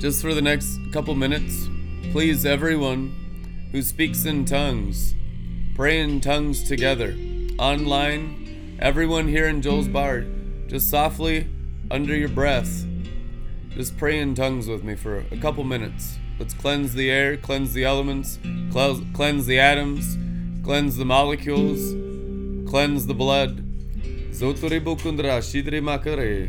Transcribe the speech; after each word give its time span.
Just 0.00 0.20
for 0.20 0.34
the 0.34 0.42
next 0.42 0.80
couple 0.92 1.14
minutes, 1.14 1.68
please, 2.10 2.44
everyone 2.44 3.68
who 3.70 3.82
speaks 3.82 4.24
in 4.24 4.44
tongues, 4.44 5.14
pray 5.76 6.00
in 6.00 6.20
tongues 6.20 6.64
together. 6.64 7.16
Online, 7.56 8.76
everyone 8.80 9.28
here 9.28 9.46
in 9.46 9.62
Joel's 9.62 9.86
Bar, 9.86 10.24
just 10.66 10.90
softly, 10.90 11.46
under 11.88 12.16
your 12.16 12.28
breath, 12.28 12.84
just 13.70 13.96
pray 13.96 14.18
in 14.18 14.34
tongues 14.34 14.66
with 14.66 14.82
me 14.82 14.96
for 14.96 15.24
a 15.30 15.36
couple 15.36 15.62
minutes. 15.62 16.18
Let's 16.40 16.52
cleanse 16.52 16.94
the 16.94 17.12
air, 17.12 17.36
cleanse 17.36 17.74
the 17.74 17.84
elements, 17.84 18.40
cleanse, 18.72 19.04
cleanse 19.14 19.46
the 19.46 19.60
atoms, 19.60 20.18
cleanse 20.64 20.96
the 20.96 21.04
molecules, 21.04 21.94
cleanse 22.68 23.06
the 23.06 23.14
blood. 23.14 23.67
Shidri 24.38 25.80
makare. 25.80 26.48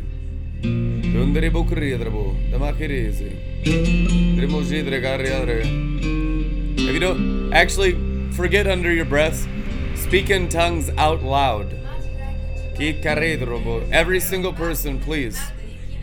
Drimo 4.36 4.62
jidre. 4.62 5.00
If 6.78 6.94
you 6.94 7.00
don't, 7.00 7.52
actually, 7.52 7.96
forget 8.30 8.68
under 8.68 8.92
your 8.92 9.06
breath. 9.06 9.44
Speak 9.96 10.30
in 10.30 10.48
tongues 10.48 10.88
out 10.98 11.24
loud. 11.24 11.66
Ki 12.76 12.94
karedrobo. 13.02 13.90
Every 13.90 14.20
single 14.20 14.52
person, 14.52 15.00
please. 15.00 15.40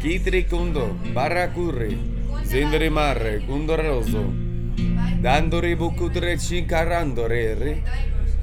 Kitri 0.02 0.44
kundo, 0.44 0.94
barakuri, 1.14 1.96
zindri 2.44 2.92
mare, 2.92 3.40
kundoroso. 3.48 4.28
Dandori 5.22 5.78
bukudre 5.78 6.36
chikarandore. 6.36 7.82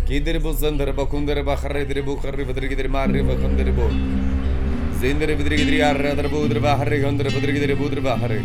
Kidribu 0.09 0.53
zandarba 0.53 1.07
kundarba 1.09 1.57
kharridribu 1.57 2.21
kharribadri 2.21 2.69
gidri 2.69 2.89
marri 2.91 3.23
bakhamdribu. 3.25 3.87
Zindri 5.01 5.35
bidri 5.39 5.57
gidri 5.61 5.79
arra 5.81 6.11
darbu 6.19 6.45
udriba 6.45 6.77
harri 6.79 7.01
gandra 7.01 7.31
badri 7.35 7.53
gidri 7.57 7.75
budriba 7.75 8.13
harri. 8.21 8.41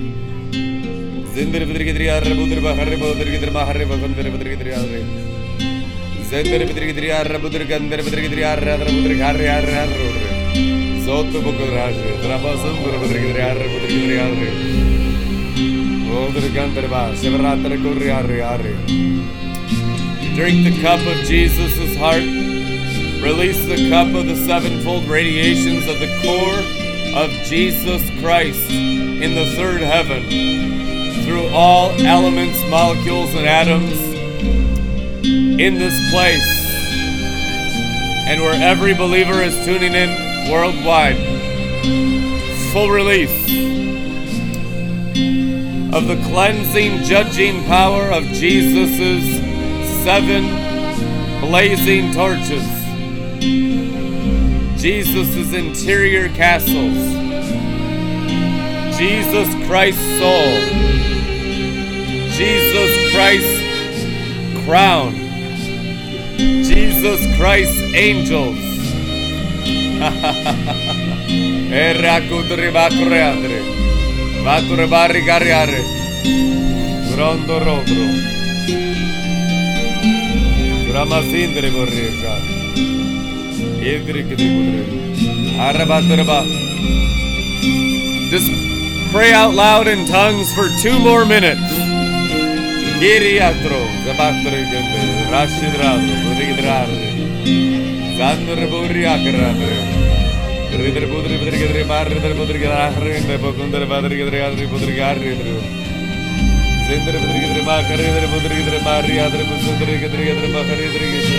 Zindri 1.33 1.65
bidri 1.69 1.83
gidri 1.89 2.07
arra 2.15 2.33
budriba 2.39 2.71
harri 2.79 2.95
badri 3.01 3.31
gidri 3.35 3.51
maharri 3.57 3.85
bakhamdri 3.91 4.31
badri 4.35 4.49
gidri 4.53 4.71
arri. 4.79 5.01
Zindri 6.29 6.63
bidri 6.69 6.85
gidri 6.91 7.09
arra 7.19 7.39
budri 7.43 7.67
gandri 7.71 8.01
badri 8.07 8.21
gidri 8.27 8.43
arra 8.51 8.77
darbu 8.79 8.95
budri 9.01 9.19
harri 9.19 9.49
arra 9.57 9.75
arra 9.83 10.05
udri. 10.07 10.29
Zotu 11.03 11.43
bukur 11.47 11.75
arri. 11.87 12.13
Draba 12.23 12.53
zandur 12.63 12.95
badri 13.03 13.19
gidri 13.25 13.43
arra 13.49 13.67
budri 13.73 13.91
gidri 13.97 14.17
arri. 14.27 14.49
Odri 16.23 16.53
gandri 16.55 16.87
ba. 16.95 17.03
Shivaratri 17.19 17.81
kurri 17.83 18.09
arri 18.21 18.39
arri. 18.53 18.73
Drink 20.39 20.63
the 20.63 20.81
cup 20.81 21.01
of 21.01 21.17
Jesus' 21.25 21.97
heart. 21.97 22.23
Release 23.21 23.65
the 23.65 23.89
cup 23.89 24.07
of 24.15 24.25
the 24.25 24.37
sevenfold 24.37 25.03
radiations 25.03 25.85
of 25.85 25.99
the 25.99 26.07
core 26.23 27.21
of 27.21 27.29
Jesus 27.43 28.01
Christ 28.21 28.71
in 28.71 29.35
the 29.35 29.45
third 29.57 29.81
heaven 29.81 30.23
through 31.25 31.49
all 31.49 31.91
elements, 32.05 32.57
molecules, 32.69 33.35
and 33.35 33.45
atoms 33.47 33.99
in 35.59 35.73
this 35.73 36.09
place 36.09 36.47
and 38.29 38.39
where 38.41 38.53
every 38.53 38.93
believer 38.93 39.41
is 39.41 39.53
tuning 39.65 39.93
in 39.93 40.49
worldwide. 40.49 41.17
Full 42.71 42.89
release 42.89 43.43
of 45.93 46.07
the 46.07 46.15
cleansing, 46.29 47.03
judging 47.03 47.61
power 47.65 48.03
of 48.09 48.23
Jesus' 48.27 49.38
seven 50.03 50.43
blazing 51.41 52.13
torches. 52.13 52.63
Jesus' 54.81 55.53
interior 55.53 56.29
castles. 56.29 56.97
Jesus 58.97 59.49
Christ's 59.67 60.19
soul. 60.19 60.59
Jesus 62.31 63.11
Christ's 63.13 64.65
crown. 64.65 65.11
Jesus 66.37 67.19
Christ's 67.37 67.81
angels. 67.93 68.57
Era 71.71 72.21
kudri 72.21 72.71
bakure 72.71 73.21
andre. 73.21 73.61
Bakure 74.45 74.87
bari 74.89 75.21
gariare. 75.21 75.83
Grondo. 77.11 78.38
Pray 89.11 89.33
out 89.33 89.55
loud 89.55 89.87
in 89.87 90.05
tongues 90.05 90.53
for 90.53 90.67
two 90.83 90.99
more 90.99 91.25
minutes. 91.25 91.61
ചന്ദ്രപുത്രികതിരമാ 106.89 107.81
കരകതിരപുത്രികതിരമാ 107.81 108.93
അറിയാതിരപുസ്തകതിരകതിരകതിരമാ 108.93 110.61
കരകതിരകേശ് 110.61 111.37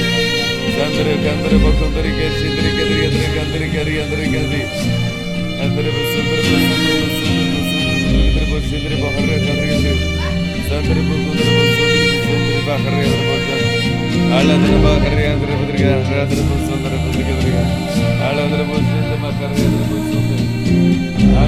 Chandra 0.76 1.06
കന്ദ്ര 1.24 1.52
ഭക്തരികേശ് 1.64 2.46
തിരികതിരികതിരി 2.56 3.28
കന്തിരികരി 3.36 3.96
അന്തരികതി 3.98 4.62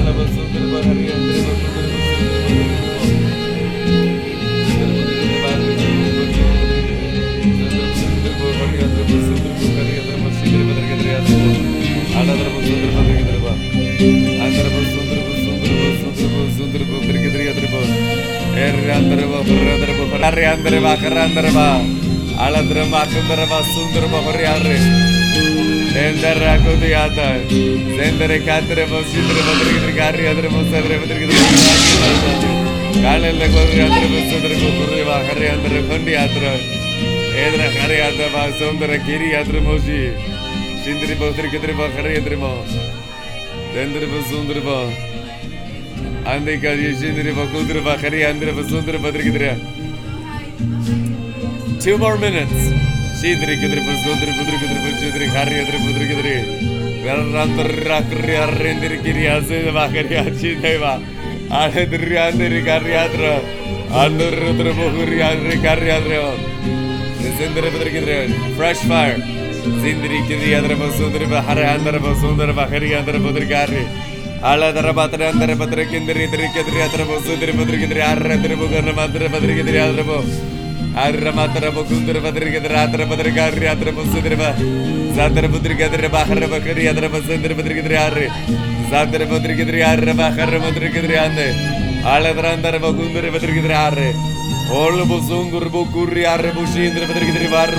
ആളെ 0.03 0.13
ஆடதரப்பு 12.23 12.59
சுந்தரப்பு 12.65 13.13
திருப்பா 13.21 13.53
அந்தரப்பு 14.43 14.81
சுந்தரப்பு 14.91 15.33
சுந்தரப்பு 15.37 15.87
சுந்தரப்பு 16.01 16.43
சுந்தரப்பு 16.57 16.97
திருக்கி 17.07 17.29
திருக்கி 17.29 17.53
திருப்பு 17.53 17.81
எர்ரந்தரபா 18.65 19.39
புர்ரந்தரபா 19.47 20.05
பரரந்தரபா 20.13 20.91
கரந்தரபா 21.01 21.65
அலந்தரபா 22.45 23.01
சுந்தரபா 23.13 23.57
சுந்தரபா 23.71 24.19
பரியாரு 24.27 24.77
எந்தர 26.03 26.45
அகுது 26.51 26.87
யாத 26.89 27.19
செந்தரை 27.97 28.37
காத்திரபா 28.47 29.01
சுந்தரபா 29.11 29.55
திருக்கி 29.59 29.81
திருக்கி 29.81 30.03
ஆரி 30.07 30.29
அதரபா 30.31 30.61
சரபா 30.71 31.05
திருக்கி 31.11 31.27
திருக்கி 31.31 32.51
காலையில் 33.03 33.51
கோரி 33.55 33.77
யாத்திரபா 33.81 34.21
சுந்தரபா 34.31 34.69
புர்ரிவா 34.79 35.17
ஹரி 35.27 35.45
யாத்திரை 35.49 35.81
கொண்டி 35.91 36.13
யாத்திரை 36.13 36.53
ஏதர 37.43 37.67
ஹரி 37.75 37.99
யாத்திரபா 37.99 38.45
சுந்தர 38.61 39.01
கிரி 39.07 39.29
யாத்திரை 39.29 39.63
Mosi 39.67 39.99
Çindirba, 40.83 41.31
tırkıdırba, 41.31 41.95
karayadırba. 41.97 42.49
Dendırba, 43.75 44.23
sundırba. 44.29 44.83
Andai 46.27 46.61
kariye 46.61 46.93
çindirba, 46.93 47.51
kuldırba, 47.51 47.97
karayandırba, 47.97 48.63
sundırba, 48.63 49.11
tırkıdırba. 49.11 49.55
Two 51.79 51.97
more 51.97 52.15
minutes. 52.15 52.63
Çindirba, 53.21 53.93
sundırba, 54.03 54.41
tırkıdırba, 54.49 54.89
çindirba, 54.99 55.33
karayadırba, 55.33 55.89
tırkıdırba. 55.97 56.43
Verrandırra, 57.05 58.01
kırıyarrendir, 58.09 59.03
kiriyazıdırba, 59.03 59.87
kariyacindayba. 59.93 60.99
Anadıryandır, 61.51 62.65
kariyadırba. 62.65 63.41
Andırıdırba, 63.95 64.85
kuriyadırba, 64.99 65.61
kariyadırba. 65.63 66.31
Fresh 68.57 68.79
fire. 68.79 69.42
Sindri 69.78 70.20
kidri 70.22 70.52
adra 70.52 70.76
bus 70.76 70.94
sundri 70.96 71.26
bahare 71.26 71.64
andra 71.66 71.98
bus 72.00 72.18
sundri 72.18 72.54
bakari 72.54 72.92
andra 72.92 73.18
budri 73.20 73.48
kari. 73.48 73.82
ಆಳದರ 74.42 74.88
ಪಾತ್ರ 74.90 75.20
ಅಂದರೆ 75.24 75.54
ಪತ್ರ 75.54 75.84
ಕಿಂದ್ರಿ 75.90 76.20
ಇದ್ರಿ 76.24 76.48
ಕೆದ್ರಿ 76.54 76.80
ಅದ್ರ 76.80 77.02
ಬಸ್ಸುದ್ರಿ 77.08 77.52
ಬದ್ರಿ 77.52 77.76
ಕಿದ್ರಿ 77.80 78.00
ಆರ್ರ 78.00 78.30
ಅದ್ರ 78.34 78.54
ಬುಗರ್ನ 78.60 78.92
ಮಾತ್ರ 78.98 79.28
ಬದ್ರಿ 79.32 79.54
ಕಿದ್ರಿ 79.58 79.78
ಆದ್ರ 79.78 80.02
ಬೋ 80.02 80.18
ಆದ್ರ 81.04 81.30
ಮಾತ್ರ 81.30 81.70
ಬಕುಂದ್ರ 81.76 82.20
ಬದ್ರಿ 82.26 82.50
ಕಿದ್ರಿ 82.52 82.76
ಆದ್ರ 82.82 83.04
ಬದ್ರಿ 83.04 83.30
ಕಾರ್ರಿ 83.36 83.66
ಆದ್ರ 83.66 83.90
ಬಸ್ಸುದ್ರಿ 83.98 84.36
ಬಾ 84.42 84.50
ಸಾದ್ರ 85.16 85.44
ಬದ್ರಿ 85.54 85.74
ಕೆದ್ರಿ 85.76 86.10
ಬಾಹರ 86.14 86.46
ಬಕರಿ 86.54 86.84
ಅದ್ರ 86.86 87.06
ಬಸ್ಸುದ್ರಿ 87.14 87.54
ಬದ್ರಿ 87.54 87.74
ಕಿದ್ರಿ 87.74 87.96
ಆರ್ರಿ 87.96 88.28
ಸಾದ್ರ 88.92 89.22
ಬದ್ರಿ 89.32 89.56
ಕಿದ್ರಿ 89.56 89.82
ಆರ್ರ 89.82 90.12
ಬಾಹರ 90.20 90.58
ಬದ್ರಿ 90.66 90.90
ಕಿದ್ರಿ 90.96 91.18
ಅಂದೆ 91.24 91.48
ಆಳದ್ರ 92.12 92.46
ಅಂದರ 92.48 92.78
ಬಕುಂದ್ರ 92.84 93.24
ಬದ್ರಿ 93.36 93.54
ಕಿದ್ರಿ 93.54 93.76
ಆರ್ರಿ 93.84 94.10
ಓಳು 94.78 95.04
ಬಸ್ಸುಂಗುರ್ 95.12 95.70
ಬುಕುರ್ರಿ 95.74 96.24
ಆರ್ರ 96.26 96.50
ಬುಷಿ 96.58 96.80
Indra 96.90 97.04
Badri 97.10 97.26
ಕಿದ್ರಿ 97.26 97.50
ಬಾರ್ರ 97.54 97.78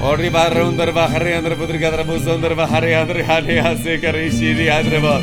Orri 0.00 0.30
barra 0.30 0.64
under 0.64 0.92
va 0.92 1.08
harri 1.08 1.36
under 1.36 1.56
putri 1.56 1.80
kadra 1.80 2.06
buz 2.06 2.24
under 2.28 2.50
va 2.50 2.66
harri 2.66 2.94
under 3.02 3.20
hali 3.24 3.56
hase 3.58 4.00
kari 4.00 4.30
şiri 4.30 4.70
hadre 4.70 5.02
va. 5.02 5.20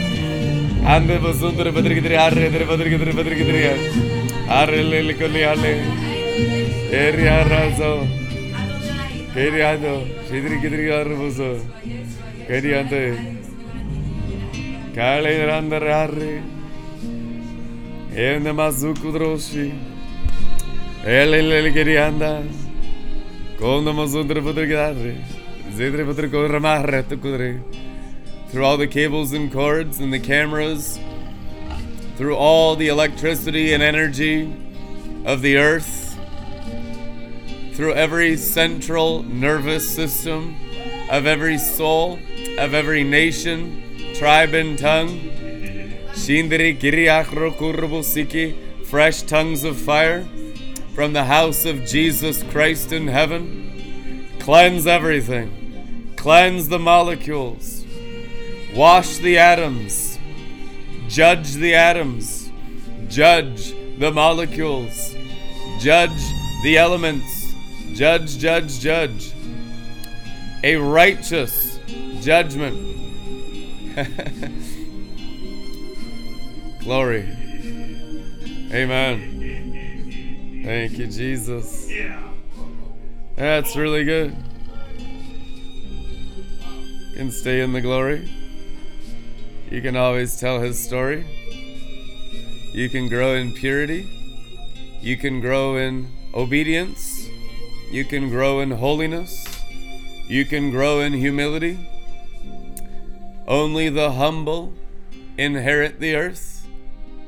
Andre 0.86 1.18
buz 1.24 1.42
under 1.44 1.72
putri 1.72 1.96
gidri 1.96 2.18
harri 2.18 2.48
under 2.48 2.66
putri 2.68 2.90
gidri 2.90 3.12
putri 3.18 3.36
gidri 3.40 3.62
ya. 3.68 3.76
Harri 4.50 4.84
le 4.92 5.02
le 5.08 5.14
kulli 5.14 5.44
hali. 5.46 5.76
Eri 6.92 7.26
harra 7.26 7.62
so. 7.78 7.92
Eri 9.44 9.62
ando. 9.72 9.96
Şidri 10.28 10.60
gidri 10.62 10.92
harri 10.92 11.16
buzu. 11.22 11.52
Kedi 12.48 12.76
ando. 12.82 13.02
Kale 14.96 15.58
under 15.58 15.82
harri. 15.82 16.42
Evne 18.18 18.52
mazuk 18.52 19.06
udroşi. 19.06 19.72
Ele 21.06 21.38
ele 21.38 21.70
geri 21.70 22.02
andas. 22.02 22.65
Anda. 27.30 27.62
Through 28.50 28.66
all 28.66 28.78
the 28.78 28.88
cables 28.88 29.32
and 29.32 29.52
cords 29.52 30.00
and 30.00 30.14
the 30.14 30.20
cameras, 30.20 31.00
through 32.18 32.36
all 32.36 32.76
the 32.76 32.90
electricity 32.90 33.74
and 33.74 33.82
energy 33.82 34.54
of 35.26 35.42
the 35.42 35.58
earth, 35.58 36.18
through 37.74 37.94
every 37.94 38.38
central 38.38 39.24
nervous 39.24 39.90
system 39.90 40.56
of 41.10 41.26
every 41.26 41.58
soul, 41.58 42.20
of 42.58 42.74
every 42.74 43.04
nation, 43.04 43.84
tribe, 44.16 44.54
and 44.54 44.78
tongue. 44.78 45.32
Fresh 48.86 49.24
tongues 49.24 49.64
of 49.64 49.78
fire 49.78 50.28
from 50.96 51.12
the 51.12 51.26
house 51.26 51.66
of 51.66 51.86
Jesus 51.86 52.42
Christ 52.44 52.94
in 52.94 53.08
heaven. 53.08 54.30
Cleanse 54.40 54.88
everything, 54.88 56.14
cleanse 56.16 56.70
the 56.70 56.80
molecules, 56.80 57.86
wash 58.74 59.18
the 59.18 59.38
atoms, 59.38 60.18
judge 61.10 61.56
the 61.56 61.76
atoms, 61.76 62.50
judge 63.10 63.74
the 63.98 64.12
molecules, 64.12 65.14
judge 65.80 66.24
the 66.64 66.78
elements, 66.78 67.54
judge, 67.94 68.38
judge, 68.38 68.80
judge. 68.80 69.34
A 70.64 70.78
righteous 70.78 71.78
judgment. 72.22 72.96
Glory. 76.80 77.28
Amen. 78.72 79.36
Thank 80.66 80.98
you, 80.98 81.06
Jesus. 81.06 81.88
Yeah. 81.92 82.20
That's 83.36 83.76
really 83.76 84.04
good. 84.04 84.36
You 87.12 87.16
can 87.16 87.30
stay 87.30 87.62
in 87.62 87.72
the 87.72 87.82
glory. 87.82 88.28
You 89.70 89.80
can 89.84 89.96
always 89.96 90.40
tell 90.40 90.60
his 90.60 90.84
story. 90.84 91.24
You 92.74 92.90
can 92.90 93.08
grow 93.10 93.36
in 93.36 93.54
purity. 93.54 94.10
You 95.02 95.18
can 95.18 95.40
grow 95.40 95.76
in 95.76 96.08
obedience. 96.34 97.28
You 97.92 98.04
can 98.04 98.32
grow 98.32 98.60
in 98.60 98.72
holiness. 98.72 99.46
You 100.28 100.46
can 100.46 100.72
grow 100.72 101.00
in 101.00 101.14
humility. 101.14 101.78
Only 103.48 103.90
the 103.90 104.14
humble 104.14 104.74
inherit 105.38 106.00
the 106.00 106.16
earth. 106.16 106.66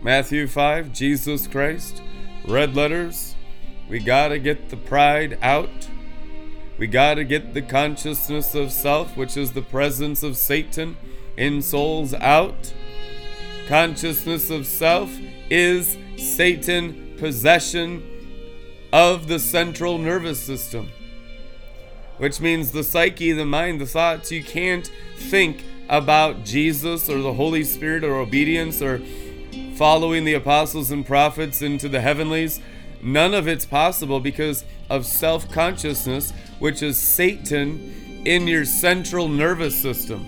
Matthew 0.02 0.48
5, 0.48 0.92
Jesus 0.92 1.46
Christ 1.46 2.02
red 2.48 2.76
letters. 2.76 3.36
We 3.90 4.00
got 4.00 4.30
to 4.30 4.40
get 4.40 4.70
the 4.70 4.78
pride 4.78 5.38
out. 5.42 5.90
We 6.78 6.88
got 6.88 7.16
to 7.16 7.24
get 7.24 7.54
the 7.54 7.62
consciousness 7.62 8.56
of 8.56 8.72
self, 8.72 9.18
which 9.18 9.36
is 9.36 9.54
the 9.54 9.62
presence 9.62 10.24
of 10.24 10.38
Satan 10.38 10.98
in 11.36 11.62
souls, 11.62 12.14
out. 12.14 12.74
Consciousness 13.68 14.50
of 14.50 14.66
self 14.66 15.12
is 15.50 15.98
Satan 16.18 17.16
possession 17.18 18.04
of 18.94 19.28
the 19.28 19.40
central 19.40 19.98
nervous 19.98 20.40
system, 20.40 20.90
which 22.18 22.40
means 22.40 22.72
the 22.72 22.84
psyche, 22.84 23.32
the 23.32 23.46
mind, 23.46 23.82
the 23.82 23.86
thoughts. 23.86 24.32
You 24.32 24.44
can't 24.44 24.90
think 25.18 25.64
about 25.90 26.44
Jesus 26.44 27.10
or 27.10 27.22
the 27.22 27.34
Holy 27.34 27.64
Spirit 27.64 28.04
or 28.04 28.16
obedience 28.16 28.82
or 28.82 29.02
following 29.78 30.26
the 30.26 30.34
apostles 30.34 30.90
and 30.90 31.06
prophets 31.06 31.62
into 31.62 31.88
the 31.88 32.02
heavenlies. 32.02 32.60
None 33.04 33.36
of 33.36 33.48
it's 33.48 33.66
possible 33.66 34.20
because 34.20 34.66
of 34.90 35.06
self 35.06 35.52
consciousness, 35.52 36.34
which 36.58 36.82
is 36.82 36.98
Satan 36.98 38.24
in 38.26 38.48
your 38.48 38.66
central 38.66 39.28
nervous 39.28 39.80
system. 39.80 40.26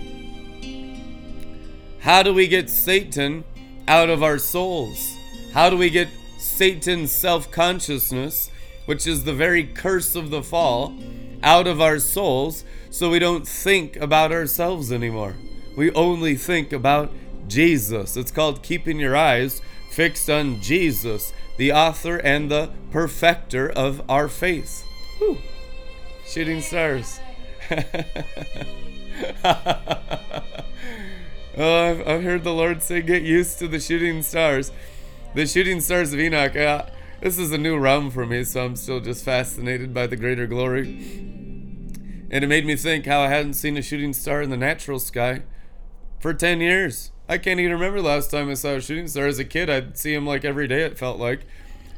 How 1.98 2.22
do 2.22 2.32
we 2.32 2.46
get 2.46 2.70
Satan 2.70 3.42
out 3.88 4.08
of 4.08 4.22
our 4.22 4.38
souls? 4.38 5.16
How 5.52 5.68
do 5.68 5.76
we 5.76 5.90
get 5.90 6.08
Satan's 6.38 7.10
self 7.10 7.50
consciousness, 7.50 8.52
which 8.86 9.04
is 9.04 9.24
the 9.24 9.34
very 9.34 9.64
curse 9.64 10.14
of 10.14 10.30
the 10.30 10.44
fall, 10.44 10.96
out 11.42 11.66
of 11.66 11.80
our 11.80 11.98
souls 11.98 12.64
so 12.90 13.10
we 13.10 13.18
don't 13.18 13.48
think 13.48 13.96
about 13.96 14.30
ourselves 14.30 14.92
anymore? 14.92 15.34
We 15.76 15.90
only 15.92 16.36
think 16.36 16.72
about 16.72 17.10
Jesus. 17.50 18.16
It's 18.16 18.30
called 18.30 18.62
keeping 18.62 18.98
your 18.98 19.16
eyes 19.16 19.60
fixed 19.90 20.30
on 20.30 20.60
Jesus, 20.60 21.32
the 21.56 21.72
author 21.72 22.16
and 22.16 22.50
the 22.50 22.70
perfecter 22.90 23.68
of 23.68 24.02
our 24.08 24.28
faith. 24.28 24.86
Whew. 25.18 25.38
Shooting 26.24 26.62
stars. 26.62 27.20
oh, 27.70 27.82
I've, 31.56 32.08
I've, 32.08 32.22
heard 32.22 32.44
the 32.44 32.54
Lord 32.54 32.82
say, 32.82 33.02
get 33.02 33.22
used 33.22 33.58
to 33.58 33.68
the 33.68 33.80
shooting 33.80 34.22
stars. 34.22 34.72
The 35.34 35.46
shooting 35.46 35.80
stars 35.80 36.12
of 36.12 36.20
Enoch. 36.20 36.56
Uh, 36.56 36.86
this 37.20 37.38
is 37.38 37.52
a 37.52 37.58
new 37.58 37.78
realm 37.78 38.10
for 38.10 38.24
me, 38.24 38.44
so 38.44 38.64
I'm 38.64 38.76
still 38.76 39.00
just 39.00 39.24
fascinated 39.24 39.92
by 39.92 40.06
the 40.06 40.16
greater 40.16 40.46
glory. 40.46 40.86
And 42.30 42.44
it 42.44 42.46
made 42.46 42.64
me 42.64 42.76
think 42.76 43.06
how 43.06 43.20
I 43.20 43.28
hadn't 43.28 43.54
seen 43.54 43.76
a 43.76 43.82
shooting 43.82 44.12
star 44.12 44.40
in 44.40 44.50
the 44.50 44.56
natural 44.56 45.00
sky 45.00 45.42
for 46.20 46.32
10 46.32 46.60
years. 46.60 47.10
I 47.30 47.38
can't 47.38 47.60
even 47.60 47.74
remember 47.74 48.02
last 48.02 48.32
time 48.32 48.50
I 48.50 48.54
saw 48.54 48.70
a 48.70 48.80
shooting 48.80 49.06
star. 49.06 49.28
As 49.28 49.38
a 49.38 49.44
kid, 49.44 49.70
I'd 49.70 49.96
see 49.96 50.12
him 50.12 50.26
like 50.26 50.44
every 50.44 50.66
day, 50.66 50.82
it 50.82 50.98
felt 50.98 51.20
like. 51.20 51.46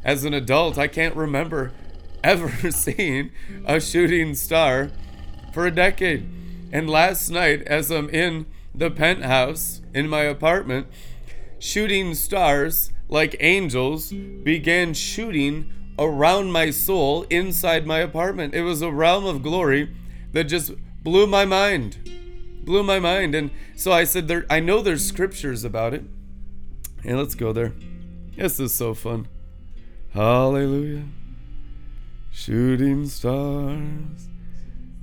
As 0.04 0.26
an 0.26 0.34
adult, 0.34 0.76
I 0.76 0.88
can't 0.88 1.16
remember 1.16 1.72
ever 2.22 2.70
seeing 2.70 3.30
a 3.64 3.80
shooting 3.80 4.34
star 4.34 4.90
for 5.54 5.66
a 5.66 5.70
decade. 5.70 6.28
And 6.70 6.90
last 6.90 7.30
night, 7.30 7.62
as 7.62 7.90
I'm 7.90 8.10
in 8.10 8.44
the 8.74 8.90
penthouse 8.90 9.80
in 9.94 10.06
my 10.06 10.24
apartment, 10.24 10.88
shooting 11.58 12.12
stars 12.12 12.92
like 13.08 13.34
angels 13.40 14.12
began 14.12 14.92
shooting 14.92 15.72
around 15.98 16.52
my 16.52 16.68
soul 16.68 17.22
inside 17.30 17.86
my 17.86 18.00
apartment. 18.00 18.54
It 18.54 18.64
was 18.64 18.82
a 18.82 18.92
realm 18.92 19.24
of 19.24 19.42
glory 19.42 19.96
that 20.32 20.44
just 20.44 20.72
blew 21.02 21.26
my 21.26 21.46
mind 21.46 22.21
blew 22.64 22.82
my 22.82 22.98
mind. 22.98 23.34
And 23.34 23.50
so 23.76 23.92
I 23.92 24.04
said, 24.04 24.28
there, 24.28 24.46
I 24.48 24.60
know 24.60 24.82
there's 24.82 25.04
scriptures 25.04 25.64
about 25.64 25.94
it. 25.94 26.04
And 27.04 27.18
let's 27.18 27.34
go 27.34 27.52
there. 27.52 27.72
This 28.36 28.60
is 28.60 28.74
so 28.74 28.94
fun. 28.94 29.28
Hallelujah. 30.14 31.04
Shooting 32.30 33.06
stars. 33.06 34.28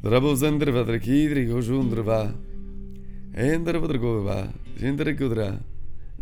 Drabozendrva 0.02 0.86
drakidri 0.86 1.48
gojundrva. 1.48 2.36
Endravodrgova. 3.36 4.54
Jindrigudra. 4.78 5.60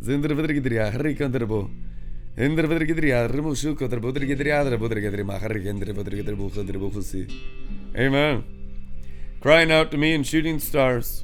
Zindravadrigidria. 0.01 0.91
Harikandrabo. 0.91 1.69
Endravodrigidria. 2.37 3.29
Rimushukadrabodrigidria. 3.29 4.63
Drabodrigadrima. 4.65 5.39
Harikendravadrigadribukhadribukhasi. 5.39 7.31
Amen. 7.95 8.43
Crying 9.39 9.71
out 9.71 9.91
to 9.91 9.97
me 9.97 10.13
in 10.13 10.23
shooting 10.23 10.59
stars. 10.59 11.23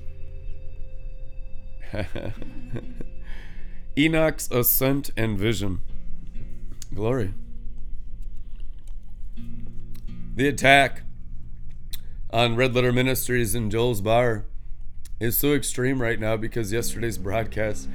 Enoch's 3.97 4.49
ascent 4.51 5.11
and 5.15 5.37
vision. 5.37 5.79
Glory. 6.93 7.33
The 10.35 10.47
attack 10.47 11.03
on 12.31 12.55
Red 12.55 12.73
Letter 12.73 12.91
Ministries 12.91 13.53
and 13.53 13.71
Joel's 13.71 14.01
Bar 14.01 14.45
is 15.19 15.37
so 15.37 15.53
extreme 15.53 16.01
right 16.01 16.19
now 16.19 16.35
because 16.35 16.73
yesterday's 16.73 17.17
broadcast, 17.17 17.87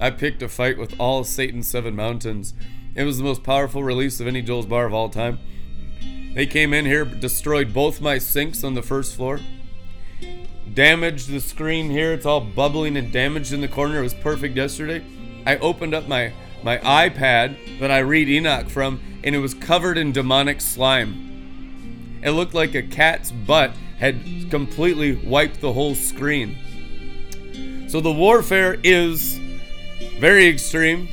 I 0.00 0.10
picked 0.10 0.42
a 0.42 0.48
fight 0.48 0.78
with 0.78 0.98
all 0.98 1.24
Satan's 1.24 1.68
seven 1.68 1.94
mountains. 1.94 2.54
It 2.94 3.04
was 3.04 3.18
the 3.18 3.24
most 3.24 3.42
powerful 3.42 3.82
release 3.82 4.20
of 4.20 4.26
any 4.26 4.42
Joel's 4.42 4.66
Bar 4.66 4.86
of 4.86 4.94
all 4.94 5.10
time. 5.10 5.38
They 6.34 6.46
came 6.46 6.72
in 6.72 6.86
here, 6.86 7.04
destroyed 7.04 7.74
both 7.74 8.00
my 8.00 8.16
sinks 8.16 8.64
on 8.64 8.74
the 8.74 8.82
first 8.82 9.14
floor 9.14 9.38
damaged 10.74 11.28
the 11.28 11.40
screen 11.40 11.90
here. 11.90 12.12
It's 12.12 12.26
all 12.26 12.40
bubbling 12.40 12.96
and 12.96 13.12
damaged 13.12 13.52
in 13.52 13.60
the 13.60 13.68
corner. 13.68 13.98
It 13.98 14.02
was 14.02 14.14
perfect 14.14 14.56
yesterday. 14.56 15.04
I 15.46 15.56
opened 15.56 15.94
up 15.94 16.08
my, 16.08 16.32
my 16.62 16.78
iPad 16.78 17.80
that 17.80 17.90
I 17.90 17.98
read 17.98 18.28
Enoch 18.28 18.68
from, 18.68 19.00
and 19.24 19.34
it 19.34 19.38
was 19.38 19.54
covered 19.54 19.98
in 19.98 20.12
demonic 20.12 20.60
slime. 20.60 22.20
It 22.22 22.30
looked 22.30 22.54
like 22.54 22.74
a 22.74 22.82
cat's 22.82 23.32
butt 23.32 23.72
had 23.98 24.20
completely 24.50 25.16
wiped 25.16 25.60
the 25.60 25.72
whole 25.72 25.94
screen. 25.94 26.56
So 27.88 28.00
the 28.00 28.12
warfare 28.12 28.78
is 28.82 29.38
very 30.18 30.48
extreme. 30.48 31.08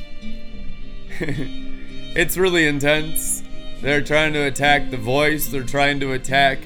it's 1.20 2.36
really 2.36 2.66
intense. 2.66 3.42
They're 3.80 4.02
trying 4.02 4.32
to 4.34 4.40
attack 4.40 4.90
the 4.90 4.96
voice, 4.96 5.48
they're 5.48 5.62
trying 5.62 6.00
to 6.00 6.12
attack 6.12 6.60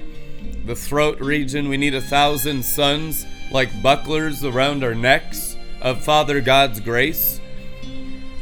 the 0.64 0.74
throat 0.74 1.20
region. 1.20 1.68
We 1.68 1.76
need 1.76 1.94
a 1.94 2.00
thousand 2.00 2.64
suns 2.64 3.26
like 3.50 3.82
bucklers 3.82 4.44
around 4.44 4.82
our 4.82 4.94
necks 4.94 5.56
of 5.80 6.02
Father 6.02 6.40
God's 6.40 6.80
grace. 6.80 7.40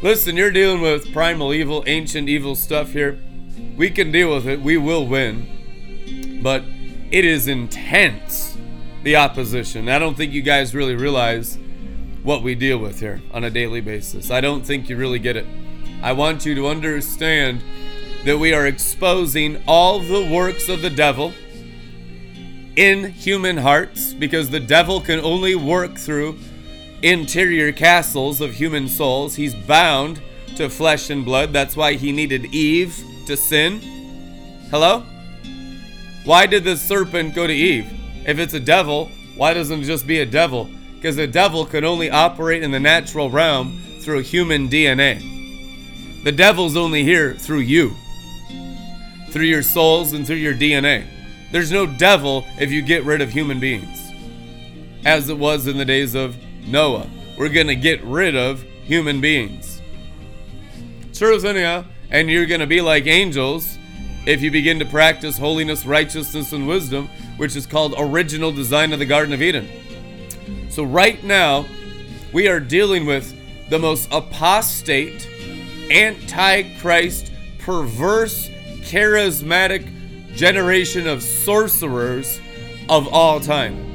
Listen, 0.02 0.36
you're 0.36 0.50
dealing 0.50 0.80
with 0.80 1.12
primal 1.12 1.52
evil, 1.52 1.84
ancient 1.86 2.28
evil 2.28 2.54
stuff 2.54 2.92
here. 2.92 3.18
We 3.76 3.90
can 3.90 4.10
deal 4.10 4.34
with 4.34 4.46
it, 4.46 4.60
we 4.60 4.76
will 4.76 5.06
win. 5.06 6.40
But 6.42 6.64
it 7.10 7.24
is 7.24 7.46
intense, 7.46 8.56
the 9.02 9.16
opposition. 9.16 9.88
I 9.88 9.98
don't 9.98 10.16
think 10.16 10.32
you 10.32 10.42
guys 10.42 10.74
really 10.74 10.94
realize 10.94 11.58
what 12.22 12.42
we 12.42 12.54
deal 12.54 12.78
with 12.78 13.00
here 13.00 13.20
on 13.32 13.44
a 13.44 13.50
daily 13.50 13.80
basis. 13.80 14.30
I 14.30 14.40
don't 14.40 14.64
think 14.64 14.88
you 14.88 14.96
really 14.96 15.18
get 15.18 15.36
it. 15.36 15.46
I 16.02 16.12
want 16.12 16.46
you 16.46 16.54
to 16.54 16.68
understand 16.68 17.62
that 18.24 18.38
we 18.38 18.54
are 18.54 18.66
exposing 18.66 19.62
all 19.66 20.00
the 20.00 20.28
works 20.32 20.68
of 20.68 20.82
the 20.82 20.90
devil 20.90 21.32
in 22.76 23.10
human 23.12 23.56
hearts 23.56 24.14
because 24.14 24.50
the 24.50 24.60
devil 24.60 25.00
can 25.00 25.20
only 25.20 25.54
work 25.54 25.96
through 25.96 26.38
interior 27.02 27.72
castles 27.72 28.40
of 28.40 28.54
human 28.54 28.88
souls. 28.88 29.34
He's 29.34 29.54
bound 29.54 30.20
to 30.56 30.68
flesh 30.68 31.10
and 31.10 31.24
blood. 31.24 31.52
That's 31.52 31.76
why 31.76 31.94
he 31.94 32.12
needed 32.12 32.46
Eve 32.46 32.96
to 33.26 33.36
sin. 33.36 33.80
Hello? 34.70 35.04
Why 36.24 36.46
did 36.46 36.64
the 36.64 36.76
serpent 36.76 37.34
go 37.34 37.46
to 37.46 37.52
Eve? 37.52 37.90
If 38.26 38.38
it's 38.38 38.54
a 38.54 38.60
devil, 38.60 39.10
why 39.36 39.54
doesn't 39.54 39.80
it 39.80 39.84
just 39.84 40.06
be 40.06 40.20
a 40.20 40.26
devil? 40.26 40.70
Because 40.94 41.16
the 41.16 41.26
devil 41.26 41.66
can 41.66 41.84
only 41.84 42.10
operate 42.10 42.62
in 42.62 42.70
the 42.70 42.80
natural 42.80 43.28
realm 43.28 43.82
through 44.00 44.20
human 44.20 44.68
DNA. 44.68 46.22
The 46.22 46.32
devil's 46.32 46.76
only 46.76 47.02
here 47.02 47.34
through 47.34 47.60
you 47.60 47.96
through 49.32 49.46
your 49.46 49.62
souls 49.62 50.12
and 50.12 50.26
through 50.26 50.36
your 50.36 50.54
DNA. 50.54 51.06
There's 51.52 51.70
no 51.70 51.84
devil 51.84 52.46
if 52.58 52.72
you 52.72 52.80
get 52.80 53.04
rid 53.04 53.20
of 53.20 53.28
human 53.28 53.60
beings, 53.60 54.10
as 55.04 55.28
it 55.28 55.36
was 55.36 55.66
in 55.66 55.76
the 55.76 55.84
days 55.84 56.14
of 56.14 56.34
Noah. 56.66 57.06
We're 57.36 57.50
going 57.50 57.66
to 57.66 57.76
get 57.76 58.02
rid 58.04 58.34
of 58.34 58.62
human 58.62 59.20
beings. 59.20 59.82
Truth, 61.12 61.44
anyhow, 61.44 61.84
and 62.10 62.30
you're 62.30 62.46
going 62.46 62.60
to 62.60 62.66
be 62.66 62.80
like 62.80 63.06
angels 63.06 63.76
if 64.24 64.40
you 64.40 64.50
begin 64.50 64.78
to 64.78 64.86
practice 64.86 65.36
holiness, 65.36 65.84
righteousness, 65.84 66.54
and 66.54 66.66
wisdom, 66.66 67.08
which 67.36 67.54
is 67.54 67.66
called 67.66 67.94
original 67.98 68.50
design 68.50 68.94
of 68.94 68.98
the 68.98 69.04
Garden 69.04 69.34
of 69.34 69.42
Eden. 69.42 69.68
So, 70.70 70.84
right 70.84 71.22
now, 71.22 71.66
we 72.32 72.48
are 72.48 72.60
dealing 72.60 73.04
with 73.04 73.36
the 73.68 73.78
most 73.78 74.08
apostate, 74.10 75.28
antichrist, 75.90 77.30
perverse, 77.58 78.48
charismatic 78.80 80.01
generation 80.34 81.06
of 81.06 81.22
sorcerers 81.22 82.40
of 82.88 83.08
all 83.08 83.40
time. 83.40 83.88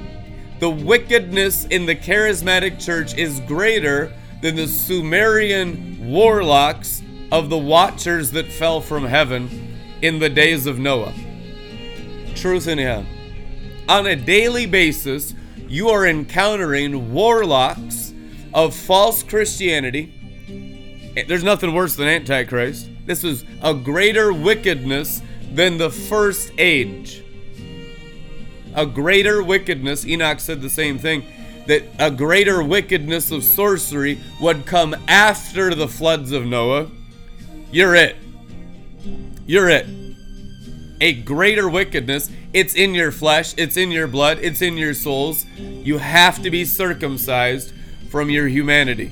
The 0.60 0.70
wickedness 0.70 1.65
in 1.65 1.86
the 1.86 1.96
charismatic 1.96 2.84
church 2.84 3.15
is 3.15 3.39
greater 3.41 4.12
than 4.41 4.56
the 4.56 4.67
Sumerian 4.67 6.08
warlocks 6.08 7.03
of 7.32 7.50
the 7.50 7.58
watchers 7.58 8.32
that 8.32 8.51
fell 8.51 8.82
from 8.82 9.06
heaven 9.06 9.77
in 10.01 10.20
the 10.20 10.29
days 10.29 10.65
of 10.65 10.79
Noah. 10.79 11.13
Truth 12.36 12.67
in 12.67 12.77
Him. 12.77 13.06
On 13.89 14.06
a 14.06 14.15
daily 14.15 14.65
basis, 14.65 15.34
you 15.67 15.89
are 15.89 16.06
encountering 16.06 17.13
warlocks 17.13 18.13
of 18.53 18.75
false 18.75 19.24
Christianity. 19.24 20.13
Eh, 21.15 21.24
there's 21.27 21.44
nothing 21.44 21.74
worse 21.74 21.96
than 21.96 22.08
Antichrist. 22.08 22.89
This 23.06 23.24
is 23.24 23.44
a 23.62 23.74
greater 23.74 24.34
wickedness 24.34 25.22
than 25.57 25.79
the 25.79 25.89
first 25.89 26.51
age. 26.59 27.23
A 28.75 28.85
greater 28.85 29.41
wickedness, 29.41 30.05
Enoch 30.05 30.39
said 30.39 30.61
the 30.61 30.69
same 30.69 30.99
thing, 30.99 31.25
that 31.65 31.83
a 31.97 32.11
greater 32.11 32.61
wickedness 32.61 33.31
of 33.31 33.43
sorcery 33.43 34.19
would 34.39 34.67
come 34.67 34.95
after 35.07 35.73
the 35.73 35.87
floods 35.87 36.31
of 36.31 36.45
Noah. 36.45 36.91
You're 37.71 37.95
it. 37.95 38.17
You're 39.47 39.67
it. 39.67 39.87
A 41.01 41.13
greater 41.13 41.67
wickedness. 41.67 42.29
It's 42.53 42.75
in 42.75 42.93
your 42.93 43.11
flesh, 43.11 43.55
it's 43.57 43.77
in 43.77 43.89
your 43.89 44.07
blood, 44.07 44.37
it's 44.39 44.61
in 44.61 44.77
your 44.77 44.93
souls. 44.93 45.47
You 45.57 45.97
have 45.97 46.41
to 46.43 46.51
be 46.51 46.65
circumcised 46.65 47.73
from 48.09 48.29
your 48.29 48.47
humanity. 48.47 49.11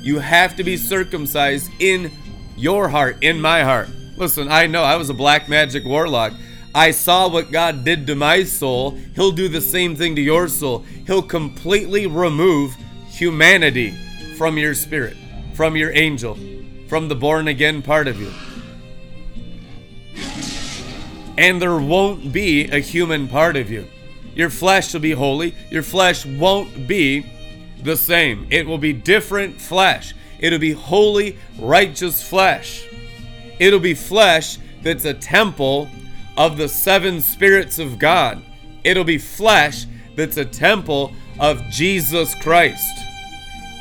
You 0.00 0.20
have 0.20 0.56
to 0.56 0.64
be 0.64 0.78
circumcised 0.78 1.70
in 1.80 2.10
your 2.56 2.88
heart 2.88 3.18
in 3.22 3.42
my 3.42 3.62
heart. 3.62 3.90
Listen, 4.16 4.48
I 4.50 4.66
know 4.66 4.82
I 4.82 4.96
was 4.96 5.10
a 5.10 5.14
black 5.14 5.48
magic 5.48 5.84
warlock. 5.84 6.32
I 6.74 6.90
saw 6.90 7.28
what 7.28 7.50
God 7.50 7.84
did 7.84 8.06
to 8.06 8.14
my 8.14 8.44
soul. 8.44 8.92
He'll 9.14 9.32
do 9.32 9.48
the 9.48 9.60
same 9.60 9.96
thing 9.96 10.16
to 10.16 10.22
your 10.22 10.48
soul. 10.48 10.80
He'll 11.06 11.22
completely 11.22 12.06
remove 12.06 12.76
humanity 13.08 13.94
from 14.36 14.58
your 14.58 14.74
spirit, 14.74 15.16
from 15.54 15.76
your 15.76 15.90
angel, 15.92 16.38
from 16.88 17.08
the 17.08 17.14
born 17.14 17.48
again 17.48 17.82
part 17.82 18.08
of 18.08 18.20
you. 18.20 18.32
And 21.38 21.60
there 21.60 21.78
won't 21.78 22.32
be 22.32 22.68
a 22.68 22.78
human 22.78 23.28
part 23.28 23.56
of 23.56 23.70
you. 23.70 23.86
Your 24.34 24.50
flesh 24.50 24.92
will 24.92 25.00
be 25.00 25.12
holy. 25.12 25.54
Your 25.70 25.82
flesh 25.82 26.24
won't 26.24 26.86
be 26.86 27.26
the 27.82 27.96
same. 27.96 28.46
It 28.50 28.66
will 28.66 28.78
be 28.78 28.92
different 28.92 29.60
flesh. 29.60 30.14
It'll 30.38 30.58
be 30.58 30.72
holy, 30.72 31.38
righteous 31.58 32.26
flesh. 32.26 32.85
It'll 33.58 33.80
be 33.80 33.94
flesh 33.94 34.58
that's 34.82 35.04
a 35.04 35.14
temple 35.14 35.88
of 36.36 36.56
the 36.56 36.68
seven 36.68 37.20
spirits 37.20 37.78
of 37.78 37.98
God. 37.98 38.42
It'll 38.84 39.04
be 39.04 39.18
flesh 39.18 39.86
that's 40.14 40.36
a 40.36 40.44
temple 40.44 41.12
of 41.38 41.62
Jesus 41.70 42.34
Christ. 42.36 42.98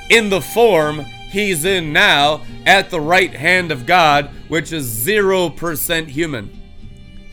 In 0.10 0.30
the 0.30 0.42
form 0.42 1.00
he's 1.30 1.66
in 1.66 1.92
now 1.92 2.42
at 2.66 2.90
the 2.90 3.02
right 3.02 3.34
hand 3.34 3.72
of 3.72 3.86
God, 3.86 4.30
which 4.48 4.72
is 4.72 4.88
0% 5.06 6.08
human. 6.08 6.62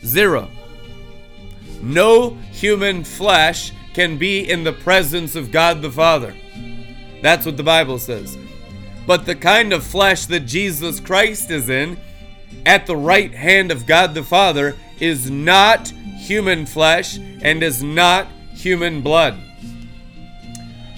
Zero. 0.05 0.49
No 1.81 2.31
human 2.51 3.03
flesh 3.03 3.71
can 3.93 4.17
be 4.17 4.49
in 4.49 4.63
the 4.63 4.73
presence 4.73 5.35
of 5.35 5.51
God 5.51 5.81
the 5.81 5.91
Father. 5.91 6.35
That's 7.21 7.45
what 7.45 7.57
the 7.57 7.63
Bible 7.63 7.99
says. 7.99 8.37
But 9.05 9.25
the 9.25 9.35
kind 9.35 9.73
of 9.73 9.83
flesh 9.83 10.25
that 10.25 10.41
Jesus 10.41 10.99
Christ 10.99 11.51
is 11.51 11.69
in, 11.69 11.97
at 12.65 12.85
the 12.85 12.95
right 12.95 13.33
hand 13.33 13.71
of 13.71 13.85
God 13.85 14.13
the 14.13 14.23
Father, 14.23 14.75
is 14.99 15.29
not 15.29 15.87
human 15.89 16.65
flesh 16.65 17.17
and 17.17 17.61
is 17.61 17.83
not 17.83 18.27
human 18.53 19.01
blood. 19.01 19.37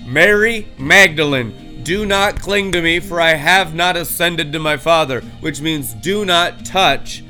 Mary 0.05 0.67
Magdalene, 0.77 1.81
do 1.83 2.05
not 2.05 2.39
cling 2.39 2.71
to 2.71 2.81
me, 2.81 2.99
for 2.99 3.21
I 3.21 3.35
have 3.35 3.73
not 3.73 3.95
ascended 3.95 4.51
to 4.51 4.59
my 4.59 4.77
Father, 4.77 5.21
which 5.39 5.61
means 5.61 5.93
do 5.93 6.25
not 6.25 6.65
touch 6.65 7.23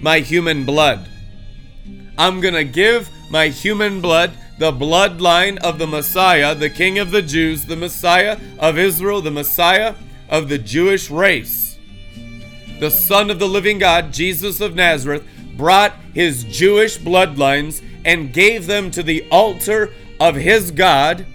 my 0.00 0.20
human 0.20 0.64
blood. 0.64 1.08
I'm 2.18 2.40
going 2.40 2.54
to 2.54 2.64
give 2.64 3.08
my 3.30 3.48
human 3.48 4.00
blood, 4.00 4.32
the 4.58 4.72
bloodline 4.72 5.58
of 5.58 5.78
the 5.78 5.86
Messiah, 5.86 6.54
the 6.54 6.70
King 6.70 6.98
of 6.98 7.10
the 7.10 7.22
Jews, 7.22 7.64
the 7.64 7.76
Messiah 7.76 8.38
of 8.58 8.78
Israel, 8.78 9.22
the 9.22 9.30
Messiah 9.30 9.94
of 10.28 10.48
the 10.48 10.58
Jewish 10.58 11.10
race. 11.10 11.69
The 12.80 12.90
Son 12.90 13.30
of 13.30 13.38
the 13.38 13.46
living 13.46 13.78
God, 13.78 14.10
Jesus 14.10 14.60
of 14.62 14.74
Nazareth, 14.74 15.22
brought 15.54 15.94
his 16.14 16.44
Jewish 16.44 16.98
bloodlines 16.98 17.84
and 18.06 18.32
gave 18.32 18.66
them 18.66 18.90
to 18.92 19.02
the 19.02 19.28
altar 19.30 19.92
of 20.18 20.34
his 20.34 20.70
God 20.70 21.26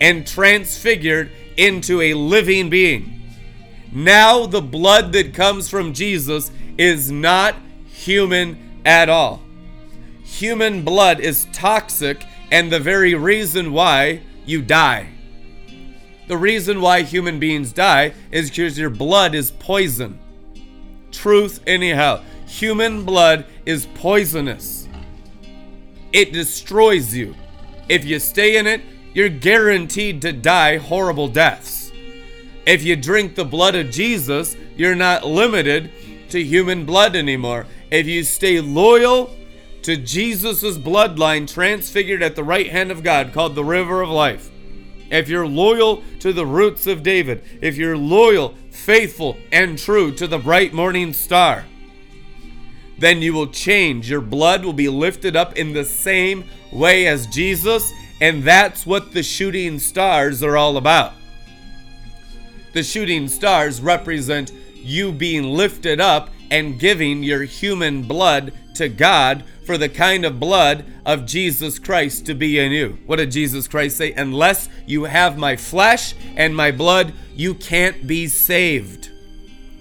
and 0.00 0.24
transfigured 0.24 1.32
into 1.56 2.00
a 2.00 2.14
living 2.14 2.70
being. 2.70 3.22
Now, 3.92 4.46
the 4.46 4.62
blood 4.62 5.12
that 5.14 5.34
comes 5.34 5.68
from 5.68 5.94
Jesus 5.94 6.52
is 6.78 7.10
not 7.10 7.56
human 7.86 8.80
at 8.84 9.08
all. 9.08 9.42
Human 10.22 10.84
blood 10.84 11.18
is 11.18 11.48
toxic 11.52 12.24
and 12.52 12.70
the 12.70 12.78
very 12.78 13.14
reason 13.14 13.72
why 13.72 14.20
you 14.46 14.62
die. 14.62 15.08
The 16.28 16.36
reason 16.36 16.80
why 16.80 17.02
human 17.02 17.40
beings 17.40 17.72
die 17.72 18.14
is 18.30 18.50
because 18.50 18.78
your 18.78 18.90
blood 18.90 19.34
is 19.34 19.50
poison. 19.50 20.20
Truth, 21.14 21.60
anyhow. 21.66 22.22
Human 22.46 23.04
blood 23.04 23.46
is 23.64 23.86
poisonous. 23.94 24.88
It 26.12 26.32
destroys 26.32 27.14
you. 27.14 27.34
If 27.88 28.04
you 28.04 28.18
stay 28.18 28.56
in 28.56 28.66
it, 28.66 28.82
you're 29.14 29.28
guaranteed 29.28 30.20
to 30.22 30.32
die 30.32 30.76
horrible 30.76 31.28
deaths. 31.28 31.92
If 32.66 32.82
you 32.82 32.96
drink 32.96 33.34
the 33.34 33.44
blood 33.44 33.74
of 33.74 33.90
Jesus, 33.90 34.56
you're 34.76 34.94
not 34.94 35.26
limited 35.26 35.90
to 36.30 36.42
human 36.42 36.84
blood 36.84 37.14
anymore. 37.14 37.66
If 37.90 38.06
you 38.06 38.24
stay 38.24 38.60
loyal 38.60 39.34
to 39.82 39.96
Jesus' 39.96 40.78
bloodline 40.78 41.48
transfigured 41.48 42.22
at 42.22 42.36
the 42.36 42.44
right 42.44 42.70
hand 42.70 42.90
of 42.90 43.02
God 43.02 43.32
called 43.32 43.54
the 43.54 43.64
river 43.64 44.02
of 44.02 44.08
life, 44.08 44.50
if 45.14 45.28
you're 45.28 45.46
loyal 45.46 46.02
to 46.20 46.32
the 46.32 46.46
roots 46.46 46.86
of 46.86 47.02
David, 47.02 47.44
if 47.60 47.76
you're 47.76 47.96
loyal, 47.96 48.54
faithful, 48.70 49.36
and 49.52 49.78
true 49.78 50.12
to 50.12 50.26
the 50.26 50.38
bright 50.38 50.72
morning 50.72 51.12
star, 51.12 51.64
then 52.98 53.22
you 53.22 53.32
will 53.32 53.46
change. 53.46 54.10
Your 54.10 54.20
blood 54.20 54.64
will 54.64 54.72
be 54.72 54.88
lifted 54.88 55.36
up 55.36 55.56
in 55.56 55.72
the 55.72 55.84
same 55.84 56.44
way 56.72 57.06
as 57.06 57.26
Jesus, 57.28 57.92
and 58.20 58.42
that's 58.42 58.86
what 58.86 59.12
the 59.12 59.22
shooting 59.22 59.78
stars 59.78 60.42
are 60.42 60.56
all 60.56 60.76
about. 60.76 61.12
The 62.72 62.82
shooting 62.82 63.28
stars 63.28 63.80
represent 63.80 64.52
you 64.74 65.12
being 65.12 65.44
lifted 65.44 66.00
up 66.00 66.30
and 66.50 66.78
giving 66.78 67.22
your 67.22 67.44
human 67.44 68.02
blood 68.02 68.52
to 68.74 68.88
God 68.88 69.44
for 69.64 69.78
the 69.78 69.88
kind 69.88 70.24
of 70.24 70.40
blood 70.40 70.84
of 71.06 71.26
Jesus 71.26 71.78
Christ 71.78 72.26
to 72.26 72.34
be 72.34 72.58
in 72.58 72.72
you. 72.72 72.98
What 73.06 73.16
did 73.16 73.30
Jesus 73.30 73.66
Christ 73.66 73.96
say? 73.96 74.12
Unless 74.12 74.68
you 74.86 75.04
have 75.04 75.38
my 75.38 75.56
flesh 75.56 76.14
and 76.36 76.54
my 76.54 76.70
blood, 76.70 77.12
you 77.34 77.54
can't 77.54 78.06
be 78.06 78.26
saved. 78.26 79.10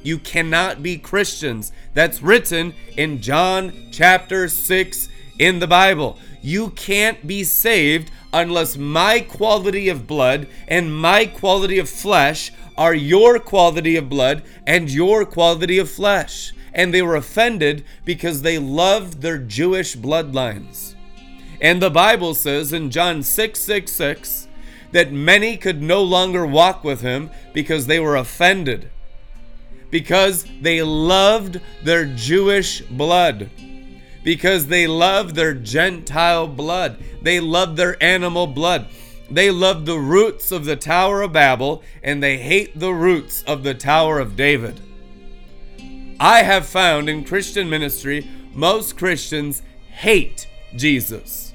You 0.03 0.17
cannot 0.17 0.83
be 0.83 0.97
Christians. 0.97 1.71
That's 1.93 2.21
written 2.21 2.73
in 2.97 3.21
John 3.21 3.89
chapter 3.91 4.47
6 4.47 5.09
in 5.39 5.59
the 5.59 5.67
Bible. 5.67 6.17
You 6.41 6.71
can't 6.71 7.25
be 7.25 7.43
saved 7.43 8.11
unless 8.33 8.75
my 8.75 9.21
quality 9.21 9.89
of 9.89 10.07
blood 10.07 10.47
and 10.67 10.95
my 10.95 11.25
quality 11.25 11.79
of 11.79 11.89
flesh 11.89 12.51
are 12.77 12.93
your 12.93 13.39
quality 13.39 13.95
of 13.95 14.09
blood 14.09 14.43
and 14.65 14.89
your 14.89 15.25
quality 15.25 15.77
of 15.77 15.89
flesh 15.89 16.53
and 16.73 16.93
they 16.93 17.01
were 17.01 17.15
offended 17.15 17.85
because 18.05 18.41
they 18.41 18.57
loved 18.57 19.21
their 19.21 19.37
Jewish 19.37 19.95
bloodlines. 19.95 20.95
And 21.61 21.81
the 21.81 21.89
Bible 21.89 22.33
says 22.33 22.73
in 22.73 22.91
John 22.91 23.23
6 23.23 23.59
6 23.59 23.91
6 23.91 24.47
that 24.91 25.11
many 25.11 25.57
could 25.57 25.81
no 25.81 26.03
longer 26.03 26.45
walk 26.45 26.83
with 26.83 27.01
him 27.01 27.29
because 27.53 27.87
they 27.87 27.99
were 27.99 28.15
offended, 28.15 28.89
because 29.89 30.45
they 30.61 30.81
loved 30.83 31.61
their 31.83 32.05
Jewish 32.05 32.81
blood, 32.81 33.49
because 34.23 34.67
they 34.67 34.87
loved 34.87 35.35
their 35.35 35.53
Gentile 35.53 36.47
blood, 36.47 36.97
they 37.21 37.39
loved 37.39 37.77
their 37.77 38.01
animal 38.03 38.47
blood. 38.47 38.87
They 39.31 39.49
loved 39.49 39.85
the 39.85 39.97
roots 39.97 40.51
of 40.51 40.65
the 40.65 40.75
Tower 40.75 41.23
of 41.23 41.33
Babel 41.33 41.81
and 42.03 42.21
they 42.21 42.37
hate 42.37 42.77
the 42.77 42.93
roots 42.93 43.41
of 43.47 43.63
the 43.63 43.73
Tower 43.73 44.19
of 44.19 44.35
David. 44.35 44.79
I 46.23 46.43
have 46.43 46.65
found 46.65 47.09
in 47.09 47.25
Christian 47.25 47.69
ministry, 47.69 48.25
most 48.53 48.97
Christians 48.97 49.61
hate 49.89 50.47
Jesus. 50.73 51.53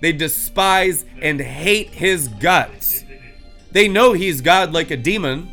They 0.00 0.12
despise 0.12 1.04
and 1.20 1.38
hate 1.38 1.90
his 1.90 2.28
guts. 2.28 3.04
They 3.70 3.88
know 3.88 4.14
he's 4.14 4.40
God 4.40 4.72
like 4.72 4.90
a 4.90 4.96
demon, 4.96 5.46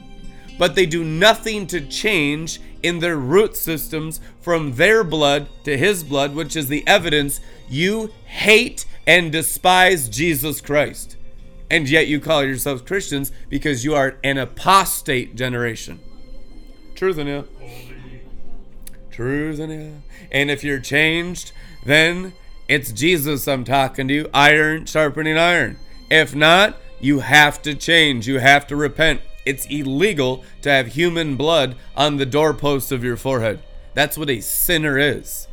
but 0.58 0.74
they 0.74 0.86
do 0.86 1.04
nothing 1.04 1.68
to 1.68 1.86
change 1.86 2.62
in 2.82 3.00
their 3.00 3.18
root 3.18 3.58
systems 3.58 4.22
from 4.40 4.76
their 4.76 5.04
blood 5.04 5.50
to 5.66 5.78
his 5.78 6.06
blood, 6.06 6.34
which 6.34 6.56
is 6.56 6.70
the 6.70 6.88
evidence 6.88 7.42
you 7.68 8.10
hate 8.24 8.86
and 9.06 9.34
despise 9.34 10.08
Jesus 10.08 10.62
Christ. 10.62 11.18
And 11.70 11.90
yet 11.90 12.08
you 12.08 12.22
call 12.22 12.46
yourselves 12.46 12.84
Christians 12.84 13.34
because 13.50 13.84
you 13.84 13.96
are 13.96 14.16
an 14.24 14.38
apostate 14.38 15.36
generation. 15.36 16.00
Truth 16.96 17.18
in 17.18 17.28
you 17.28 17.89
you. 19.28 20.02
And 20.32 20.50
if 20.50 20.64
you're 20.64 20.80
changed, 20.80 21.52
then 21.86 22.34
it's 22.68 22.92
Jesus 22.92 23.48
I'm 23.48 23.64
talking 23.64 24.08
to 24.08 24.14
you. 24.14 24.30
Iron 24.34 24.86
sharpening 24.86 25.38
iron. 25.38 25.78
If 26.10 26.36
not, 26.36 26.78
you 27.00 27.20
have 27.20 27.62
to 27.64 27.76
change. 27.76 28.28
You 28.28 28.40
have 28.40 28.68
to 28.68 28.76
repent. 28.76 29.22
It's 29.46 29.66
illegal 29.66 30.44
to 30.62 30.70
have 30.70 30.88
human 30.88 31.36
blood 31.36 31.76
on 31.96 32.18
the 32.18 32.26
doorpost 32.26 32.92
of 32.92 33.04
your 33.04 33.18
forehead. 33.18 33.64
That's 33.94 34.18
what 34.18 34.30
a 34.30 34.42
sinner 34.42 34.98
is. 34.98 35.48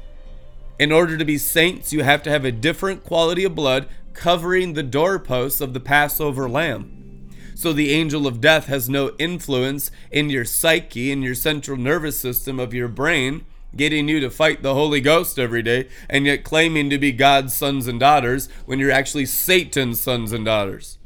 In 0.78 0.92
order 0.92 1.16
to 1.16 1.24
be 1.24 1.38
saints, 1.38 1.92
you 1.92 2.02
have 2.02 2.22
to 2.24 2.30
have 2.30 2.44
a 2.44 2.52
different 2.52 3.04
quality 3.04 3.44
of 3.44 3.54
blood 3.54 3.88
covering 4.12 4.72
the 4.72 4.82
doorposts 4.82 5.60
of 5.60 5.72
the 5.72 5.80
Passover 5.80 6.48
lamb. 6.48 7.30
So 7.54 7.72
the 7.72 7.92
angel 7.92 8.26
of 8.26 8.42
death 8.42 8.66
has 8.66 8.88
no 8.88 9.12
influence 9.18 9.90
in 10.10 10.28
your 10.28 10.44
psyche, 10.44 11.10
in 11.10 11.22
your 11.22 11.34
central 11.34 11.78
nervous 11.78 12.18
system 12.18 12.60
of 12.60 12.74
your 12.74 12.88
brain, 12.88 13.46
getting 13.74 14.08
you 14.08 14.20
to 14.20 14.30
fight 14.30 14.62
the 14.62 14.74
Holy 14.74 15.00
Ghost 15.00 15.38
every 15.38 15.62
day, 15.62 15.88
and 16.08 16.26
yet 16.26 16.44
claiming 16.44 16.90
to 16.90 16.98
be 16.98 17.12
God's 17.12 17.54
sons 17.54 17.86
and 17.86 18.00
daughters 18.00 18.48
when 18.64 18.78
you're 18.78 18.90
actually 18.90 19.26
Satan's 19.26 20.00
sons 20.00 20.32
and 20.32 20.44
daughters. 20.44 20.98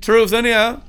Truth, 0.00 0.32
anyhow. 0.32 0.82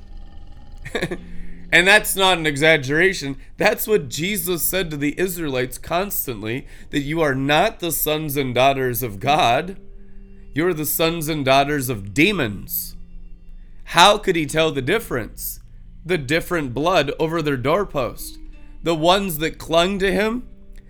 and 1.71 1.87
that's 1.87 2.15
not 2.15 2.37
an 2.37 2.45
exaggeration. 2.45 3.37
That's 3.57 3.87
what 3.87 4.09
Jesus 4.09 4.63
said 4.63 4.91
to 4.91 4.97
the 4.97 5.19
Israelites 5.19 5.77
constantly 5.77 6.67
that 6.91 7.01
you 7.01 7.21
are 7.21 7.35
not 7.35 7.79
the 7.79 7.91
sons 7.91 8.37
and 8.37 8.53
daughters 8.53 9.01
of 9.01 9.19
God, 9.19 9.79
you're 10.53 10.73
the 10.73 10.85
sons 10.85 11.27
and 11.29 11.43
daughters 11.43 11.89
of 11.89 12.13
demons. 12.13 12.95
How 13.85 14.17
could 14.17 14.35
he 14.35 14.45
tell 14.45 14.71
the 14.71 14.81
difference? 14.81 15.59
The 16.05 16.17
different 16.17 16.73
blood 16.73 17.11
over 17.19 17.41
their 17.41 17.57
doorpost. 17.57 18.37
The 18.83 18.95
ones 18.95 19.37
that 19.37 19.57
clung 19.57 19.97
to 19.99 20.11
him 20.11 20.47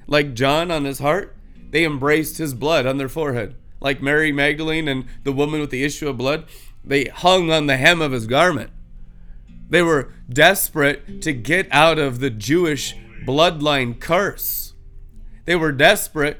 like 0.07 0.33
John 0.33 0.71
on 0.71 0.85
his 0.85 0.99
heart, 0.99 1.35
they 1.69 1.85
embraced 1.85 2.37
his 2.37 2.53
blood 2.53 2.85
on 2.85 2.97
their 2.97 3.09
forehead. 3.09 3.55
Like 3.81 4.01
Mary 4.01 4.31
Magdalene 4.31 4.87
and 4.87 5.05
the 5.23 5.31
woman 5.31 5.59
with 5.59 5.69
the 5.69 5.83
issue 5.83 6.07
of 6.07 6.17
blood, 6.17 6.45
they 6.83 7.05
hung 7.05 7.51
on 7.51 7.67
the 7.67 7.77
hem 7.77 8.01
of 8.01 8.11
his 8.11 8.27
garment. 8.27 8.71
They 9.69 9.81
were 9.81 10.13
desperate 10.29 11.21
to 11.23 11.33
get 11.33 11.67
out 11.71 11.97
of 11.97 12.19
the 12.19 12.29
Jewish 12.29 12.95
bloodline 13.25 13.99
curse. 13.99 14.73
They 15.45 15.55
were 15.55 15.71
desperate, 15.71 16.39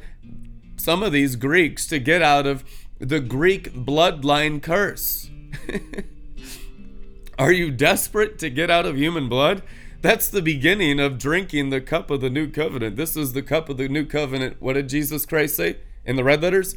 some 0.78 1.04
of 1.04 1.12
these 1.12 1.36
Greeks, 1.36 1.88
to 1.88 2.00
get 2.00 2.22
out 2.22 2.46
of 2.46 2.64
the 3.00 3.20
Greek 3.20 3.74
bloodline 3.74 4.62
curse. 4.62 5.30
Are 7.40 7.52
you 7.52 7.72
desperate 7.72 8.38
to 8.40 8.50
get 8.50 8.70
out 8.70 8.86
of 8.86 8.98
human 8.98 9.28
blood? 9.28 9.64
That's 10.04 10.28
the 10.28 10.42
beginning 10.42 11.00
of 11.00 11.18
drinking 11.18 11.70
the 11.70 11.80
cup 11.80 12.12
of 12.12 12.20
the 12.20 12.30
new 12.30 12.50
covenant. 12.50 12.98
This 12.98 13.16
is 13.16 13.32
the 13.32 13.42
cup 13.42 13.70
of 13.70 13.78
the 13.78 13.88
new 13.88 14.06
covenant. 14.06 14.62
What 14.62 14.74
did 14.74 14.90
Jesus 14.90 15.26
Christ 15.26 15.56
say 15.56 15.78
in 16.04 16.18
the 16.18 16.26
red 16.26 16.42
letters? 16.42 16.76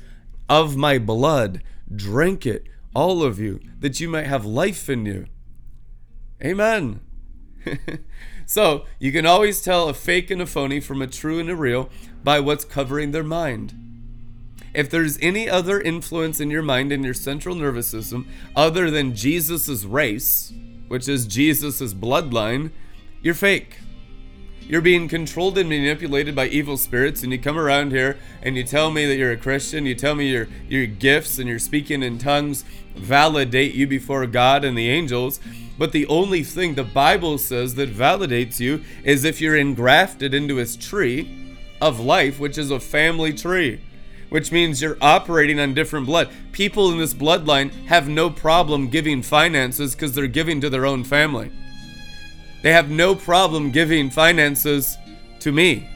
Of 0.48 0.76
my 0.76 0.98
blood, 0.98 1.60
drink 1.92 2.46
it, 2.46 2.68
all 2.94 3.24
of 3.24 3.40
you, 3.40 3.58
that 3.80 3.98
you 3.98 4.08
might 4.08 4.28
have 4.28 4.44
life 4.46 4.88
in 4.88 5.06
you. 5.06 5.26
Amen. 6.40 7.00
so 8.46 8.84
you 9.00 9.10
can 9.10 9.26
always 9.26 9.60
tell 9.60 9.88
a 9.88 9.94
fake 9.94 10.30
and 10.30 10.40
a 10.40 10.46
phony 10.46 10.78
from 10.78 11.02
a 11.02 11.08
true 11.08 11.40
and 11.40 11.50
a 11.50 11.56
real 11.56 11.90
by 12.22 12.38
what's 12.38 12.64
covering 12.64 13.10
their 13.10 13.24
mind. 13.24 13.74
If 14.72 14.88
there's 14.88 15.18
any 15.20 15.50
other 15.50 15.80
influence 15.80 16.38
in 16.38 16.52
your 16.52 16.62
mind 16.62 16.92
in 16.92 17.02
your 17.02 17.12
central 17.12 17.56
nervous 17.56 17.88
system 17.88 18.28
other 18.54 18.88
than 18.88 19.16
Jesus's 19.16 19.84
race, 19.84 20.52
which 20.86 21.08
is 21.08 21.26
Jesus's 21.26 21.92
bloodline, 21.92 22.70
you're 23.26 23.34
fake. 23.34 23.78
You're 24.60 24.80
being 24.80 25.08
controlled 25.08 25.58
and 25.58 25.68
manipulated 25.68 26.36
by 26.36 26.46
evil 26.46 26.76
spirits, 26.76 27.24
and 27.24 27.32
you 27.32 27.40
come 27.40 27.58
around 27.58 27.90
here 27.90 28.20
and 28.40 28.56
you 28.56 28.62
tell 28.62 28.92
me 28.92 29.04
that 29.04 29.16
you're 29.16 29.32
a 29.32 29.36
Christian. 29.36 29.84
You 29.84 29.96
tell 29.96 30.14
me 30.14 30.28
your 30.30 30.46
your 30.68 30.86
gifts 30.86 31.40
and 31.40 31.48
your 31.48 31.58
speaking 31.58 32.04
in 32.04 32.18
tongues 32.18 32.64
validate 32.94 33.74
you 33.74 33.88
before 33.88 34.24
God 34.26 34.64
and 34.64 34.78
the 34.78 34.88
angels. 34.88 35.40
But 35.76 35.90
the 35.90 36.06
only 36.06 36.44
thing 36.44 36.76
the 36.76 36.84
Bible 36.84 37.36
says 37.38 37.74
that 37.74 37.92
validates 37.92 38.60
you 38.60 38.84
is 39.02 39.24
if 39.24 39.40
you're 39.40 39.56
engrafted 39.56 40.32
into 40.32 40.56
His 40.56 40.76
tree 40.76 41.56
of 41.80 41.98
life, 41.98 42.38
which 42.38 42.56
is 42.56 42.70
a 42.70 42.78
family 42.78 43.32
tree 43.32 43.80
which 44.28 44.50
means 44.50 44.82
you're 44.82 44.98
operating 45.00 45.60
on 45.60 45.72
different 45.72 46.04
blood. 46.04 46.28
People 46.50 46.90
in 46.90 46.98
this 46.98 47.14
bloodline 47.14 47.70
have 47.86 48.08
no 48.08 48.28
problem 48.28 48.88
giving 48.88 49.22
finances 49.22 49.94
because 49.94 50.16
they're 50.16 50.26
giving 50.26 50.60
to 50.60 50.68
their 50.68 50.84
own 50.84 51.04
family. 51.04 51.52
They 52.66 52.72
have 52.72 52.90
no 52.90 53.14
problem 53.14 53.70
giving 53.70 54.10
finances 54.10 54.98
to 55.38 55.52
me 55.52 55.88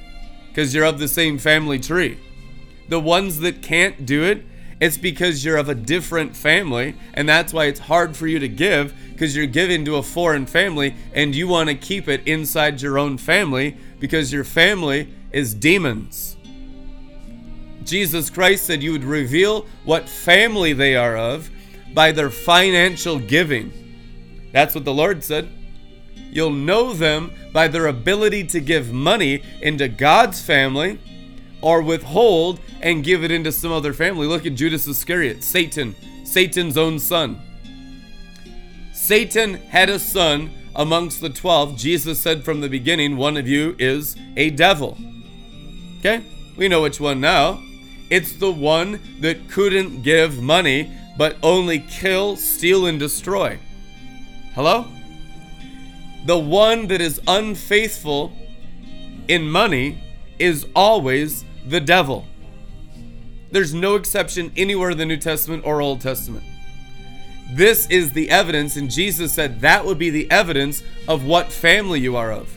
because 0.51 0.73
you're 0.73 0.85
of 0.85 1.01
the 1.01 1.09
same 1.09 1.37
family 1.37 1.81
tree. 1.81 2.17
The 2.89 3.01
ones 3.01 3.41
that 3.41 3.61
can't 3.61 4.07
do 4.07 4.23
it, 4.23 4.45
it's 4.81 4.97
because 4.97 5.45
you're 5.45 5.57
of 5.57 5.69
a 5.69 5.75
different 5.75 6.37
family, 6.37 6.95
and 7.15 7.29
that's 7.29 7.53
why 7.53 7.65
it's 7.65 7.81
hard 7.81 8.17
for 8.17 8.29
you 8.29 8.39
to 8.39 8.47
give 8.47 8.95
because 9.11 9.35
you're 9.35 9.47
giving 9.47 9.85
to 9.87 9.97
a 9.97 10.03
foreign 10.05 10.47
family 10.47 10.95
and 11.13 11.35
you 11.35 11.49
want 11.49 11.71
to 11.71 11.75
keep 11.75 12.07
it 12.07 12.25
inside 12.25 12.81
your 12.81 13.01
own 13.01 13.19
family 13.19 13.77
because 13.99 14.33
your 14.33 14.45
family 14.45 15.13
is 15.33 15.55
demons. 15.55 16.37
Jesus 17.83 18.31
Christ 18.31 18.67
said 18.67 18.81
you 18.81 18.93
would 18.93 19.03
reveal 19.03 19.67
what 19.85 20.09
family 20.09 20.73
they 20.73 20.95
are 20.95 21.17
of 21.17 21.51
by 21.95 22.13
their 22.13 22.31
financial 22.31 23.19
giving. 23.19 23.73
That's 24.53 24.77
what 24.77 24.85
the 24.85 24.95
Lord 24.95 25.25
said. 25.25 25.51
You'll 26.31 26.51
know 26.51 26.93
them 26.93 27.33
by 27.53 27.69
their 27.69 27.87
ability 27.87 28.45
to 28.45 28.61
give 28.61 28.93
money 28.93 29.43
into 29.61 29.89
God's 29.89 30.41
family 30.41 30.99
or 31.61 31.83
withhold 31.83 32.61
and 32.81 33.05
give 33.05 33.25
it 33.25 33.31
into 33.31 33.53
some 33.53 33.73
other 33.73 33.93
family. 33.93 34.27
Look 34.27 34.47
at 34.47 34.55
Judas 34.55 34.87
Iscariot, 34.87 35.43
Satan, 35.43 35.95
Satan's 36.25 36.77
own 36.77 36.99
son. 36.99 37.41
Satan 38.93 39.55
had 39.55 39.89
a 39.89 39.99
son 39.99 40.51
amongst 40.75 41.21
the 41.21 41.31
12. 41.31 41.77
Jesus 41.77 42.21
said 42.21 42.45
from 42.45 42.61
the 42.61 42.69
beginning, 42.69 43.17
One 43.17 43.37
of 43.37 43.49
you 43.49 43.75
is 43.79 44.17
a 44.37 44.51
devil. 44.51 44.97
Okay? 45.99 46.23
We 46.57 46.69
know 46.69 46.83
which 46.83 47.01
one 47.01 47.21
now. 47.21 47.63
It's 48.11 48.33
the 48.33 48.51
one 48.51 49.01
that 49.21 49.49
couldn't 49.49 50.03
give 50.03 50.43
money, 50.43 50.91
but 51.17 51.37
only 51.43 51.81
kill, 51.81 52.37
steal, 52.37 52.87
and 52.87 52.99
destroy. 52.99 53.59
Hello? 54.55 54.87
The 56.27 56.39
one 56.39 56.89
that 56.89 57.01
is 57.01 57.21
unfaithful 57.27 58.33
in 59.29 59.51
money 59.51 60.03
is 60.39 60.67
always 60.75 61.45
the 61.67 61.81
devil. 61.81 62.27
There's 63.51 63.75
no 63.75 63.95
exception 63.95 64.53
anywhere 64.57 64.91
in 64.91 64.99
the 64.99 65.07
New 65.07 65.17
Testament 65.17 65.65
or 65.65 65.81
Old 65.81 66.01
Testament. 66.01 66.45
This 67.53 67.89
is 67.89 68.13
the 68.13 68.31
evidence, 68.31 68.77
and 68.77 68.91
Jesus 68.91 69.33
said 69.33 69.61
that 69.61 69.85
would 69.85 69.99
be 69.99 70.11
the 70.11 70.31
evidence 70.31 70.85
of 71.09 71.25
what 71.25 71.51
family 71.51 71.99
you 71.99 72.17
are 72.17 72.33
of. 72.33 72.57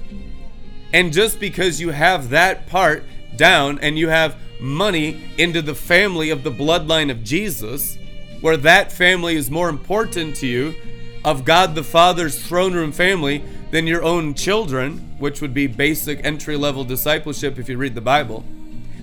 And 0.94 1.12
just 1.12 1.40
because 1.40 1.82
you 1.82 1.90
have 1.90 2.30
that 2.30 2.68
part 2.68 3.04
down 3.36 3.80
and 3.80 3.98
you 3.98 4.10
have 4.10 4.38
money 4.60 5.24
into 5.40 5.64
the 5.64 5.74
family 5.74 6.30
of 6.30 6.44
the 6.44 6.52
bloodline 6.52 7.10
of 7.10 7.24
Jesus, 7.24 7.98
where 8.42 8.58
that 8.58 8.92
family 8.92 9.36
is 9.36 9.50
more 9.50 9.70
important 9.70 10.36
to 10.38 10.48
you, 10.48 10.76
of 11.26 11.46
God 11.46 11.76
the 11.76 11.84
Father's 11.84 12.42
throne 12.46 12.74
room 12.74 12.92
family, 12.92 13.44
than 13.72 13.88
your 13.88 14.04
own 14.04 14.34
children, 14.34 15.16
which 15.18 15.42
would 15.42 15.54
be 15.54 15.68
basic 15.68 16.24
entry 16.24 16.56
level 16.56 16.84
discipleship 16.84 17.58
if 17.58 17.68
you 17.68 17.78
read 17.78 17.96
the 17.96 18.02
Bible 18.02 18.46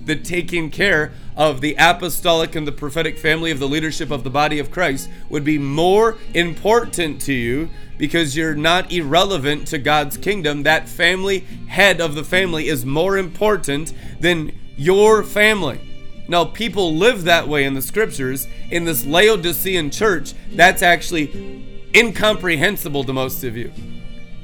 the 0.05 0.15
taking 0.15 0.69
care 0.69 1.11
of 1.35 1.61
the 1.61 1.75
apostolic 1.77 2.55
and 2.55 2.67
the 2.67 2.71
prophetic 2.71 3.17
family 3.17 3.51
of 3.51 3.59
the 3.59 3.67
leadership 3.67 4.11
of 4.11 4.23
the 4.23 4.29
body 4.29 4.59
of 4.59 4.71
Christ 4.71 5.09
would 5.29 5.43
be 5.43 5.57
more 5.57 6.17
important 6.33 7.21
to 7.21 7.33
you 7.33 7.69
because 7.97 8.35
you're 8.35 8.55
not 8.55 8.91
irrelevant 8.91 9.67
to 9.67 9.77
God's 9.77 10.17
kingdom. 10.17 10.63
That 10.63 10.89
family, 10.89 11.39
head 11.67 12.01
of 12.01 12.15
the 12.15 12.23
family, 12.23 12.67
is 12.67 12.85
more 12.85 13.17
important 13.17 13.93
than 14.19 14.57
your 14.75 15.23
family. 15.23 15.79
Now, 16.27 16.45
people 16.45 16.95
live 16.95 17.23
that 17.23 17.47
way 17.47 17.65
in 17.65 17.73
the 17.73 17.81
scriptures. 17.81 18.47
In 18.69 18.85
this 18.85 19.05
Laodicean 19.05 19.91
church, 19.91 20.33
that's 20.53 20.81
actually 20.81 21.65
incomprehensible 21.95 23.03
to 23.03 23.13
most 23.13 23.43
of 23.43 23.55
you. 23.57 23.71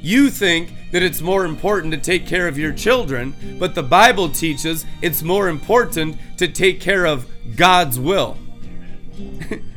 You 0.00 0.30
think 0.30 0.70
that 0.92 1.02
it's 1.02 1.20
more 1.20 1.44
important 1.44 1.92
to 1.92 2.00
take 2.00 2.26
care 2.26 2.48
of 2.48 2.58
your 2.58 2.72
children, 2.72 3.34
but 3.58 3.74
the 3.74 3.82
Bible 3.82 4.28
teaches 4.28 4.86
it's 5.02 5.22
more 5.22 5.48
important 5.48 6.16
to 6.38 6.48
take 6.48 6.80
care 6.80 7.06
of 7.06 7.26
God's 7.56 7.98
will. 7.98 8.36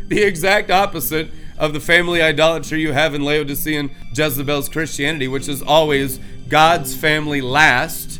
the 0.07 0.21
exact 0.23 0.69
opposite 0.69 1.31
of 1.57 1.73
the 1.73 1.79
family 1.79 2.21
idolatry 2.21 2.81
you 2.81 2.91
have 2.91 3.13
in 3.13 3.23
Laodicean 3.23 3.91
Jezebel's 4.13 4.69
Christianity, 4.69 5.27
which 5.27 5.47
is 5.47 5.61
always 5.61 6.19
God's 6.47 6.95
family 6.95 7.41
last, 7.41 8.19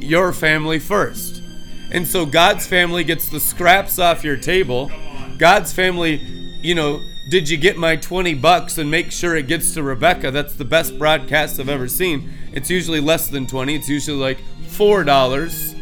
your 0.00 0.32
family 0.32 0.78
first. 0.78 1.42
And 1.90 2.06
so 2.06 2.26
God's 2.26 2.66
family 2.66 3.04
gets 3.04 3.28
the 3.28 3.40
scraps 3.40 3.98
off 3.98 4.24
your 4.24 4.36
table. 4.36 4.90
God's 5.38 5.72
family, 5.72 6.16
you 6.62 6.74
know, 6.74 7.00
did 7.28 7.48
you 7.48 7.56
get 7.56 7.76
my 7.76 7.96
20 7.96 8.34
bucks 8.34 8.78
and 8.78 8.90
make 8.90 9.10
sure 9.10 9.34
it 9.34 9.48
gets 9.48 9.74
to 9.74 9.82
Rebecca? 9.82 10.30
That's 10.30 10.54
the 10.54 10.64
best 10.64 10.98
broadcast 10.98 11.58
I've 11.58 11.68
ever 11.68 11.88
seen. 11.88 12.32
It's 12.52 12.70
usually 12.70 13.00
less 13.00 13.28
than 13.28 13.46
20, 13.46 13.74
it's 13.74 13.88
usually 13.88 14.18
like 14.18 14.38
$4. 14.68 15.74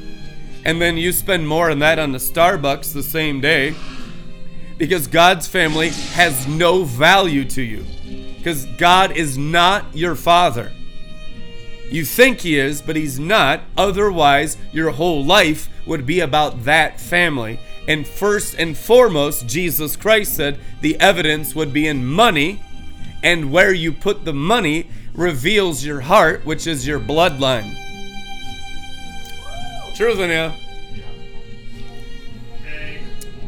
And 0.64 0.80
then 0.80 0.96
you 0.96 1.12
spend 1.12 1.46
more 1.46 1.70
on 1.70 1.80
that 1.80 1.98
on 1.98 2.12
the 2.12 2.18
Starbucks 2.18 2.94
the 2.94 3.02
same 3.02 3.40
day 3.40 3.74
because 4.78 5.06
God's 5.06 5.46
family 5.46 5.90
has 5.90 6.46
no 6.48 6.84
value 6.84 7.44
to 7.50 7.62
you. 7.62 7.84
Because 8.38 8.64
God 8.78 9.12
is 9.12 9.36
not 9.38 9.94
your 9.94 10.14
father. 10.14 10.72
You 11.90 12.04
think 12.04 12.40
He 12.40 12.58
is, 12.58 12.80
but 12.80 12.96
He's 12.96 13.18
not. 13.18 13.60
Otherwise, 13.76 14.56
your 14.72 14.90
whole 14.90 15.24
life 15.24 15.68
would 15.86 16.06
be 16.06 16.20
about 16.20 16.64
that 16.64 16.98
family. 16.98 17.60
And 17.86 18.06
first 18.06 18.54
and 18.58 18.76
foremost, 18.76 19.46
Jesus 19.46 19.96
Christ 19.96 20.34
said 20.34 20.58
the 20.80 20.98
evidence 21.00 21.54
would 21.54 21.72
be 21.72 21.86
in 21.86 22.06
money, 22.06 22.62
and 23.22 23.50
where 23.50 23.72
you 23.72 23.92
put 23.92 24.24
the 24.24 24.32
money 24.32 24.88
reveals 25.14 25.84
your 25.84 26.00
heart, 26.00 26.44
which 26.44 26.66
is 26.66 26.86
your 26.86 26.98
bloodline. 26.98 27.74
Truth 29.94 30.18
in. 30.18 30.52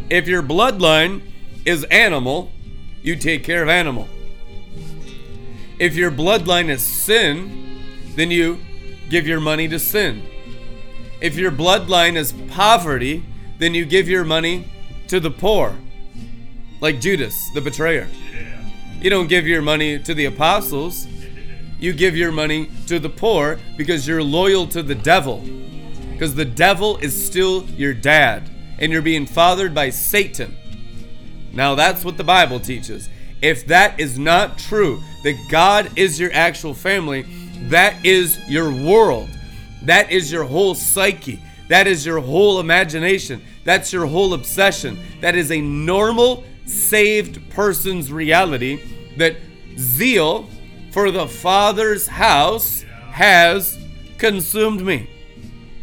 If 0.09 0.29
your 0.29 0.43
bloodline 0.43 1.23
is 1.65 1.85
animal, 1.85 2.53
you 3.03 3.17
take 3.17 3.43
care 3.43 3.63
of 3.63 3.69
animal. 3.69 4.09
If 5.79 5.97
your 5.97 6.11
bloodline 6.11 6.69
is 6.69 6.83
sin, 6.83 7.83
then 8.15 8.31
you 8.31 8.59
give 9.11 9.27
your 9.27 9.41
money 9.41 9.67
to 9.69 9.79
sin. 9.79 10.23
If 11.21 11.37
your 11.37 11.51
bloodline 11.51 12.17
is 12.17 12.33
poverty, 12.49 13.25
then 13.59 13.75
you 13.75 13.85
give 13.85 14.09
your 14.09 14.25
money 14.25 14.69
to 15.09 15.21
the 15.21 15.31
poor, 15.31 15.77
like 16.81 17.01
Judas, 17.01 17.51
the 17.55 17.61
betrayer. 17.61 18.09
You 19.01 19.11
don't 19.11 19.29
give 19.29 19.47
your 19.47 19.63
money 19.63 19.99
to 19.99 20.15
the 20.15 20.27
apostles, 20.27 21.07
you 21.79 21.93
give 21.93 22.17
your 22.17 22.33
money 22.33 22.71
to 22.87 22.99
the 22.99 23.11
poor 23.11 23.59
because 23.77 24.09
you're 24.09 24.23
loyal 24.23 24.67
to 24.69 24.83
the 24.83 24.95
devil. 24.95 25.45
Because 26.13 26.35
the 26.35 26.45
devil 26.45 26.97
is 26.99 27.27
still 27.27 27.65
your 27.71 27.93
dad, 27.93 28.49
and 28.79 28.91
you're 28.91 29.03
being 29.03 29.27
fathered 29.27 29.75
by 29.75 29.91
Satan. 29.91 30.57
Now, 31.53 31.75
that's 31.75 32.05
what 32.05 32.17
the 32.17 32.25
Bible 32.25 32.59
teaches. 32.59 33.09
If 33.43 33.67
that 33.67 34.01
is 34.01 34.19
not 34.19 34.59
true, 34.59 35.03
that 35.25 35.37
God 35.51 35.91
is 35.97 36.19
your 36.19 36.31
actual 36.33 36.73
family, 36.73 37.27
that 37.69 38.05
is 38.05 38.39
your 38.49 38.71
world. 38.71 39.29
That 39.83 40.11
is 40.11 40.33
your 40.33 40.45
whole 40.45 40.75
psyche. 40.75 41.43
That 41.69 41.87
is 41.87 42.07
your 42.07 42.21
whole 42.21 42.61
imagination. 42.61 43.43
That's 43.65 43.93
your 43.93 44.07
whole 44.07 44.35
obsession. 44.35 44.99
That 45.21 45.35
is 45.35 45.51
a 45.51 45.61
normal, 45.61 46.45
saved 46.65 47.51
person's 47.51 48.13
reality 48.13 48.83
that 49.17 49.37
zeal 49.79 50.49
for 50.93 51.11
the 51.11 51.27
Father's 51.27 52.07
house 52.07 52.83
has 53.11 53.79
consumed 54.19 54.85
me. 54.85 55.11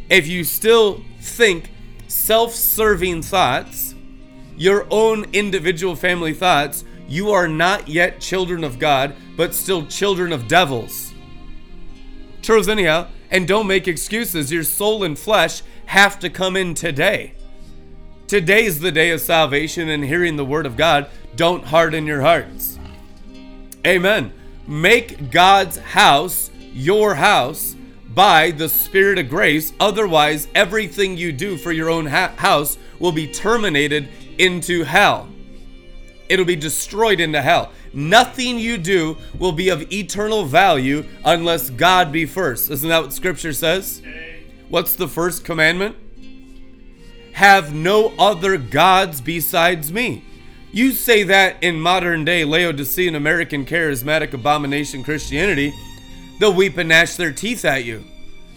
If 0.10 0.28
you 0.28 0.44
still 0.44 1.02
think 1.20 1.72
self 2.08 2.54
serving 2.54 3.24
thoughts, 3.24 3.96
your 4.56 4.86
own 4.90 5.26
individual 5.34 5.96
family 5.96 6.34
thoughts, 6.34 6.86
you 7.08 7.32
are 7.32 7.48
not 7.48 7.88
yet 7.88 8.20
children 8.20 8.64
of 8.64 8.80
God, 8.80 9.16
but 9.36 9.54
still 9.54 9.86
children 9.88 10.32
of 10.32 10.48
devils. 10.48 11.14
Truth, 12.42 12.68
anyhow, 12.68 13.08
and 13.32 13.48
don't 13.48 13.68
make 13.68 13.88
excuses. 13.88 14.52
Your 14.52 14.64
soul 14.64 15.04
and 15.04 15.18
flesh 15.18 15.64
have 15.94 16.18
to 16.18 16.28
come 16.28 16.58
in 16.58 16.74
today. 16.74 17.32
Today 18.26 18.66
is 18.66 18.80
the 18.80 18.92
day 18.92 19.12
of 19.12 19.22
salvation 19.22 19.90
and 19.90 20.04
hearing 20.04 20.38
the 20.38 20.44
word 20.44 20.66
of 20.66 20.76
God. 20.76 21.08
Don't 21.36 21.64
harden 21.64 22.08
your 22.08 22.22
hearts. 22.22 22.80
Amen. 23.86 24.34
Make 24.66 25.30
God's 25.30 25.78
house 25.78 26.50
your 26.74 27.14
house 27.14 27.76
by 28.10 28.50
the 28.50 28.68
Spirit 28.70 29.20
of 29.20 29.30
grace. 29.30 29.72
Otherwise, 29.80 30.48
everything 30.56 31.16
you 31.16 31.32
do 31.32 31.58
for 31.58 31.72
your 31.72 31.92
own 31.92 32.08
ha- 32.08 32.34
house 32.38 32.80
will 32.98 33.12
be 33.12 33.32
terminated 33.32 34.10
into 34.40 34.84
hell. 34.84 35.30
It'll 36.28 36.44
be 36.44 36.56
destroyed 36.56 37.20
into 37.20 37.40
hell. 37.40 37.72
Nothing 37.94 38.58
you 38.58 38.80
do 38.80 39.16
will 39.38 39.52
be 39.52 39.70
of 39.70 39.94
eternal 39.94 40.44
value 40.44 41.06
unless 41.24 41.70
God 41.70 42.12
be 42.12 42.26
first. 42.26 42.72
Isn't 42.72 42.90
that 42.90 43.04
what 43.04 43.14
Scripture 43.14 43.54
says? 43.54 44.02
What's 44.74 44.96
the 44.96 45.08
first 45.08 45.46
commandment? 45.46 45.96
Have 47.34 47.76
no 47.76 48.12
other 48.18 48.58
gods 48.58 49.22
besides 49.22 49.94
me. 49.94 50.26
You 50.72 50.94
say 50.94 51.22
that 51.22 51.62
in 51.62 51.80
modern 51.80 52.26
day 52.26 52.44
Laodicean 52.44 53.14
American 53.14 53.68
charismatic 53.68 54.34
abomination 54.34 55.04
Christianity, 55.04 55.72
they'll 56.40 56.56
weep 56.56 56.76
and 56.80 56.90
gnash 56.90 57.18
their 57.18 57.32
teeth 57.32 57.66
at 57.66 57.84
you. 57.84 58.04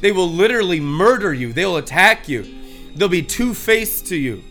They 0.01 0.11
will 0.11 0.31
literally 0.31 0.81
murder 0.81 1.35
you, 1.35 1.53
they'll 1.53 1.77
attack 1.77 2.31
you, 2.31 2.47
they'll 2.95 3.11
be 3.11 3.21
two 3.21 3.53
faced 3.53 4.07
to 4.07 4.17
you. 4.17 4.43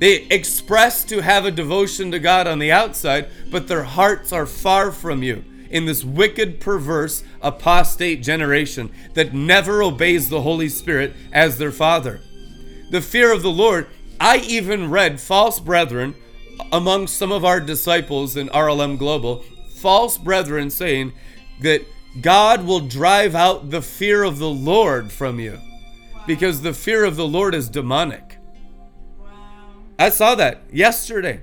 They 0.00 0.26
express 0.30 1.04
to 1.04 1.22
have 1.22 1.44
a 1.44 1.52
devotion 1.52 2.10
to 2.10 2.18
God 2.18 2.48
on 2.48 2.58
the 2.58 2.72
outside, 2.72 3.28
but 3.52 3.68
their 3.68 3.84
hearts 3.84 4.32
are 4.32 4.46
far 4.46 4.90
from 4.90 5.22
you 5.22 5.44
in 5.70 5.86
this 5.86 6.04
wicked, 6.04 6.60
perverse, 6.60 7.22
apostate 7.40 8.22
generation 8.22 8.90
that 9.14 9.34
never 9.34 9.82
obeys 9.82 10.28
the 10.28 10.42
Holy 10.42 10.68
Spirit 10.68 11.12
as 11.32 11.58
their 11.58 11.72
Father. 11.72 12.20
The 12.90 13.00
fear 13.00 13.32
of 13.32 13.42
the 13.42 13.50
Lord, 13.50 13.86
I 14.20 14.38
even 14.38 14.90
read 14.90 15.20
false 15.20 15.60
brethren 15.60 16.14
among 16.72 17.06
some 17.06 17.32
of 17.32 17.44
our 17.44 17.60
disciples 17.60 18.36
in 18.36 18.48
RLM 18.48 18.98
Global, 18.98 19.44
false 19.76 20.16
brethren 20.18 20.70
saying 20.70 21.12
that 21.60 21.82
God 22.20 22.64
will 22.64 22.80
drive 22.80 23.34
out 23.34 23.70
the 23.70 23.82
fear 23.82 24.22
of 24.22 24.38
the 24.38 24.48
Lord 24.48 25.12
from 25.12 25.38
you. 25.38 25.58
because 26.26 26.62
the 26.62 26.72
fear 26.72 27.04
of 27.04 27.14
the 27.14 27.26
Lord 27.26 27.54
is 27.54 27.68
demonic. 27.68 28.38
I 29.98 30.08
saw 30.08 30.34
that 30.34 30.62
yesterday. 30.72 31.42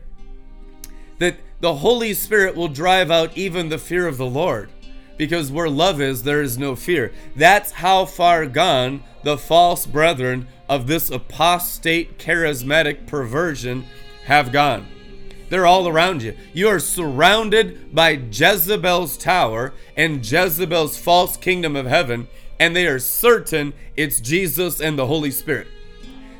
That 1.19 1.37
the 1.63 1.75
Holy 1.75 2.13
Spirit 2.13 2.57
will 2.57 2.67
drive 2.67 3.09
out 3.09 3.37
even 3.37 3.69
the 3.69 3.77
fear 3.77 4.05
of 4.05 4.17
the 4.17 4.25
Lord. 4.25 4.69
Because 5.15 5.49
where 5.49 5.69
love 5.69 6.01
is, 6.01 6.23
there 6.23 6.41
is 6.41 6.57
no 6.57 6.75
fear. 6.75 7.13
That's 7.37 7.71
how 7.71 8.03
far 8.03 8.45
gone 8.47 9.01
the 9.23 9.37
false 9.37 9.85
brethren 9.85 10.49
of 10.67 10.87
this 10.87 11.09
apostate 11.09 12.19
charismatic 12.19 13.07
perversion 13.07 13.85
have 14.25 14.51
gone. 14.51 14.87
They're 15.47 15.65
all 15.65 15.87
around 15.87 16.21
you. 16.21 16.35
You 16.51 16.67
are 16.67 16.79
surrounded 16.79 17.95
by 17.95 18.09
Jezebel's 18.29 19.15
tower 19.15 19.73
and 19.95 20.29
Jezebel's 20.29 20.97
false 20.97 21.37
kingdom 21.37 21.77
of 21.77 21.85
heaven, 21.85 22.27
and 22.59 22.75
they 22.75 22.87
are 22.87 22.99
certain 22.99 23.71
it's 23.95 24.19
Jesus 24.19 24.81
and 24.81 24.99
the 24.99 25.07
Holy 25.07 25.31
Spirit. 25.31 25.67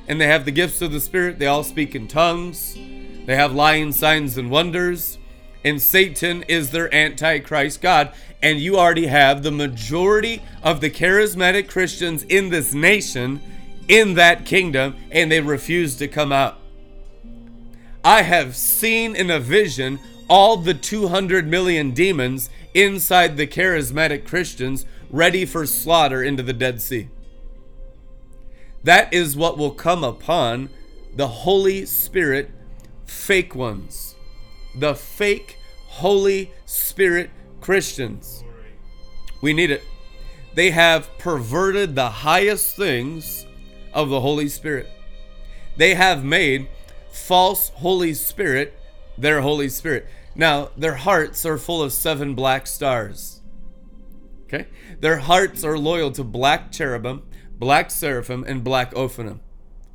And 0.06 0.20
they 0.20 0.28
have 0.28 0.44
the 0.44 0.52
gifts 0.52 0.82
of 0.82 0.92
the 0.92 1.00
Spirit. 1.00 1.40
They 1.40 1.48
all 1.48 1.64
speak 1.64 1.96
in 1.96 2.10
tongues. 2.10 2.78
They 3.26 3.36
have 3.36 3.54
lying 3.54 3.92
signs 3.92 4.38
and 4.38 4.52
wonders. 4.52 5.18
And 5.64 5.82
Satan 5.82 6.44
is 6.48 6.72
their 6.72 6.94
antichrist 6.94 7.82
God. 7.82 8.14
And 8.42 8.60
you 8.60 8.78
already 8.78 9.08
have 9.08 9.44
the 9.44 9.52
majority 9.52 10.42
of 10.62 10.82
the 10.82 10.90
charismatic 10.90 11.70
Christians 11.70 12.24
in 12.24 12.50
this 12.50 12.74
nation 12.74 13.42
in 13.88 14.14
that 14.16 14.46
kingdom, 14.46 14.96
and 15.12 15.32
they 15.32 15.42
refuse 15.42 15.96
to 15.98 16.08
come 16.08 16.32
out. 16.32 16.58
I 18.04 18.24
have 18.24 18.56
seen 18.56 19.16
in 19.16 19.30
a 19.30 19.40
vision 19.40 20.00
all 20.30 20.58
the 20.58 20.74
200 20.74 21.48
million 21.48 21.92
demons 21.92 22.50
inside 22.74 23.38
the 23.38 23.48
charismatic 23.48 24.26
Christians 24.26 24.86
ready 25.10 25.46
for 25.46 25.66
slaughter 25.66 26.24
into 26.24 26.44
the 26.44 26.54
Dead 26.54 26.82
Sea. 26.82 27.10
That 28.84 29.14
is 29.14 29.38
what 29.38 29.58
will 29.58 29.72
come 29.72 30.04
upon 30.04 30.70
the 31.16 31.28
Holy 31.28 31.86
Spirit 31.86 32.52
fake 33.13 33.56
ones. 33.56 34.15
The 34.76 34.95
fake 34.95 35.58
Holy 35.88 36.52
Spirit 36.65 37.30
Christians. 37.62 38.43
We 39.41 39.54
need 39.54 39.71
it. 39.71 39.84
They 40.56 40.71
have 40.71 41.10
perverted 41.17 41.95
the 41.95 42.10
highest 42.10 42.76
things 42.76 43.45
of 43.93 44.10
the 44.10 44.19
Holy 44.19 44.49
Spirit. 44.49 44.89
They 45.78 45.95
have 45.95 46.23
made 46.23 46.67
false 47.12 47.69
Holy 47.69 48.13
Spirit 48.13 48.78
their 49.17 49.41
Holy 49.41 49.69
Spirit. 49.69 50.08
Now, 50.36 50.69
their 50.76 50.95
hearts 50.95 51.45
are 51.45 51.58
full 51.58 51.82
of 51.82 51.93
seven 51.93 52.34
black 52.34 52.65
stars. 52.67 53.41
Okay? 54.45 54.67
Their 54.99 55.19
hearts 55.19 55.63
are 55.63 55.78
loyal 55.78 56.12
to 56.12 56.23
black 56.23 56.71
cherubim, 56.71 57.23
black 57.60 57.91
seraphim, 57.91 58.43
and 58.47 58.63
black 58.63 58.93
ophanim 58.93 59.39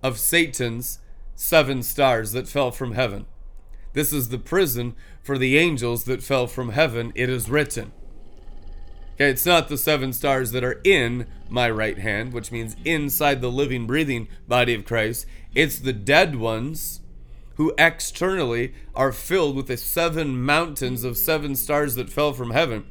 of 0.02 0.18
Satan's 0.18 1.00
seven 1.38 1.85
stars 1.85 2.33
that 2.33 2.48
fell 2.48 2.72
from 2.72 2.92
heaven. 2.92 3.24
This 3.92 4.12
is 4.12 4.29
the 4.29 4.38
prison 4.38 4.96
for 5.22 5.38
the 5.38 5.57
angels 5.57 6.03
that 6.05 6.20
fell 6.20 6.48
from 6.48 6.70
heaven, 6.70 7.12
it 7.14 7.31
is 7.31 7.48
written. 7.48 7.92
Okay, 9.14 9.31
it's 9.31 9.46
not 9.46 9.68
the 9.68 9.79
seven 9.79 10.12
stars 10.12 10.51
that 10.51 10.64
are 10.64 10.81
in 10.83 11.29
my 11.48 11.70
right 11.70 11.96
hand, 11.96 12.33
which 12.33 12.51
means 12.51 12.74
inside 12.85 13.40
the 13.40 13.53
living, 13.53 13.87
breathing 13.87 14.27
body 14.48 14.74
of 14.74 14.85
Christ. 14.85 15.27
It's 15.55 15.79
the 15.79 15.92
dead 15.92 16.35
ones 16.35 17.01
who 17.55 17.72
externally 17.79 18.74
are 18.96 19.12
filled 19.12 19.55
with 19.55 19.68
the 19.68 19.77
seven 19.77 20.42
mountains 20.42 21.05
of 21.05 21.16
seven 21.16 21.55
stars 21.55 21.94
that 21.94 22.11
fell 22.11 22.33
from 22.33 22.51
heaven. 22.51 22.85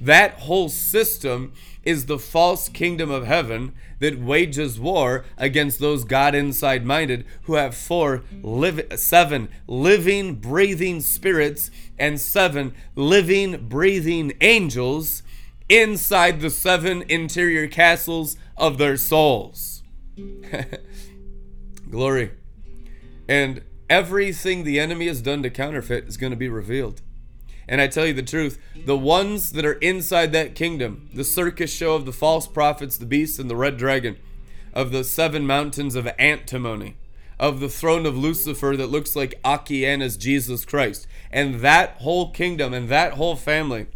That 0.00 0.34
whole 0.34 0.68
system 0.68 1.52
is 1.82 2.06
the 2.06 2.18
false 2.18 2.68
kingdom 2.68 3.10
of 3.10 3.26
heaven 3.26 3.72
that 3.98 4.18
wages 4.18 4.78
war 4.78 5.24
against 5.36 5.78
those 5.78 6.04
God 6.04 6.34
inside 6.34 6.84
minded 6.84 7.24
who 7.42 7.54
have 7.54 7.74
four 7.74 8.22
live, 8.42 8.86
seven 8.96 9.48
living 9.66 10.36
breathing 10.36 11.00
spirits 11.00 11.70
and 11.98 12.20
seven 12.20 12.74
living 12.94 13.68
breathing 13.68 14.32
angels 14.40 15.22
inside 15.68 16.40
the 16.40 16.50
seven 16.50 17.02
interior 17.08 17.68
castles 17.68 18.36
of 18.56 18.78
their 18.78 18.96
souls. 18.96 19.82
Glory. 21.90 22.32
And 23.28 23.62
everything 23.90 24.64
the 24.64 24.80
enemy 24.80 25.06
has 25.06 25.20
done 25.20 25.42
to 25.42 25.50
counterfeit 25.50 26.04
is 26.04 26.16
going 26.16 26.32
to 26.32 26.36
be 26.36 26.48
revealed. 26.48 27.02
And 27.68 27.80
I 27.80 27.86
tell 27.86 28.06
you 28.06 28.14
the 28.14 28.22
truth, 28.22 28.58
the 28.86 28.96
ones 28.96 29.52
that 29.52 29.64
are 29.64 29.74
inside 29.74 30.32
that 30.32 30.54
kingdom, 30.54 31.10
the 31.12 31.24
circus 31.24 31.70
show 31.72 31.94
of 31.94 32.06
the 32.06 32.12
false 32.12 32.46
prophets, 32.46 32.96
the 32.96 33.04
beast, 33.04 33.38
and 33.38 33.50
the 33.50 33.56
red 33.56 33.76
dragon, 33.76 34.16
of 34.72 34.90
the 34.90 35.04
seven 35.04 35.46
mountains 35.46 35.94
of 35.94 36.08
antimony, 36.18 36.96
of 37.38 37.60
the 37.60 37.68
throne 37.68 38.06
of 38.06 38.16
Lucifer 38.16 38.74
that 38.76 38.86
looks 38.86 39.14
like 39.14 39.38
Akiane's 39.44 40.16
Jesus 40.16 40.64
Christ, 40.64 41.06
and 41.30 41.56
that 41.56 41.90
whole 41.98 42.30
kingdom 42.30 42.72
and 42.72 42.88
that 42.88 43.12
whole 43.14 43.36
family, 43.36 43.86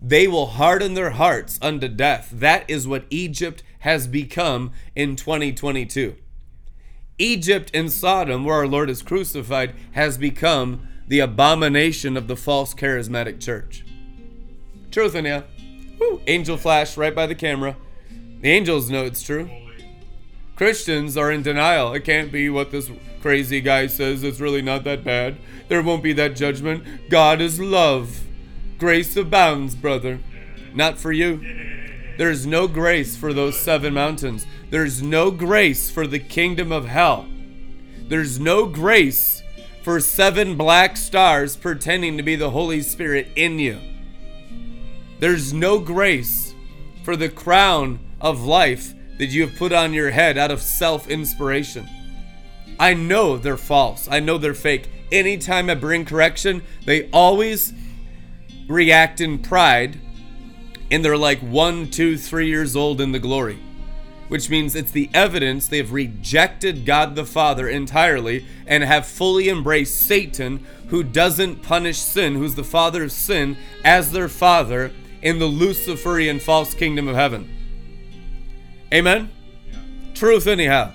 they 0.00 0.28
will 0.28 0.46
harden 0.46 0.94
their 0.94 1.10
hearts 1.10 1.58
unto 1.60 1.88
death. 1.88 2.30
That 2.32 2.64
is 2.68 2.86
what 2.86 3.06
Egypt 3.10 3.64
has 3.80 4.06
become 4.06 4.72
in 4.94 5.16
2022. 5.16 6.16
Egypt 7.18 7.70
and 7.74 7.90
Sodom, 7.90 8.44
where 8.44 8.56
our 8.56 8.66
Lord 8.66 8.90
is 8.90 9.02
crucified, 9.02 9.74
has 9.92 10.18
become 10.18 10.88
the 11.08 11.20
abomination 11.20 12.16
of 12.16 12.28
the 12.28 12.36
false 12.36 12.74
charismatic 12.74 13.40
church. 13.40 13.84
Truth 14.90 15.14
in. 15.14 15.44
Woo. 15.98 16.20
Angel 16.26 16.56
flash 16.56 16.96
right 16.96 17.14
by 17.14 17.26
the 17.26 17.34
camera. 17.34 17.76
The 18.40 18.50
angels 18.50 18.90
know 18.90 19.04
it's 19.04 19.22
true. 19.22 19.50
Christians 20.56 21.16
are 21.16 21.32
in 21.32 21.42
denial. 21.42 21.92
It 21.92 22.04
can't 22.04 22.30
be 22.30 22.50
what 22.50 22.70
this 22.70 22.90
crazy 23.20 23.60
guy 23.60 23.86
says. 23.86 24.22
It's 24.22 24.40
really 24.40 24.62
not 24.62 24.84
that 24.84 25.04
bad. 25.04 25.38
There 25.68 25.82
won't 25.82 26.02
be 26.02 26.12
that 26.14 26.36
judgment. 26.36 27.08
God 27.08 27.40
is 27.40 27.58
love. 27.58 28.24
Grace 28.78 29.16
abounds, 29.16 29.74
brother. 29.74 30.20
Not 30.74 30.98
for 30.98 31.12
you. 31.12 31.40
There's 32.18 32.46
no 32.46 32.68
grace 32.68 33.16
for 33.16 33.32
those 33.32 33.58
seven 33.58 33.94
mountains. 33.94 34.46
There's 34.70 35.02
no 35.02 35.30
grace 35.30 35.90
for 35.90 36.06
the 36.06 36.18
kingdom 36.18 36.70
of 36.70 36.86
hell. 36.86 37.26
There's 38.08 38.38
no 38.38 38.66
grace 38.66 39.41
for 39.82 39.98
seven 40.00 40.56
black 40.56 40.96
stars 40.96 41.56
pretending 41.56 42.16
to 42.16 42.22
be 42.22 42.36
the 42.36 42.50
Holy 42.50 42.80
Spirit 42.82 43.28
in 43.36 43.58
you. 43.58 43.78
There's 45.18 45.52
no 45.52 45.78
grace 45.78 46.54
for 47.02 47.16
the 47.16 47.28
crown 47.28 47.98
of 48.20 48.44
life 48.44 48.94
that 49.18 49.26
you 49.26 49.46
have 49.46 49.56
put 49.56 49.72
on 49.72 49.92
your 49.92 50.10
head 50.10 50.38
out 50.38 50.50
of 50.50 50.62
self 50.62 51.08
inspiration. 51.08 51.88
I 52.78 52.94
know 52.94 53.36
they're 53.36 53.56
false. 53.56 54.08
I 54.10 54.20
know 54.20 54.38
they're 54.38 54.54
fake. 54.54 54.88
Anytime 55.10 55.68
I 55.68 55.74
bring 55.74 56.04
correction, 56.04 56.62
they 56.86 57.10
always 57.10 57.72
react 58.68 59.20
in 59.20 59.38
pride 59.38 60.00
and 60.90 61.04
they're 61.04 61.16
like 61.16 61.40
one, 61.40 61.90
two, 61.90 62.16
three 62.16 62.48
years 62.48 62.76
old 62.76 63.00
in 63.00 63.12
the 63.12 63.18
glory 63.18 63.58
which 64.32 64.48
means 64.48 64.74
it's 64.74 64.92
the 64.92 65.10
evidence 65.12 65.68
they 65.68 65.76
have 65.76 65.92
rejected 65.92 66.86
God 66.86 67.16
the 67.16 67.26
Father 67.26 67.68
entirely 67.68 68.46
and 68.66 68.82
have 68.82 69.06
fully 69.06 69.50
embraced 69.50 70.06
Satan, 70.06 70.64
who 70.86 71.02
doesn't 71.02 71.60
punish 71.60 71.98
sin, 71.98 72.36
who's 72.36 72.54
the 72.54 72.64
father 72.64 73.04
of 73.04 73.12
sin, 73.12 73.58
as 73.84 74.10
their 74.10 74.30
father 74.30 74.90
in 75.20 75.38
the 75.38 75.44
Luciferian 75.44 76.40
false 76.40 76.72
kingdom 76.72 77.08
of 77.08 77.14
heaven. 77.14 77.46
Amen? 78.90 79.28
Yeah. 79.70 79.80
Truth, 80.14 80.46
anyhow. 80.46 80.92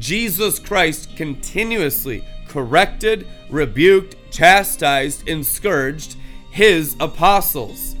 Jesus 0.00 0.58
Christ 0.58 1.14
continuously 1.14 2.24
corrected, 2.48 3.24
rebuked, 3.50 4.16
chastised, 4.32 5.28
and 5.28 5.46
scourged 5.46 6.16
his 6.50 6.96
apostles 6.98 7.94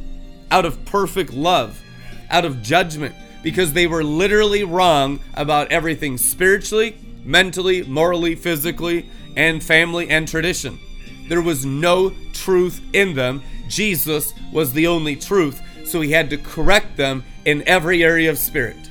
out 0.50 0.66
of 0.66 0.84
perfect 0.84 1.32
love, 1.32 1.80
out 2.28 2.44
of 2.44 2.60
judgment, 2.60 3.14
because 3.42 3.72
they 3.72 3.86
were 3.86 4.04
literally 4.04 4.64
wrong 4.64 5.20
about 5.34 5.70
everything 5.72 6.16
spiritually, 6.16 6.96
mentally, 7.24 7.82
morally, 7.82 8.34
physically, 8.34 9.08
and 9.36 9.62
family 9.62 10.08
and 10.08 10.28
tradition. 10.28 10.78
There 11.28 11.42
was 11.42 11.64
no 11.66 12.12
truth 12.32 12.80
in 12.92 13.14
them. 13.14 13.42
Jesus 13.68 14.32
was 14.52 14.72
the 14.72 14.86
only 14.86 15.16
truth, 15.16 15.60
so 15.84 16.00
he 16.00 16.12
had 16.12 16.30
to 16.30 16.36
correct 16.36 16.96
them 16.96 17.24
in 17.44 17.66
every 17.66 18.04
area 18.04 18.30
of 18.30 18.38
spirit. 18.38 18.90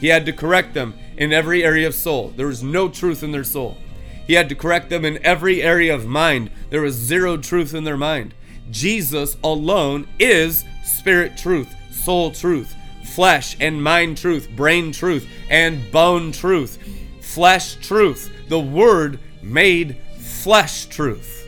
He 0.00 0.08
had 0.08 0.26
to 0.26 0.32
correct 0.32 0.74
them 0.74 0.94
in 1.16 1.32
every 1.32 1.62
area 1.64 1.86
of 1.86 1.94
soul. 1.94 2.32
There 2.36 2.46
was 2.46 2.62
no 2.62 2.88
truth 2.88 3.22
in 3.22 3.32
their 3.32 3.44
soul. 3.44 3.76
He 4.26 4.34
had 4.34 4.48
to 4.48 4.54
correct 4.54 4.88
them 4.88 5.04
in 5.04 5.24
every 5.24 5.62
area 5.62 5.94
of 5.94 6.06
mind. 6.06 6.50
There 6.70 6.80
was 6.80 6.94
zero 6.94 7.36
truth 7.36 7.74
in 7.74 7.84
their 7.84 7.96
mind. 7.96 8.34
Jesus 8.70 9.36
alone 9.44 10.08
is 10.18 10.64
spirit 10.82 11.36
truth, 11.36 11.74
soul 11.92 12.30
truth 12.30 12.74
flesh 13.14 13.56
and 13.60 13.82
mind 13.82 14.18
truth, 14.18 14.48
brain 14.50 14.90
truth, 14.90 15.28
and 15.48 15.90
bone 15.92 16.32
truth. 16.32 16.78
Flesh 17.20 17.76
truth. 17.76 18.30
The 18.48 18.60
Word 18.60 19.20
made 19.42 19.96
flesh 20.18 20.86
truth. 20.86 21.46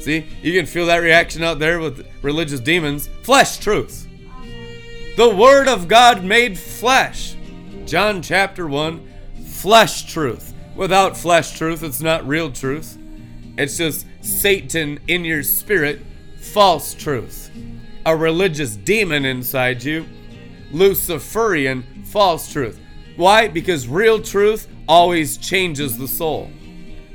See, 0.00 0.26
you 0.42 0.52
can 0.52 0.66
feel 0.66 0.86
that 0.86 0.98
reaction 0.98 1.42
out 1.42 1.58
there 1.58 1.80
with 1.80 2.06
religious 2.20 2.60
demons. 2.60 3.08
Flesh 3.22 3.58
truth. 3.58 4.06
The 5.16 5.34
Word 5.34 5.68
of 5.68 5.88
God 5.88 6.22
made 6.22 6.58
flesh. 6.58 7.34
John 7.86 8.20
chapter 8.20 8.66
1, 8.66 9.08
flesh 9.46 10.12
truth. 10.12 10.52
Without 10.76 11.16
flesh 11.16 11.56
truth, 11.56 11.82
it's 11.82 12.02
not 12.02 12.26
real 12.26 12.50
truth. 12.50 12.98
It's 13.56 13.78
just 13.78 14.06
Satan 14.20 14.98
in 15.08 15.24
your 15.24 15.42
spirit, 15.42 16.02
false 16.38 16.92
truth. 16.92 17.50
A 18.04 18.14
religious 18.14 18.76
demon 18.76 19.24
inside 19.24 19.82
you, 19.82 20.04
Luciferian 20.72 22.04
false 22.04 22.52
truth. 22.52 22.80
Why? 23.16 23.48
Because 23.48 23.86
real 23.86 24.20
truth 24.20 24.68
always 24.88 25.36
changes 25.36 25.96
the 25.98 26.08
soul. 26.08 26.50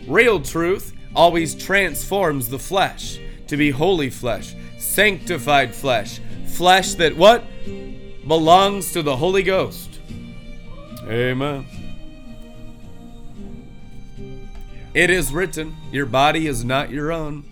Real 0.08 0.42
truth 0.42 0.94
always 1.16 1.56
transforms 1.56 2.50
the 2.50 2.60
flesh 2.60 3.20
to 3.48 3.58
be 3.58 3.72
holy 3.72 4.10
flesh, 4.10 4.56
sanctified 4.78 5.74
flesh, 5.74 6.20
flesh 6.46 6.94
that 6.96 7.16
what? 7.16 7.44
Belongs 8.28 8.92
to 8.94 9.02
the 9.02 9.16
Holy 9.16 9.44
Ghost. 9.44 10.00
Amen. 11.04 11.66
It 14.94 15.10
is 15.10 15.32
written, 15.32 15.76
Your 15.92 16.06
body 16.06 16.48
is 16.48 16.64
not 16.64 16.90
your 16.90 17.12
own. 17.12 17.46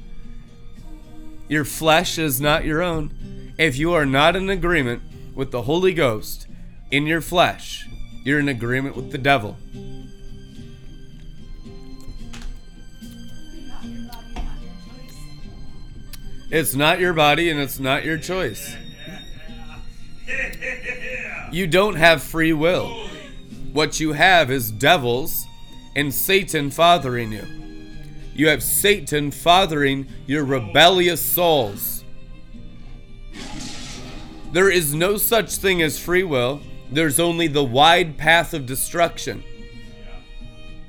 Your 1.47 1.65
flesh 1.65 2.17
is 2.17 2.41
not 2.41 2.65
your 2.65 2.81
own. 2.81 3.53
If 3.57 3.77
you 3.77 3.93
are 3.93 4.05
not 4.05 4.36
in 4.36 4.49
agreement 4.49 5.01
with 5.38 5.52
the 5.52 5.62
Holy 5.62 5.93
Ghost 5.93 6.47
in 6.89 7.06
your 7.06 7.21
flesh, 7.21 7.88
you're 8.26 8.39
in 8.39 8.50
agreement 8.50 8.95
with 8.95 9.12
the 9.12 9.17
devil. 9.19 9.56
It's 16.50 16.73
not 16.76 17.00
your 17.00 17.13
body 17.13 17.50
and 17.50 17.60
it's 17.60 17.80
not 17.80 18.04
your 18.04 18.17
choice. 18.17 18.76
You 21.52 21.67
don't 21.67 21.95
have 21.95 22.23
free 22.23 22.54
will. 22.54 23.08
What 23.73 24.00
you 24.00 24.13
have 24.13 24.50
is 24.50 24.71
devils 24.71 25.45
and 25.95 26.13
Satan 26.13 26.71
fathering 26.71 27.32
you. 27.32 27.45
You 28.34 28.47
have 28.47 28.63
Satan 28.63 29.32
fathering 29.32 30.08
your 30.26 30.43
rebellious 30.45 31.21
souls. 31.21 31.96
There 34.51 34.69
is 34.69 34.93
no 34.93 35.17
such 35.17 35.55
thing 35.57 35.81
as 35.81 35.99
free 35.99 36.23
will, 36.23 36.62
there's 36.89 37.19
only 37.19 37.47
the 37.47 37.63
wide 37.63 38.17
path 38.17 38.53
of 38.53 38.65
destruction. 38.65 39.43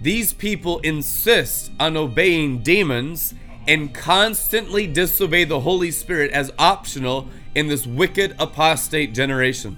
These 0.00 0.32
people 0.32 0.78
insist 0.80 1.72
on 1.80 1.96
obeying 1.96 2.62
demons 2.62 3.34
and 3.66 3.92
constantly 3.92 4.86
disobey 4.86 5.44
the 5.44 5.60
Holy 5.60 5.90
Spirit 5.90 6.30
as 6.30 6.52
optional 6.58 7.28
in 7.54 7.66
this 7.66 7.86
wicked 7.86 8.36
apostate 8.38 9.12
generation. 9.12 9.76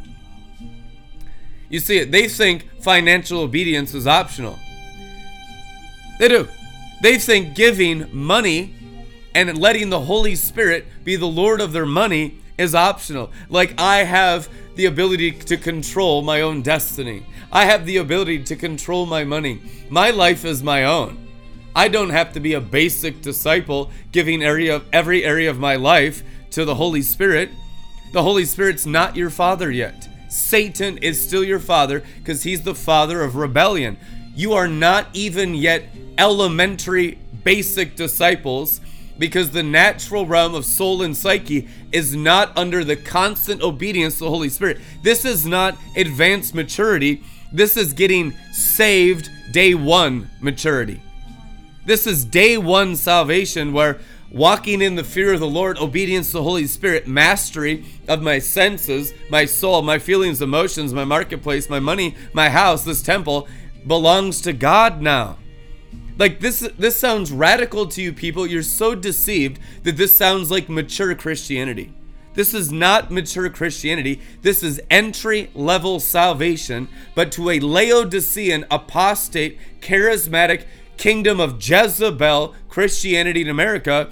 You 1.70 1.80
see 1.80 1.98
it, 1.98 2.12
they 2.12 2.28
think 2.28 2.68
financial 2.82 3.40
obedience 3.40 3.94
is 3.94 4.06
optional. 4.06 4.58
They 6.18 6.28
do. 6.28 6.48
They 7.02 7.16
think 7.16 7.54
giving 7.54 8.14
money 8.14 8.74
and 9.34 9.56
letting 9.56 9.88
the 9.88 10.00
Holy 10.00 10.34
Spirit 10.34 10.86
be 11.02 11.16
the 11.16 11.26
Lord 11.26 11.60
of 11.60 11.72
their 11.72 11.86
money 11.86 12.38
is 12.60 12.74
optional. 12.74 13.32
Like 13.48 13.80
I 13.80 14.04
have 14.04 14.48
the 14.76 14.84
ability 14.84 15.32
to 15.32 15.56
control 15.56 16.22
my 16.22 16.42
own 16.42 16.60
destiny. 16.62 17.24
I 17.50 17.64
have 17.64 17.86
the 17.86 17.96
ability 17.96 18.44
to 18.44 18.56
control 18.56 19.06
my 19.06 19.24
money. 19.24 19.62
My 19.88 20.10
life 20.10 20.44
is 20.44 20.62
my 20.62 20.84
own. 20.84 21.26
I 21.74 21.88
don't 21.88 22.10
have 22.10 22.32
to 22.34 22.40
be 22.40 22.52
a 22.52 22.60
basic 22.60 23.22
disciple 23.22 23.90
giving 24.12 24.42
area 24.42 24.82
every 24.92 25.24
area 25.24 25.48
of 25.48 25.58
my 25.58 25.76
life 25.76 26.22
to 26.50 26.64
the 26.64 26.74
Holy 26.74 27.02
Spirit. 27.02 27.48
The 28.12 28.22
Holy 28.22 28.44
Spirit's 28.44 28.86
not 28.86 29.16
your 29.16 29.30
father 29.30 29.70
yet. 29.70 30.08
Satan 30.28 30.98
is 30.98 31.26
still 31.26 31.42
your 31.42 31.60
father 31.60 32.04
because 32.18 32.42
he's 32.42 32.62
the 32.62 32.74
father 32.74 33.22
of 33.22 33.36
rebellion. 33.36 33.96
You 34.34 34.52
are 34.52 34.68
not 34.68 35.08
even 35.14 35.54
yet 35.54 35.84
elementary 36.18 37.18
basic 37.42 37.96
disciples 37.96 38.80
because 39.20 39.50
the 39.50 39.62
natural 39.62 40.24
realm 40.24 40.54
of 40.54 40.64
soul 40.64 41.02
and 41.02 41.14
psyche 41.14 41.68
is 41.92 42.16
not 42.16 42.56
under 42.56 42.82
the 42.82 42.96
constant 42.96 43.60
obedience 43.60 44.14
to 44.14 44.24
the 44.24 44.30
Holy 44.30 44.48
Spirit. 44.48 44.80
This 45.02 45.26
is 45.26 45.44
not 45.44 45.76
advanced 45.94 46.54
maturity. 46.54 47.22
This 47.52 47.76
is 47.76 47.92
getting 47.92 48.32
saved 48.50 49.28
day 49.52 49.74
one 49.74 50.30
maturity. 50.40 51.02
This 51.84 52.06
is 52.06 52.24
day 52.24 52.56
one 52.56 52.96
salvation 52.96 53.74
where 53.74 54.00
walking 54.32 54.80
in 54.80 54.94
the 54.94 55.04
fear 55.04 55.34
of 55.34 55.40
the 55.40 55.46
Lord, 55.46 55.76
obedience 55.78 56.28
to 56.28 56.38
the 56.38 56.42
Holy 56.42 56.66
Spirit, 56.66 57.06
mastery 57.06 57.84
of 58.08 58.22
my 58.22 58.38
senses, 58.38 59.12
my 59.28 59.44
soul, 59.44 59.82
my 59.82 59.98
feelings, 59.98 60.40
emotions, 60.40 60.94
my 60.94 61.04
marketplace, 61.04 61.68
my 61.68 61.80
money, 61.80 62.14
my 62.32 62.48
house, 62.48 62.84
this 62.84 63.02
temple 63.02 63.46
belongs 63.86 64.40
to 64.40 64.54
God 64.54 65.02
now. 65.02 65.36
Like 66.18 66.40
this 66.40 66.60
this 66.78 66.96
sounds 66.96 67.32
radical 67.32 67.86
to 67.86 68.02
you 68.02 68.12
people. 68.12 68.46
You're 68.46 68.62
so 68.62 68.94
deceived 68.94 69.60
that 69.84 69.96
this 69.96 70.14
sounds 70.14 70.50
like 70.50 70.68
mature 70.68 71.14
Christianity. 71.14 71.92
This 72.34 72.54
is 72.54 72.70
not 72.70 73.10
mature 73.10 73.50
Christianity. 73.50 74.20
This 74.42 74.62
is 74.62 74.80
entry 74.90 75.50
level 75.54 75.98
salvation, 75.98 76.88
but 77.14 77.32
to 77.32 77.50
a 77.50 77.60
Laodicean, 77.60 78.64
apostate, 78.70 79.58
charismatic 79.80 80.64
kingdom 80.96 81.40
of 81.40 81.56
Jezebel 81.66 82.54
Christianity 82.68 83.40
in 83.40 83.48
America, 83.48 84.10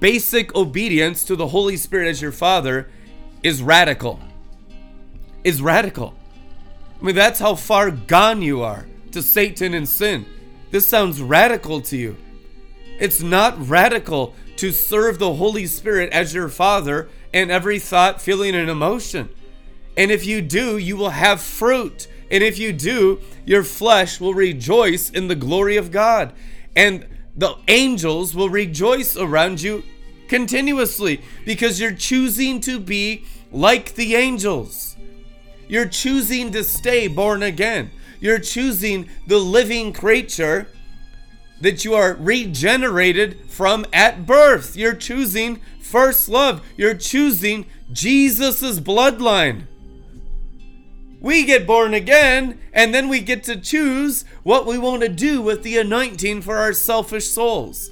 basic 0.00 0.54
obedience 0.54 1.24
to 1.24 1.34
the 1.34 1.48
Holy 1.48 1.76
Spirit 1.76 2.08
as 2.08 2.22
your 2.22 2.32
Father 2.32 2.88
is 3.42 3.62
radical. 3.62 4.20
Is 5.42 5.60
radical. 5.60 6.14
I 7.00 7.04
mean, 7.04 7.14
that's 7.14 7.40
how 7.40 7.54
far 7.54 7.90
gone 7.90 8.42
you 8.42 8.62
are 8.62 8.86
to 9.12 9.22
Satan 9.22 9.74
and 9.74 9.88
sin. 9.88 10.24
This 10.74 10.88
sounds 10.88 11.22
radical 11.22 11.80
to 11.82 11.96
you. 11.96 12.16
It's 12.98 13.22
not 13.22 13.68
radical 13.68 14.34
to 14.56 14.72
serve 14.72 15.20
the 15.20 15.34
Holy 15.34 15.66
Spirit 15.66 16.12
as 16.12 16.34
your 16.34 16.48
Father 16.48 17.08
in 17.32 17.48
every 17.48 17.78
thought, 17.78 18.20
feeling, 18.20 18.56
and 18.56 18.68
emotion. 18.68 19.28
And 19.96 20.10
if 20.10 20.26
you 20.26 20.42
do, 20.42 20.76
you 20.76 20.96
will 20.96 21.10
have 21.10 21.40
fruit. 21.40 22.08
And 22.28 22.42
if 22.42 22.58
you 22.58 22.72
do, 22.72 23.20
your 23.46 23.62
flesh 23.62 24.18
will 24.18 24.34
rejoice 24.34 25.10
in 25.10 25.28
the 25.28 25.36
glory 25.36 25.76
of 25.76 25.92
God. 25.92 26.32
And 26.74 27.06
the 27.36 27.54
angels 27.68 28.34
will 28.34 28.48
rejoice 28.48 29.16
around 29.16 29.62
you 29.62 29.84
continuously 30.26 31.20
because 31.46 31.80
you're 31.80 31.94
choosing 31.94 32.58
to 32.62 32.80
be 32.80 33.24
like 33.52 33.94
the 33.94 34.16
angels. 34.16 34.96
You're 35.68 35.86
choosing 35.86 36.50
to 36.50 36.64
stay 36.64 37.06
born 37.06 37.44
again. 37.44 37.92
You're 38.24 38.38
choosing 38.38 39.10
the 39.26 39.36
living 39.36 39.92
creature 39.92 40.66
that 41.60 41.84
you 41.84 41.92
are 41.92 42.14
regenerated 42.14 43.50
from 43.50 43.84
at 43.92 44.24
birth. 44.24 44.78
You're 44.78 44.94
choosing 44.94 45.60
first 45.78 46.30
love. 46.30 46.66
You're 46.74 46.94
choosing 46.94 47.66
Jesus' 47.92 48.80
bloodline. 48.80 49.66
We 51.20 51.44
get 51.44 51.66
born 51.66 51.92
again, 51.92 52.58
and 52.72 52.94
then 52.94 53.10
we 53.10 53.20
get 53.20 53.44
to 53.44 53.60
choose 53.60 54.24
what 54.42 54.64
we 54.64 54.78
want 54.78 55.02
to 55.02 55.10
do 55.10 55.42
with 55.42 55.62
the 55.62 55.76
anointing 55.76 56.40
for 56.40 56.56
our 56.56 56.72
selfish 56.72 57.28
souls. 57.28 57.90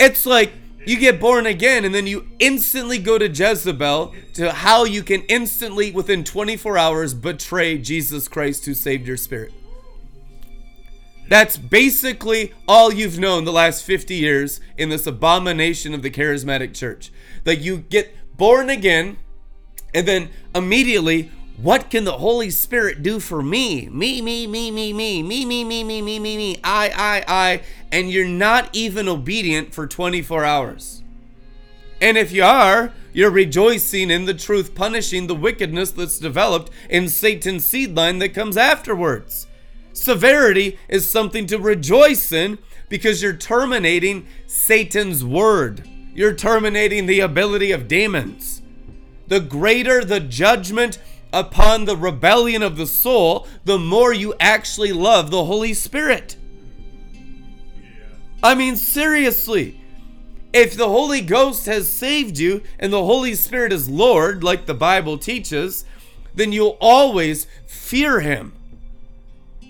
It's 0.00 0.26
like 0.26 0.52
you 0.84 0.98
get 0.98 1.20
born 1.20 1.46
again, 1.46 1.84
and 1.84 1.94
then 1.94 2.06
you 2.06 2.28
instantly 2.38 2.98
go 2.98 3.18
to 3.18 3.28
Jezebel 3.28 4.14
to 4.34 4.52
how 4.52 4.84
you 4.84 5.02
can 5.02 5.22
instantly, 5.22 5.90
within 5.90 6.24
24 6.24 6.76
hours, 6.76 7.14
betray 7.14 7.78
Jesus 7.78 8.28
Christ 8.28 8.66
who 8.66 8.74
saved 8.74 9.06
your 9.06 9.16
spirit. 9.16 9.52
That's 11.28 11.56
basically 11.56 12.52
all 12.68 12.92
you've 12.92 13.18
known 13.18 13.44
the 13.44 13.52
last 13.52 13.84
50 13.84 14.14
years 14.14 14.60
in 14.76 14.88
this 14.88 15.06
abomination 15.06 15.94
of 15.94 16.02
the 16.02 16.10
charismatic 16.10 16.74
church. 16.74 17.10
That 17.44 17.60
you 17.60 17.78
get 17.78 18.14
born 18.36 18.68
again, 18.68 19.18
and 19.94 20.06
then 20.06 20.30
immediately, 20.54 21.30
what 21.56 21.90
can 21.90 22.04
the 22.04 22.18
Holy 22.18 22.50
Spirit 22.50 23.02
do 23.02 23.20
for 23.20 23.42
me? 23.42 23.88
Me, 23.88 24.20
me, 24.20 24.46
me, 24.46 24.70
me, 24.70 24.92
me, 24.92 25.22
me, 25.22 25.44
me, 25.44 25.64
me, 25.64 25.84
me, 25.84 26.02
me, 26.02 26.18
me, 26.18 26.36
me, 26.36 26.56
I, 26.64 26.90
I, 26.90 27.24
I, 27.28 27.62
and 27.90 28.10
you're 28.10 28.26
not 28.26 28.68
even 28.72 29.08
obedient 29.08 29.74
for 29.74 29.86
24 29.86 30.44
hours. 30.44 31.02
And 32.00 32.18
if 32.18 32.32
you 32.32 32.42
are, 32.42 32.92
you're 33.12 33.30
rejoicing 33.30 34.10
in 34.10 34.24
the 34.24 34.34
truth, 34.34 34.74
punishing 34.74 35.26
the 35.26 35.34
wickedness 35.34 35.92
that's 35.92 36.18
developed 36.18 36.72
in 36.90 37.08
Satan's 37.08 37.64
seed 37.64 37.94
line 37.94 38.18
that 38.18 38.30
comes 38.30 38.56
afterwards. 38.56 39.46
Severity 39.92 40.78
is 40.88 41.08
something 41.08 41.46
to 41.46 41.58
rejoice 41.58 42.32
in 42.32 42.58
because 42.88 43.22
you're 43.22 43.36
terminating 43.36 44.26
Satan's 44.46 45.24
word. 45.24 45.88
You're 46.14 46.34
terminating 46.34 47.06
the 47.06 47.20
ability 47.20 47.70
of 47.70 47.88
demons. 47.88 48.62
The 49.28 49.40
greater 49.40 50.04
the 50.04 50.20
judgment 50.20 50.98
upon 51.32 51.84
the 51.84 51.96
rebellion 51.96 52.62
of 52.62 52.76
the 52.76 52.86
soul, 52.86 53.46
the 53.64 53.78
more 53.78 54.12
you 54.12 54.34
actually 54.38 54.92
love 54.92 55.30
the 55.30 55.44
Holy 55.44 55.74
Spirit. 55.74 56.36
I 58.42 58.54
mean, 58.54 58.76
seriously. 58.76 59.78
If 60.52 60.76
the 60.76 60.88
Holy 60.88 61.22
Ghost 61.22 61.64
has 61.66 61.90
saved 61.90 62.38
you 62.38 62.62
and 62.78 62.92
the 62.92 63.04
Holy 63.04 63.34
Spirit 63.34 63.72
is 63.72 63.88
Lord, 63.88 64.44
like 64.44 64.66
the 64.66 64.74
Bible 64.74 65.16
teaches, 65.16 65.86
then 66.34 66.52
you'll 66.52 66.76
always 66.80 67.46
fear 67.66 68.20
him. 68.20 68.52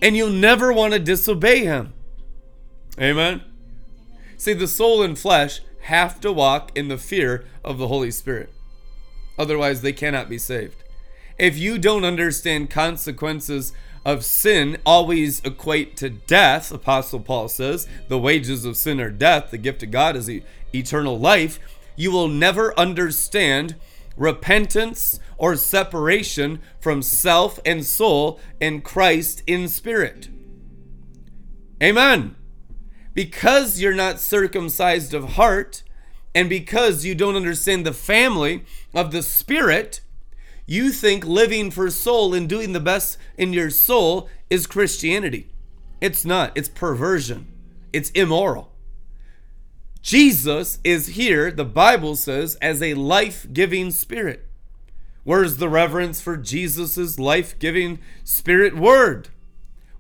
And 0.00 0.16
you'll 0.16 0.30
never 0.30 0.72
want 0.72 0.92
to 0.94 0.98
disobey 0.98 1.60
him. 1.60 1.92
Amen. 3.00 3.42
See, 4.36 4.52
the 4.54 4.66
soul 4.66 5.02
and 5.02 5.16
flesh 5.16 5.60
have 5.82 6.20
to 6.20 6.32
walk 6.32 6.72
in 6.76 6.88
the 6.88 6.98
fear 6.98 7.44
of 7.62 7.78
the 7.78 7.86
Holy 7.86 8.10
Spirit. 8.10 8.50
Otherwise, 9.38 9.82
they 9.82 9.92
cannot 9.92 10.28
be 10.28 10.38
saved. 10.38 10.81
If 11.42 11.58
you 11.58 11.76
don't 11.76 12.04
understand 12.04 12.70
consequences 12.70 13.72
of 14.04 14.24
sin 14.24 14.76
always 14.86 15.44
equate 15.44 15.96
to 15.96 16.08
death, 16.08 16.70
Apostle 16.70 17.18
Paul 17.18 17.48
says, 17.48 17.88
the 18.06 18.16
wages 18.16 18.64
of 18.64 18.76
sin 18.76 19.00
are 19.00 19.10
death, 19.10 19.50
the 19.50 19.58
gift 19.58 19.82
of 19.82 19.90
God 19.90 20.14
is 20.14 20.30
eternal 20.72 21.18
life, 21.18 21.58
you 21.96 22.12
will 22.12 22.28
never 22.28 22.78
understand 22.78 23.74
repentance 24.16 25.18
or 25.36 25.56
separation 25.56 26.60
from 26.78 27.02
self 27.02 27.58
and 27.66 27.84
soul 27.84 28.38
and 28.60 28.84
Christ 28.84 29.42
in 29.44 29.66
spirit. 29.66 30.28
Amen. 31.82 32.36
Because 33.14 33.80
you're 33.80 33.96
not 33.96 34.20
circumcised 34.20 35.12
of 35.12 35.30
heart, 35.30 35.82
and 36.36 36.48
because 36.48 37.04
you 37.04 37.16
don't 37.16 37.34
understand 37.34 37.84
the 37.84 37.92
family 37.92 38.64
of 38.94 39.10
the 39.10 39.24
Spirit, 39.24 40.02
you 40.66 40.92
think 40.92 41.24
living 41.24 41.70
for 41.70 41.90
soul 41.90 42.34
and 42.34 42.48
doing 42.48 42.72
the 42.72 42.80
best 42.80 43.18
in 43.36 43.52
your 43.52 43.70
soul 43.70 44.28
is 44.48 44.66
Christianity. 44.66 45.48
It's 46.00 46.24
not, 46.24 46.52
it's 46.56 46.68
perversion, 46.68 47.46
it's 47.92 48.10
immoral. 48.10 48.70
Jesus 50.02 50.78
is 50.82 51.08
here, 51.08 51.50
the 51.50 51.64
Bible 51.64 52.16
says, 52.16 52.56
as 52.56 52.82
a 52.82 52.94
life 52.94 53.46
giving 53.52 53.90
spirit. 53.90 54.46
Where's 55.24 55.58
the 55.58 55.68
reverence 55.68 56.20
for 56.20 56.36
Jesus' 56.36 57.18
life 57.18 57.56
giving 57.58 58.00
spirit 58.24 58.76
word? 58.76 59.28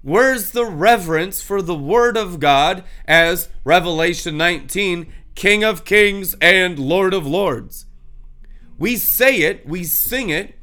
Where's 0.02 0.50
the 0.50 0.66
reverence 0.66 1.40
for 1.40 1.62
the 1.62 1.76
word 1.76 2.16
of 2.16 2.40
God 2.40 2.82
as 3.06 3.48
Revelation 3.64 4.36
19 4.36 5.12
King 5.34 5.64
of 5.64 5.84
Kings 5.84 6.34
and 6.40 6.78
Lord 6.78 7.14
of 7.14 7.26
Lords. 7.26 7.86
We 8.82 8.96
say 8.96 9.42
it, 9.42 9.64
we 9.64 9.84
sing 9.84 10.30
it, 10.30 10.56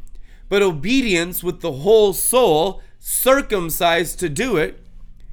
but 0.50 0.62
obedience 0.62 1.42
with 1.42 1.62
the 1.62 1.72
whole 1.72 2.12
soul, 2.12 2.82
circumcised 3.00 4.20
to 4.20 4.28
do 4.28 4.58
it, 4.58 4.86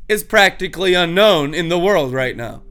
is 0.08 0.22
practically 0.22 0.94
unknown 0.94 1.52
in 1.52 1.68
the 1.68 1.80
world 1.80 2.12
right 2.12 2.36
now. 2.36 2.62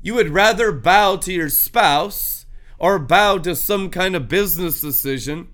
You 0.00 0.14
would 0.14 0.30
rather 0.30 0.72
bow 0.72 1.16
to 1.16 1.30
your 1.30 1.50
spouse 1.50 2.46
or 2.78 2.98
bow 2.98 3.36
to 3.36 3.54
some 3.54 3.90
kind 3.90 4.16
of 4.16 4.26
business 4.26 4.80
decision 4.80 5.48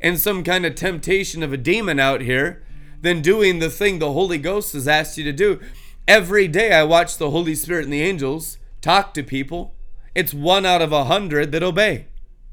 and 0.00 0.18
some 0.18 0.42
kind 0.42 0.66
of 0.66 0.74
temptation 0.74 1.44
of 1.44 1.52
a 1.52 1.56
demon 1.56 2.00
out 2.00 2.20
here 2.20 2.64
than 3.00 3.22
doing 3.22 3.60
the 3.60 3.70
thing 3.70 4.00
the 4.00 4.12
Holy 4.12 4.38
Ghost 4.38 4.72
has 4.72 4.88
asked 4.88 5.16
you 5.16 5.22
to 5.22 5.32
do. 5.32 5.60
Every 6.08 6.48
day 6.48 6.72
I 6.72 6.82
watch 6.82 7.16
the 7.16 7.30
Holy 7.30 7.54
Spirit 7.54 7.84
and 7.84 7.92
the 7.92 8.02
angels 8.02 8.58
talk 8.80 9.14
to 9.14 9.22
people, 9.22 9.72
it's 10.16 10.34
one 10.34 10.66
out 10.66 10.82
of 10.82 10.90
a 10.90 11.04
hundred 11.04 11.52
that 11.52 11.62
obey. 11.62 12.08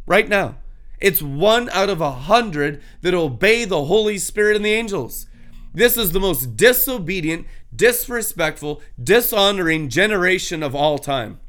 Right 0.10 0.28
now. 0.28 0.56
It's 1.00 1.22
one 1.22 1.70
out 1.70 1.88
of 1.88 2.02
a 2.02 2.12
hundred 2.12 2.82
that 3.02 3.14
obey 3.14 3.64
the 3.64 3.86
Holy 3.86 4.18
Spirit 4.18 4.56
and 4.56 4.66
the 4.66 4.74
angels. 4.74 5.28
This 5.72 5.98
is 5.98 6.12
the 6.12 6.20
most 6.20 6.58
disobedient, 6.58 7.46
disrespectful, 7.74 8.82
dishonoring 9.02 9.88
generation 9.88 10.64
of 10.64 10.76
all 10.76 10.98
time. 10.98 11.40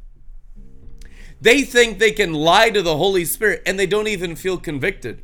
They 1.41 1.63
think 1.63 1.97
they 1.97 2.11
can 2.11 2.33
lie 2.33 2.69
to 2.69 2.83
the 2.83 2.97
Holy 2.97 3.25
Spirit 3.25 3.63
and 3.65 3.79
they 3.79 3.87
don't 3.87 4.07
even 4.07 4.35
feel 4.35 4.59
convicted. 4.59 5.23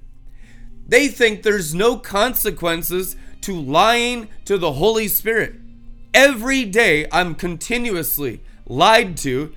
They 0.87 1.07
think 1.07 1.43
there's 1.43 1.75
no 1.75 1.95
consequences 1.97 3.15
to 3.41 3.53
lying 3.53 4.29
to 4.45 4.57
the 4.57 4.73
Holy 4.73 5.07
Spirit. 5.07 5.53
Every 6.11 6.65
day 6.65 7.07
I'm 7.11 7.35
continuously 7.35 8.41
lied 8.65 9.15
to 9.17 9.53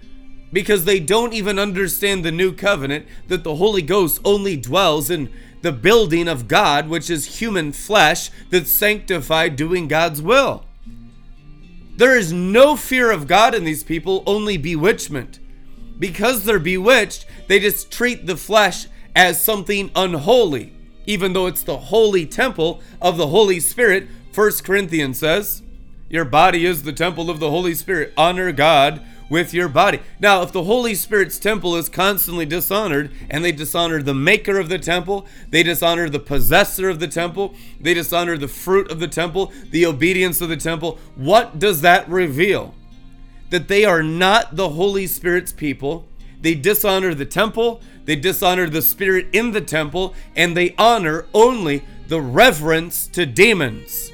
because 0.52 0.84
they 0.84 1.00
don't 1.00 1.32
even 1.32 1.58
understand 1.58 2.24
the 2.24 2.32
new 2.32 2.52
covenant 2.52 3.06
that 3.28 3.44
the 3.44 3.56
Holy 3.56 3.82
Ghost 3.82 4.20
only 4.24 4.56
dwells 4.56 5.10
in 5.10 5.32
the 5.62 5.72
building 5.72 6.26
of 6.26 6.48
God, 6.48 6.88
which 6.88 7.10
is 7.10 7.38
human 7.38 7.72
flesh 7.72 8.30
that's 8.50 8.70
sanctified 8.70 9.56
doing 9.56 9.88
God's 9.88 10.22
will. 10.22 10.64
There 11.96 12.16
is 12.16 12.32
no 12.32 12.76
fear 12.76 13.10
of 13.10 13.26
God 13.26 13.54
in 13.54 13.64
these 13.64 13.84
people, 13.84 14.22
only 14.26 14.56
bewitchment. 14.56 15.38
Because 15.98 16.44
they're 16.44 16.58
bewitched, 16.58 17.26
they 17.46 17.60
just 17.60 17.90
treat 17.90 18.26
the 18.26 18.38
flesh 18.38 18.86
as 19.14 19.44
something 19.44 19.90
unholy, 19.94 20.72
even 21.04 21.34
though 21.34 21.46
it's 21.46 21.62
the 21.62 21.76
holy 21.76 22.24
temple 22.24 22.80
of 23.02 23.18
the 23.18 23.26
Holy 23.26 23.60
Spirit. 23.60 24.08
First 24.32 24.64
Corinthians 24.64 25.18
says. 25.18 25.62
Your 26.08 26.24
body 26.24 26.64
is 26.64 26.82
the 26.82 26.92
temple 26.92 27.28
of 27.28 27.38
the 27.38 27.50
Holy 27.50 27.74
Spirit. 27.74 28.14
Honor 28.16 28.50
God 28.50 29.04
with 29.30 29.54
your 29.54 29.68
body. 29.68 30.00
Now, 30.18 30.42
if 30.42 30.52
the 30.52 30.64
Holy 30.64 30.94
Spirit's 30.94 31.38
temple 31.38 31.74
is 31.76 31.88
constantly 31.88 32.44
dishonored 32.44 33.10
and 33.30 33.42
they 33.42 33.52
dishonor 33.52 34.02
the 34.02 34.12
maker 34.12 34.58
of 34.58 34.68
the 34.68 34.78
temple, 34.78 35.26
they 35.48 35.62
dishonor 35.62 36.10
the 36.10 36.18
possessor 36.18 36.90
of 36.90 37.00
the 37.00 37.08
temple, 37.08 37.54
they 37.80 37.94
dishonor 37.94 38.36
the 38.36 38.48
fruit 38.48 38.90
of 38.90 39.00
the 39.00 39.08
temple, 39.08 39.50
the 39.70 39.86
obedience 39.86 40.42
of 40.42 40.50
the 40.50 40.56
temple, 40.58 40.98
what 41.14 41.58
does 41.58 41.80
that 41.80 42.06
reveal? 42.08 42.74
That 43.48 43.68
they 43.68 43.86
are 43.86 44.02
not 44.02 44.56
the 44.56 44.68
Holy 44.70 45.06
Spirit's 45.06 45.52
people. 45.52 46.06
They 46.42 46.54
dishonor 46.54 47.14
the 47.14 47.24
temple, 47.24 47.80
they 48.04 48.16
dishonor 48.16 48.68
the 48.68 48.82
Spirit 48.82 49.28
in 49.32 49.52
the 49.52 49.60
temple, 49.60 50.14
and 50.36 50.54
they 50.56 50.74
honor 50.76 51.26
only 51.32 51.84
the 52.08 52.20
reverence 52.20 53.06
to 53.08 53.24
demons 53.24 54.10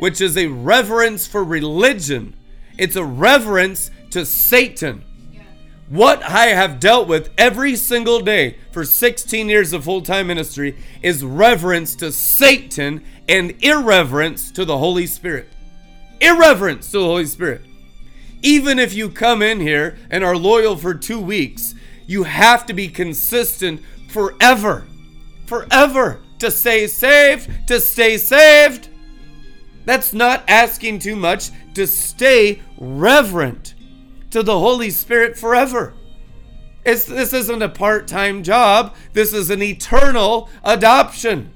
which 0.00 0.20
is 0.22 0.36
a 0.36 0.46
reverence 0.46 1.26
for 1.26 1.44
religion. 1.44 2.34
It's 2.78 2.96
a 2.96 3.04
reverence 3.04 3.90
to 4.10 4.26
Satan. 4.26 5.04
What 5.88 6.22
I 6.22 6.46
have 6.46 6.78
dealt 6.78 7.08
with 7.08 7.30
every 7.36 7.74
single 7.74 8.20
day 8.20 8.58
for 8.70 8.84
16 8.84 9.48
years 9.48 9.72
of 9.72 9.82
full 9.82 10.02
time 10.02 10.28
ministry 10.28 10.76
is 11.02 11.24
reverence 11.24 11.96
to 11.96 12.12
Satan 12.12 13.04
and 13.28 13.56
irreverence 13.60 14.52
to 14.52 14.64
the 14.64 14.78
Holy 14.78 15.06
Spirit. 15.06 15.48
Irreverence 16.20 16.92
to 16.92 16.98
the 16.98 17.04
Holy 17.04 17.26
Spirit. 17.26 17.62
Even 18.42 18.78
if 18.78 18.94
you 18.94 19.10
come 19.10 19.42
in 19.42 19.58
here 19.58 19.98
and 20.10 20.22
are 20.22 20.36
loyal 20.36 20.76
for 20.76 20.94
two 20.94 21.20
weeks, 21.20 21.74
you 22.06 22.22
have 22.22 22.66
to 22.66 22.72
be 22.72 22.86
consistent 22.86 23.80
forever. 24.08 24.86
Forever. 25.46 26.20
To 26.38 26.50
stay 26.52 26.86
saved, 26.86 27.50
to 27.66 27.80
stay 27.80 28.16
saved. 28.16 28.88
That's 29.84 30.12
not 30.12 30.44
asking 30.48 31.00
too 31.00 31.16
much 31.16 31.50
to 31.74 31.86
stay 31.86 32.62
reverent 32.78 33.74
to 34.30 34.42
the 34.42 34.58
Holy 34.58 34.90
Spirit 34.90 35.36
forever. 35.36 35.94
It's, 36.84 37.04
this 37.04 37.32
isn't 37.32 37.62
a 37.62 37.68
part 37.68 38.08
time 38.08 38.42
job, 38.42 38.94
this 39.12 39.32
is 39.32 39.50
an 39.50 39.62
eternal 39.62 40.48
adoption. 40.64 41.52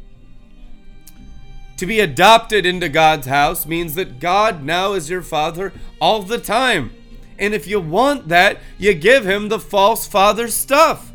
To 1.78 1.86
be 1.86 2.00
adopted 2.00 2.64
into 2.66 2.88
God's 2.88 3.26
house 3.26 3.66
means 3.66 3.94
that 3.94 4.20
God 4.20 4.62
now 4.62 4.92
is 4.92 5.10
your 5.10 5.22
father 5.22 5.72
all 6.00 6.22
the 6.22 6.38
time. 6.38 6.92
And 7.38 7.52
if 7.52 7.66
you 7.66 7.80
want 7.80 8.28
that, 8.28 8.60
you 8.78 8.94
give 8.94 9.26
him 9.26 9.48
the 9.48 9.58
false 9.58 10.06
father 10.06 10.46
stuff. 10.48 11.12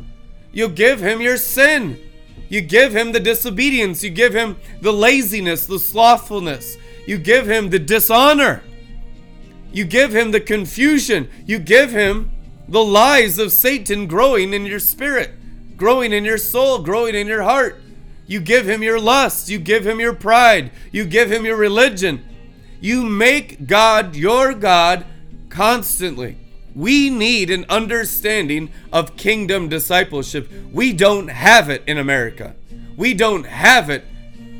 You 0.52 0.68
give 0.68 1.00
him 1.00 1.20
your 1.20 1.38
sin. 1.38 1.98
You 2.48 2.60
give 2.60 2.94
him 2.94 3.12
the 3.12 3.20
disobedience. 3.20 4.04
You 4.04 4.10
give 4.10 4.34
him 4.34 4.56
the 4.82 4.92
laziness, 4.92 5.66
the 5.66 5.78
slothfulness. 5.78 6.76
You 7.06 7.16
give 7.16 7.48
him 7.48 7.70
the 7.70 7.78
dishonor. 7.78 8.62
You 9.72 9.84
give 9.84 10.14
him 10.14 10.30
the 10.30 10.40
confusion. 10.40 11.28
You 11.46 11.58
give 11.58 11.90
him 11.90 12.30
the 12.68 12.84
lies 12.84 13.38
of 13.38 13.52
Satan 13.52 14.06
growing 14.06 14.52
in 14.52 14.66
your 14.66 14.78
spirit, 14.78 15.32
growing 15.76 16.12
in 16.12 16.24
your 16.24 16.38
soul, 16.38 16.82
growing 16.82 17.14
in 17.14 17.26
your 17.26 17.42
heart. 17.42 17.80
You 18.26 18.40
give 18.40 18.68
him 18.68 18.82
your 18.82 19.00
lust. 19.00 19.48
You 19.48 19.58
give 19.58 19.86
him 19.86 19.98
your 19.98 20.14
pride. 20.14 20.70
You 20.92 21.04
give 21.04 21.32
him 21.32 21.44
your 21.44 21.56
religion. 21.56 22.24
You 22.80 23.04
make 23.04 23.66
God 23.66 24.14
your 24.14 24.54
God 24.54 25.04
constantly. 25.48 26.38
We 26.74 27.10
need 27.10 27.50
an 27.50 27.66
understanding 27.68 28.70
of 28.92 29.16
kingdom 29.16 29.68
discipleship. 29.68 30.48
We 30.72 30.92
don't 30.92 31.28
have 31.28 31.68
it 31.68 31.82
in 31.86 31.98
America. 31.98 32.54
We 32.96 33.14
don't 33.14 33.44
have 33.46 33.90
it 33.90 34.04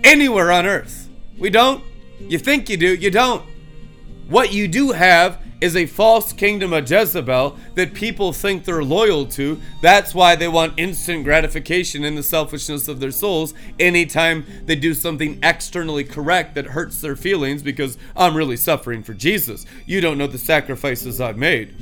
anywhere 0.02 0.50
on 0.50 0.66
earth. 0.66 1.08
We 1.38 1.50
don't. 1.50 1.84
You 2.18 2.38
think 2.38 2.68
you 2.68 2.76
do, 2.76 2.94
you 2.94 3.10
don't. 3.10 3.44
What 4.30 4.52
you 4.52 4.68
do 4.68 4.92
have 4.92 5.40
is 5.60 5.74
a 5.74 5.86
false 5.86 6.32
kingdom 6.32 6.72
of 6.72 6.88
Jezebel 6.88 7.56
that 7.74 7.94
people 7.94 8.32
think 8.32 8.64
they're 8.64 8.84
loyal 8.84 9.26
to. 9.26 9.60
That's 9.82 10.14
why 10.14 10.36
they 10.36 10.46
want 10.46 10.78
instant 10.78 11.24
gratification 11.24 12.04
in 12.04 12.14
the 12.14 12.22
selfishness 12.22 12.86
of 12.86 13.00
their 13.00 13.10
souls 13.10 13.54
anytime 13.80 14.46
they 14.66 14.76
do 14.76 14.94
something 14.94 15.40
externally 15.42 16.04
correct 16.04 16.54
that 16.54 16.66
hurts 16.66 17.00
their 17.00 17.16
feelings 17.16 17.64
because 17.64 17.98
I'm 18.16 18.36
really 18.36 18.56
suffering 18.56 19.02
for 19.02 19.14
Jesus. 19.14 19.66
You 19.84 20.00
don't 20.00 20.16
know 20.16 20.28
the 20.28 20.38
sacrifices 20.38 21.20
I've 21.20 21.36
made. 21.36 21.74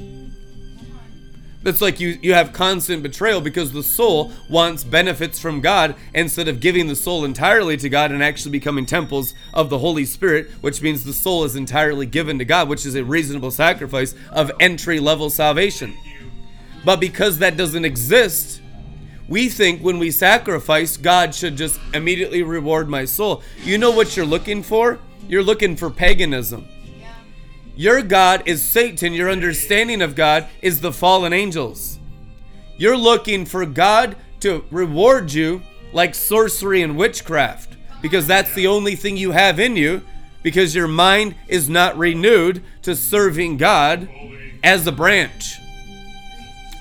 That's 1.62 1.80
like 1.80 1.98
you 1.98 2.18
you 2.22 2.34
have 2.34 2.52
constant 2.52 3.02
betrayal 3.02 3.40
because 3.40 3.72
the 3.72 3.82
soul 3.82 4.32
wants 4.48 4.84
benefits 4.84 5.40
from 5.40 5.60
God 5.60 5.96
instead 6.14 6.46
of 6.46 6.60
giving 6.60 6.86
the 6.86 6.94
soul 6.94 7.24
entirely 7.24 7.76
to 7.78 7.88
God 7.88 8.12
and 8.12 8.22
actually 8.22 8.52
becoming 8.52 8.86
temples 8.86 9.34
of 9.52 9.68
the 9.68 9.78
Holy 9.78 10.04
Spirit, 10.04 10.50
which 10.60 10.82
means 10.82 11.04
the 11.04 11.12
soul 11.12 11.42
is 11.42 11.56
entirely 11.56 12.06
given 12.06 12.38
to 12.38 12.44
God, 12.44 12.68
which 12.68 12.86
is 12.86 12.94
a 12.94 13.04
reasonable 13.04 13.50
sacrifice 13.50 14.14
of 14.30 14.52
entry 14.60 15.00
level 15.00 15.30
salvation. 15.30 15.96
But 16.84 17.00
because 17.00 17.38
that 17.38 17.56
doesn't 17.56 17.84
exist, 17.84 18.62
we 19.28 19.48
think 19.48 19.82
when 19.82 19.98
we 19.98 20.12
sacrifice, 20.12 20.96
God 20.96 21.34
should 21.34 21.56
just 21.56 21.80
immediately 21.92 22.44
reward 22.44 22.88
my 22.88 23.04
soul. 23.04 23.42
You 23.64 23.78
know 23.78 23.90
what 23.90 24.16
you're 24.16 24.24
looking 24.24 24.62
for? 24.62 25.00
You're 25.28 25.42
looking 25.42 25.76
for 25.76 25.90
paganism. 25.90 26.68
Your 27.78 28.02
God 28.02 28.42
is 28.44 28.60
Satan. 28.60 29.12
Your 29.12 29.30
understanding 29.30 30.02
of 30.02 30.16
God 30.16 30.48
is 30.60 30.80
the 30.80 30.92
fallen 30.92 31.32
angels. 31.32 32.00
You're 32.76 32.96
looking 32.96 33.44
for 33.44 33.64
God 33.64 34.16
to 34.40 34.64
reward 34.72 35.32
you 35.32 35.62
like 35.92 36.16
sorcery 36.16 36.82
and 36.82 36.96
witchcraft 36.96 37.76
because 38.02 38.26
that's 38.26 38.52
the 38.54 38.66
only 38.66 38.96
thing 38.96 39.16
you 39.16 39.30
have 39.30 39.60
in 39.60 39.76
you 39.76 40.02
because 40.42 40.74
your 40.74 40.88
mind 40.88 41.36
is 41.46 41.68
not 41.68 41.96
renewed 41.96 42.64
to 42.82 42.96
serving 42.96 43.58
God 43.58 44.08
as 44.64 44.84
a 44.88 44.92
branch, 44.92 45.60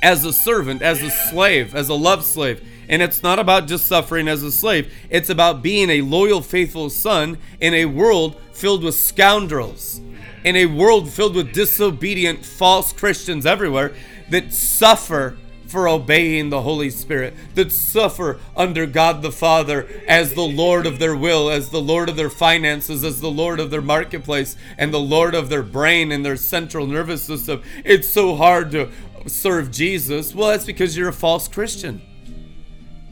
as 0.02 0.26
a 0.26 0.34
servant, 0.34 0.82
as 0.82 1.04
a 1.04 1.12
slave, 1.12 1.76
as 1.76 1.89
a 1.89 1.93
love 1.93 2.24
slave. 2.24 2.68
And 2.89 3.04
it's 3.04 3.22
not 3.22 3.38
about 3.38 3.68
just 3.68 3.86
suffering 3.86 4.28
as 4.28 4.41
a 4.41 4.52
slave, 4.52 4.91
it's 5.12 5.30
about 5.30 5.62
being 5.62 5.91
a 5.91 6.02
loyal, 6.02 6.41
faithful 6.41 6.89
son 6.89 7.38
in 7.62 7.76
a 7.76 7.86
world 7.86 8.36
filled 8.52 8.84
with 8.84 8.95
scoundrels 8.95 10.02
in 10.48 10.56
a 10.56 10.66
world 10.66 11.12
filled 11.12 11.36
with 11.36 11.52
disobedient, 11.52 12.45
false 12.45 12.93
Christians 12.93 13.45
everywhere 13.45 13.93
that 14.30 14.54
suffer 14.54 15.38
for 15.68 15.89
obeying 15.89 16.50
the 16.50 16.62
Holy 16.62 16.89
Spirit, 16.89 17.34
that 17.56 17.70
suffer 17.70 18.39
under 18.56 18.86
God 18.86 19.22
the 19.22 19.32
Father 19.34 19.86
as 20.08 20.34
the 20.34 20.41
Lord 20.41 20.86
of 20.86 21.00
their 21.00 21.18
will, 21.18 21.50
as 21.50 21.70
the 21.70 21.82
Lord 21.82 22.08
of 22.08 22.16
their 22.16 22.30
finances, 22.30 23.04
as 23.04 23.20
the 23.20 23.30
Lord 23.30 23.60
of 23.60 23.72
their 23.72 23.82
marketplace, 23.82 24.56
and 24.78 24.93
the 24.93 25.02
Lord 25.02 25.36
of 25.36 25.50
their 25.50 25.64
brain 25.64 26.14
and 26.14 26.26
their 26.26 26.38
central 26.38 26.88
nervous 26.88 27.24
system. 27.24 27.62
It's 27.84 28.08
so 28.08 28.34
hard 28.34 28.72
to 28.72 28.89
serve 29.26 29.70
Jesus. 29.70 30.34
Well, 30.34 30.48
that's 30.52 30.64
because 30.64 30.95
you're 30.95 31.10
a 31.10 31.14
false 31.14 31.50
Christian. 31.50 32.02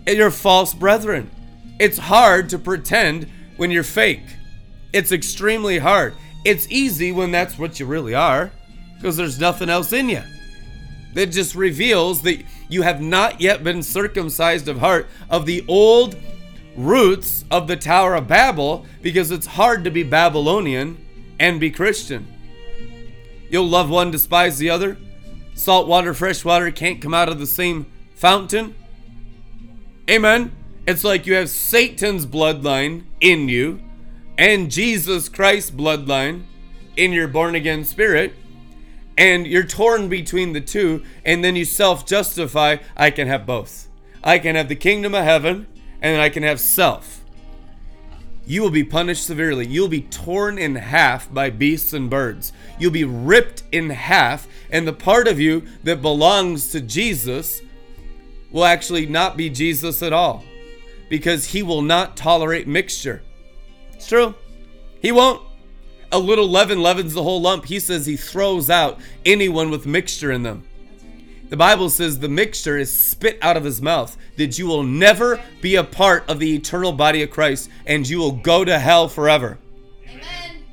You're 0.07 0.31
false 0.31 0.73
brethren. 0.73 1.29
It's 1.81 1.97
hard 1.97 2.47
to 2.51 2.59
pretend 2.59 3.27
when 3.57 3.71
you're 3.71 3.83
fake. 3.83 4.23
It's 4.93 5.11
extremely 5.11 5.79
hard. 5.79 6.13
It's 6.45 6.67
easy 6.69 7.11
when 7.11 7.31
that's 7.31 7.57
what 7.57 7.79
you 7.79 7.87
really 7.87 8.13
are, 8.13 8.51
because 8.95 9.17
there's 9.17 9.39
nothing 9.39 9.69
else 9.69 9.91
in 9.91 10.07
you. 10.07 10.21
That 11.15 11.27
just 11.27 11.55
reveals 11.55 12.21
that 12.21 12.43
you 12.69 12.83
have 12.83 13.01
not 13.01 13.41
yet 13.41 13.63
been 13.63 13.81
circumcised 13.81 14.67
of 14.67 14.79
heart 14.79 15.07
of 15.29 15.45
the 15.45 15.65
old 15.67 16.15
roots 16.75 17.45
of 17.49 17.67
the 17.67 17.75
Tower 17.75 18.15
of 18.15 18.27
Babel, 18.27 18.85
because 19.01 19.31
it's 19.31 19.47
hard 19.47 19.83
to 19.85 19.91
be 19.91 20.03
Babylonian 20.03 21.03
and 21.39 21.59
be 21.59 21.71
Christian. 21.71 22.27
You'll 23.49 23.67
love 23.67 23.89
one, 23.89 24.11
despise 24.11 24.57
the 24.57 24.69
other. 24.69 24.97
Salt 25.53 25.87
water, 25.87 26.13
fresh 26.13 26.43
water 26.43 26.69
can't 26.69 27.01
come 27.01 27.13
out 27.13 27.29
of 27.29 27.39
the 27.39 27.47
same 27.47 27.85
fountain. 28.13 28.75
Amen. 30.09 30.51
It's 30.85 31.03
like 31.03 31.25
you 31.25 31.35
have 31.35 31.49
Satan's 31.49 32.25
bloodline 32.25 33.05
in 33.21 33.49
you 33.49 33.81
and 34.37 34.71
Jesus 34.71 35.29
Christ's 35.29 35.71
bloodline 35.71 36.43
in 36.95 37.11
your 37.11 37.27
born 37.27 37.55
again 37.55 37.83
spirit, 37.85 38.33
and 39.17 39.47
you're 39.47 39.63
torn 39.63 40.09
between 40.09 40.53
the 40.53 40.61
two, 40.61 41.03
and 41.23 41.43
then 41.43 41.55
you 41.55 41.65
self 41.65 42.05
justify 42.05 42.77
I 42.95 43.11
can 43.11 43.27
have 43.27 43.45
both. 43.45 43.87
I 44.23 44.39
can 44.39 44.55
have 44.55 44.69
the 44.69 44.75
kingdom 44.75 45.13
of 45.13 45.23
heaven, 45.23 45.67
and 46.01 46.21
I 46.21 46.29
can 46.29 46.43
have 46.43 46.59
self. 46.59 47.21
You 48.47 48.61
will 48.61 48.71
be 48.71 48.83
punished 48.83 49.25
severely. 49.25 49.65
You'll 49.65 49.87
be 49.87 50.01
torn 50.01 50.57
in 50.57 50.75
half 50.75 51.33
by 51.33 51.49
beasts 51.49 51.93
and 51.93 52.09
birds. 52.09 52.53
You'll 52.77 52.91
be 52.91 53.03
ripped 53.03 53.63
in 53.71 53.89
half, 53.89 54.47
and 54.69 54.87
the 54.87 54.93
part 54.93 55.27
of 55.27 55.39
you 55.39 55.63
that 55.83 56.01
belongs 56.01 56.71
to 56.71 56.81
Jesus 56.81 57.61
will 58.51 58.65
actually 58.65 59.05
not 59.05 59.35
be 59.35 59.49
Jesus 59.49 60.03
at 60.03 60.13
all 60.13 60.43
because 61.09 61.45
he 61.45 61.63
will 61.63 61.81
not 61.81 62.15
tolerate 62.15 62.67
mixture. 62.67 63.21
It's 64.05 64.11
true. 64.11 64.35
He 65.01 65.11
won't. 65.11 65.41
A 66.11 66.19
little 66.19 66.47
leaven 66.47 66.79
leavens 66.79 67.15
the 67.15 67.23
whole 67.23 67.41
lump. 67.41 67.65
He 67.65 67.79
says 67.79 68.05
he 68.05 68.15
throws 68.15 68.69
out 68.69 68.99
anyone 69.25 69.71
with 69.71 69.87
mixture 69.87 70.31
in 70.31 70.43
them. 70.43 70.63
The 71.49 71.57
Bible 71.57 71.89
says 71.89 72.19
the 72.19 72.29
mixture 72.29 72.77
is 72.77 72.95
spit 72.95 73.39
out 73.41 73.57
of 73.57 73.63
his 73.63 73.81
mouth, 73.81 74.15
that 74.37 74.59
you 74.59 74.67
will 74.67 74.83
never 74.83 75.41
be 75.59 75.75
a 75.75 75.83
part 75.83 76.23
of 76.29 76.37
the 76.37 76.53
eternal 76.53 76.91
body 76.91 77.23
of 77.23 77.31
Christ 77.31 77.71
and 77.87 78.07
you 78.07 78.19
will 78.19 78.33
go 78.33 78.63
to 78.63 78.77
hell 78.77 79.09
forever. 79.09 79.57
Amen. 80.07 80.63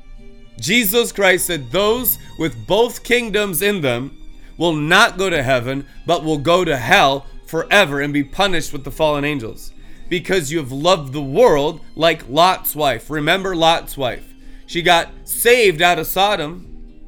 Jesus 0.59 1.11
Christ 1.11 1.47
said 1.47 1.71
those 1.71 2.19
with 2.37 2.67
both 2.67 3.03
kingdoms 3.03 3.63
in 3.63 3.81
them 3.81 4.15
will 4.59 4.75
not 4.75 5.17
go 5.17 5.31
to 5.31 5.41
heaven, 5.41 5.87
but 6.05 6.23
will 6.23 6.37
go 6.37 6.63
to 6.63 6.77
hell 6.77 7.25
forever 7.47 7.99
and 7.99 8.13
be 8.13 8.23
punished 8.23 8.71
with 8.71 8.83
the 8.83 8.91
fallen 8.91 9.25
angels 9.25 9.72
because 10.13 10.51
you 10.51 10.59
have 10.59 10.71
loved 10.71 11.11
the 11.11 11.19
world 11.23 11.81
like 11.95 12.29
Lot's 12.29 12.75
wife. 12.75 13.09
Remember 13.09 13.55
Lot's 13.55 13.97
wife. 13.97 14.31
She 14.67 14.83
got 14.83 15.09
saved 15.23 15.81
out 15.81 15.97
of 15.97 16.05
Sodom, 16.05 17.01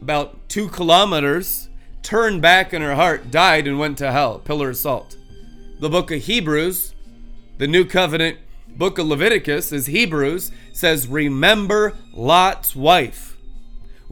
about 0.00 0.48
two 0.48 0.66
kilometers, 0.68 1.68
turned 2.02 2.42
back 2.42 2.74
in 2.74 2.82
her 2.82 2.96
heart, 2.96 3.30
died, 3.30 3.68
and 3.68 3.78
went 3.78 3.96
to 3.98 4.10
hell, 4.10 4.40
pillar 4.40 4.70
of 4.70 4.76
salt. 4.76 5.16
The 5.78 5.88
book 5.88 6.10
of 6.10 6.20
Hebrews, 6.22 6.96
the 7.58 7.68
new 7.68 7.84
covenant 7.84 8.38
book 8.66 8.98
of 8.98 9.06
Leviticus, 9.06 9.70
is 9.70 9.86
Hebrews, 9.86 10.50
says, 10.72 11.06
Remember 11.06 11.96
Lot's 12.12 12.74
wife 12.74 13.31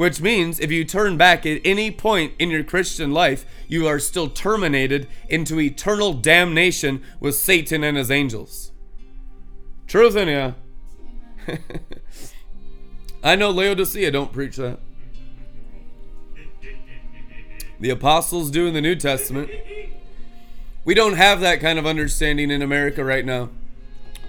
which 0.00 0.22
means 0.22 0.58
if 0.60 0.72
you 0.72 0.82
turn 0.82 1.18
back 1.18 1.44
at 1.44 1.60
any 1.62 1.90
point 1.90 2.32
in 2.38 2.48
your 2.48 2.64
Christian 2.64 3.12
life, 3.12 3.44
you 3.68 3.86
are 3.86 3.98
still 3.98 4.30
terminated 4.30 5.06
into 5.28 5.60
eternal 5.60 6.14
damnation 6.14 7.02
with 7.20 7.34
Satan 7.34 7.84
and 7.84 7.98
his 7.98 8.10
angels. 8.10 8.72
Truth 9.86 10.16
in 10.16 10.28
ya. 10.28 10.52
I 13.22 13.36
know 13.36 13.50
Laodicea 13.50 14.10
don't 14.10 14.32
preach 14.32 14.56
that. 14.56 14.80
The 17.78 17.90
apostles 17.90 18.50
do 18.50 18.66
in 18.66 18.72
the 18.72 18.80
New 18.80 18.96
Testament. 18.96 19.50
We 20.82 20.94
don't 20.94 21.16
have 21.18 21.40
that 21.40 21.60
kind 21.60 21.78
of 21.78 21.84
understanding 21.84 22.50
in 22.50 22.62
America 22.62 23.04
right 23.04 23.26
now. 23.26 23.50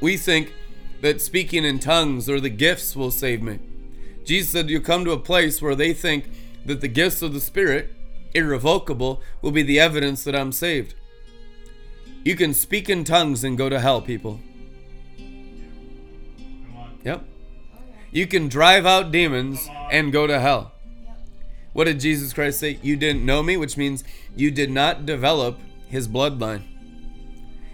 We 0.02 0.18
think 0.18 0.54
that 1.00 1.22
speaking 1.22 1.64
in 1.64 1.80
tongues 1.80 2.30
or 2.30 2.42
the 2.42 2.50
gifts 2.50 2.94
will 2.94 3.10
save 3.10 3.42
me. 3.42 3.60
Jesus 4.24 4.52
said, 4.52 4.70
You 4.70 4.82
come 4.82 5.06
to 5.06 5.12
a 5.12 5.20
place 5.20 5.62
where 5.62 5.76
they 5.76 5.94
think 5.94 6.30
that 6.66 6.82
the 6.82 6.88
gifts 6.88 7.22
of 7.22 7.34
the 7.34 7.40
Spirit, 7.40 7.94
irrevocable, 8.34 9.22
will 9.42 9.52
be 9.52 9.64
the 9.64 9.80
evidence 9.80 10.24
that 10.24 10.36
I'm 10.36 10.52
saved. 10.52 10.96
You 12.24 12.36
can 12.36 12.54
speak 12.54 12.90
in 12.90 13.04
tongues 13.04 13.44
and 13.44 13.58
go 13.58 13.68
to 13.70 13.80
hell, 13.80 14.02
people. 14.02 14.40
Yep. 17.04 17.26
You 18.12 18.28
can 18.28 18.48
drive 18.48 18.86
out 18.86 19.12
demons 19.12 19.68
and 19.92 20.12
go 20.12 20.28
to 20.28 20.40
hell. 20.40 20.74
What 21.74 21.86
did 21.86 22.00
Jesus 22.00 22.34
Christ 22.34 22.60
say? 22.60 22.80
You 22.82 22.96
didn't 22.96 23.26
know 23.26 23.42
me, 23.42 23.58
which 23.58 23.78
means 23.78 24.04
you 24.36 24.52
did 24.52 24.70
not 24.70 25.06
develop 25.06 25.58
his 25.88 26.08
bloodline. 26.08 26.64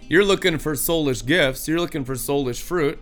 You're 0.08 0.24
looking 0.24 0.58
for 0.58 0.74
soulish 0.74 1.26
gifts, 1.26 1.68
you're 1.68 1.80
looking 1.80 2.04
for 2.04 2.14
soulish 2.14 2.62
fruit. 2.62 2.98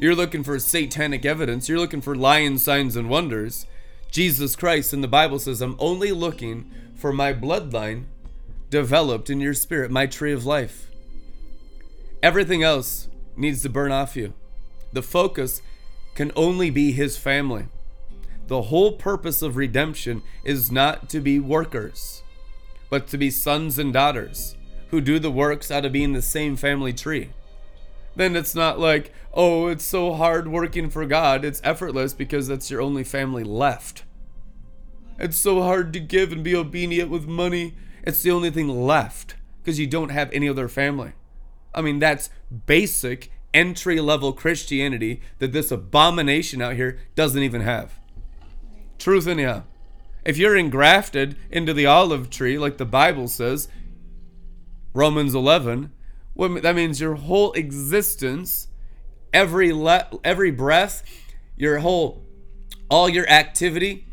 You're 0.00 0.14
looking 0.14 0.42
for 0.42 0.58
satanic 0.58 1.26
evidence. 1.26 1.68
You're 1.68 1.78
looking 1.78 2.00
for 2.00 2.14
lion 2.14 2.56
signs 2.58 2.96
and 2.96 3.10
wonders. 3.10 3.66
Jesus 4.10 4.56
Christ 4.56 4.94
in 4.94 5.02
the 5.02 5.08
Bible 5.08 5.38
says, 5.38 5.60
I'm 5.60 5.76
only 5.78 6.10
looking 6.10 6.70
for 6.94 7.12
my 7.12 7.34
bloodline 7.34 8.04
developed 8.70 9.28
in 9.28 9.42
your 9.42 9.52
spirit, 9.52 9.90
my 9.90 10.06
tree 10.06 10.32
of 10.32 10.46
life. 10.46 10.90
Everything 12.22 12.62
else 12.62 13.08
needs 13.36 13.60
to 13.60 13.68
burn 13.68 13.92
off 13.92 14.16
you. 14.16 14.32
The 14.94 15.02
focus 15.02 15.60
can 16.14 16.32
only 16.34 16.70
be 16.70 16.92
his 16.92 17.18
family. 17.18 17.66
The 18.46 18.62
whole 18.62 18.92
purpose 18.92 19.42
of 19.42 19.56
redemption 19.56 20.22
is 20.44 20.72
not 20.72 21.10
to 21.10 21.20
be 21.20 21.38
workers, 21.38 22.22
but 22.88 23.06
to 23.08 23.18
be 23.18 23.30
sons 23.30 23.78
and 23.78 23.92
daughters 23.92 24.56
who 24.88 25.02
do 25.02 25.18
the 25.18 25.30
works 25.30 25.70
out 25.70 25.84
of 25.84 25.92
being 25.92 26.14
the 26.14 26.22
same 26.22 26.56
family 26.56 26.94
tree 26.94 27.30
then 28.16 28.36
it's 28.36 28.54
not 28.54 28.78
like, 28.78 29.12
oh, 29.32 29.68
it's 29.68 29.84
so 29.84 30.14
hard 30.14 30.48
working 30.48 30.90
for 30.90 31.06
God. 31.06 31.44
It's 31.44 31.60
effortless 31.64 32.12
because 32.12 32.48
that's 32.48 32.70
your 32.70 32.80
only 32.80 33.04
family 33.04 33.44
left. 33.44 34.04
It's 35.18 35.36
so 35.36 35.62
hard 35.62 35.92
to 35.92 36.00
give 36.00 36.32
and 36.32 36.42
be 36.42 36.56
obedient 36.56 37.10
with 37.10 37.26
money. 37.26 37.74
It's 38.02 38.22
the 38.22 38.30
only 38.30 38.50
thing 38.50 38.68
left 38.68 39.36
because 39.62 39.78
you 39.78 39.86
don't 39.86 40.08
have 40.08 40.32
any 40.32 40.48
other 40.48 40.68
family. 40.68 41.12
I 41.74 41.82
mean, 41.82 41.98
that's 41.98 42.30
basic 42.66 43.30
entry 43.52 44.00
level 44.00 44.32
Christianity 44.32 45.20
that 45.38 45.52
this 45.52 45.70
abomination 45.70 46.62
out 46.62 46.76
here 46.76 46.98
doesn't 47.14 47.42
even 47.42 47.60
have. 47.60 48.00
Truth 48.98 49.26
in 49.26 49.38
ya. 49.38 49.62
If 50.24 50.36
you're 50.36 50.56
engrafted 50.56 51.36
into 51.50 51.72
the 51.72 51.86
olive 51.86 52.30
tree, 52.30 52.58
like 52.58 52.76
the 52.76 52.84
Bible 52.84 53.28
says, 53.28 53.68
Romans 54.92 55.34
11, 55.34 55.92
that 56.36 56.74
means 56.74 57.00
your 57.00 57.14
whole 57.14 57.52
existence, 57.52 58.68
every 59.32 59.72
le- 59.72 60.08
every 60.24 60.50
breath, 60.50 61.02
your 61.56 61.78
whole 61.78 62.24
all 62.90 63.08
your 63.08 63.28
activity, 63.28 64.04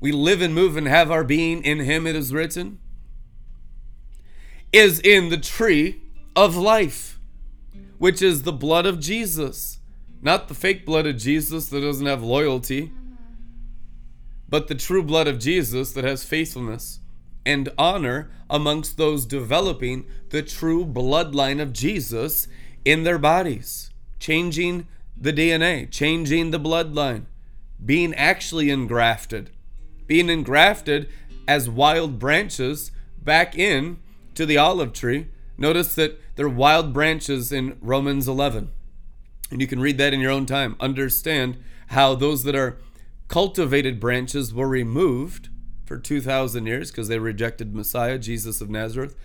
we 0.00 0.12
live 0.12 0.42
and 0.42 0.54
move 0.54 0.76
and 0.76 0.86
have 0.86 1.10
our 1.10 1.24
being. 1.24 1.64
In 1.64 1.80
him 1.80 2.06
it 2.06 2.14
is 2.14 2.32
written 2.32 2.78
is 4.72 5.00
in 5.00 5.30
the 5.30 5.38
tree 5.38 6.02
of 6.34 6.56
life, 6.56 7.18
which 7.98 8.20
is 8.20 8.42
the 8.42 8.52
blood 8.52 8.84
of 8.84 9.00
Jesus. 9.00 9.78
Not 10.20 10.48
the 10.48 10.54
fake 10.54 10.84
blood 10.84 11.06
of 11.06 11.16
Jesus 11.16 11.68
that 11.68 11.80
doesn't 11.80 12.06
have 12.06 12.22
loyalty, 12.22 12.92
but 14.48 14.68
the 14.68 14.74
true 14.74 15.02
blood 15.02 15.28
of 15.28 15.38
Jesus 15.38 15.92
that 15.92 16.04
has 16.04 16.24
faithfulness 16.24 17.00
and 17.44 17.68
honor 17.78 18.30
amongst 18.50 18.96
those 18.96 19.24
developing 19.24 20.04
the 20.30 20.42
true 20.42 20.84
bloodline 20.84 21.60
of 21.60 21.72
Jesus 21.72 22.48
in 22.84 23.04
their 23.04 23.18
bodies, 23.18 23.90
changing 24.18 24.86
the 25.16 25.32
DNA, 25.32 25.90
changing 25.90 26.50
the 26.50 26.60
bloodline, 26.60 27.24
being 27.84 28.14
actually 28.14 28.70
engrafted, 28.70 29.50
being 30.06 30.28
engrafted 30.28 31.08
as 31.48 31.70
wild 31.70 32.18
branches 32.18 32.90
back 33.22 33.56
in 33.56 33.98
to 34.34 34.46
the 34.46 34.58
olive 34.58 34.92
tree. 34.92 35.28
Notice 35.58 35.94
that 35.94 36.20
they're 36.36 36.48
wild 36.48 36.92
branches 36.92 37.50
in 37.52 37.78
Romans 37.80 38.28
11. 38.28 38.70
And 39.50 39.60
you 39.60 39.66
can 39.66 39.80
read 39.80 39.98
that 39.98 40.12
in 40.12 40.20
your 40.20 40.32
own 40.32 40.46
time. 40.46 40.76
Understand 40.80 41.56
how 41.88 42.14
those 42.14 42.44
that 42.44 42.56
are 42.56 42.78
cultivated 43.28 44.00
branches 44.00 44.52
were 44.52 44.68
removed 44.68 45.48
for 45.84 45.98
2,000 45.98 46.66
years 46.66 46.90
because 46.90 47.08
they 47.08 47.18
rejected 47.18 47.74
Messiah, 47.74 48.18
Jesus 48.18 48.60
of 48.60 48.68
Nazareth. 48.68 49.16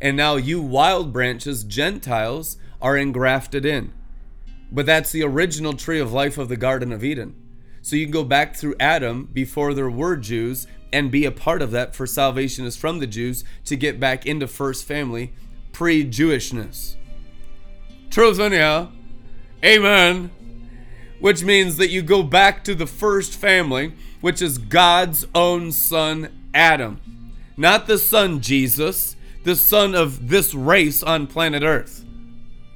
And 0.00 0.16
now 0.16 0.36
you 0.36 0.60
wild 0.60 1.12
branches, 1.12 1.64
Gentiles, 1.64 2.56
are 2.80 2.96
engrafted 2.96 3.64
in. 3.64 3.92
But 4.70 4.86
that's 4.86 5.12
the 5.12 5.22
original 5.22 5.72
tree 5.74 6.00
of 6.00 6.12
life 6.12 6.38
of 6.38 6.48
the 6.48 6.56
Garden 6.56 6.92
of 6.92 7.04
Eden. 7.04 7.34
So 7.82 7.96
you 7.96 8.06
can 8.06 8.12
go 8.12 8.24
back 8.24 8.54
through 8.54 8.74
Adam 8.78 9.28
before 9.32 9.72
there 9.72 9.90
were 9.90 10.16
Jews 10.16 10.66
and 10.92 11.10
be 11.10 11.24
a 11.24 11.30
part 11.30 11.62
of 11.62 11.70
that 11.70 11.94
for 11.94 12.06
salvation 12.06 12.64
is 12.64 12.76
from 12.76 12.98
the 12.98 13.06
Jews 13.06 13.44
to 13.64 13.76
get 13.76 14.00
back 14.00 14.26
into 14.26 14.46
first 14.46 14.84
family 14.84 15.32
pre 15.72 16.04
Jewishness. 16.04 16.96
Truth, 18.10 18.40
anyhow. 18.40 18.90
Amen. 19.64 20.30
Which 21.20 21.42
means 21.42 21.76
that 21.76 21.90
you 21.90 22.02
go 22.02 22.22
back 22.22 22.62
to 22.64 22.74
the 22.74 22.86
first 22.86 23.34
family 23.34 23.92
which 24.20 24.42
is 24.42 24.58
God's 24.58 25.26
own 25.34 25.72
son, 25.72 26.50
Adam. 26.54 27.00
Not 27.56 27.86
the 27.86 27.98
son, 27.98 28.40
Jesus, 28.40 29.16
the 29.44 29.56
son 29.56 29.94
of 29.94 30.28
this 30.28 30.54
race 30.54 31.02
on 31.02 31.26
planet 31.26 31.62
Earth. 31.62 32.04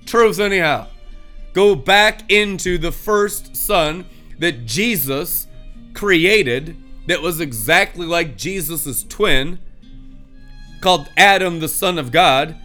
Truth, 0.06 0.38
anyhow. 0.38 0.88
Go 1.52 1.74
back 1.74 2.30
into 2.30 2.78
the 2.78 2.92
first 2.92 3.56
son 3.56 4.06
that 4.38 4.66
Jesus 4.66 5.46
created, 5.94 6.76
that 7.06 7.22
was 7.22 7.40
exactly 7.40 8.06
like 8.06 8.36
Jesus' 8.36 9.04
twin, 9.04 9.58
called 10.80 11.08
Adam, 11.16 11.60
the 11.60 11.68
son 11.68 11.98
of 11.98 12.10
God, 12.10 12.56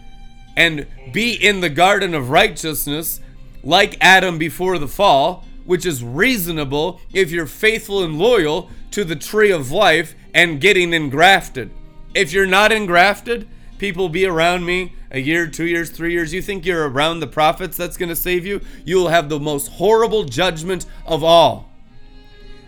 and 0.56 0.86
be 1.12 1.32
in 1.32 1.60
the 1.60 1.68
garden 1.68 2.14
of 2.14 2.30
righteousness 2.30 3.20
like 3.62 3.96
Adam 4.00 4.38
before 4.38 4.78
the 4.78 4.88
fall 4.88 5.44
which 5.68 5.84
is 5.84 6.02
reasonable 6.02 6.98
if 7.12 7.30
you're 7.30 7.44
faithful 7.44 8.02
and 8.02 8.18
loyal 8.18 8.70
to 8.90 9.04
the 9.04 9.14
tree 9.14 9.50
of 9.50 9.70
life 9.70 10.14
and 10.32 10.62
getting 10.62 10.94
engrafted. 10.94 11.70
If 12.14 12.32
you're 12.32 12.46
not 12.46 12.72
engrafted, 12.72 13.46
people 13.78 14.08
be 14.08 14.26
around 14.26 14.64
me 14.64 14.92
a 15.10 15.20
year, 15.20 15.46
two 15.46 15.66
years, 15.66 15.90
three 15.90 16.12
years. 16.12 16.34
You 16.34 16.42
think 16.42 16.66
you're 16.66 16.88
around 16.88 17.20
the 17.20 17.26
prophets 17.26 17.76
that's 17.76 17.96
going 17.96 18.08
to 18.08 18.16
save 18.16 18.44
you? 18.44 18.60
You 18.84 18.96
will 18.96 19.08
have 19.08 19.28
the 19.28 19.40
most 19.40 19.68
horrible 19.68 20.24
judgment 20.24 20.86
of 21.06 21.24
all. 21.24 21.70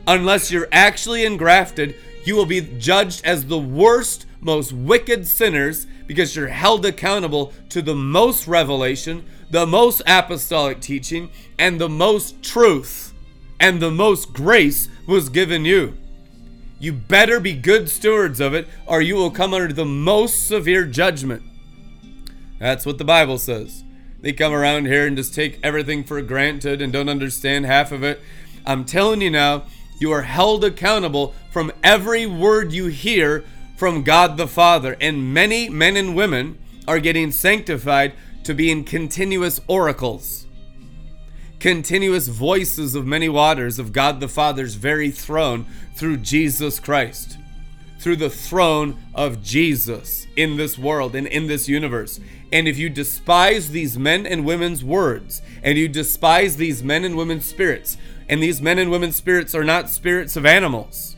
Unless 0.06 0.50
you're 0.50 0.68
actually 0.72 1.24
engrafted, 1.24 1.94
you 2.24 2.34
will 2.34 2.46
be 2.46 2.60
judged 2.78 3.24
as 3.24 3.46
the 3.46 3.58
worst, 3.58 4.26
most 4.40 4.72
wicked 4.72 5.26
sinners 5.26 5.86
because 6.06 6.34
you're 6.34 6.48
held 6.48 6.84
accountable 6.86 7.52
to 7.68 7.82
the 7.82 7.94
most 7.94 8.46
revelation, 8.48 9.24
the 9.50 9.66
most 9.66 10.02
apostolic 10.06 10.80
teaching, 10.80 11.30
and 11.58 11.80
the 11.80 11.88
most 11.88 12.42
truth 12.42 13.10
and 13.60 13.80
the 13.80 13.90
most 13.90 14.32
grace 14.32 14.88
was 15.06 15.28
given 15.28 15.64
you. 15.64 15.96
You 16.80 16.94
better 16.94 17.38
be 17.38 17.52
good 17.52 17.88
stewards 17.88 18.40
of 18.40 18.54
it, 18.54 18.66
or 18.86 19.02
you 19.02 19.14
will 19.14 19.30
come 19.30 19.52
under 19.54 19.72
the 19.72 19.84
most 19.84 20.48
severe 20.48 20.84
judgment. 20.86 21.42
That's 22.58 22.86
what 22.86 22.98
the 22.98 23.04
Bible 23.04 23.38
says. 23.38 23.84
They 24.20 24.32
come 24.32 24.52
around 24.52 24.86
here 24.86 25.06
and 25.06 25.16
just 25.16 25.34
take 25.34 25.60
everything 25.62 26.04
for 26.04 26.20
granted 26.22 26.82
and 26.82 26.92
don't 26.92 27.08
understand 27.08 27.66
half 27.66 27.92
of 27.92 28.02
it. 28.02 28.20
I'm 28.66 28.84
telling 28.84 29.20
you 29.20 29.30
now, 29.30 29.64
you 29.98 30.10
are 30.12 30.22
held 30.22 30.64
accountable 30.64 31.34
from 31.50 31.70
every 31.84 32.26
word 32.26 32.72
you 32.72 32.86
hear 32.86 33.44
from 33.76 34.02
God 34.02 34.36
the 34.36 34.48
Father. 34.48 34.96
And 35.00 35.34
many 35.34 35.68
men 35.68 35.96
and 35.96 36.16
women 36.16 36.58
are 36.88 36.98
getting 36.98 37.30
sanctified 37.30 38.14
to 38.44 38.54
be 38.54 38.70
in 38.70 38.84
continuous 38.84 39.60
oracles, 39.68 40.46
continuous 41.60 42.26
voices 42.26 42.94
of 42.94 43.06
many 43.06 43.28
waters 43.28 43.78
of 43.78 43.92
God 43.92 44.18
the 44.18 44.28
Father's 44.28 44.74
very 44.74 45.10
throne 45.10 45.66
through 45.94 46.16
Jesus 46.16 46.80
Christ, 46.80 47.36
through 47.98 48.16
the 48.16 48.30
throne 48.30 48.98
of 49.14 49.42
Jesus 49.42 50.26
in 50.36 50.56
this 50.56 50.78
world 50.78 51.14
and 51.14 51.26
in 51.26 51.46
this 51.46 51.68
universe. 51.68 52.18
And 52.50 52.66
if 52.66 52.78
you 52.78 52.88
despise 52.88 53.70
these 53.70 53.98
men 53.98 54.26
and 54.26 54.46
women's 54.46 54.82
words, 54.82 55.42
and 55.62 55.76
you 55.76 55.86
despise 55.86 56.56
these 56.56 56.82
men 56.82 57.04
and 57.04 57.14
women's 57.14 57.44
spirits, 57.44 57.98
and 58.26 58.42
these 58.42 58.62
men 58.62 58.78
and 58.78 58.90
women's 58.90 59.16
spirits 59.16 59.54
are 59.54 59.64
not 59.64 59.90
spirits 59.90 60.36
of 60.36 60.46
animals, 60.46 61.16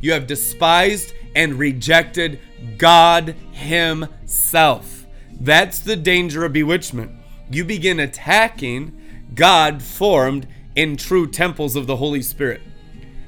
you 0.00 0.12
have 0.12 0.26
despised 0.26 1.12
and 1.36 1.58
rejected 1.58 2.40
God 2.78 3.36
Himself. 3.52 5.06
That's 5.38 5.80
the 5.80 5.96
danger 5.96 6.44
of 6.46 6.52
bewitchment. 6.54 7.12
You 7.50 7.64
begin 7.64 8.00
attacking 8.00 8.98
God 9.34 9.82
formed 9.82 10.46
in 10.74 10.96
true 10.96 11.26
temples 11.26 11.76
of 11.76 11.86
the 11.86 11.96
Holy 11.96 12.22
Spirit. 12.22 12.62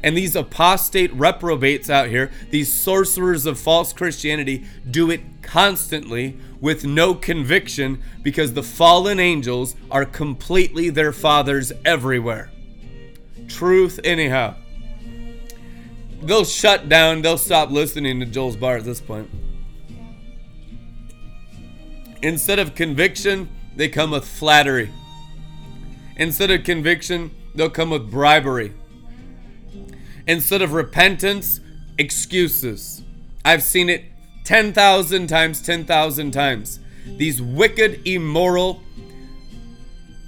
And 0.03 0.17
these 0.17 0.37
apostate 0.37 1.13
reprobates 1.15 1.89
out 1.89 2.09
here, 2.09 2.31
these 2.51 2.71
sorcerers 2.71 3.47
of 3.47 3.59
false 3.59 3.95
Christianity, 3.95 4.67
do 4.91 5.11
it 5.11 5.23
constantly 5.41 6.39
with 6.61 6.85
no 6.85 7.15
conviction 7.15 8.03
because 8.23 8.53
the 8.53 8.63
fallen 8.63 9.19
angels 9.19 9.75
are 9.91 10.05
completely 10.05 10.91
their 10.91 11.13
fathers 11.13 11.73
everywhere. 11.87 12.51
Truth, 13.49 14.01
anyhow. 14.05 14.57
They'll 16.23 16.45
shut 16.45 16.89
down, 16.89 17.23
they'll 17.23 17.39
stop 17.39 17.71
listening 17.71 18.21
to 18.21 18.27
Joel's 18.27 18.57
bar 18.57 18.77
at 18.77 18.85
this 18.85 19.01
point. 19.01 19.31
Instead 22.23 22.59
of 22.59 22.75
conviction, 22.75 23.49
they 23.77 23.89
come 23.89 24.11
with 24.11 24.27
flattery. 24.27 24.91
Instead 26.17 26.51
of 26.51 26.65
conviction, 26.65 27.31
they'll 27.55 27.71
come 27.71 27.91
with 27.91 28.11
bribery. 28.11 28.73
Instead 30.27 30.63
of 30.63 30.73
repentance, 30.73 31.61
excuses. 31.99 33.03
I've 33.45 33.63
seen 33.63 33.89
it 33.89 34.05
10,000 34.45 35.27
times, 35.27 35.61
10,000 35.63 36.31
times. 36.31 36.81
These 37.07 37.43
wicked, 37.43 38.07
immoral 38.07 38.83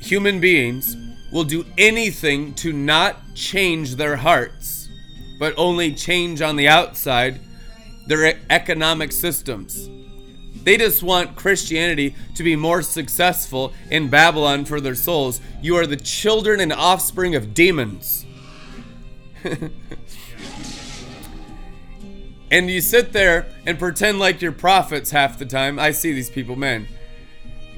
human 0.01 0.41
beings 0.41 0.97
will 1.32 1.45
do 1.45 1.64
anything 1.76 2.55
to 2.55 2.72
not 2.72 3.16
change 3.34 3.97
their 3.97 4.16
hearts, 4.16 4.89
but 5.39 5.55
only 5.57 5.95
change 5.95 6.41
on 6.41 6.57
the 6.57 6.68
outside 6.68 7.41
their 8.07 8.39
economic 8.51 9.12
systems. 9.12 9.89
They 10.67 10.77
just 10.77 11.03
want 11.05 11.37
Christianity 11.37 12.17
to 12.35 12.43
be 12.43 12.57
more 12.57 12.83
successful 12.83 13.73
in 13.89 14.09
Babylon 14.09 14.64
for 14.64 14.81
their 14.81 14.97
souls. 14.97 15.41
You 15.62 15.77
are 15.77 15.87
the 15.87 15.97
children 15.97 16.59
and 16.59 16.73
offspring 16.73 17.37
of 17.37 17.55
demons. 17.55 18.27
and 22.51 22.69
you 22.69 22.81
sit 22.81 23.12
there 23.12 23.47
and 23.64 23.79
pretend 23.79 24.19
like 24.19 24.43
you're 24.43 24.51
prophets 24.51 25.12
half 25.12 25.39
the 25.39 25.47
time. 25.47 25.79
I 25.79 25.93
see 25.93 26.12
these 26.12 26.31
people, 26.31 26.57
man. 26.57 26.89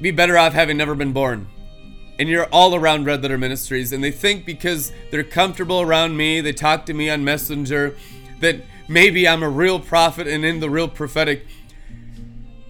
Be 0.01 0.09
better 0.09 0.35
off 0.35 0.53
having 0.53 0.77
never 0.77 0.95
been 0.95 1.13
born. 1.13 1.47
And 2.17 2.27
you're 2.27 2.47
all 2.47 2.73
around 2.73 3.05
Red 3.05 3.21
Letter 3.21 3.37
Ministries, 3.37 3.93
and 3.93 4.03
they 4.03 4.09
think 4.09 4.47
because 4.47 4.91
they're 5.11 5.23
comfortable 5.23 5.81
around 5.81 6.17
me, 6.17 6.41
they 6.41 6.53
talk 6.53 6.87
to 6.87 6.95
me 6.95 7.07
on 7.11 7.23
Messenger, 7.23 7.95
that 8.39 8.61
maybe 8.87 9.27
I'm 9.27 9.43
a 9.43 9.49
real 9.49 9.79
prophet 9.79 10.27
and 10.27 10.43
in 10.43 10.59
the 10.59 10.71
real 10.71 10.87
prophetic 10.87 11.45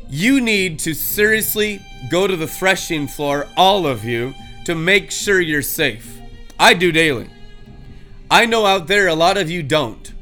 you 0.09 0.41
need 0.41 0.79
to 0.79 0.93
seriously 0.93 1.81
go 2.09 2.25
to 2.25 2.35
the 2.35 2.47
threshing 2.47 3.07
floor, 3.07 3.47
all 3.55 3.85
of 3.85 4.03
you, 4.03 4.33
to 4.65 4.73
make 4.73 5.11
sure 5.11 5.39
you're 5.39 5.61
safe. 5.61 6.19
I 6.59 6.73
do 6.73 6.91
daily. 6.91 7.29
I 8.31 8.45
know 8.45 8.65
out 8.65 8.87
there 8.87 9.07
a 9.07 9.15
lot 9.15 9.37
of 9.37 9.49
you 9.49 9.63
don't. 9.63 10.13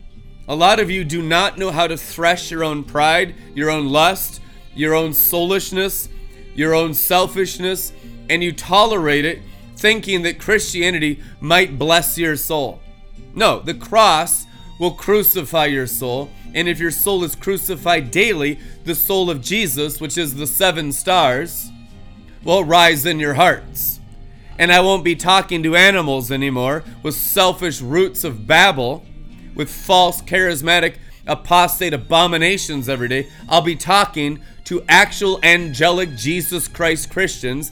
A 0.48 0.56
lot 0.56 0.80
of 0.80 0.90
you 0.90 1.04
do 1.04 1.22
not 1.22 1.58
know 1.58 1.72
how 1.72 1.88
to 1.88 1.98
thresh 1.98 2.52
your 2.52 2.64
own 2.64 2.84
pride, 2.84 3.36
your 3.56 3.70
own 3.70 3.88
lust, 3.88 4.42
your 4.76 4.94
own 4.94 5.14
soulishness, 5.14 6.10
your 6.54 6.74
own 6.74 6.94
selfishness, 6.94 7.92
and 8.30 8.44
you 8.44 8.52
tolerate 8.52 9.26
it 9.26 9.42
thinking 9.78 10.24
that 10.24 10.40
Christianity 10.40 11.22
might 11.40 11.78
bless 11.78 12.18
your 12.18 12.36
soul. 12.36 12.82
No, 13.36 13.60
the 13.60 13.74
cross 13.74 14.46
will 14.80 14.92
crucify 14.92 15.66
your 15.66 15.88
soul, 15.88 16.30
and 16.54 16.68
if 16.68 16.80
your 16.80 16.92
soul 16.92 17.24
is 17.24 17.36
crucified 17.36 18.12
daily, 18.12 18.60
the 18.84 18.96
soul 18.96 19.30
of 19.30 19.42
Jesus, 19.42 20.00
which 20.00 20.18
is 20.18 20.36
the 20.36 20.48
seven 20.48 20.92
stars, 20.92 21.72
will 22.44 22.64
rise 22.64 23.06
in 23.06 23.20
your 23.20 23.34
hearts. 23.34 24.00
And 24.60 24.72
I 24.72 24.80
won't 24.80 25.04
be 25.04 25.16
talking 25.16 25.62
to 25.64 25.76
animals 25.76 26.32
anymore 26.32 26.84
with 27.04 27.16
selfish 27.16 27.82
roots 27.82 28.24
of 28.24 28.48
Babel, 28.48 29.06
with 29.56 29.70
false 29.70 30.22
charismatic 30.22 30.96
apostate 31.28 31.94
abominations 31.94 32.90
every 32.90 33.08
day. 33.08 33.28
I'll 33.50 33.62
be 33.62 33.76
talking 33.76 34.40
to 34.66 34.84
actual 34.90 35.40
angelic 35.44 36.16
Jesus 36.16 36.68
Christ 36.68 37.12
Christians 37.12 37.72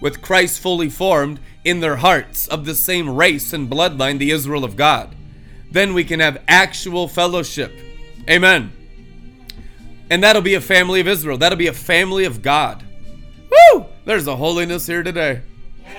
with 0.00 0.22
Christ 0.22 0.60
fully 0.60 0.90
formed 0.90 1.40
in 1.64 1.80
their 1.80 1.96
hearts 1.96 2.46
of 2.48 2.64
the 2.64 2.74
same 2.74 3.08
race 3.08 3.52
and 3.52 3.70
bloodline, 3.70 4.18
the 4.18 4.30
Israel 4.30 4.64
of 4.64 4.76
God. 4.76 5.14
Then 5.70 5.94
we 5.94 6.04
can 6.04 6.20
have 6.20 6.42
actual 6.46 7.08
fellowship. 7.08 7.72
Amen. 8.28 8.72
And 10.10 10.22
that'll 10.22 10.42
be 10.42 10.54
a 10.54 10.60
family 10.60 11.00
of 11.00 11.08
Israel. 11.08 11.38
That'll 11.38 11.58
be 11.58 11.66
a 11.66 11.72
family 11.72 12.24
of 12.24 12.42
God. 12.42 12.84
Woo! 13.50 13.86
There's 14.04 14.26
a 14.26 14.36
holiness 14.36 14.86
here 14.86 15.02
today. 15.02 15.42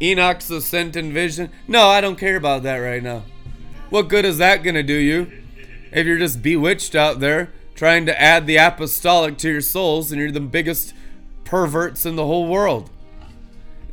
Enoch's 0.00 0.50
ascent 0.50 0.96
and 0.96 1.12
vision. 1.12 1.50
No, 1.68 1.86
I 1.86 2.00
don't 2.00 2.18
care 2.18 2.36
about 2.36 2.62
that 2.64 2.78
right 2.78 3.02
now. 3.02 3.22
What 3.90 4.08
good 4.08 4.24
is 4.24 4.38
that 4.38 4.62
going 4.62 4.74
to 4.74 4.82
do 4.82 4.94
you 4.94 5.30
if 5.92 6.06
you're 6.06 6.18
just 6.18 6.42
bewitched 6.42 6.94
out 6.94 7.20
there 7.20 7.52
trying 7.74 8.06
to 8.06 8.20
add 8.20 8.46
the 8.46 8.56
apostolic 8.56 9.36
to 9.38 9.50
your 9.50 9.60
souls 9.60 10.10
and 10.10 10.20
you're 10.20 10.32
the 10.32 10.40
biggest 10.40 10.94
perverts 11.44 12.06
in 12.06 12.16
the 12.16 12.26
whole 12.26 12.48
world? 12.48 12.90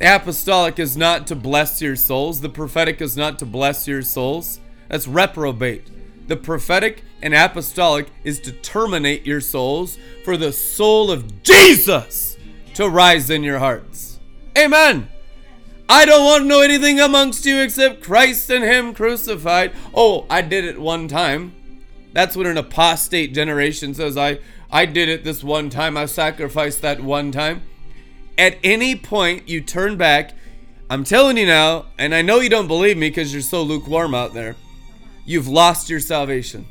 The 0.00 0.16
apostolic 0.16 0.78
is 0.78 0.96
not 0.96 1.26
to 1.26 1.36
bless 1.36 1.82
your 1.82 1.94
souls, 1.94 2.40
the 2.40 2.48
prophetic 2.48 3.02
is 3.02 3.18
not 3.18 3.38
to 3.40 3.46
bless 3.46 3.86
your 3.86 4.00
souls. 4.00 4.58
That's 4.88 5.06
reprobate. 5.06 5.88
The 6.26 6.36
prophetic 6.36 7.04
and 7.20 7.34
apostolic 7.34 8.08
is 8.24 8.40
to 8.40 8.52
terminate 8.52 9.26
your 9.26 9.42
souls 9.42 9.98
for 10.24 10.38
the 10.38 10.52
soul 10.52 11.10
of 11.10 11.42
Jesus 11.42 12.38
to 12.74 12.88
rise 12.88 13.28
in 13.28 13.42
your 13.42 13.58
hearts. 13.58 14.18
Amen. 14.56 15.08
I 15.86 16.06
don't 16.06 16.24
want 16.24 16.44
to 16.44 16.48
know 16.48 16.62
anything 16.62 16.98
amongst 16.98 17.44
you 17.44 17.60
except 17.60 18.02
Christ 18.02 18.48
and 18.48 18.64
Him 18.64 18.94
crucified. 18.94 19.72
Oh, 19.92 20.24
I 20.30 20.40
did 20.40 20.64
it 20.64 20.80
one 20.80 21.08
time. 21.08 21.52
That's 22.14 22.36
what 22.36 22.46
an 22.46 22.56
apostate 22.56 23.34
generation 23.34 23.92
says. 23.92 24.16
I, 24.16 24.38
I 24.70 24.86
did 24.86 25.10
it 25.10 25.24
this 25.24 25.44
one 25.44 25.68
time. 25.68 25.98
I 25.98 26.06
sacrificed 26.06 26.80
that 26.80 27.02
one 27.02 27.32
time. 27.32 27.64
At 28.40 28.56
any 28.64 28.96
point 28.96 29.50
you 29.50 29.60
turn 29.60 29.98
back, 29.98 30.32
I'm 30.88 31.04
telling 31.04 31.36
you 31.36 31.44
now, 31.44 31.84
and 31.98 32.14
I 32.14 32.22
know 32.22 32.40
you 32.40 32.48
don't 32.48 32.68
believe 32.68 32.96
me 32.96 33.10
because 33.10 33.34
you're 33.34 33.42
so 33.42 33.62
lukewarm 33.62 34.14
out 34.14 34.32
there, 34.32 34.56
you've 35.26 35.46
lost 35.46 35.90
your 35.90 36.00
salvation. 36.00 36.66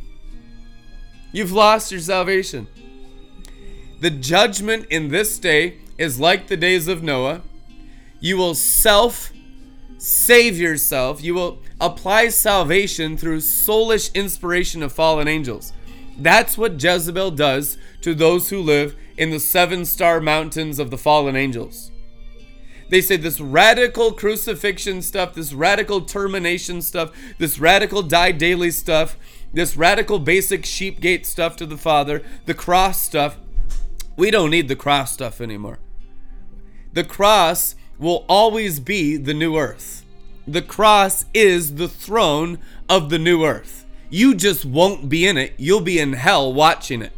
You've 1.31 1.51
lost 1.51 1.91
your 1.91 2.01
salvation. 2.01 2.67
The 3.99 4.09
judgment 4.09 4.87
in 4.89 5.09
this 5.09 5.37
day 5.37 5.77
is 5.99 6.19
like 6.19 6.47
the 6.47 6.57
days 6.57 6.87
of 6.87 7.03
Noah 7.03 7.43
you 8.19 8.35
will 8.35 8.55
self 8.55 9.31
save 9.99 10.57
yourself. 10.57 11.23
You 11.23 11.35
will 11.35 11.59
apply 11.79 12.29
salvation 12.29 13.15
through 13.15 13.41
soulish 13.41 14.11
inspiration 14.15 14.81
of 14.81 14.91
fallen 14.91 15.27
angels. 15.27 15.71
That's 16.17 16.57
what 16.57 16.81
Jezebel 16.81 17.31
does 17.31 17.77
to 18.01 18.13
those 18.13 18.49
who 18.49 18.61
live 18.61 18.95
in 19.17 19.29
the 19.29 19.39
seven 19.39 19.85
star 19.85 20.21
mountains 20.21 20.79
of 20.79 20.91
the 20.91 20.97
fallen 20.97 21.35
angels. 21.35 21.91
They 22.89 23.01
say 23.01 23.17
this 23.17 23.39
radical 23.39 24.13
crucifixion 24.13 25.01
stuff, 25.01 25.35
this 25.35 25.53
radical 25.53 26.01
termination 26.01 26.81
stuff, 26.81 27.11
this 27.37 27.59
radical 27.59 28.01
die 28.01 28.31
daily 28.31 28.71
stuff, 28.71 29.15
this 29.53 29.77
radical 29.77 30.17
basic 30.19 30.65
sheep 30.65 30.99
gate 30.99 31.25
stuff 31.25 31.55
to 31.57 31.65
the 31.65 31.77
Father, 31.77 32.23
the 32.45 32.53
cross 32.53 33.01
stuff. 33.01 33.37
We 34.15 34.31
don't 34.31 34.49
need 34.49 34.67
the 34.67 34.75
cross 34.75 35.13
stuff 35.13 35.39
anymore. 35.39 35.79
The 36.93 37.03
cross 37.03 37.75
will 37.99 38.25
always 38.27 38.79
be 38.79 39.17
the 39.17 39.33
new 39.33 39.57
earth. 39.57 40.03
The 40.47 40.61
cross 40.63 41.25
is 41.33 41.75
the 41.75 41.87
throne 41.87 42.57
of 42.89 43.11
the 43.11 43.19
new 43.19 43.45
earth. 43.45 43.85
You 44.09 44.33
just 44.33 44.65
won't 44.65 45.09
be 45.09 45.27
in 45.27 45.37
it. 45.37 45.53
You'll 45.57 45.81
be 45.81 45.99
in 45.99 46.13
hell 46.13 46.51
watching 46.51 47.03
it. 47.03 47.13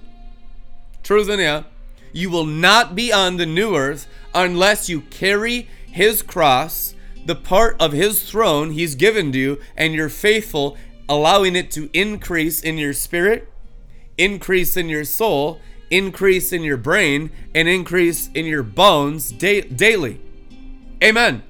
Truth 1.12 1.28
in 1.28 1.42
you, 1.42 1.66
you 2.14 2.30
will 2.30 2.46
not 2.46 2.96
be 2.96 3.12
on 3.12 3.36
the 3.36 3.46
new 3.46 3.76
earth 3.76 4.08
unless 4.34 4.88
you 4.88 5.02
carry 5.02 5.68
his 5.86 6.22
cross, 6.22 6.96
the 7.26 7.36
part 7.36 7.76
of 7.82 7.92
his 7.92 8.24
throne 8.24 8.72
he's 8.72 8.96
given 8.96 9.34
to 9.34 9.38
you, 9.38 9.62
and 9.76 9.94
you're 9.94 10.08
faithful, 10.08 10.78
allowing 11.10 11.58
it 11.58 11.70
to 11.72 11.90
increase 11.92 12.62
in 12.62 12.78
your 12.78 12.94
spirit, 12.94 13.52
increase 14.18 14.78
in 14.78 14.88
your 14.88 15.04
soul, 15.04 15.60
increase 15.90 16.54
in 16.54 16.64
your 16.64 16.78
brain, 16.78 17.30
and 17.54 17.68
increase 17.68 18.30
in 18.34 18.46
your 18.46 18.64
bones 18.64 19.34
da- 19.34 19.64
daily. 19.64 20.22
Amen. 21.04 21.44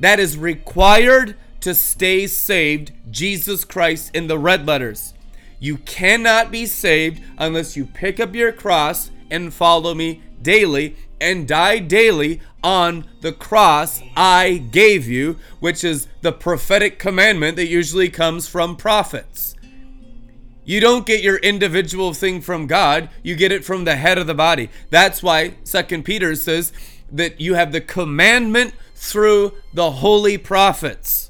That 0.00 0.18
is 0.18 0.38
required 0.38 1.36
to 1.60 1.74
stay 1.74 2.26
saved, 2.26 2.92
Jesus 3.10 3.66
Christ 3.66 4.12
in 4.14 4.28
the 4.28 4.38
red 4.38 4.66
letters. 4.66 5.12
You 5.58 5.78
cannot 5.78 6.50
be 6.50 6.66
saved 6.66 7.22
unless 7.36 7.76
you 7.76 7.86
pick 7.86 8.20
up 8.20 8.34
your 8.34 8.52
cross 8.52 9.10
and 9.30 9.52
follow 9.52 9.94
me 9.94 10.22
daily 10.40 10.96
and 11.20 11.48
die 11.48 11.78
daily 11.80 12.40
on 12.62 13.04
the 13.20 13.32
cross 13.32 14.02
I 14.16 14.64
gave 14.70 15.06
you, 15.06 15.38
which 15.60 15.82
is 15.84 16.06
the 16.22 16.32
prophetic 16.32 16.98
commandment 16.98 17.56
that 17.56 17.66
usually 17.66 18.08
comes 18.08 18.48
from 18.48 18.76
prophets. 18.76 19.54
You 20.64 20.80
don't 20.80 21.06
get 21.06 21.22
your 21.22 21.38
individual 21.38 22.12
thing 22.12 22.40
from 22.40 22.66
God, 22.66 23.08
you 23.22 23.34
get 23.36 23.52
it 23.52 23.64
from 23.64 23.84
the 23.84 23.96
head 23.96 24.18
of 24.18 24.26
the 24.26 24.34
body. 24.34 24.68
That's 24.90 25.22
why 25.22 25.54
Second 25.64 26.04
Peter 26.04 26.34
says 26.34 26.72
that 27.10 27.40
you 27.40 27.54
have 27.54 27.72
the 27.72 27.80
commandment 27.80 28.74
through 28.94 29.54
the 29.72 29.90
holy 29.90 30.36
prophets. 30.36 31.27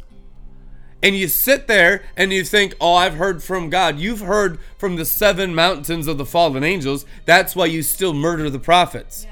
And 1.03 1.17
you 1.17 1.29
sit 1.29 1.69
there 1.69 2.03
and 2.17 2.33
you 2.33 2.43
think, 2.45 2.75
oh, 2.81 2.95
I've 2.95 3.15
heard 3.15 3.43
from 3.43 3.71
God. 3.71 3.99
You've 3.99 4.21
heard 4.21 4.59
from 4.77 4.97
the 4.97 5.05
seven 5.05 5.55
mountains 5.55 6.09
of 6.09 6.19
the 6.19 6.27
fallen 6.27 6.65
angels. 6.65 7.07
That's 7.25 7.55
why 7.55 7.67
you 7.67 7.83
still 7.83 8.13
murder 8.13 8.51
the 8.51 8.59
prophets. 8.59 9.27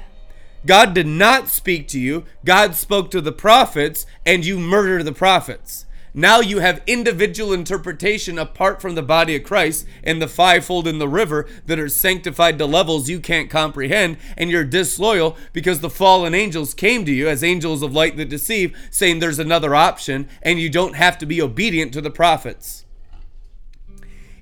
God 0.65 0.93
did 0.93 1.07
not 1.07 1.49
speak 1.49 1.87
to 1.89 1.99
you. 1.99 2.23
God 2.45 2.75
spoke 2.75 3.11
to 3.11 3.21
the 3.21 3.31
prophets, 3.31 4.05
and 4.25 4.45
you 4.45 4.59
murder 4.59 5.03
the 5.03 5.13
prophets. 5.13 5.85
Now 6.17 6.39
you 6.39 6.61
have 6.61 6.81
individual 6.87 7.53
interpretation 7.53 8.39
apart 8.39 8.81
from 8.81 8.95
the 8.95 9.03
body 9.03 9.35
of 9.35 9.43
Christ 9.43 9.85
and 10.03 10.19
the 10.19 10.27
fivefold 10.27 10.87
in 10.87 10.97
the 10.97 11.07
river 11.07 11.45
that 11.67 11.77
are 11.77 11.87
sanctified 11.87 12.57
to 12.57 12.65
levels 12.65 13.07
you 13.07 13.19
can't 13.19 13.51
comprehend, 13.51 14.17
and 14.35 14.49
you're 14.49 14.63
disloyal 14.63 15.37
because 15.53 15.81
the 15.81 15.91
fallen 15.91 16.33
angels 16.33 16.73
came 16.73 17.05
to 17.05 17.11
you 17.11 17.27
as 17.27 17.43
angels 17.43 17.83
of 17.83 17.93
light 17.93 18.17
that 18.17 18.29
deceive, 18.29 18.75
saying 18.89 19.19
there's 19.19 19.37
another 19.37 19.75
option, 19.75 20.27
and 20.41 20.59
you 20.59 20.71
don't 20.71 20.95
have 20.95 21.19
to 21.19 21.27
be 21.27 21.39
obedient 21.39 21.93
to 21.93 22.01
the 22.01 22.09
prophets. 22.09 22.83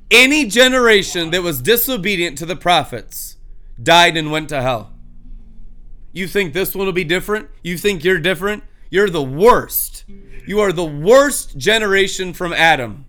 Any 0.09 0.45
generation 0.45 1.31
that 1.31 1.43
was 1.43 1.61
disobedient 1.61 2.37
to 2.37 2.45
the 2.45 2.55
prophets 2.55 3.35
died 3.83 4.15
and 4.15 4.31
went 4.31 4.47
to 4.47 4.61
hell. 4.61 4.93
You 6.13 6.29
think 6.29 6.53
this 6.53 6.73
one 6.73 6.85
will 6.85 6.93
be 6.93 7.03
different? 7.03 7.49
You 7.63 7.77
think 7.77 8.05
you're 8.05 8.19
different? 8.19 8.63
You're 8.89 9.09
the 9.09 9.23
worst. 9.23 10.05
You 10.47 10.59
are 10.59 10.71
the 10.71 10.85
worst 10.85 11.57
generation 11.57 12.33
from 12.33 12.53
Adam. 12.53 13.05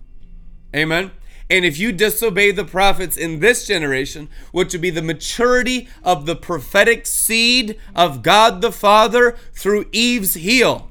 Amen. 0.75 1.11
And 1.49 1.63
if 1.63 1.79
you 1.79 1.91
disobey 1.91 2.51
the 2.51 2.65
prophets 2.65 3.15
in 3.15 3.39
this 3.39 3.65
generation, 3.65 4.29
which 4.51 4.73
would 4.73 4.81
be 4.81 4.89
the 4.89 5.01
maturity 5.01 5.87
of 6.03 6.25
the 6.25 6.35
prophetic 6.35 7.05
seed 7.05 7.79
of 7.95 8.21
God 8.21 8.61
the 8.61 8.71
Father 8.71 9.37
through 9.53 9.85
Eve's 9.93 10.33
heel, 10.33 10.89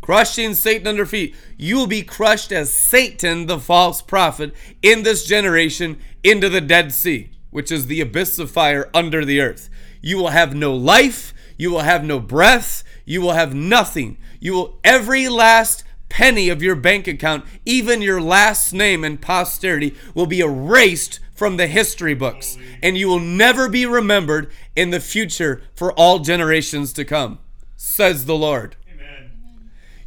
crushing 0.00 0.54
Satan 0.54 0.86
under 0.86 1.04
feet, 1.04 1.34
you 1.58 1.76
will 1.76 1.86
be 1.86 2.02
crushed 2.02 2.50
as 2.50 2.72
Satan, 2.72 3.46
the 3.46 3.58
false 3.58 4.00
prophet, 4.00 4.54
in 4.80 5.02
this 5.02 5.26
generation 5.26 5.98
into 6.22 6.48
the 6.48 6.62
Dead 6.62 6.92
Sea, 6.92 7.30
which 7.50 7.70
is 7.70 7.86
the 7.86 8.00
abyss 8.00 8.38
of 8.38 8.50
fire 8.50 8.88
under 8.94 9.24
the 9.24 9.40
earth. 9.40 9.68
You 10.00 10.16
will 10.16 10.28
have 10.28 10.54
no 10.54 10.74
life, 10.74 11.34
you 11.58 11.70
will 11.70 11.80
have 11.80 12.04
no 12.04 12.20
breath, 12.20 12.84
you 13.04 13.20
will 13.20 13.32
have 13.32 13.54
nothing. 13.54 14.16
You 14.40 14.52
will, 14.52 14.80
every 14.84 15.28
last 15.28 15.84
penny 16.08 16.48
of 16.48 16.62
your 16.62 16.76
bank 16.76 17.08
account, 17.08 17.44
even 17.64 18.00
your 18.00 18.20
last 18.20 18.72
name 18.72 19.04
and 19.04 19.20
posterity, 19.20 19.94
will 20.14 20.26
be 20.26 20.40
erased 20.40 21.20
from 21.34 21.56
the 21.56 21.66
history 21.66 22.14
books. 22.14 22.56
And 22.82 22.96
you 22.96 23.08
will 23.08 23.20
never 23.20 23.68
be 23.68 23.84
remembered 23.84 24.50
in 24.76 24.90
the 24.90 25.00
future 25.00 25.62
for 25.74 25.92
all 25.92 26.20
generations 26.20 26.92
to 26.94 27.04
come, 27.04 27.40
says 27.76 28.26
the 28.26 28.36
Lord. 28.36 28.76
Amen. 28.92 29.30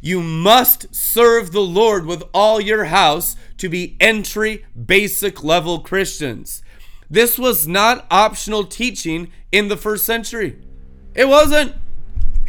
You 0.00 0.22
must 0.22 0.94
serve 0.94 1.52
the 1.52 1.60
Lord 1.60 2.06
with 2.06 2.22
all 2.32 2.60
your 2.60 2.84
house 2.84 3.36
to 3.58 3.68
be 3.68 3.96
entry 4.00 4.64
basic 4.86 5.44
level 5.44 5.80
Christians. 5.80 6.62
This 7.10 7.38
was 7.38 7.66
not 7.66 8.06
optional 8.10 8.64
teaching 8.64 9.30
in 9.52 9.68
the 9.68 9.76
first 9.76 10.04
century. 10.04 10.58
It 11.14 11.28
wasn't. 11.28 11.74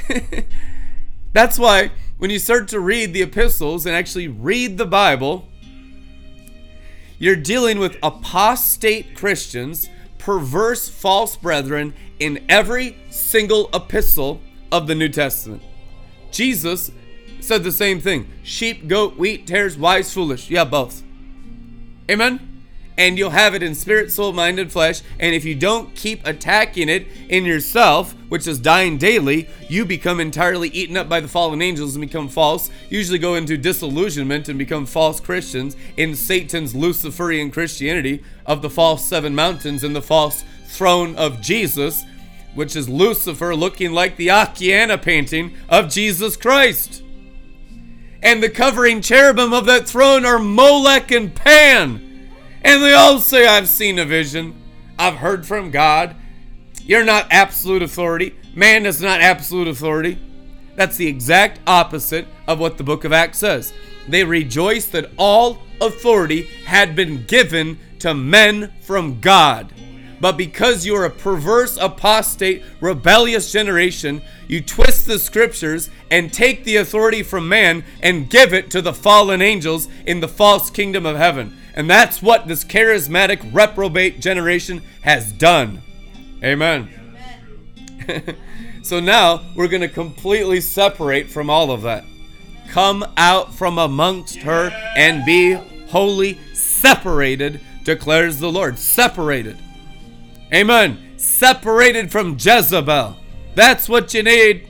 That's 1.34 1.60
why 1.60 1.92
when 2.18 2.30
you 2.30 2.40
start 2.40 2.68
to 2.70 2.80
read 2.80 3.14
the 3.14 3.22
epistles 3.22 3.86
and 3.86 3.96
actually 3.96 4.28
read 4.28 4.78
the 4.78 4.86
Bible, 4.86 5.48
you're 7.18 7.36
dealing 7.36 7.80
with 7.80 7.98
apostate 8.02 9.16
Christians, 9.16 9.90
perverse 10.18 10.90
false 10.90 11.36
brethren 11.36 11.94
in 12.20 12.46
every 12.50 12.98
single 13.10 13.70
epistle 13.74 14.42
of 14.72 14.88
the 14.88 14.96
New 14.96 15.10
Testament. 15.10 15.62
Jesus 16.32 16.92
said 17.40 17.64
the 17.64 17.72
same 17.72 18.00
thing 18.00 18.28
sheep, 18.44 18.88
goat, 18.88 19.18
wheat, 19.18 19.48
tares, 19.48 19.78
wise, 19.78 20.14
foolish. 20.14 20.50
Yeah, 20.50 20.66
both. 20.66 21.04
Amen? 22.10 22.49
And 23.00 23.18
you'll 23.18 23.30
have 23.30 23.56
it 23.56 23.64
in 23.64 23.76
spirit, 23.76 24.12
soul, 24.12 24.34
mind, 24.34 24.60
and 24.60 24.70
flesh. 24.70 25.02
And 25.22 25.34
if 25.34 25.46
you 25.46 25.56
don't 25.56 25.96
keep 25.96 26.28
attacking 26.28 26.90
it 26.90 27.08
in 27.30 27.46
yourself, 27.46 28.14
which 28.28 28.46
is 28.46 28.60
dying 28.60 28.98
daily, 28.98 29.48
you 29.70 29.86
become 29.86 30.20
entirely 30.20 30.68
eaten 30.68 30.98
up 30.98 31.08
by 31.08 31.22
the 31.22 31.30
fallen 31.30 31.62
angels 31.62 31.96
and 31.96 32.02
become 32.02 32.28
false. 32.28 32.70
Usually 32.90 33.18
go 33.18 33.36
into 33.36 33.56
disillusionment 33.56 34.50
and 34.50 34.60
become 34.60 34.86
false 34.86 35.22
Christians 35.22 35.78
in 35.96 36.14
Satan's 36.14 36.76
Luciferian 36.76 37.52
Christianity 37.52 38.22
of 38.46 38.62
the 38.62 38.70
false 38.70 39.06
seven 39.06 39.34
mountains 39.34 39.86
and 39.86 39.96
the 39.96 40.02
false 40.02 40.44
throne 40.68 41.16
of 41.16 41.40
Jesus, 41.40 42.04
which 42.54 42.76
is 42.76 42.90
Lucifer 42.90 43.56
looking 43.56 43.94
like 43.94 44.18
the 44.18 44.28
Akiane 44.28 45.02
painting 45.02 45.56
of 45.70 45.90
Jesus 45.90 46.36
Christ. 46.36 47.02
And 48.22 48.44
the 48.44 48.50
covering 48.50 49.02
cherubim 49.02 49.54
of 49.54 49.66
that 49.68 49.88
throne 49.88 50.26
are 50.26 50.38
Molech 50.38 51.12
and 51.12 51.34
Pan. 51.34 52.09
And 52.62 52.84
they 52.84 52.94
all 52.94 53.20
say, 53.20 53.48
I've 53.48 53.70
seen 53.70 54.00
a 54.00 54.06
vision. 54.06 54.56
I've 54.98 55.16
heard 55.16 55.46
from 55.46 55.72
God. 55.72 56.16
You're 56.82 57.06
not 57.06 57.28
absolute 57.32 57.82
authority. 57.82 58.36
Man 58.56 58.86
is 58.86 59.02
not 59.02 59.22
absolute 59.22 59.68
authority. 59.68 60.20
That's 60.76 60.98
the 60.98 61.08
exact 61.08 61.60
opposite 61.68 62.28
of 62.48 62.60
what 62.60 62.78
the 62.78 62.84
book 62.84 63.04
of 63.04 63.14
Acts 63.14 63.38
says. 63.40 63.74
They 64.08 64.24
rejoiced 64.24 64.92
that 64.94 65.12
all 65.18 65.60
authority 65.82 66.44
had 66.66 66.96
been 66.96 67.26
given 67.26 67.80
to 68.00 68.14
men 68.14 68.74
from 68.82 69.20
God. 69.20 69.74
But 70.20 70.38
because 70.38 70.86
you're 70.86 71.06
a 71.06 71.10
perverse, 71.10 71.78
apostate, 71.78 72.64
rebellious 72.82 73.52
generation, 73.52 74.22
you 74.48 74.62
twist 74.62 75.08
the 75.08 75.20
scriptures 75.20 75.90
and 76.12 76.34
take 76.34 76.64
the 76.64 76.76
authority 76.76 77.24
from 77.24 77.48
man 77.48 77.86
and 78.02 78.30
give 78.30 78.54
it 78.54 78.70
to 78.72 78.82
the 78.82 78.94
fallen 78.94 79.42
angels 79.42 79.88
in 80.06 80.20
the 80.20 80.28
false 80.28 80.70
kingdom 80.70 81.06
of 81.06 81.16
heaven. 81.16 81.56
And 81.74 81.90
that's 81.90 82.22
what 82.22 82.48
this 82.48 82.66
charismatic 82.66 83.54
reprobate 83.54 84.20
generation 84.20 84.82
has 85.02 85.32
done. 85.32 85.82
Amen. 86.44 86.90
so 88.82 89.00
now 89.00 89.44
we're 89.56 89.68
going 89.68 89.82
to 89.82 89.88
completely 89.88 90.60
separate 90.60 91.30
from 91.30 91.50
all 91.50 91.72
of 91.72 91.84
that. 91.84 92.04
Come 92.70 93.06
out 93.18 93.54
from 93.54 93.78
amongst 93.78 94.40
her 94.40 94.72
and 94.96 95.26
be 95.26 95.54
wholly 95.88 96.38
separated, 96.54 97.62
declares 97.84 98.40
the 98.40 98.52
Lord. 98.52 98.78
Separated. 98.78 99.58
Amen. 100.54 101.14
Separated 101.18 102.12
from 102.12 102.38
Jezebel. 102.40 103.18
That's 103.56 103.88
what 103.88 104.14
you 104.14 104.24
need. 104.24 104.68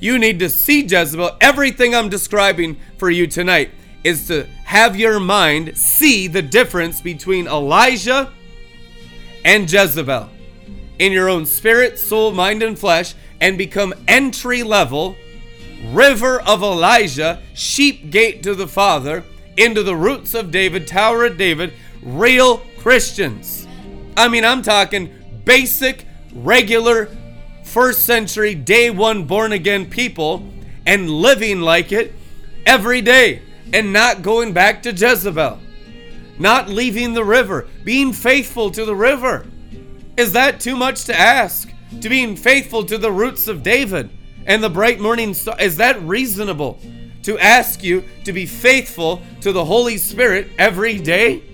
You 0.00 0.18
need 0.18 0.38
to 0.38 0.48
see 0.48 0.82
Jezebel. 0.82 1.36
Everything 1.40 1.94
I'm 1.94 2.08
describing 2.08 2.78
for 2.96 3.10
you 3.10 3.26
tonight 3.26 3.70
is 4.04 4.28
to 4.28 4.46
have 4.64 4.96
your 4.96 5.18
mind 5.18 5.76
see 5.76 6.28
the 6.28 6.42
difference 6.42 7.00
between 7.00 7.46
Elijah 7.46 8.32
and 9.44 9.70
Jezebel 9.70 10.30
in 10.98 11.12
your 11.12 11.28
own 11.28 11.46
spirit, 11.46 11.98
soul, 11.98 12.32
mind, 12.32 12.62
and 12.62 12.78
flesh 12.78 13.14
and 13.40 13.56
become 13.56 13.94
entry 14.06 14.62
level, 14.62 15.16
river 15.90 16.40
of 16.42 16.62
Elijah, 16.62 17.40
sheep 17.54 18.10
gate 18.10 18.42
to 18.42 18.54
the 18.54 18.66
Father, 18.66 19.24
into 19.56 19.82
the 19.82 19.96
roots 19.96 20.34
of 20.34 20.50
David, 20.50 20.86
Tower 20.86 21.24
of 21.24 21.36
David, 21.36 21.72
real 22.02 22.58
Christians. 22.78 23.57
I 24.18 24.26
mean, 24.26 24.44
I'm 24.44 24.62
talking 24.62 25.14
basic, 25.44 26.04
regular, 26.32 27.08
first 27.62 28.04
century, 28.04 28.52
day 28.52 28.90
one 28.90 29.26
born 29.26 29.52
again 29.52 29.88
people 29.88 30.44
and 30.84 31.08
living 31.08 31.60
like 31.60 31.92
it 31.92 32.12
every 32.66 33.00
day 33.00 33.42
and 33.72 33.92
not 33.92 34.22
going 34.22 34.52
back 34.52 34.82
to 34.82 34.90
Jezebel, 34.90 35.60
not 36.36 36.68
leaving 36.68 37.14
the 37.14 37.22
river, 37.22 37.68
being 37.84 38.12
faithful 38.12 38.72
to 38.72 38.84
the 38.84 38.96
river. 38.96 39.46
Is 40.16 40.32
that 40.32 40.58
too 40.58 40.74
much 40.74 41.04
to 41.04 41.16
ask? 41.16 41.72
To 42.00 42.08
being 42.08 42.34
faithful 42.34 42.84
to 42.86 42.98
the 42.98 43.12
roots 43.12 43.46
of 43.46 43.62
David 43.62 44.10
and 44.46 44.64
the 44.64 44.68
bright 44.68 44.98
morning 44.98 45.32
star? 45.32 45.60
Is 45.60 45.76
that 45.76 46.02
reasonable 46.02 46.80
to 47.22 47.38
ask 47.38 47.84
you 47.84 48.02
to 48.24 48.32
be 48.32 48.46
faithful 48.46 49.22
to 49.42 49.52
the 49.52 49.64
Holy 49.64 49.96
Spirit 49.96 50.48
every 50.58 50.98
day? 50.98 51.44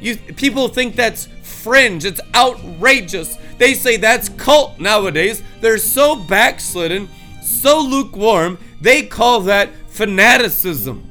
You 0.00 0.16
people 0.16 0.68
think 0.68 0.96
that's 0.96 1.28
fringe, 1.66 2.04
it's 2.04 2.20
outrageous. 2.32 3.38
They 3.58 3.74
say 3.74 3.96
that's 3.96 4.28
cult 4.28 4.78
nowadays. 4.78 5.42
They're 5.60 5.78
so 5.78 6.14
backslidden, 6.14 7.08
so 7.42 7.80
lukewarm, 7.80 8.58
they 8.80 9.02
call 9.02 9.40
that 9.40 9.70
fanaticism. 9.88 11.02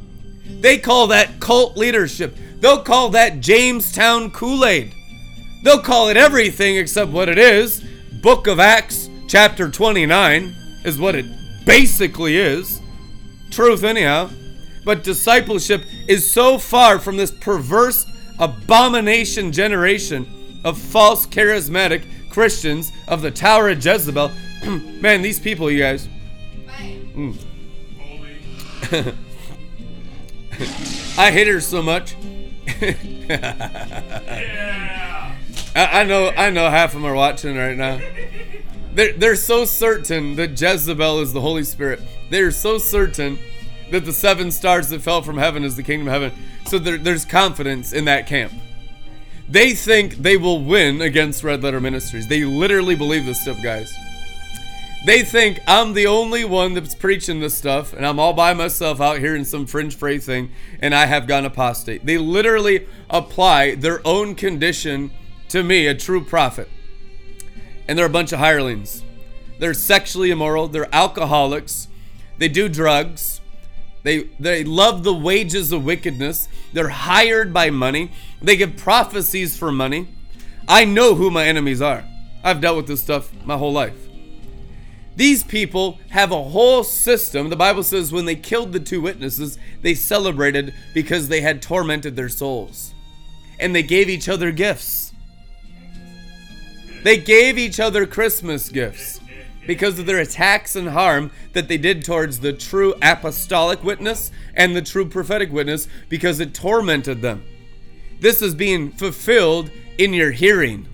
They 0.61 0.77
call 0.77 1.07
that 1.07 1.41
cult 1.41 1.75
leadership. 1.75 2.37
They'll 2.61 2.83
call 2.83 3.09
that 3.09 3.41
Jamestown 3.41 4.31
Kool 4.31 4.63
Aid. 4.63 4.93
They'll 5.65 5.81
call 5.81 6.07
it 6.07 6.15
everything 6.15 6.77
except 6.77 7.11
what 7.11 7.27
it 7.27 7.37
is. 7.37 7.83
Book 8.21 8.47
of 8.47 8.57
Acts, 8.57 9.09
chapter 9.27 9.69
29, 9.69 10.55
is 10.85 10.97
what 10.97 11.15
it 11.15 11.25
basically 11.65 12.37
is. 12.37 12.79
Truth, 13.51 13.83
anyhow. 13.83 14.29
But 14.85 15.03
discipleship 15.03 15.83
is 16.07 16.31
so 16.31 16.57
far 16.57 16.97
from 16.97 17.17
this 17.17 17.31
perverse 17.31 18.05
abomination 18.39 19.51
generation 19.51 20.31
of 20.65 20.77
false 20.77 21.25
charismatic 21.25 22.03
Christians 22.29 22.91
of 23.07 23.21
the 23.21 23.31
Tower 23.31 23.69
of 23.69 23.85
Jezebel. 23.85 24.29
Man, 24.65 25.21
these 25.21 25.39
people, 25.39 25.71
you 25.71 25.79
guys. 25.79 26.09
Mm. 27.15 27.37
I 31.17 31.31
hate 31.31 31.47
her 31.47 31.61
so 31.61 31.81
much. 31.81 32.17
yeah. 32.81 32.95
I, 35.75 36.01
I, 36.01 36.03
know 36.03 36.29
I 36.29 36.49
know 36.49 36.69
half 36.69 36.93
of 36.95 37.01
them 37.01 37.05
are 37.05 37.15
watching 37.15 37.55
right 37.57 37.77
now. 37.77 37.99
They're, 38.93 39.13
they're 39.13 39.35
so 39.35 39.65
certain 39.65 40.35
that 40.37 40.59
Jezebel 40.59 41.19
is 41.19 41.33
the 41.33 41.41
Holy 41.41 41.63
Spirit. 41.63 42.01
They're 42.29 42.51
so 42.51 42.77
certain 42.77 43.37
that 43.91 44.05
the 44.05 44.13
seven 44.13 44.51
stars 44.51 44.89
that 44.89 45.01
fell 45.01 45.21
from 45.21 45.37
heaven 45.37 45.63
is 45.63 45.75
the 45.75 45.83
kingdom 45.83 46.07
of 46.07 46.13
heaven. 46.13 46.31
So 46.67 46.79
there, 46.79 46.97
there's 46.97 47.25
confidence 47.25 47.93
in 47.93 48.05
that 48.05 48.25
camp. 48.25 48.53
They 49.47 49.73
think 49.73 50.15
they 50.15 50.37
will 50.37 50.63
win 50.63 51.01
against 51.01 51.43
Red 51.43 51.63
Letter 51.63 51.79
Ministries. 51.79 52.27
They 52.27 52.43
literally 52.43 52.95
believe 52.95 53.25
this 53.25 53.41
stuff, 53.41 53.61
guys. 53.61 53.93
They 55.05 55.21
think 55.21 55.59
I'm 55.67 55.93
the 55.93 56.07
only 56.07 56.45
one 56.45 56.73
that's 56.73 56.95
preaching 56.95 57.39
this 57.39 57.55
stuff, 57.55 57.93
and 57.93 58.03
I'm 58.07 58.19
all 58.19 58.33
by 58.33 58.55
myself 58.55 58.99
out 58.99 59.19
here 59.19 59.35
in 59.35 59.45
some 59.45 59.67
fringe 59.67 59.95
fray 59.95 60.17
thing, 60.17 60.49
and 60.79 60.95
I 60.95 61.05
have 61.05 61.27
gone 61.27 61.45
apostate. 61.45 62.07
They 62.07 62.17
literally 62.17 62.87
apply 63.07 63.75
their 63.75 64.01
own 64.03 64.33
condition 64.33 65.11
to 65.49 65.61
me, 65.61 65.85
a 65.85 65.93
true 65.93 66.23
prophet. 66.23 66.67
And 67.87 67.99
they're 67.99 68.07
a 68.07 68.09
bunch 68.09 68.31
of 68.31 68.39
hirelings. 68.39 69.03
They're 69.59 69.75
sexually 69.75 70.31
immoral, 70.31 70.67
they're 70.67 70.93
alcoholics, 70.93 71.87
they 72.39 72.49
do 72.49 72.67
drugs, 72.67 73.34
they, 74.05 74.19
they 74.39 74.63
love 74.63 75.03
the 75.03 75.15
wages 75.15 75.71
of 75.71 75.83
wickedness, 75.83 76.47
they're 76.73 76.89
hired 76.89 77.51
by 77.51 77.71
money, 77.71 78.11
they 78.39 78.55
give 78.55 78.77
prophecies 78.77 79.57
for 79.57 79.71
money. 79.71 80.07
I 80.67 80.85
know 80.85 81.15
who 81.15 81.31
my 81.31 81.47
enemies 81.47 81.81
are. 81.81 82.05
I've 82.43 82.61
dealt 82.61 82.77
with 82.77 82.85
this 82.85 83.01
stuff 83.01 83.33
my 83.43 83.57
whole 83.57 83.73
life. 83.73 83.97
These 85.15 85.41
people 85.41 85.99
have 86.09 86.31
a 86.31 86.43
whole 86.43 86.83
system. 86.83 87.49
The 87.49 87.55
Bible 87.55 87.81
says 87.81 88.11
when 88.11 88.25
they 88.25 88.35
killed 88.35 88.73
the 88.73 88.79
two 88.79 89.01
witnesses, 89.01 89.57
they 89.81 89.95
celebrated 89.95 90.75
because 90.93 91.27
they 91.27 91.41
had 91.41 91.63
tormented 91.63 92.15
their 92.15 92.29
souls. 92.29 92.93
And 93.59 93.73
they 93.73 93.81
gave 93.81 94.07
each 94.07 94.29
other 94.29 94.51
gifts. 94.51 95.13
They 97.03 97.17
gave 97.17 97.57
each 97.57 97.79
other 97.79 98.05
Christmas 98.05 98.69
gifts 98.69 99.19
because 99.67 99.99
of 99.99 100.05
their 100.05 100.19
attacks 100.19 100.75
and 100.75 100.89
harm 100.89 101.31
that 101.53 101.67
they 101.67 101.77
did 101.77 102.03
towards 102.03 102.39
the 102.39 102.53
true 102.53 102.93
apostolic 103.01 103.83
witness 103.83 104.31
and 104.53 104.75
the 104.75 104.81
true 104.81 105.07
prophetic 105.07 105.51
witness 105.51 105.87
because 106.09 106.39
it 106.39 106.53
tormented 106.53 107.21
them. 107.21 107.43
This 108.19 108.41
is 108.41 108.55
being 108.55 108.91
fulfilled 108.91 109.69
in 109.97 110.13
your 110.13 110.31
hearing. 110.31 110.87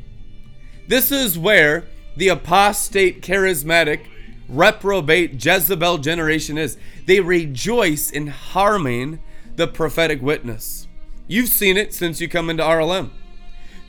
This 0.88 1.12
is 1.12 1.38
where 1.38 1.86
the 2.16 2.30
apostate 2.30 3.22
charismatic 3.22 4.06
reprobate 4.50 5.44
Jezebel 5.44 6.00
generation 6.00 6.58
is. 6.58 6.78
They 7.06 7.20
rejoice 7.20 8.12
in 8.12 8.28
harming 8.28 9.20
the 9.56 9.68
prophetic 9.68 10.22
witness. 10.22 10.88
You've 11.28 11.50
seen 11.50 11.78
it 11.78 11.94
since 11.94 12.20
you 12.20 12.28
come 12.28 12.50
into 12.50 12.64
RLM. 12.64 13.12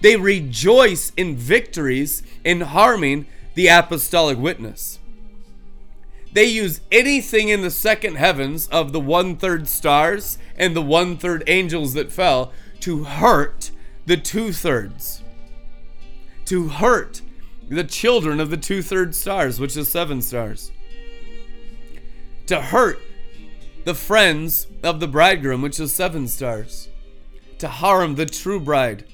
They 0.01 0.17
rejoice 0.17 1.13
in 1.17 1.37
victories 1.37 2.23
in 2.45 2.61
harming 2.61 3.27
the 3.55 3.69
apostolic 3.69 4.39
witness. 4.39 4.99
They 6.33 6.47
use 6.47 6.81
anything 6.91 7.51
in 7.51 7.61
the 7.61 7.71
second 7.71 8.17
heavens 8.17 8.67
of 8.69 8.93
the 8.93 9.01
one 9.01 9.37
third 9.37 9.69
stars 9.69 10.39
and 10.57 10.75
the 10.75 10.83
one 10.83 11.19
third 11.19 11.45
angels 11.47 11.93
that 11.95 12.11
fell 12.11 12.53
to 12.81 13.05
hurt 13.05 13.71
the 14.07 14.17
two 14.17 14.53
thirds. 14.53 15.23
To 16.47 16.69
hurt 16.69 17.21
the 17.69 17.85
children 17.85 18.41
of 18.41 18.51
the 18.51 18.57
two 18.57 18.83
third 18.83 19.15
stars, 19.15 19.61
which 19.61 19.77
is 19.77 19.91
seven 19.91 20.23
stars. 20.23 20.73
To 22.47 22.61
hurt 22.61 22.99
the 23.85 23.95
friends 23.95 24.67
of 24.83 25.01
the 25.01 25.09
bridegroom, 25.09 25.61
which 25.61 25.79
is 25.79 25.93
seven 25.93 26.29
stars. 26.29 26.89
To 27.59 27.69
harm 27.69 28.15
the 28.15 28.27
true 28.27 28.59
bride. 28.59 29.05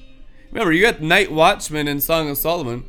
Remember, 0.51 0.71
you 0.71 0.81
got 0.81 1.01
night 1.01 1.31
watchmen 1.31 1.87
in 1.87 1.99
Song 1.99 2.29
of 2.29 2.37
Solomon 2.37 2.85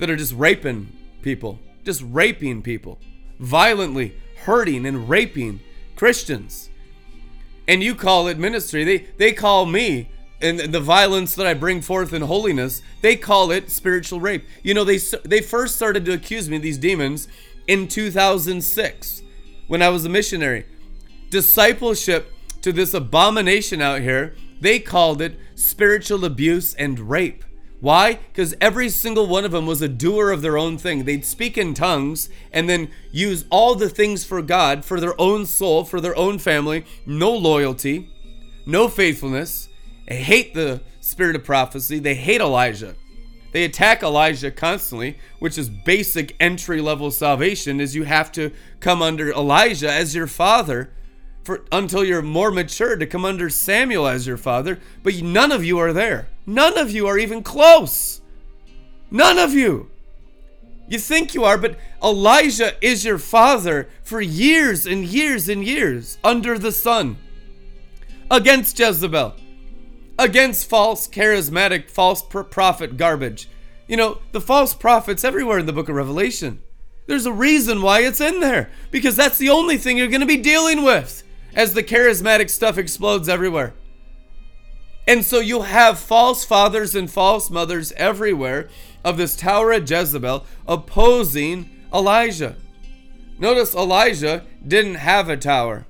that 0.00 0.10
are 0.10 0.16
just 0.16 0.34
raping 0.34 0.92
people, 1.22 1.58
just 1.84 2.02
raping 2.04 2.62
people 2.62 2.98
violently 3.40 4.14
hurting 4.44 4.86
and 4.86 5.08
raping 5.08 5.60
Christians. 5.96 6.70
And 7.66 7.82
you 7.82 7.94
call 7.94 8.28
it 8.28 8.38
ministry. 8.38 8.84
They 8.84 8.98
they 9.16 9.32
call 9.32 9.66
me 9.66 10.08
and 10.42 10.58
the 10.58 10.80
violence 10.80 11.34
that 11.34 11.46
I 11.46 11.54
bring 11.54 11.82
forth 11.82 12.14
in 12.14 12.22
holiness, 12.22 12.80
they 13.02 13.16
call 13.16 13.50
it 13.50 13.70
spiritual 13.70 14.20
rape. 14.20 14.44
You 14.62 14.74
know, 14.74 14.84
they 14.84 14.98
they 15.24 15.40
first 15.40 15.76
started 15.76 16.04
to 16.06 16.12
accuse 16.12 16.48
me 16.48 16.58
these 16.58 16.78
demons 16.78 17.28
in 17.66 17.88
2006 17.88 19.22
when 19.66 19.82
I 19.82 19.88
was 19.88 20.04
a 20.04 20.08
missionary. 20.08 20.66
Discipleship 21.30 22.32
to 22.62 22.72
this 22.72 22.94
abomination 22.94 23.80
out 23.80 24.00
here, 24.00 24.34
they 24.60 24.78
called 24.78 25.22
it 25.22 25.38
spiritual 25.54 26.24
abuse 26.24 26.74
and 26.74 26.98
rape. 26.98 27.44
Why? 27.80 28.14
Because 28.14 28.54
every 28.60 28.90
single 28.90 29.26
one 29.26 29.44
of 29.44 29.52
them 29.52 29.66
was 29.66 29.80
a 29.80 29.88
doer 29.88 30.30
of 30.30 30.42
their 30.42 30.58
own 30.58 30.76
thing. 30.76 31.04
They'd 31.04 31.24
speak 31.24 31.56
in 31.56 31.72
tongues 31.72 32.28
and 32.52 32.68
then 32.68 32.90
use 33.10 33.46
all 33.50 33.74
the 33.74 33.88
things 33.88 34.24
for 34.24 34.42
God, 34.42 34.84
for 34.84 35.00
their 35.00 35.18
own 35.18 35.46
soul, 35.46 35.84
for 35.84 36.00
their 36.00 36.16
own 36.16 36.38
family. 36.38 36.84
No 37.06 37.32
loyalty, 37.32 38.10
no 38.66 38.88
faithfulness. 38.88 39.68
They 40.06 40.16
hate 40.16 40.52
the 40.52 40.82
spirit 41.00 41.36
of 41.36 41.44
prophecy. 41.44 41.98
They 41.98 42.14
hate 42.14 42.42
Elijah. 42.42 42.96
They 43.52 43.64
attack 43.64 44.02
Elijah 44.02 44.50
constantly, 44.50 45.18
which 45.38 45.58
is 45.58 45.68
basic 45.68 46.36
entry 46.38 46.80
level 46.80 47.10
salvation 47.10 47.80
is 47.80 47.96
you 47.96 48.04
have 48.04 48.30
to 48.32 48.52
come 48.78 49.02
under 49.02 49.32
Elijah 49.32 49.90
as 49.90 50.14
your 50.14 50.26
father 50.26 50.90
for 51.50 51.64
until 51.72 52.04
you're 52.04 52.22
more 52.22 52.52
mature 52.52 52.94
to 52.94 53.06
come 53.06 53.24
under 53.24 53.50
Samuel 53.50 54.06
as 54.06 54.24
your 54.24 54.36
father, 54.36 54.78
but 55.02 55.20
none 55.20 55.50
of 55.50 55.64
you 55.64 55.80
are 55.80 55.92
there. 55.92 56.28
None 56.46 56.78
of 56.78 56.92
you 56.92 57.08
are 57.08 57.18
even 57.18 57.42
close. 57.42 58.20
None 59.10 59.36
of 59.36 59.52
you. 59.52 59.90
You 60.86 61.00
think 61.00 61.34
you 61.34 61.42
are, 61.42 61.58
but 61.58 61.76
Elijah 62.00 62.74
is 62.80 63.04
your 63.04 63.18
father 63.18 63.88
for 64.04 64.20
years 64.20 64.86
and 64.86 65.04
years 65.04 65.48
and 65.48 65.64
years 65.64 66.18
under 66.22 66.56
the 66.56 66.70
sun. 66.70 67.16
Against 68.30 68.78
Jezebel. 68.78 69.34
Against 70.20 70.68
false 70.68 71.08
charismatic 71.08 71.90
false 71.90 72.22
prophet 72.22 72.96
garbage. 72.96 73.48
You 73.88 73.96
know, 73.96 74.18
the 74.30 74.40
false 74.40 74.72
prophets 74.72 75.24
everywhere 75.24 75.58
in 75.58 75.66
the 75.66 75.72
book 75.72 75.88
of 75.88 75.96
Revelation. 75.96 76.62
There's 77.08 77.26
a 77.26 77.32
reason 77.32 77.82
why 77.82 78.02
it's 78.02 78.20
in 78.20 78.38
there 78.38 78.70
because 78.92 79.16
that's 79.16 79.38
the 79.38 79.50
only 79.50 79.78
thing 79.78 79.98
you're 79.98 80.06
going 80.06 80.20
to 80.20 80.26
be 80.26 80.36
dealing 80.36 80.84
with 80.84 81.24
as 81.54 81.74
the 81.74 81.82
charismatic 81.82 82.50
stuff 82.50 82.78
explodes 82.78 83.28
everywhere. 83.28 83.74
And 85.06 85.24
so 85.24 85.40
you'll 85.40 85.62
have 85.62 85.98
false 85.98 86.44
fathers 86.44 86.94
and 86.94 87.10
false 87.10 87.50
mothers 87.50 87.92
everywhere 87.96 88.68
of 89.04 89.16
this 89.16 89.34
Tower 89.34 89.72
of 89.72 89.90
Jezebel 89.90 90.44
opposing 90.66 91.68
Elijah. 91.92 92.56
Notice 93.38 93.74
Elijah 93.74 94.44
didn't 94.66 94.96
have 94.96 95.28
a 95.28 95.36
tower. 95.36 95.86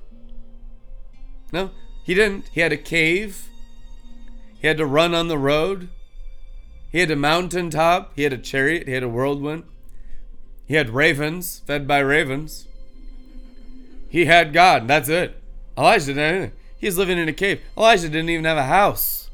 No, 1.51 1.71
he 2.03 2.13
didn't. 2.13 2.47
He 2.53 2.61
had 2.61 2.71
a 2.71 2.77
cave. 2.77 3.49
He 4.59 4.67
had 4.67 4.77
to 4.77 4.85
run 4.85 5.13
on 5.13 5.27
the 5.27 5.37
road. 5.37 5.89
He 6.91 6.99
had 6.99 7.11
a 7.11 7.15
mountaintop. 7.15 8.13
He 8.15 8.23
had 8.23 8.33
a 8.33 8.37
chariot. 8.37 8.87
He 8.87 8.93
had 8.93 9.03
a 9.03 9.09
whirlwind. 9.09 9.63
He 10.65 10.75
had 10.75 10.91
ravens, 10.91 11.61
fed 11.67 11.87
by 11.87 11.99
ravens. 11.99 12.67
He 14.07 14.25
had 14.25 14.53
God. 14.53 14.87
That's 14.87 15.09
it. 15.09 15.40
Elijah 15.77 16.13
didn't. 16.13 16.53
He 16.77 16.87
was 16.87 16.97
living 16.97 17.17
in 17.17 17.29
a 17.29 17.33
cave. 17.33 17.61
Elijah 17.77 18.09
didn't 18.09 18.29
even 18.29 18.45
have 18.45 18.57
a 18.57 18.63
house. 18.63 19.29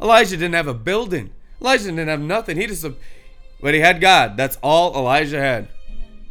Elijah 0.00 0.36
didn't 0.36 0.54
have 0.54 0.66
a 0.66 0.74
building. 0.74 1.30
Elijah 1.60 1.84
didn't 1.84 2.08
have 2.08 2.20
nothing. 2.20 2.56
He 2.56 2.66
just, 2.66 2.86
but 3.60 3.74
he 3.74 3.80
had 3.80 4.00
God. 4.00 4.36
That's 4.36 4.58
all 4.62 4.94
Elijah 4.96 5.40
had. 5.40 5.68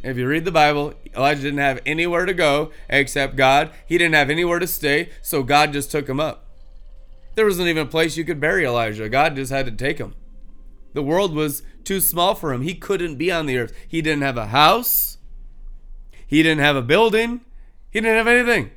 If 0.02 0.16
you 0.16 0.26
read 0.28 0.44
the 0.44 0.52
Bible, 0.52 0.94
Elijah 1.16 1.42
didn't 1.42 1.58
have 1.58 1.80
anywhere 1.84 2.24
to 2.24 2.34
go 2.34 2.70
except 2.88 3.36
God. 3.36 3.70
He 3.86 3.98
didn't 3.98 4.14
have 4.14 4.30
anywhere 4.30 4.58
to 4.58 4.66
stay, 4.66 5.10
so 5.22 5.42
God 5.42 5.72
just 5.72 5.90
took 5.90 6.08
him 6.08 6.20
up. 6.20 6.46
There 7.34 7.44
wasn't 7.44 7.68
even 7.68 7.86
a 7.86 7.90
place 7.90 8.16
you 8.16 8.24
could 8.24 8.40
bury 8.40 8.64
Elijah. 8.64 9.08
God 9.08 9.36
just 9.36 9.52
had 9.52 9.66
to 9.66 9.72
take 9.72 9.98
him. 9.98 10.14
The 10.94 11.02
world 11.02 11.34
was 11.34 11.62
too 11.84 12.00
small 12.00 12.34
for 12.34 12.52
him. 12.52 12.62
He 12.62 12.74
couldn't 12.74 13.16
be 13.16 13.30
on 13.30 13.46
the 13.46 13.58
earth. 13.58 13.72
He 13.86 14.02
didn't 14.02 14.22
have 14.22 14.36
a 14.36 14.48
house. 14.48 15.18
He 16.26 16.42
didn't 16.42 16.64
have 16.64 16.76
a 16.76 16.82
building. 16.82 17.42
He 17.90 18.00
didn't 18.00 18.16
have 18.16 18.26
anything. 18.26 18.70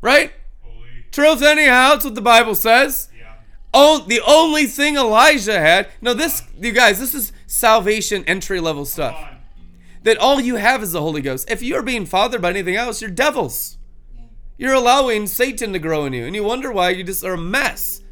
Right? 0.00 0.32
Holy. 0.62 1.04
Truth, 1.10 1.42
anyhow. 1.42 1.90
That's 1.90 2.04
what 2.04 2.14
the 2.14 2.20
Bible 2.20 2.54
says. 2.54 3.08
Yeah. 3.16 3.34
Oh, 3.74 4.04
the 4.06 4.20
only 4.26 4.66
thing 4.66 4.96
Elijah 4.96 5.58
had. 5.58 5.88
No, 6.00 6.14
this, 6.14 6.42
you 6.58 6.72
guys, 6.72 6.98
this 6.98 7.14
is 7.14 7.32
salvation 7.46 8.24
entry 8.26 8.60
level 8.60 8.84
stuff. 8.84 9.18
That 10.02 10.18
all 10.18 10.40
you 10.40 10.56
have 10.56 10.82
is 10.82 10.92
the 10.92 11.00
Holy 11.00 11.20
Ghost. 11.20 11.50
If 11.50 11.62
you're 11.62 11.82
being 11.82 12.06
fathered 12.06 12.40
by 12.40 12.50
anything 12.50 12.76
else, 12.76 13.02
you're 13.02 13.10
devils. 13.10 13.78
You're 14.56 14.74
allowing 14.74 15.26
Satan 15.26 15.72
to 15.72 15.78
grow 15.78 16.04
in 16.04 16.12
you, 16.12 16.24
and 16.24 16.34
you 16.34 16.42
wonder 16.42 16.72
why 16.72 16.90
you 16.90 17.04
just 17.04 17.24
are 17.24 17.34
a 17.34 17.38
mess. 17.38 18.02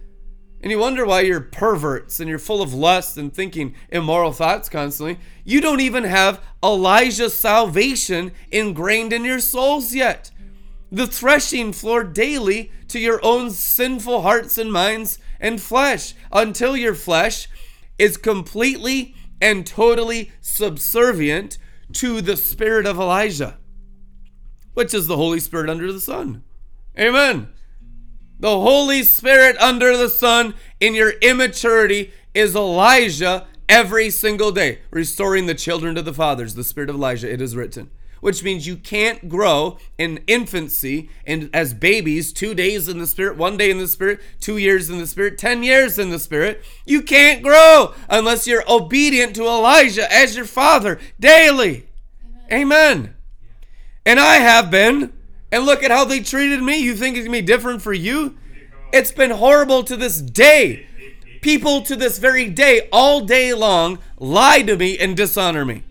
And 0.62 0.70
you 0.70 0.78
wonder 0.78 1.04
why 1.04 1.20
you're 1.20 1.40
perverts 1.40 2.18
and 2.18 2.28
you're 2.28 2.38
full 2.38 2.62
of 2.62 2.74
lust 2.74 3.16
and 3.18 3.32
thinking 3.32 3.74
immoral 3.90 4.32
thoughts 4.32 4.68
constantly. 4.68 5.18
You 5.44 5.60
don't 5.60 5.80
even 5.80 6.04
have 6.04 6.42
Elijah's 6.64 7.38
salvation 7.38 8.32
ingrained 8.50 9.12
in 9.12 9.24
your 9.24 9.38
souls 9.38 9.94
yet 9.94 10.32
the 10.90 11.06
threshing 11.06 11.72
floor 11.72 12.04
daily 12.04 12.70
to 12.88 12.98
your 12.98 13.20
own 13.24 13.50
sinful 13.50 14.22
hearts 14.22 14.58
and 14.58 14.72
minds 14.72 15.18
and 15.40 15.60
flesh 15.60 16.14
until 16.32 16.76
your 16.76 16.94
flesh 16.94 17.48
is 17.98 18.16
completely 18.16 19.14
and 19.40 19.66
totally 19.66 20.32
subservient 20.40 21.58
to 21.92 22.20
the 22.20 22.36
spirit 22.36 22.86
of 22.86 22.98
Elijah, 22.98 23.58
which 24.74 24.94
is 24.94 25.06
the 25.06 25.16
Holy 25.16 25.40
Spirit 25.40 25.70
under 25.70 25.92
the 25.92 26.00
sun. 26.00 26.42
Amen. 26.98 27.48
The 28.38 28.60
Holy 28.60 29.02
Spirit 29.02 29.56
under 29.58 29.96
the 29.96 30.08
sun 30.08 30.54
in 30.80 30.94
your 30.94 31.10
immaturity 31.20 32.12
is 32.34 32.54
Elijah 32.54 33.46
every 33.68 34.10
single 34.10 34.52
day, 34.52 34.80
restoring 34.90 35.46
the 35.46 35.54
children 35.54 35.94
to 35.94 36.02
the 36.02 36.14
fathers, 36.14 36.54
the 36.54 36.64
spirit 36.64 36.90
of 36.90 36.96
Elijah, 36.96 37.32
it 37.32 37.40
is 37.40 37.56
written 37.56 37.90
which 38.20 38.42
means 38.42 38.66
you 38.66 38.76
can't 38.76 39.28
grow 39.28 39.78
in 39.98 40.22
infancy 40.26 41.10
and 41.26 41.50
as 41.52 41.74
babies, 41.74 42.32
two 42.32 42.54
days 42.54 42.88
in 42.88 42.98
the 42.98 43.06
Spirit, 43.06 43.36
one 43.36 43.56
day 43.56 43.70
in 43.70 43.78
the 43.78 43.88
Spirit, 43.88 44.20
two 44.40 44.56
years 44.56 44.90
in 44.90 44.98
the 44.98 45.06
Spirit, 45.06 45.38
ten 45.38 45.62
years 45.62 45.98
in 45.98 46.10
the 46.10 46.18
Spirit. 46.18 46.64
You 46.84 47.02
can't 47.02 47.42
grow 47.42 47.94
unless 48.08 48.46
you're 48.46 48.64
obedient 48.68 49.34
to 49.36 49.44
Elijah 49.44 50.12
as 50.12 50.36
your 50.36 50.44
father 50.44 50.98
daily. 51.18 51.88
Amen. 52.50 52.62
Amen. 52.62 53.14
And 54.04 54.20
I 54.20 54.36
have 54.36 54.70
been. 54.70 55.12
And 55.52 55.64
look 55.64 55.82
at 55.82 55.90
how 55.90 56.04
they 56.04 56.20
treated 56.20 56.60
me. 56.62 56.78
You 56.78 56.96
think 56.96 57.16
it's 57.16 57.26
going 57.26 57.38
to 57.38 57.42
be 57.42 57.46
different 57.46 57.80
for 57.80 57.92
you? 57.92 58.36
It's 58.92 59.12
been 59.12 59.30
horrible 59.30 59.84
to 59.84 59.96
this 59.96 60.20
day. 60.20 60.86
People 61.40 61.82
to 61.82 61.94
this 61.94 62.18
very 62.18 62.48
day, 62.48 62.88
all 62.90 63.20
day 63.20 63.54
long, 63.54 63.98
lie 64.18 64.62
to 64.62 64.76
me 64.76 64.98
and 64.98 65.16
dishonor 65.16 65.64
me. 65.64 65.84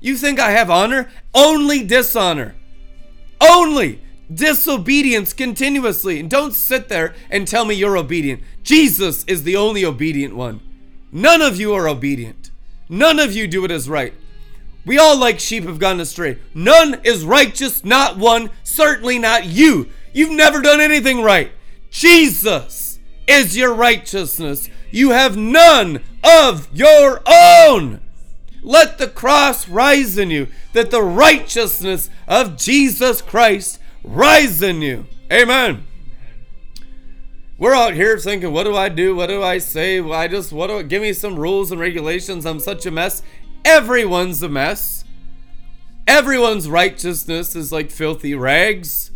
You 0.00 0.16
think 0.16 0.38
I 0.38 0.50
have 0.50 0.70
honor? 0.70 1.10
Only 1.34 1.84
dishonor. 1.84 2.54
Only 3.40 4.00
disobedience 4.32 5.32
continuously. 5.32 6.20
And 6.20 6.30
don't 6.30 6.54
sit 6.54 6.88
there 6.88 7.14
and 7.30 7.46
tell 7.46 7.64
me 7.64 7.74
you're 7.74 7.96
obedient. 7.96 8.42
Jesus 8.62 9.24
is 9.24 9.42
the 9.42 9.56
only 9.56 9.84
obedient 9.84 10.36
one. 10.36 10.60
None 11.12 11.42
of 11.42 11.58
you 11.58 11.74
are 11.74 11.88
obedient. 11.88 12.50
None 12.88 13.18
of 13.18 13.32
you 13.32 13.46
do 13.46 13.64
it 13.64 13.70
as 13.70 13.88
right. 13.88 14.14
We 14.84 14.98
all 14.98 15.18
like 15.18 15.40
sheep 15.40 15.64
have 15.64 15.80
gone 15.80 15.98
astray. 15.98 16.38
None 16.54 17.00
is 17.02 17.24
righteous, 17.24 17.84
not 17.84 18.16
one, 18.16 18.50
certainly 18.62 19.18
not 19.18 19.44
you. 19.44 19.90
You've 20.12 20.30
never 20.30 20.62
done 20.62 20.80
anything 20.80 21.22
right. 21.22 21.50
Jesus 21.90 23.00
is 23.26 23.56
your 23.56 23.74
righteousness. 23.74 24.68
You 24.92 25.10
have 25.10 25.36
none 25.36 26.02
of 26.22 26.68
your 26.72 27.20
own. 27.26 28.00
Let 28.66 28.98
the 28.98 29.06
cross 29.06 29.68
rise 29.68 30.18
in 30.18 30.32
you, 30.32 30.48
that 30.72 30.90
the 30.90 31.00
righteousness 31.00 32.10
of 32.26 32.56
Jesus 32.56 33.22
Christ 33.22 33.78
rise 34.02 34.60
in 34.60 34.82
you. 34.82 35.06
Amen. 35.32 35.86
We're 37.58 37.76
out 37.76 37.94
here 37.94 38.18
thinking, 38.18 38.52
what 38.52 38.64
do 38.64 38.74
I 38.74 38.88
do? 38.88 39.14
What 39.14 39.28
do 39.28 39.40
I 39.40 39.58
say? 39.58 40.00
I 40.00 40.26
just, 40.26 40.52
what 40.52 40.66
do 40.66 40.80
I, 40.80 40.82
give 40.82 41.00
me 41.00 41.12
some 41.12 41.38
rules 41.38 41.70
and 41.70 41.80
regulations? 41.80 42.44
I'm 42.44 42.58
such 42.58 42.84
a 42.86 42.90
mess. 42.90 43.22
Everyone's 43.64 44.42
a 44.42 44.48
mess. 44.48 45.04
Everyone's 46.08 46.68
righteousness 46.68 47.54
is 47.54 47.70
like 47.70 47.92
filthy 47.92 48.34
rags. 48.34 49.12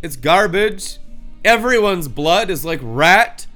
It's 0.00 0.16
garbage. 0.16 0.96
Everyone's 1.44 2.08
blood 2.08 2.48
is 2.48 2.64
like 2.64 2.80
rat. 2.82 3.46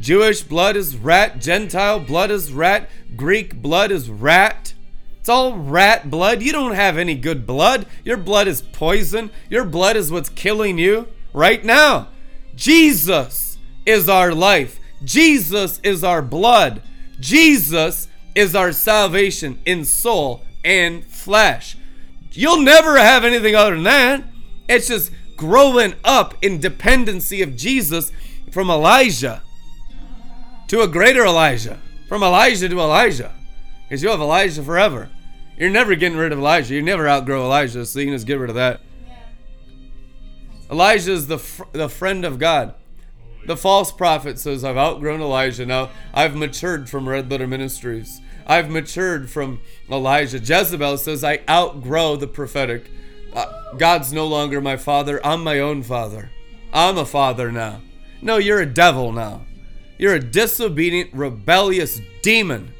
Jewish 0.00 0.42
blood 0.42 0.76
is 0.76 0.96
rat. 0.96 1.40
Gentile 1.40 2.00
blood 2.00 2.30
is 2.30 2.52
rat. 2.52 2.88
Greek 3.16 3.60
blood 3.60 3.90
is 3.90 4.10
rat. 4.10 4.74
It's 5.18 5.28
all 5.28 5.56
rat 5.56 6.10
blood. 6.10 6.42
You 6.42 6.52
don't 6.52 6.74
have 6.74 6.98
any 6.98 7.14
good 7.14 7.46
blood. 7.46 7.86
Your 8.04 8.16
blood 8.16 8.46
is 8.46 8.62
poison. 8.62 9.30
Your 9.50 9.64
blood 9.64 9.96
is 9.96 10.12
what's 10.12 10.28
killing 10.28 10.78
you 10.78 11.08
right 11.32 11.64
now. 11.64 12.08
Jesus 12.54 13.58
is 13.84 14.08
our 14.08 14.32
life. 14.32 14.78
Jesus 15.02 15.80
is 15.82 16.04
our 16.04 16.22
blood. 16.22 16.82
Jesus 17.18 18.08
is 18.34 18.54
our 18.54 18.72
salvation 18.72 19.58
in 19.64 19.84
soul 19.84 20.44
and 20.64 21.04
flesh. 21.04 21.76
You'll 22.32 22.62
never 22.62 22.98
have 22.98 23.24
anything 23.24 23.54
other 23.54 23.74
than 23.74 23.84
that. 23.84 24.24
It's 24.68 24.88
just 24.88 25.10
growing 25.36 25.94
up 26.04 26.34
in 26.42 26.60
dependency 26.60 27.42
of 27.42 27.56
Jesus 27.56 28.12
from 28.50 28.70
Elijah 28.70 29.42
to 30.68 30.82
a 30.82 30.88
greater 30.88 31.24
Elijah, 31.24 31.78
from 32.08 32.22
Elijah 32.22 32.68
to 32.68 32.78
Elijah. 32.78 33.32
Because 33.88 34.02
you'll 34.02 34.12
have 34.12 34.20
Elijah 34.20 34.62
forever. 34.62 35.10
You're 35.56 35.70
never 35.70 35.94
getting 35.94 36.18
rid 36.18 36.32
of 36.32 36.38
Elijah. 36.38 36.74
You 36.74 36.82
never 36.82 37.08
outgrow 37.08 37.44
Elijah, 37.44 37.86
so 37.86 37.98
you 37.98 38.06
can 38.06 38.14
just 38.14 38.26
get 38.26 38.38
rid 38.38 38.50
of 38.50 38.56
that. 38.56 38.80
Elijah 40.70 41.12
is 41.12 41.28
the, 41.28 41.38
fr- 41.38 41.64
the 41.72 41.88
friend 41.88 42.24
of 42.24 42.38
God. 42.38 42.74
The 43.46 43.56
false 43.56 43.92
prophet 43.92 44.40
says, 44.40 44.64
I've 44.64 44.76
outgrown 44.76 45.20
Elijah. 45.20 45.64
Now, 45.64 45.90
I've 46.12 46.34
matured 46.34 46.90
from 46.90 47.08
Red 47.08 47.30
Letter 47.30 47.46
Ministries. 47.46 48.20
I've 48.44 48.68
matured 48.68 49.30
from 49.30 49.60
Elijah. 49.90 50.38
Jezebel 50.38 50.98
says, 50.98 51.22
I 51.22 51.40
outgrow 51.48 52.16
the 52.16 52.26
prophetic. 52.26 52.90
Uh, 53.32 53.74
God's 53.76 54.12
no 54.12 54.26
longer 54.26 54.60
my 54.60 54.76
father. 54.76 55.24
I'm 55.24 55.44
my 55.44 55.60
own 55.60 55.84
father. 55.84 56.30
I'm 56.72 56.98
a 56.98 57.06
father 57.06 57.52
now. 57.52 57.82
No, 58.20 58.38
you're 58.38 58.60
a 58.60 58.66
devil 58.66 59.12
now. 59.12 59.46
You're 59.98 60.14
a 60.14 60.20
disobedient, 60.20 61.12
rebellious 61.12 62.00
demon. 62.22 62.72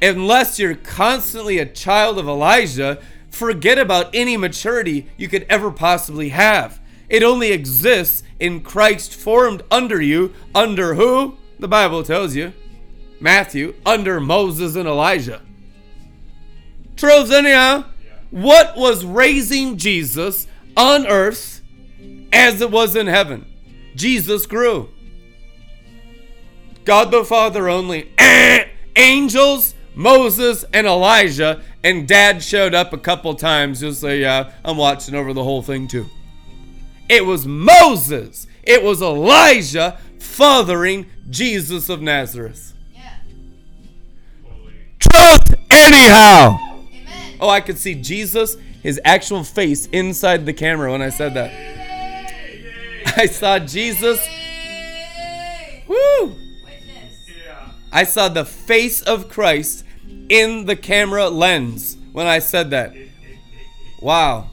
Unless 0.00 0.58
you're 0.58 0.74
constantly 0.74 1.58
a 1.58 1.66
child 1.66 2.18
of 2.18 2.28
Elijah, 2.28 3.00
forget 3.30 3.78
about 3.78 4.14
any 4.14 4.36
maturity 4.36 5.06
you 5.16 5.28
could 5.28 5.46
ever 5.48 5.70
possibly 5.70 6.30
have. 6.30 6.80
It 7.08 7.22
only 7.22 7.52
exists 7.52 8.22
in 8.40 8.62
Christ 8.62 9.14
formed 9.14 9.62
under 9.70 10.00
you, 10.00 10.34
under 10.54 10.94
who? 10.94 11.36
The 11.58 11.68
Bible 11.68 12.02
tells 12.02 12.34
you. 12.34 12.52
Matthew, 13.20 13.74
under 13.84 14.20
Moses 14.20 14.76
and 14.76 14.88
Elijah. 14.88 15.40
Truths, 16.96 17.30
anyhow. 17.30 17.84
What 18.30 18.76
was 18.76 19.04
raising 19.04 19.78
Jesus 19.78 20.46
on 20.76 21.06
earth 21.06 21.62
as 22.32 22.60
it 22.60 22.70
was 22.70 22.96
in 22.96 23.06
heaven? 23.06 23.46
Jesus 23.94 24.46
grew. 24.46 24.90
God 26.86 27.10
the 27.10 27.24
Father 27.24 27.68
only. 27.68 28.12
Angels, 28.96 29.74
Moses, 29.94 30.64
and 30.72 30.86
Elijah. 30.86 31.60
And 31.84 32.08
dad 32.08 32.42
showed 32.42 32.74
up 32.74 32.92
a 32.92 32.98
couple 32.98 33.34
times 33.34 33.80
just 33.80 34.00
say, 34.00 34.20
Yeah, 34.20 34.52
I'm 34.64 34.78
watching 34.78 35.14
over 35.14 35.34
the 35.34 35.44
whole 35.44 35.62
thing 35.62 35.88
too. 35.88 36.06
It 37.08 37.26
was 37.26 37.44
Moses, 37.44 38.46
it 38.62 38.82
was 38.82 39.02
Elijah 39.02 39.98
fathering 40.18 41.06
Jesus 41.28 41.88
of 41.88 42.00
Nazareth. 42.00 42.72
Yeah. 42.94 43.18
Truth, 45.00 45.54
anyhow. 45.70 46.58
Amen. 46.58 47.36
Oh, 47.40 47.48
I 47.48 47.60
could 47.60 47.78
see 47.78 47.94
Jesus, 47.94 48.56
his 48.82 49.00
actual 49.04 49.42
face 49.42 49.86
inside 49.86 50.46
the 50.46 50.52
camera 50.52 50.92
when 50.92 51.02
I 51.02 51.10
said 51.10 51.34
that. 51.34 51.52
I 53.16 53.26
saw 53.26 53.58
Jesus. 53.58 54.24
I 57.96 58.04
saw 58.04 58.28
the 58.28 58.44
face 58.44 59.00
of 59.00 59.30
Christ 59.30 59.82
in 60.28 60.66
the 60.66 60.76
camera 60.76 61.30
lens 61.30 61.96
when 62.12 62.26
I 62.26 62.40
said 62.40 62.68
that. 62.72 62.94
Wow. 64.02 64.50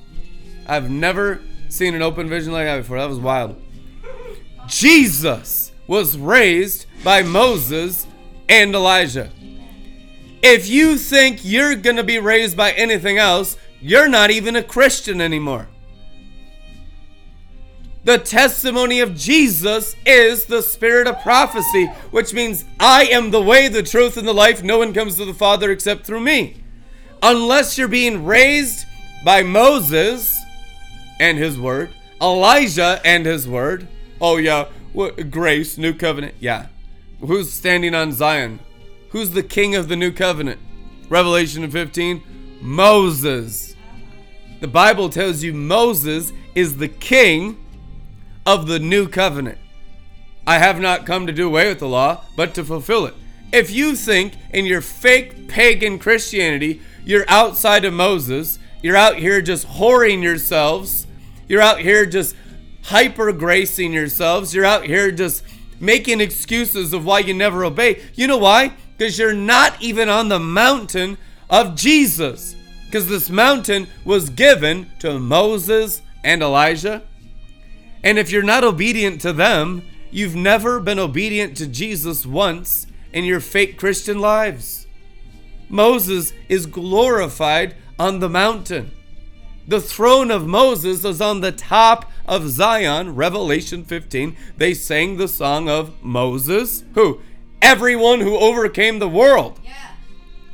I've 0.66 0.90
never 0.90 1.42
seen 1.68 1.94
an 1.94 2.02
open 2.02 2.30
vision 2.30 2.54
like 2.54 2.68
that 2.68 2.78
before. 2.78 3.00
That 3.00 3.10
was 3.10 3.20
wild. 3.20 3.62
Jesus 4.68 5.74
was 5.88 6.18
raised 6.18 6.86
by 7.04 7.22
Moses 7.22 8.08
and 8.48 8.74
Elijah. 8.74 9.30
If 10.42 10.70
you 10.70 10.98
think 10.98 11.44
you're 11.44 11.76
going 11.76 11.98
to 11.98 12.04
be 12.06 12.20
raised 12.20 12.56
by 12.56 12.72
anything 12.72 13.18
else, 13.18 13.58
you're 13.82 14.08
not 14.08 14.32
even 14.32 14.56
a 14.56 14.64
Christian 14.64 15.20
anymore. 15.20 15.68
The 18.06 18.18
testimony 18.18 19.00
of 19.00 19.16
Jesus 19.16 19.96
is 20.06 20.46
the 20.46 20.62
spirit 20.62 21.08
of 21.08 21.22
prophecy, 21.22 21.86
which 22.12 22.34
means 22.34 22.66
I 22.78 23.06
am 23.06 23.32
the 23.32 23.42
way, 23.42 23.70
the 23.70 23.82
truth, 23.82 24.18
and 24.18 24.28
the 24.28 24.34
life. 24.34 24.62
No 24.62 24.80
one 24.80 24.94
comes 24.94 25.16
to 25.16 25.26
the 25.26 25.34
Father 25.34 25.72
except 25.72 26.06
through 26.06 26.20
me. 26.20 26.58
Unless 27.22 27.78
you're 27.78 27.88
being 27.88 28.26
raised 28.26 28.86
by 29.24 29.42
Moses 29.42 30.38
and 31.22 31.38
his 31.38 31.58
word, 31.58 31.94
Elijah 32.22 33.00
and 33.06 33.26
his 33.26 33.48
word. 33.48 33.88
Oh, 34.20 34.36
yeah, 34.36 34.68
grace, 35.30 35.78
new 35.78 35.94
covenant. 35.94 36.36
Yeah. 36.42 36.68
Who's 37.22 37.54
standing 37.54 37.96
on 37.96 38.12
Zion? 38.12 38.60
Who's 39.12 39.32
the 39.32 39.44
king 39.44 39.76
of 39.76 39.88
the 39.88 39.96
new 39.96 40.12
covenant? 40.12 40.60
Revelation 41.08 41.70
15 41.72 42.22
Moses. 42.60 43.78
The 44.60 44.68
Bible 44.68 45.08
tells 45.08 45.42
you 45.42 45.54
Moses 45.54 46.34
is 46.54 46.76
the 46.78 46.90
king 46.90 47.63
of 48.46 48.68
the 48.68 48.80
new 48.80 49.08
covenant. 49.08 49.58
I 50.46 50.58
have 50.58 50.80
not 50.80 51.06
come 51.06 51.26
to 51.28 51.34
do 51.34 51.48
away 51.48 51.70
with 51.70 51.80
the 51.80 51.88
law, 51.88 52.22
but 52.36 52.54
to 52.56 52.64
fulfill 52.64 53.06
it. 53.06 53.14
If 53.52 53.72
you 53.72 53.96
think 53.96 54.34
in 54.52 54.66
your 54.66 54.82
fake 54.82 55.48
pagan 55.48 56.00
Christianity 56.00 56.82
you're 57.06 57.26
outside 57.28 57.86
of 57.86 57.94
Moses, 57.94 58.60
you're 58.82 58.98
out 58.98 59.18
here 59.18 59.42
just 59.42 59.68
whoring 59.68 60.24
yourselves, 60.24 61.08
you're 61.48 61.62
out 61.62 61.80
here 61.80 62.06
just 62.06 62.36
hyper 62.84 63.32
gracing 63.32 63.94
yourselves, 63.94 64.54
you're 64.54 64.66
out 64.66 64.86
here 64.86 65.12
just 65.12 65.44
making 65.80 66.22
excuses 66.22 66.94
of 66.94 67.06
why 67.06 67.20
you 67.20 67.34
never 67.34 67.64
obey. 67.64 68.02
You 68.16 68.28
know 68.28 68.38
why? 68.38 68.74
Because 68.98 69.20
you're 69.20 69.34
not 69.34 69.82
even 69.82 70.10
on 70.10 70.30
the 70.30 70.40
mountain 70.40 71.18
of 71.50 71.76
Jesus. 71.76 72.56
Because 72.86 73.08
this 73.08 73.30
mountain 73.30 73.88
was 74.06 74.30
given 74.30 74.90
to 75.00 75.20
Moses 75.20 76.02
and 76.24 76.42
Elijah. 76.42 77.04
And 78.04 78.20
if 78.20 78.32
you're 78.32 78.44
not 78.44 78.64
obedient 78.64 79.22
to 79.22 79.34
them, 79.34 79.84
you've 80.12 80.36
never 80.36 80.80
been 80.80 81.00
obedient 81.00 81.56
to 81.58 81.68
Jesus 81.68 82.26
once 82.26 82.88
in 83.12 83.24
your 83.24 83.40
fake 83.40 83.78
Christian 83.78 84.20
lives. 84.20 84.88
Moses 85.70 86.34
is 86.50 86.66
glorified 86.66 87.76
on 87.98 88.20
the 88.20 88.30
mountain. 88.30 88.92
The 89.66 89.80
throne 89.80 90.30
of 90.30 90.46
Moses 90.46 91.06
is 91.06 91.22
on 91.22 91.40
the 91.40 91.54
top 91.54 92.12
of 92.26 92.50
Zion, 92.50 93.16
Revelation 93.16 93.86
15. 93.86 94.36
They 94.58 94.74
sang 94.74 95.16
the 95.16 95.28
song 95.28 95.70
of 95.70 96.04
Moses, 96.04 96.84
who? 96.96 97.22
Everyone 97.62 98.20
who 98.20 98.38
overcame 98.38 99.00
the 99.00 99.08
world. 99.08 99.60
Yeah. 99.64 99.92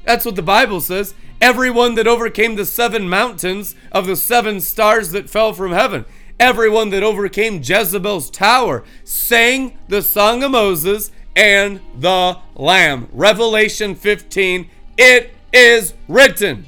That's 0.05 0.25
what 0.25 0.35
the 0.35 0.43
Bible 0.43 0.79
says. 0.79 1.15
Everyone 1.41 1.95
that 1.95 2.07
overcame 2.07 2.55
the 2.55 2.65
seven 2.65 3.09
mountains 3.09 3.73
of 3.91 4.05
the 4.05 4.15
seven 4.15 4.61
stars 4.61 5.11
that 5.11 5.29
fell 5.29 5.53
from 5.53 5.71
heaven. 5.71 6.05
Everyone 6.39 6.89
that 6.91 7.03
overcame 7.03 7.61
Jezebel's 7.61 8.29
tower 8.29 8.85
sang 9.03 9.77
the 9.89 10.01
song 10.01 10.41
of 10.41 10.51
Moses 10.51 11.11
and 11.35 11.81
the 11.97 12.37
Lamb. 12.55 13.09
Revelation 13.11 13.93
15. 13.93 14.69
It 14.97 15.31
is 15.51 15.93
written. 16.07 16.65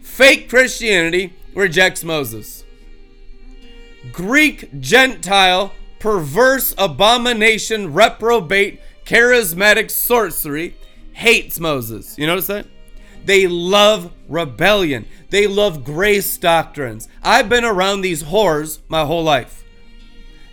Fake 0.00 0.48
Christianity 0.48 1.34
rejects 1.54 2.02
Moses. 2.02 2.64
Greek 4.12 4.80
Gentile, 4.80 5.72
perverse 5.98 6.74
abomination, 6.78 7.92
reprobate, 7.92 8.80
charismatic 9.04 9.90
sorcery 9.90 10.74
hates 11.12 11.60
Moses. 11.60 12.16
You 12.16 12.26
notice 12.26 12.46
that? 12.46 12.66
They 13.24 13.46
love 13.46 14.12
rebellion. 14.28 15.06
They 15.30 15.46
love 15.46 15.84
grace 15.84 16.36
doctrines. 16.38 17.08
I've 17.22 17.48
been 17.48 17.64
around 17.64 18.00
these 18.00 18.22
whores 18.22 18.80
my 18.88 19.04
whole 19.04 19.22
life. 19.22 19.64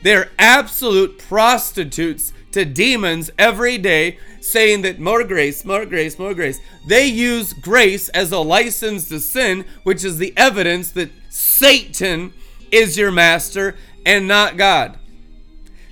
They're 0.03 0.29
absolute 0.37 1.17
prostitutes 1.19 2.31
to 2.51 2.63
demons 2.63 3.31
every 3.37 3.77
day 3.77 4.19
saying 4.39 4.83
that 4.83 4.99
more 4.99 5.23
grace, 5.23 5.65
more 5.65 5.85
grace, 5.85 6.19
more 6.19 6.33
grace. 6.33 6.59
They 6.87 7.07
use 7.07 7.53
grace 7.53 8.09
as 8.09 8.31
a 8.31 8.39
license 8.39 9.09
to 9.09 9.19
sin, 9.19 9.65
which 9.83 10.03
is 10.03 10.17
the 10.17 10.33
evidence 10.37 10.91
that 10.91 11.09
Satan 11.29 12.33
is 12.71 12.97
your 12.97 13.11
master 13.11 13.75
and 14.05 14.27
not 14.27 14.57
God. 14.57 14.99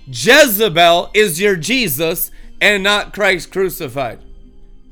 Jezebel 0.05 1.09
is 1.13 1.41
your 1.41 1.55
Jesus 1.55 2.29
and 2.61 2.83
not 2.83 3.13
Christ 3.13 3.51
crucified. 3.51 4.19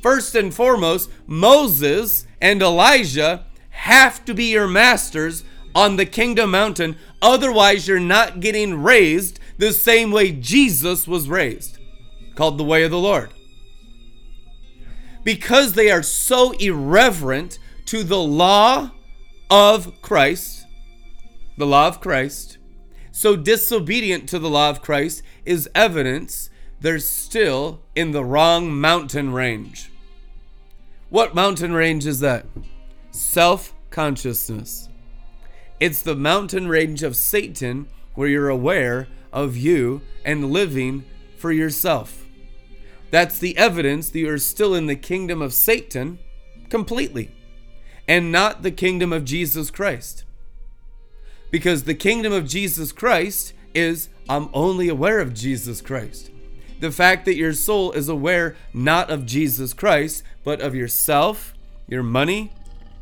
First 0.02 0.36
and 0.36 0.53
foremost, 0.53 1.10
Moses 1.28 2.26
and 2.41 2.61
Elijah 2.61 3.45
have 3.69 4.26
to 4.26 4.34
be 4.34 4.45
your 4.45 4.68
masters 4.68 5.44
on 5.76 5.95
the 5.95 6.06
kingdom 6.06 6.52
mountain. 6.52 6.98
Otherwise, 7.22 7.88
you're 7.88 7.99
not 7.99 8.40
getting 8.40 8.82
raised 8.82 9.40
the 9.57 9.72
same 9.72 10.11
way 10.11 10.32
Jesus 10.32 11.07
was 11.07 11.30
raised, 11.30 11.78
called 12.36 12.57
the 12.57 12.64
way 12.64 12.84
of 12.84 12.91
the 12.91 12.98
Lord. 12.98 13.32
Because 15.23 15.73
they 15.73 15.91
are 15.91 16.03
so 16.03 16.52
irreverent 16.53 17.60
to 17.86 18.03
the 18.03 18.19
law 18.19 18.91
of 19.49 20.02
Christ, 20.02 20.65
the 21.57 21.68
law 21.68 21.88
of 21.88 22.02
Christ, 22.02 22.57
so 23.11 23.36
disobedient 23.36 24.28
to 24.30 24.40
the 24.40 24.49
law 24.49 24.69
of 24.69 24.82
Christ 24.82 25.22
is 25.45 25.69
evidence 25.76 26.49
they're 26.80 26.98
still 26.98 27.82
in 27.94 28.11
the 28.11 28.26
wrong 28.26 28.73
mountain 28.73 29.32
range. 29.32 29.90
What 31.12 31.36
mountain 31.36 31.74
range 31.74 32.08
is 32.08 32.22
that? 32.22 32.46
Self 33.12 33.76
consciousness. 33.90 34.88
It's 35.78 36.02
the 36.02 36.16
mountain 36.16 36.70
range 36.70 37.04
of 37.04 37.18
Satan 37.18 37.88
where 38.16 38.30
you're 38.30 38.48
aware 38.48 39.10
of 39.34 39.58
you 39.58 40.04
and 40.24 40.52
living 40.52 41.04
for 41.36 41.52
yourself. 41.52 42.26
That's 43.10 43.40
the 43.40 43.58
evidence 43.58 44.10
that 44.10 44.20
you're 44.20 44.38
still 44.38 44.74
in 44.74 44.86
the 44.86 44.96
kingdom 44.96 45.42
of 45.42 45.54
Satan 45.54 46.18
completely 46.70 47.36
and 48.08 48.32
not 48.32 48.62
the 48.62 48.72
kingdom 48.72 49.12
of 49.12 49.26
Jesus 49.26 49.70
Christ. 49.70 50.24
Because 51.52 51.84
the 51.84 51.94
kingdom 51.94 52.32
of 52.32 52.48
Jesus 52.48 52.94
Christ 52.94 53.52
is 53.74 54.08
I'm 54.30 54.48
only 54.54 54.88
aware 54.88 55.20
of 55.20 55.34
Jesus 55.34 55.82
Christ. 55.82 56.32
The 56.82 56.91
fact 56.91 57.26
that 57.26 57.38
your 57.38 57.53
soul 57.53 57.91
is 57.91 58.10
aware 58.10 58.56
not 58.74 59.12
of 59.12 59.28
Jesus 59.28 59.72
Christ, 59.72 60.24
but 60.44 60.62
of 60.62 60.76
yourself, 60.76 61.53
your 61.88 62.02
money, 62.02 62.52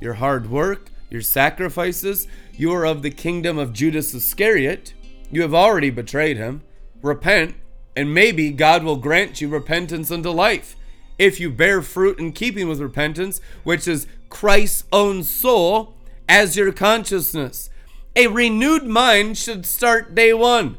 your 0.02 0.16
hard 0.16 0.52
work, 0.52 0.90
your 1.10 1.22
sacrifices. 1.22 2.28
You 2.54 2.74
are 2.74 2.86
of 2.86 3.02
the 3.02 3.10
kingdom 3.10 3.58
of 3.58 3.72
Judas 3.72 4.14
Iscariot. 4.14 4.94
You 5.32 5.42
have 5.44 5.54
already 5.54 5.90
betrayed 5.90 6.36
him. 6.36 6.62
Repent, 7.02 7.56
and 7.96 8.14
maybe 8.14 8.52
God 8.52 8.84
will 8.84 8.98
grant 8.98 9.40
you 9.40 9.48
repentance 9.48 10.12
unto 10.12 10.30
life 10.30 10.76
if 11.18 11.40
you 11.40 11.50
bear 11.50 11.82
fruit 11.82 12.20
in 12.20 12.34
keeping 12.34 12.68
with 12.68 12.82
repentance, 12.82 13.40
which 13.64 13.88
is 13.88 14.08
Christ's 14.28 14.84
own 14.92 15.24
soul 15.24 15.96
as 16.28 16.58
your 16.58 16.74
consciousness. 16.74 17.70
A 18.18 18.28
renewed 18.28 18.86
mind 18.86 19.38
should 19.38 19.66
start 19.66 20.14
day 20.14 20.34
one. 20.34 20.78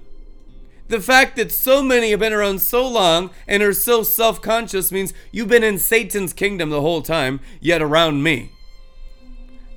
The 0.90 1.00
fact 1.00 1.36
that 1.36 1.52
so 1.52 1.84
many 1.84 2.10
have 2.10 2.18
been 2.18 2.32
around 2.32 2.60
so 2.60 2.84
long 2.84 3.30
and 3.46 3.62
are 3.62 3.72
so 3.72 4.02
self 4.02 4.42
conscious 4.42 4.90
means 4.90 5.14
you've 5.30 5.46
been 5.46 5.62
in 5.62 5.78
Satan's 5.78 6.32
kingdom 6.32 6.70
the 6.70 6.80
whole 6.80 7.00
time, 7.00 7.38
yet 7.60 7.80
around 7.80 8.24
me. 8.24 8.50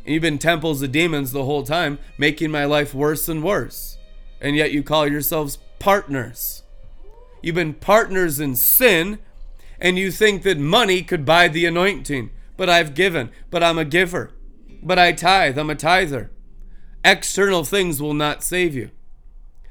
And 0.03 0.15
you've 0.15 0.23
been 0.23 0.39
temples 0.39 0.81
of 0.81 0.91
demons 0.91 1.31
the 1.31 1.45
whole 1.45 1.61
time, 1.61 1.99
making 2.17 2.49
my 2.49 2.65
life 2.65 2.95
worse 2.95 3.29
and 3.29 3.43
worse. 3.43 3.99
And 4.41 4.55
yet 4.55 4.71
you 4.71 4.81
call 4.81 5.07
yourselves 5.07 5.59
partners. 5.77 6.63
You've 7.43 7.53
been 7.53 7.75
partners 7.75 8.39
in 8.39 8.55
sin, 8.55 9.19
and 9.79 9.99
you 9.99 10.09
think 10.09 10.41
that 10.41 10.57
money 10.57 11.03
could 11.03 11.25
buy 11.25 11.47
the 11.47 11.67
anointing. 11.67 12.31
But 12.57 12.69
I've 12.69 12.95
given, 12.95 13.29
but 13.51 13.61
I'm 13.61 13.77
a 13.77 13.85
giver. 13.85 14.31
But 14.81 14.97
I 14.97 15.11
tithe, 15.11 15.59
I'm 15.59 15.69
a 15.69 15.75
tither. 15.75 16.31
External 17.05 17.63
things 17.63 18.01
will 18.01 18.15
not 18.15 18.43
save 18.43 18.73
you. 18.73 18.89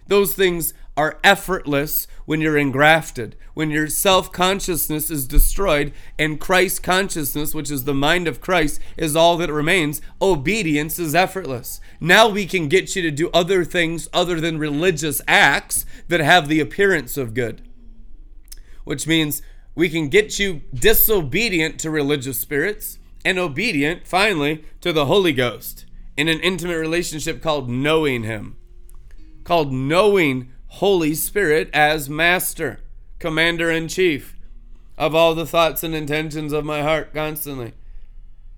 Those 0.07 0.35
things 0.35 0.75
are 0.97 1.19
effortless 1.25 2.07
when 2.27 2.41
you're 2.41 2.59
engrafted, 2.59 3.37
when 3.55 3.71
your 3.71 3.89
self 3.89 4.31
consciousness 4.33 5.11
is 5.11 5.27
destroyed 5.27 5.93
and 6.19 6.41
Christ 6.41 6.83
consciousness, 6.83 7.55
which 7.55 7.71
is 7.71 7.85
the 7.85 7.95
mind 7.95 8.29
of 8.29 8.41
Christ, 8.41 8.81
is 8.97 9.17
all 9.17 9.37
that 9.39 9.53
remains. 9.53 10.01
Obedience 10.21 10.99
is 10.99 11.15
effortless. 11.15 11.81
Now 12.01 12.29
we 12.29 12.47
can 12.47 12.69
get 12.69 12.95
you 12.95 13.03
to 13.03 13.11
do 13.11 13.31
other 13.33 13.65
things 13.65 14.09
other 14.13 14.41
than 14.41 14.59
religious 14.59 15.21
acts 15.27 15.87
that 16.09 16.21
have 16.21 16.49
the 16.49 16.61
appearance 16.61 17.17
of 17.17 17.35
good, 17.35 17.63
which 18.85 19.07
means 19.07 19.43
we 19.75 19.89
can 19.89 20.09
get 20.09 20.39
you 20.39 20.63
disobedient 20.75 21.81
to 21.81 21.91
religious 21.91 22.39
spirits 22.39 22.99
and 23.25 23.39
obedient, 23.39 24.07
finally, 24.07 24.65
to 24.81 24.93
the 24.93 25.07
Holy 25.07 25.33
Ghost 25.33 25.87
in 26.17 26.29
an 26.29 26.41
intimate 26.41 26.79
relationship 26.79 27.43
called 27.43 27.71
knowing 27.71 28.25
Him, 28.25 28.57
called 29.45 29.73
knowing 29.73 30.52
Holy 30.77 31.15
Spirit 31.15 31.69
as 31.75 32.09
Master, 32.09 32.81
Commander 33.19 33.71
in 33.71 33.89
Chief 33.89 34.39
of 34.97 35.15
all 35.15 35.35
the 35.35 35.45
thoughts 35.45 35.85
and 35.85 35.95
intentions 35.95 36.51
of 36.53 36.65
my 36.65 36.81
heart 36.81 37.13
constantly. 37.13 37.75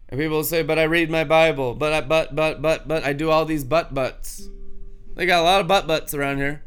And 0.08 0.20
people 0.20 0.44
say, 0.44 0.62
but 0.62 0.78
I 0.78 0.84
read 0.84 1.10
my 1.10 1.24
Bible, 1.24 1.74
but 1.74 1.92
I, 1.92 2.00
but, 2.02 2.34
but, 2.36 2.62
but, 2.62 2.86
but, 2.86 3.02
I 3.02 3.14
do 3.14 3.30
all 3.30 3.44
these 3.44 3.64
but 3.64 3.92
buts. 3.92 4.48
They 5.16 5.26
got 5.26 5.40
a 5.40 5.44
lot 5.44 5.60
of 5.60 5.66
but 5.66 5.88
buts 5.88 6.14
around 6.14 6.38
here. 6.38 6.62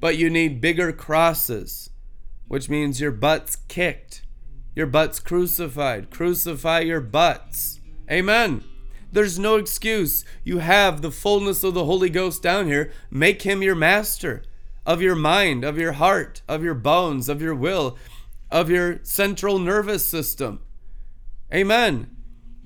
But 0.00 0.18
you 0.18 0.28
need 0.28 0.60
bigger 0.60 0.92
crosses, 0.92 1.90
which 2.48 2.68
means 2.68 3.00
your 3.00 3.12
butt's 3.12 3.56
kicked, 3.68 4.24
your 4.74 4.88
butt's 4.88 5.20
crucified. 5.20 6.10
Crucify 6.10 6.80
your 6.80 7.00
butts. 7.00 7.80
Amen. 8.10 8.64
There's 9.12 9.38
no 9.38 9.56
excuse. 9.56 10.24
You 10.42 10.58
have 10.58 11.02
the 11.02 11.12
fullness 11.12 11.62
of 11.62 11.74
the 11.74 11.84
Holy 11.84 12.10
Ghost 12.10 12.42
down 12.42 12.66
here. 12.66 12.90
Make 13.10 13.42
him 13.42 13.62
your 13.62 13.76
master 13.76 14.42
of 14.86 15.02
your 15.02 15.16
mind, 15.16 15.64
of 15.64 15.76
your 15.76 15.92
heart, 15.92 16.40
of 16.48 16.62
your 16.62 16.74
bones, 16.74 17.28
of 17.28 17.42
your 17.42 17.54
will, 17.54 17.98
of 18.50 18.70
your 18.70 19.00
central 19.02 19.58
nervous 19.58 20.06
system. 20.06 20.60
Amen. 21.52 22.16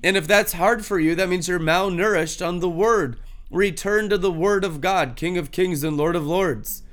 And 0.03 0.15
if 0.15 0.27
that's 0.27 0.53
hard 0.53 0.85
for 0.85 0.99
you, 0.99 1.15
that 1.15 1.29
means 1.29 1.47
you're 1.47 1.59
malnourished 1.59 2.45
on 2.45 2.59
the 2.59 2.69
Word. 2.69 3.19
Return 3.49 4.09
to 4.09 4.17
the 4.17 4.31
Word 4.31 4.63
of 4.63 4.79
God, 4.79 5.15
King 5.15 5.37
of 5.37 5.51
Kings 5.51 5.83
and 5.83 5.97
Lord 5.97 6.15
of 6.15 6.25
Lords, 6.25 6.83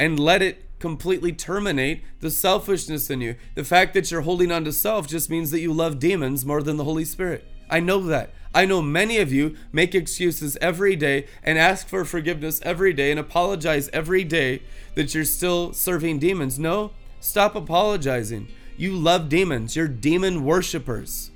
and 0.00 0.18
let 0.18 0.42
it 0.42 0.64
completely 0.78 1.32
terminate 1.32 2.02
the 2.20 2.30
selfishness 2.30 3.08
in 3.08 3.20
you. 3.20 3.36
The 3.54 3.64
fact 3.64 3.94
that 3.94 4.10
you're 4.10 4.22
holding 4.22 4.50
on 4.50 4.64
to 4.64 4.72
self 4.72 5.06
just 5.06 5.30
means 5.30 5.50
that 5.52 5.60
you 5.60 5.72
love 5.72 5.98
demons 5.98 6.44
more 6.44 6.62
than 6.62 6.76
the 6.76 6.84
Holy 6.84 7.04
Spirit. 7.04 7.46
I 7.70 7.80
know 7.80 8.00
that. 8.06 8.30
I 8.54 8.66
know 8.66 8.82
many 8.82 9.18
of 9.18 9.32
you 9.32 9.56
make 9.72 9.94
excuses 9.94 10.58
every 10.60 10.96
day 10.96 11.26
and 11.42 11.58
ask 11.58 11.88
for 11.88 12.04
forgiveness 12.04 12.60
every 12.64 12.92
day 12.92 13.10
and 13.10 13.18
apologize 13.18 13.88
every 13.92 14.24
day 14.24 14.62
that 14.94 15.14
you're 15.14 15.24
still 15.24 15.72
serving 15.72 16.18
demons. 16.18 16.58
No, 16.58 16.92
stop 17.20 17.54
apologizing. 17.54 18.48
You 18.76 18.92
love 18.94 19.28
demons, 19.28 19.76
you're 19.76 19.88
demon 19.88 20.44
worshippers. 20.44 21.30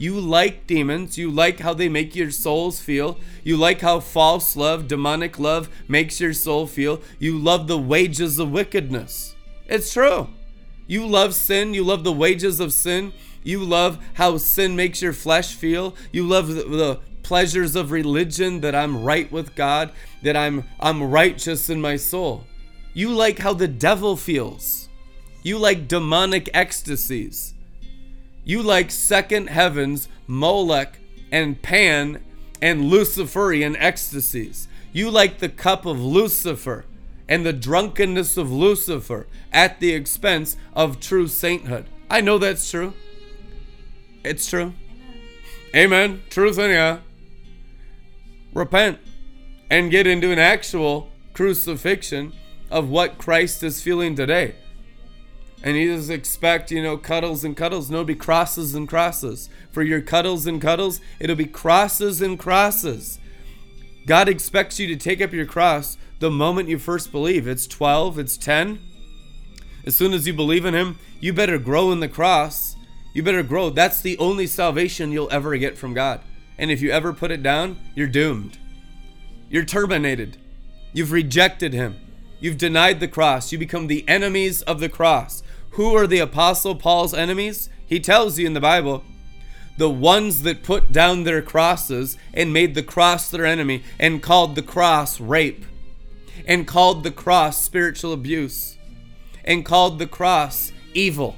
You 0.00 0.18
like 0.18 0.66
demons. 0.66 1.18
You 1.18 1.30
like 1.30 1.60
how 1.60 1.74
they 1.74 1.90
make 1.90 2.16
your 2.16 2.30
souls 2.30 2.80
feel. 2.80 3.18
You 3.44 3.58
like 3.58 3.82
how 3.82 4.00
false 4.00 4.56
love, 4.56 4.88
demonic 4.88 5.38
love 5.38 5.68
makes 5.88 6.22
your 6.22 6.32
soul 6.32 6.66
feel. 6.66 7.02
You 7.18 7.36
love 7.36 7.68
the 7.68 7.76
wages 7.76 8.38
of 8.38 8.50
wickedness. 8.50 9.34
It's 9.66 9.92
true. 9.92 10.30
You 10.86 11.06
love 11.06 11.34
sin. 11.34 11.74
You 11.74 11.84
love 11.84 12.02
the 12.02 12.14
wages 12.14 12.60
of 12.60 12.72
sin. 12.72 13.12
You 13.42 13.64
love 13.64 13.98
how 14.14 14.36
sin 14.36 14.76
makes 14.76 15.00
your 15.00 15.12
flesh 15.12 15.54
feel. 15.54 15.94
You 16.12 16.26
love 16.26 16.48
the, 16.48 16.62
the 16.64 17.00
pleasures 17.22 17.76
of 17.76 17.90
religion 17.90 18.60
that 18.60 18.74
I'm 18.74 19.02
right 19.02 19.30
with 19.30 19.54
God, 19.54 19.92
that 20.22 20.36
I'm 20.36 20.64
I'm 20.78 21.02
righteous 21.02 21.70
in 21.70 21.80
my 21.80 21.96
soul. 21.96 22.44
You 22.92 23.10
like 23.10 23.38
how 23.38 23.54
the 23.54 23.68
devil 23.68 24.16
feels. 24.16 24.88
You 25.42 25.58
like 25.58 25.88
demonic 25.88 26.50
ecstasies. 26.52 27.54
You 28.44 28.62
like 28.62 28.90
second 28.90 29.48
heavens, 29.48 30.08
Molech, 30.26 30.98
and 31.30 31.60
Pan, 31.62 32.22
and 32.60 32.84
Luciferian 32.86 33.76
ecstasies. 33.76 34.68
You 34.92 35.10
like 35.10 35.38
the 35.38 35.48
cup 35.48 35.86
of 35.86 36.00
Lucifer 36.00 36.84
and 37.28 37.46
the 37.46 37.52
drunkenness 37.52 38.36
of 38.36 38.50
Lucifer 38.50 39.28
at 39.52 39.78
the 39.78 39.92
expense 39.92 40.56
of 40.74 40.98
true 40.98 41.28
sainthood. 41.28 41.86
I 42.10 42.20
know 42.20 42.38
that's 42.38 42.68
true. 42.68 42.92
It's 44.24 44.48
true. 44.48 44.74
Amen. 45.74 46.22
Truth 46.30 46.58
in 46.58 46.70
ya. 46.70 46.98
Repent 48.52 48.98
and 49.70 49.90
get 49.90 50.06
into 50.06 50.32
an 50.32 50.38
actual 50.38 51.10
crucifixion 51.32 52.32
of 52.70 52.88
what 52.88 53.18
Christ 53.18 53.62
is 53.62 53.82
feeling 53.82 54.16
today. 54.16 54.54
And 55.62 55.76
he 55.76 55.86
doesn't 55.86 56.14
expect, 56.14 56.70
you 56.70 56.82
know, 56.82 56.96
cuddles 56.96 57.44
and 57.44 57.56
cuddles. 57.56 57.90
No, 57.90 58.02
be 58.02 58.14
crosses 58.14 58.74
and 58.74 58.88
crosses. 58.88 59.48
For 59.70 59.82
your 59.82 60.00
cuddles 60.00 60.46
and 60.46 60.60
cuddles, 60.60 61.00
it'll 61.18 61.36
be 61.36 61.46
crosses 61.46 62.22
and 62.22 62.38
crosses. 62.38 63.18
God 64.06 64.28
expects 64.28 64.80
you 64.80 64.86
to 64.88 64.96
take 64.96 65.20
up 65.20 65.32
your 65.32 65.46
cross 65.46 65.98
the 66.18 66.30
moment 66.30 66.68
you 66.68 66.78
first 66.78 67.12
believe. 67.12 67.46
It's 67.46 67.66
12, 67.66 68.18
it's 68.18 68.36
10. 68.36 68.80
As 69.84 69.96
soon 69.96 70.12
as 70.12 70.26
you 70.26 70.32
believe 70.32 70.64
in 70.64 70.74
him, 70.74 70.98
you 71.20 71.32
better 71.32 71.58
grow 71.58 71.92
in 71.92 72.00
the 72.00 72.08
cross. 72.08 72.69
You 73.12 73.22
better 73.22 73.42
grow. 73.42 73.70
That's 73.70 74.00
the 74.00 74.18
only 74.18 74.46
salvation 74.46 75.12
you'll 75.12 75.32
ever 75.32 75.56
get 75.56 75.76
from 75.76 75.94
God. 75.94 76.20
And 76.58 76.70
if 76.70 76.80
you 76.80 76.90
ever 76.90 77.12
put 77.12 77.30
it 77.30 77.42
down, 77.42 77.78
you're 77.94 78.06
doomed. 78.06 78.58
You're 79.48 79.64
terminated. 79.64 80.36
You've 80.92 81.12
rejected 81.12 81.72
him. 81.72 81.96
You've 82.38 82.58
denied 82.58 83.00
the 83.00 83.08
cross. 83.08 83.52
You 83.52 83.58
become 83.58 83.86
the 83.86 84.08
enemies 84.08 84.62
of 84.62 84.80
the 84.80 84.88
cross. 84.88 85.42
Who 85.72 85.96
are 85.96 86.06
the 86.06 86.18
Apostle 86.18 86.74
Paul's 86.74 87.14
enemies? 87.14 87.68
He 87.86 88.00
tells 88.00 88.38
you 88.38 88.46
in 88.46 88.54
the 88.54 88.60
Bible 88.60 89.04
the 89.76 89.90
ones 89.90 90.42
that 90.42 90.62
put 90.62 90.92
down 90.92 91.24
their 91.24 91.40
crosses 91.40 92.18
and 92.34 92.52
made 92.52 92.74
the 92.74 92.82
cross 92.82 93.30
their 93.30 93.46
enemy 93.46 93.82
and 93.98 94.22
called 94.22 94.54
the 94.54 94.62
cross 94.62 95.18
rape 95.20 95.64
and 96.46 96.66
called 96.66 97.02
the 97.02 97.10
cross 97.10 97.62
spiritual 97.62 98.12
abuse 98.12 98.76
and 99.44 99.64
called 99.64 99.98
the 99.98 100.06
cross 100.06 100.72
evil. 100.92 101.36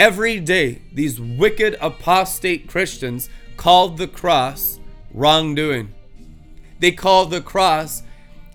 Every 0.00 0.40
day, 0.40 0.80
these 0.90 1.20
wicked 1.20 1.76
apostate 1.78 2.66
Christians 2.66 3.28
called 3.58 3.98
the 3.98 4.08
cross 4.08 4.80
wrongdoing. 5.12 5.92
They 6.78 6.90
called 6.90 7.30
the 7.30 7.42
cross 7.42 8.02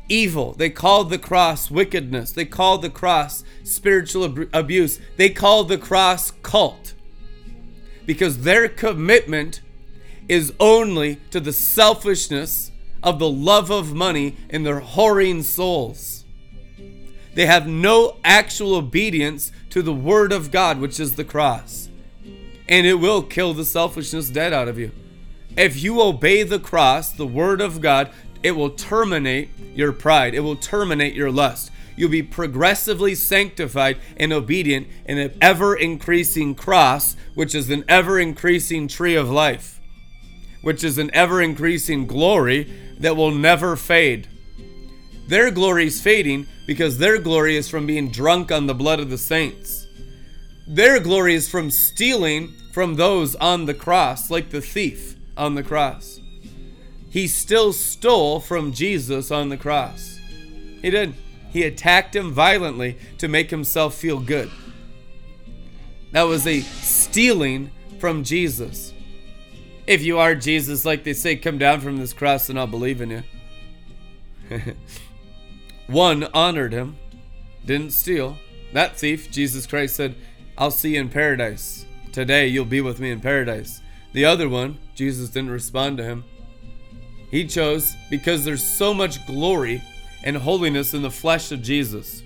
evil. 0.10 0.54
They 0.54 0.72
called 0.72 1.12
the 1.12 1.20
cross 1.20 1.70
wickedness. 1.70 2.32
They 2.32 2.46
called 2.46 2.82
the 2.82 2.90
cross 2.90 3.44
spiritual 3.64 4.26
ab- 4.26 4.50
abuse. 4.54 5.00
They 5.18 5.30
called 5.30 5.70
the 5.70 5.78
cross 5.78 6.32
cult. 6.42 6.96
Because 8.08 8.40
their 8.40 8.68
commitment 8.68 9.62
is 10.28 10.52
only 10.60 11.18
to 11.30 11.40
the 11.40 11.54
selfishness 11.54 12.72
of 13.04 13.20
the 13.20 13.30
love 13.30 13.70
of 13.70 13.94
money 13.94 14.36
in 14.50 14.64
their 14.64 14.82
whoring 14.82 15.44
souls. 15.44 16.26
They 17.36 17.46
have 17.46 17.68
no 17.68 18.18
actual 18.24 18.74
obedience 18.74 19.52
to 19.76 19.82
the 19.82 19.94
word 19.94 20.32
of 20.32 20.52
God, 20.52 20.80
which 20.80 21.02
is 21.02 21.18
the 21.18 21.26
cross. 21.26 21.90
And 22.70 22.88
it 22.88 22.94
will 22.94 23.22
kill 23.22 23.54
the 23.54 23.66
selfishness 23.66 24.30
dead 24.30 24.54
out 24.54 24.70
of 24.70 24.80
you. 24.80 24.92
If 25.58 25.84
you 25.84 26.02
obey 26.02 26.44
the 26.44 26.60
cross, 26.60 27.12
the 27.12 27.28
word 27.28 27.60
of 27.60 27.82
God, 27.82 28.10
it 28.42 28.52
will 28.52 28.70
terminate 28.70 29.50
your 29.74 29.92
pride. 29.92 30.34
It 30.34 30.40
will 30.40 30.56
terminate 30.56 31.14
your 31.14 31.30
lust. 31.30 31.72
You'll 31.98 32.10
be 32.10 32.24
progressively 32.24 33.16
sanctified 33.16 33.98
and 34.16 34.32
obedient 34.32 34.88
in 35.06 35.18
an 35.18 35.38
ever 35.42 35.76
increasing 35.76 36.56
cross, 36.56 37.18
which 37.34 37.54
is 37.54 37.70
an 37.70 37.84
ever 37.90 38.18
increasing 38.18 38.88
tree 38.88 39.16
of 39.16 39.30
life, 39.30 39.82
which 40.62 40.86
is 40.86 40.98
an 40.98 41.14
ever 41.14 41.42
increasing 41.42 42.08
glory 42.08 42.74
that 42.98 43.18
will 43.18 43.32
never 43.32 43.76
fade. 43.76 44.30
Their 45.28 45.52
glory 45.52 45.88
is 45.88 46.02
fading 46.02 46.48
because 46.66 46.98
their 46.98 47.20
glory 47.20 47.56
is 47.56 47.70
from 47.70 47.86
being 47.86 48.10
drunk 48.10 48.52
on 48.52 48.68
the 48.68 48.74
blood 48.74 49.00
of 49.00 49.10
the 49.10 49.18
saints. 49.18 49.88
Their 50.68 51.00
glory 51.00 51.36
is 51.36 51.50
from 51.50 51.70
stealing 51.70 52.54
from 52.74 52.96
those 52.96 53.36
on 53.36 53.66
the 53.66 53.74
cross, 53.74 54.32
like 54.32 54.50
the 54.50 54.62
thief 54.62 55.16
on 55.38 55.56
the 55.56 55.64
cross. 55.64 56.20
He 57.10 57.28
still 57.28 57.72
stole 57.72 58.40
from 58.40 58.74
Jesus 58.74 59.32
on 59.32 59.50
the 59.50 59.58
cross. 59.58 60.20
He 60.82 60.90
did. 60.90 61.14
He 61.52 61.64
attacked 61.64 62.16
him 62.16 62.34
violently 62.34 62.98
to 63.20 63.28
make 63.28 63.50
himself 63.50 63.96
feel 63.96 64.20
good. 64.20 64.52
That 66.12 66.24
was 66.24 66.46
a 66.46 66.62
stealing 66.62 67.72
from 68.00 68.24
Jesus. 68.24 68.94
If 69.88 70.04
you 70.04 70.18
are 70.18 70.36
Jesus, 70.36 70.84
like 70.84 71.04
they 71.04 71.14
say, 71.14 71.36
come 71.36 71.58
down 71.58 71.80
from 71.80 71.98
this 71.98 72.12
cross 72.12 72.50
and 72.50 72.60
I'll 72.60 72.68
believe 72.68 73.02
in 73.02 73.10
you. 73.10 73.24
One 75.88 76.24
honored 76.34 76.74
him, 76.74 76.98
didn't 77.66 77.92
steal. 77.92 78.38
That 78.74 78.98
thief, 78.98 79.32
Jesus 79.32 79.68
Christ 79.68 79.96
said, 79.96 80.16
I'll 80.58 80.72
see 80.72 80.96
you 80.96 81.02
in 81.02 81.10
paradise. 81.10 81.86
Today 82.12 82.48
you'll 82.48 82.66
be 82.66 82.82
with 82.82 83.00
me 83.00 83.12
in 83.12 83.20
paradise. 83.20 83.82
The 84.14 84.26
other 84.26 84.48
one, 84.48 84.80
Jesus 84.96 85.30
didn't 85.30 85.50
respond 85.52 85.98
to 85.98 86.04
him. 86.04 86.24
He 87.30 87.46
chose 87.46 87.96
because 88.10 88.46
there's 88.46 88.64
so 88.64 88.94
much 88.94 89.26
glory 89.28 89.84
and 90.24 90.38
holiness 90.38 90.94
in 90.94 91.02
the 91.02 91.12
flesh 91.12 91.52
of 91.52 91.62
Jesus. 91.62 92.24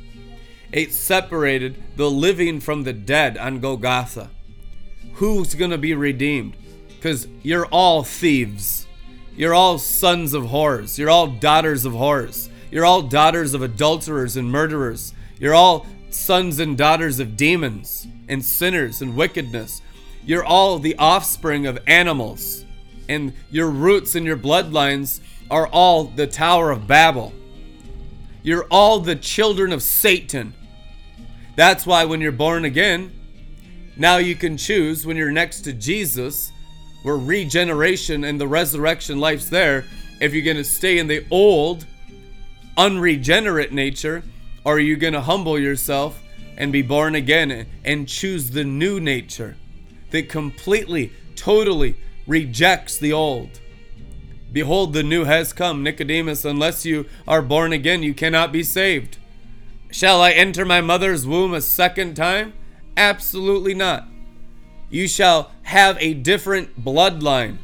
It 0.71 0.93
separated 0.93 1.81
the 1.95 2.09
living 2.09 2.59
from 2.59 2.83
the 2.83 2.93
dead 2.93 3.37
on 3.37 3.59
Golgotha. 3.59 4.29
Who's 5.13 5.55
going 5.55 5.71
to 5.71 5.77
be 5.77 5.95
redeemed? 5.95 6.55
Because 6.87 7.27
you're 7.41 7.65
all 7.65 8.03
thieves. 8.03 8.85
You're 9.35 9.53
all 9.55 9.79
sons 9.79 10.33
of 10.33 10.43
whores. 10.43 10.97
You're 10.97 11.09
all 11.09 11.27
daughters 11.27 11.85
of 11.85 11.93
whores. 11.93 12.49
You're 12.71 12.85
all 12.85 13.01
daughters 13.01 13.53
of 13.53 13.61
adulterers 13.61 14.37
and 14.37 14.51
murderers. 14.51 15.13
You're 15.39 15.55
all 15.55 15.85
sons 16.09 16.59
and 16.59 16.77
daughters 16.77 17.19
of 17.19 17.37
demons 17.37 18.07
and 18.27 18.43
sinners 18.43 19.01
and 19.01 19.15
wickedness. 19.15 19.81
You're 20.25 20.45
all 20.45 20.79
the 20.79 20.95
offspring 20.97 21.65
of 21.65 21.79
animals. 21.87 22.65
And 23.07 23.33
your 23.49 23.69
roots 23.69 24.15
and 24.15 24.25
your 24.25 24.37
bloodlines 24.37 25.19
are 25.49 25.67
all 25.67 26.05
the 26.05 26.27
Tower 26.27 26.71
of 26.71 26.87
Babel. 26.87 27.33
You're 28.43 28.65
all 28.69 28.99
the 28.99 29.15
children 29.15 29.73
of 29.73 29.81
Satan. 29.81 30.53
That's 31.55 31.85
why 31.85 32.05
when 32.05 32.21
you're 32.21 32.31
born 32.31 32.65
again, 32.65 33.11
now 33.97 34.17
you 34.17 34.35
can 34.35 34.55
choose 34.55 35.05
when 35.05 35.17
you're 35.17 35.31
next 35.31 35.61
to 35.61 35.73
Jesus, 35.73 36.51
where 37.03 37.17
regeneration 37.17 38.23
and 38.23 38.39
the 38.39 38.47
resurrection 38.47 39.19
life's 39.19 39.49
there, 39.49 39.85
if 40.21 40.33
you're 40.33 40.45
going 40.45 40.57
to 40.57 40.63
stay 40.63 40.99
in 40.99 41.07
the 41.07 41.25
old, 41.31 41.85
unregenerate 42.79 43.73
nature, 43.73 44.23
or 44.63 44.77
are 44.77 44.79
you 44.79 44.95
going 44.95 45.11
to 45.11 45.19
humble 45.19 45.59
yourself 45.59 46.23
and 46.55 46.71
be 46.71 46.81
born 46.81 47.13
again 47.13 47.67
and 47.83 48.07
choose 48.07 48.51
the 48.51 48.63
new 48.63 49.01
nature 49.01 49.57
that 50.11 50.29
completely, 50.29 51.11
totally 51.35 51.97
rejects 52.25 52.97
the 52.97 53.11
old? 53.11 53.59
Behold, 54.53 54.93
the 54.93 55.03
new 55.03 55.25
has 55.25 55.51
come, 55.51 55.83
Nicodemus. 55.83 56.45
Unless 56.45 56.85
you 56.85 57.05
are 57.27 57.41
born 57.41 57.73
again, 57.73 58.01
you 58.01 58.13
cannot 58.13 58.53
be 58.53 58.63
saved. 58.63 59.17
Shall 59.91 60.21
I 60.21 60.31
enter 60.31 60.63
my 60.63 60.79
mother's 60.79 61.27
womb 61.27 61.53
a 61.53 61.61
second 61.61 62.15
time? 62.15 62.53
Absolutely 62.95 63.73
not. 63.73 64.07
You 64.89 65.09
shall 65.09 65.51
have 65.63 65.97
a 65.99 66.13
different 66.13 66.81
bloodline. 66.81 67.57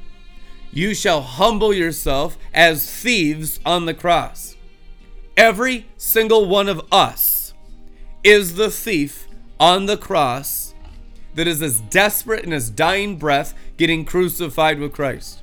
You 0.71 0.93
shall 0.93 1.21
humble 1.21 1.73
yourself 1.73 2.37
as 2.53 2.91
thieves 2.91 3.61
on 3.65 3.85
the 3.85 3.93
cross. 3.93 4.54
Every 5.37 5.85
single 5.97 6.47
one 6.47 6.69
of 6.69 6.81
us 6.91 7.53
is 8.23 8.55
the 8.55 8.71
thief 8.71 9.27
on 9.59 9.85
the 9.85 9.97
cross 9.97 10.73
that 11.35 11.47
is 11.47 11.61
as 11.61 11.81
desperate 11.81 12.45
in 12.45 12.51
his 12.51 12.69
dying 12.69 13.17
breath 13.17 13.53
getting 13.77 14.05
crucified 14.05 14.79
with 14.79 14.93
Christ. 14.93 15.41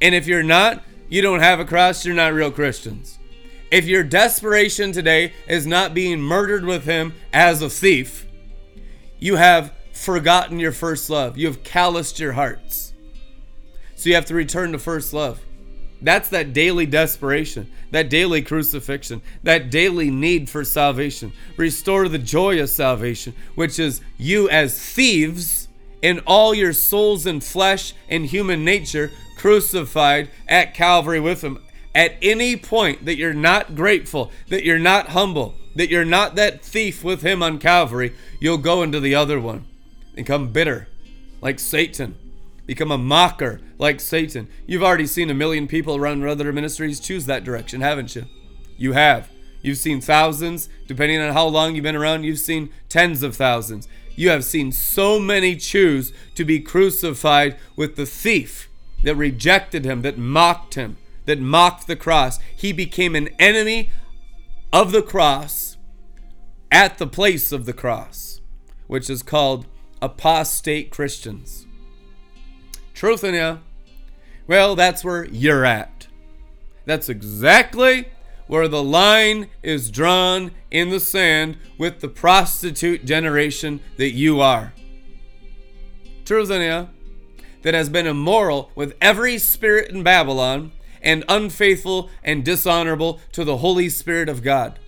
And 0.00 0.14
if 0.14 0.26
you're 0.26 0.42
not, 0.42 0.82
you 1.10 1.20
don't 1.20 1.40
have 1.40 1.60
a 1.60 1.64
cross, 1.64 2.06
you're 2.06 2.14
not 2.14 2.32
real 2.32 2.50
Christians. 2.50 3.18
If 3.70 3.84
your 3.86 4.02
desperation 4.02 4.92
today 4.92 5.34
is 5.46 5.66
not 5.66 5.94
being 5.94 6.20
murdered 6.20 6.64
with 6.64 6.84
him 6.84 7.12
as 7.32 7.60
a 7.60 7.68
thief, 7.68 8.26
you 9.18 9.36
have 9.36 9.72
forgotten 9.92 10.58
your 10.58 10.72
first 10.72 11.10
love. 11.10 11.36
You 11.36 11.46
have 11.48 11.62
calloused 11.62 12.18
your 12.18 12.32
hearts. 12.32 12.94
So 13.94 14.08
you 14.08 14.14
have 14.14 14.24
to 14.26 14.34
return 14.34 14.72
to 14.72 14.78
first 14.78 15.12
love. 15.12 15.40
That's 16.02 16.30
that 16.30 16.52
daily 16.52 16.86
desperation, 16.86 17.70
that 17.90 18.08
daily 18.08 18.42
crucifixion, 18.42 19.20
that 19.42 19.70
daily 19.70 20.10
need 20.10 20.48
for 20.48 20.64
salvation. 20.64 21.32
Restore 21.56 22.08
the 22.08 22.18
joy 22.18 22.60
of 22.60 22.70
salvation, 22.70 23.34
which 23.54 23.78
is 23.78 24.00
you 24.16 24.48
as 24.48 24.78
thieves 24.78 25.68
in 26.02 26.20
all 26.20 26.54
your 26.54 26.72
souls 26.72 27.26
and 27.26 27.44
flesh 27.44 27.92
and 28.08 28.24
human 28.26 28.64
nature 28.64 29.10
crucified 29.36 30.30
at 30.48 30.74
Calvary 30.74 31.20
with 31.20 31.42
him. 31.42 31.58
At 31.94 32.14
any 32.22 32.56
point 32.56 33.04
that 33.04 33.16
you're 33.16 33.34
not 33.34 33.74
grateful, 33.74 34.30
that 34.48 34.64
you're 34.64 34.78
not 34.78 35.08
humble, 35.08 35.54
that 35.74 35.88
you're 35.88 36.04
not 36.04 36.36
that 36.36 36.62
thief 36.62 37.02
with 37.02 37.22
him 37.22 37.42
on 37.42 37.58
Calvary, 37.58 38.14
you'll 38.38 38.58
go 38.58 38.82
into 38.82 39.00
the 39.00 39.14
other 39.14 39.40
one. 39.40 39.66
And 40.16 40.26
come 40.26 40.52
bitter, 40.52 40.88
like 41.40 41.58
Satan. 41.58 42.16
Become 42.70 42.92
a 42.92 42.98
mocker, 42.98 43.60
like 43.78 43.98
Satan. 43.98 44.46
You've 44.64 44.84
already 44.84 45.08
seen 45.08 45.28
a 45.28 45.34
million 45.34 45.66
people 45.66 45.96
around 45.96 46.24
other 46.24 46.52
ministries 46.52 47.00
choose 47.00 47.26
that 47.26 47.42
direction, 47.42 47.80
haven't 47.80 48.14
you? 48.14 48.26
You 48.76 48.92
have. 48.92 49.28
You've 49.60 49.76
seen 49.76 50.00
thousands. 50.00 50.68
Depending 50.86 51.18
on 51.18 51.32
how 51.32 51.48
long 51.48 51.74
you've 51.74 51.82
been 51.82 51.96
around, 51.96 52.22
you've 52.22 52.38
seen 52.38 52.70
tens 52.88 53.24
of 53.24 53.34
thousands. 53.34 53.88
You 54.14 54.30
have 54.30 54.44
seen 54.44 54.70
so 54.70 55.18
many 55.18 55.56
choose 55.56 56.12
to 56.36 56.44
be 56.44 56.60
crucified 56.60 57.58
with 57.74 57.96
the 57.96 58.06
thief 58.06 58.68
that 59.02 59.16
rejected 59.16 59.84
him, 59.84 60.02
that 60.02 60.16
mocked 60.16 60.74
him, 60.74 60.96
that 61.24 61.40
mocked 61.40 61.88
the 61.88 61.96
cross. 61.96 62.38
He 62.56 62.72
became 62.72 63.16
an 63.16 63.30
enemy 63.40 63.90
of 64.72 64.92
the 64.92 65.02
cross 65.02 65.76
at 66.70 66.98
the 66.98 67.08
place 67.08 67.50
of 67.50 67.66
the 67.66 67.72
cross, 67.72 68.40
which 68.86 69.10
is 69.10 69.24
called 69.24 69.66
apostate 70.00 70.92
Christians. 70.92 71.66
Truth 73.00 73.24
in 73.24 73.32
you? 73.32 73.60
Well, 74.46 74.76
that's 74.76 75.02
where 75.02 75.24
you're 75.24 75.64
at. 75.64 76.06
That's 76.84 77.08
exactly 77.08 78.08
where 78.46 78.68
the 78.68 78.82
line 78.82 79.48
is 79.62 79.90
drawn 79.90 80.50
in 80.70 80.90
the 80.90 81.00
sand 81.00 81.56
with 81.78 82.00
the 82.00 82.08
prostitute 82.08 83.06
generation 83.06 83.80
that 83.96 84.10
you 84.10 84.42
are. 84.42 84.74
Truth 86.26 86.50
in 86.50 86.60
you, 86.60 86.90
that 87.62 87.72
has 87.72 87.88
been 87.88 88.06
immoral 88.06 88.70
with 88.74 88.94
every 89.00 89.38
spirit 89.38 89.90
in 89.90 90.02
Babylon 90.02 90.70
and 91.00 91.24
unfaithful 91.26 92.10
and 92.22 92.44
dishonorable 92.44 93.18
to 93.32 93.44
the 93.44 93.56
Holy 93.56 93.88
Spirit 93.88 94.28
of 94.28 94.42
God. 94.42 94.78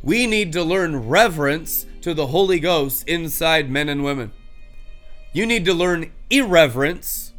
We 0.00 0.28
need 0.28 0.52
to 0.52 0.62
learn 0.62 1.08
reverence 1.08 1.86
to 2.02 2.14
the 2.14 2.28
Holy 2.28 2.60
Ghost 2.60 3.08
inside 3.08 3.68
men 3.68 3.88
and 3.88 4.04
women. 4.04 4.30
You 5.32 5.46
need 5.46 5.64
to 5.64 5.74
learn 5.74 6.10
irreverence 6.28 7.32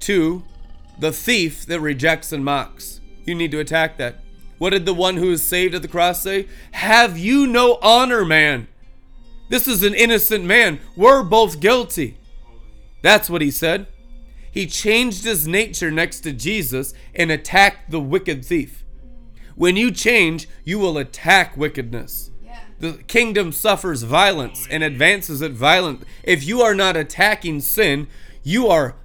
to 0.00 0.44
the 0.98 1.12
thief 1.12 1.66
that 1.66 1.80
rejects 1.80 2.32
and 2.32 2.44
mocks. 2.44 3.00
You 3.24 3.34
need 3.34 3.50
to 3.52 3.60
attack 3.60 3.98
that. 3.98 4.16
What 4.58 4.70
did 4.70 4.86
the 4.86 4.94
one 4.94 5.16
who 5.16 5.30
is 5.30 5.42
saved 5.42 5.74
at 5.74 5.82
the 5.82 5.88
cross 5.88 6.22
say? 6.22 6.48
Have 6.72 7.18
you 7.18 7.46
no 7.46 7.78
honor, 7.82 8.24
man? 8.24 8.68
This 9.48 9.68
is 9.68 9.82
an 9.82 9.94
innocent 9.94 10.44
man. 10.44 10.80
We're 10.96 11.22
both 11.22 11.60
guilty. 11.60 12.16
That's 13.02 13.28
what 13.28 13.42
he 13.42 13.50
said. 13.50 13.86
He 14.50 14.66
changed 14.66 15.24
his 15.24 15.48
nature 15.48 15.90
next 15.90 16.20
to 16.20 16.32
Jesus 16.32 16.94
and 17.14 17.30
attacked 17.30 17.90
the 17.90 18.00
wicked 18.00 18.44
thief. 18.44 18.84
When 19.54 19.76
you 19.76 19.90
change, 19.90 20.48
you 20.64 20.78
will 20.78 20.98
attack 20.98 21.56
wickedness. 21.56 22.30
The 22.82 22.94
kingdom 23.06 23.52
suffers 23.52 24.02
violence 24.02 24.66
and 24.68 24.82
advances 24.82 25.40
it 25.40 25.52
violent. 25.52 26.02
If 26.24 26.42
you 26.42 26.62
are 26.62 26.74
not 26.74 26.96
attacking 26.96 27.60
sin, 27.60 28.08
you 28.42 28.66
are 28.66 28.96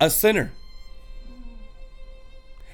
a 0.00 0.08
sinner. 0.08 0.50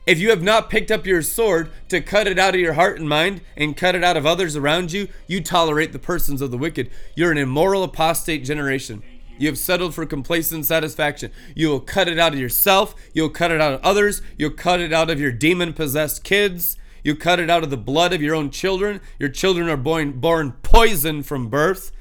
If 0.06 0.20
you 0.20 0.30
have 0.30 0.44
not 0.44 0.70
picked 0.70 0.92
up 0.92 1.06
your 1.06 1.22
sword 1.22 1.72
to 1.88 2.00
cut 2.00 2.28
it 2.28 2.38
out 2.38 2.54
of 2.54 2.60
your 2.60 2.74
heart 2.74 3.00
and 3.00 3.08
mind 3.08 3.40
and 3.56 3.76
cut 3.76 3.96
it 3.96 4.04
out 4.04 4.16
of 4.16 4.26
others 4.26 4.54
around 4.54 4.92
you, 4.92 5.08
you 5.26 5.42
tolerate 5.42 5.90
the 5.90 5.98
persons 5.98 6.40
of 6.40 6.52
the 6.52 6.58
wicked. 6.58 6.88
You're 7.16 7.32
an 7.32 7.38
immoral 7.38 7.82
apostate 7.82 8.44
generation. 8.44 9.02
You 9.36 9.48
have 9.48 9.58
settled 9.58 9.92
for 9.92 10.06
complacent 10.06 10.66
satisfaction. 10.66 11.32
You 11.56 11.70
will 11.70 11.80
cut 11.80 12.06
it 12.06 12.20
out 12.20 12.32
of 12.32 12.38
yourself. 12.38 12.94
You'll 13.12 13.28
cut 13.28 13.50
it 13.50 13.60
out 13.60 13.72
of 13.72 13.82
others. 13.82 14.22
You'll 14.38 14.50
cut 14.50 14.78
it 14.78 14.92
out 14.92 15.10
of 15.10 15.18
your 15.18 15.32
demon 15.32 15.72
possessed 15.72 16.22
kids. 16.22 16.76
You 17.04 17.14
cut 17.14 17.38
it 17.38 17.50
out 17.50 17.62
of 17.62 17.70
the 17.70 17.76
blood 17.76 18.14
of 18.14 18.22
your 18.22 18.34
own 18.34 18.50
children. 18.50 19.00
Your 19.18 19.28
children 19.28 19.68
are 19.68 19.76
born, 19.76 20.12
born 20.12 20.52
poisoned 20.62 21.26
from 21.26 21.48
birth. 21.48 21.92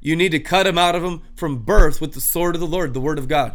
You 0.00 0.16
need 0.16 0.32
to 0.32 0.40
cut 0.40 0.64
them 0.64 0.76
out 0.76 0.96
of 0.96 1.02
them 1.02 1.22
from 1.36 1.58
birth 1.58 2.00
with 2.00 2.12
the 2.12 2.20
sword 2.20 2.56
of 2.56 2.60
the 2.60 2.66
Lord, 2.66 2.92
the 2.92 3.00
word 3.00 3.18
of 3.18 3.28
God. 3.28 3.54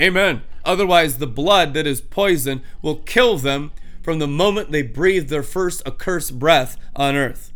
Amen. 0.00 0.42
Otherwise, 0.64 1.18
the 1.18 1.26
blood 1.26 1.72
that 1.74 1.86
is 1.86 2.00
poison 2.00 2.62
will 2.82 2.96
kill 2.96 3.38
them 3.38 3.70
from 4.02 4.18
the 4.18 4.26
moment 4.26 4.72
they 4.72 4.82
breathe 4.82 5.28
their 5.28 5.44
first 5.44 5.86
accursed 5.86 6.38
breath 6.38 6.76
on 6.96 7.14
earth. 7.14 7.52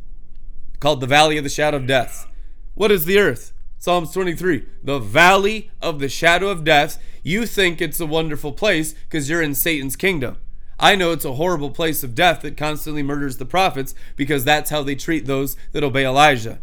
Called 0.78 1.00
the 1.00 1.06
valley 1.06 1.36
of 1.36 1.44
the 1.44 1.50
shadow 1.50 1.78
of 1.78 1.86
death. 1.86 2.28
What 2.74 2.92
is 2.92 3.06
the 3.06 3.18
earth? 3.18 3.52
Psalms 3.78 4.12
23. 4.12 4.66
The 4.84 4.98
valley 5.00 5.70
of 5.82 5.98
the 5.98 6.08
shadow 6.08 6.48
of 6.48 6.64
death. 6.64 7.02
You 7.22 7.44
think 7.44 7.80
it's 7.80 8.00
a 8.00 8.06
wonderful 8.06 8.52
place 8.52 8.92
because 8.92 9.28
you're 9.28 9.42
in 9.42 9.54
Satan's 9.54 9.96
kingdom. 9.96 10.36
I 10.80 10.96
know 10.96 11.12
it's 11.12 11.26
a 11.26 11.34
horrible 11.34 11.70
place 11.70 12.02
of 12.02 12.14
death 12.14 12.40
that 12.40 12.56
constantly 12.56 13.02
murders 13.02 13.36
the 13.36 13.44
prophets 13.44 13.94
because 14.16 14.44
that's 14.44 14.70
how 14.70 14.82
they 14.82 14.94
treat 14.94 15.26
those 15.26 15.54
that 15.72 15.84
obey 15.84 16.06
Elijah. 16.06 16.58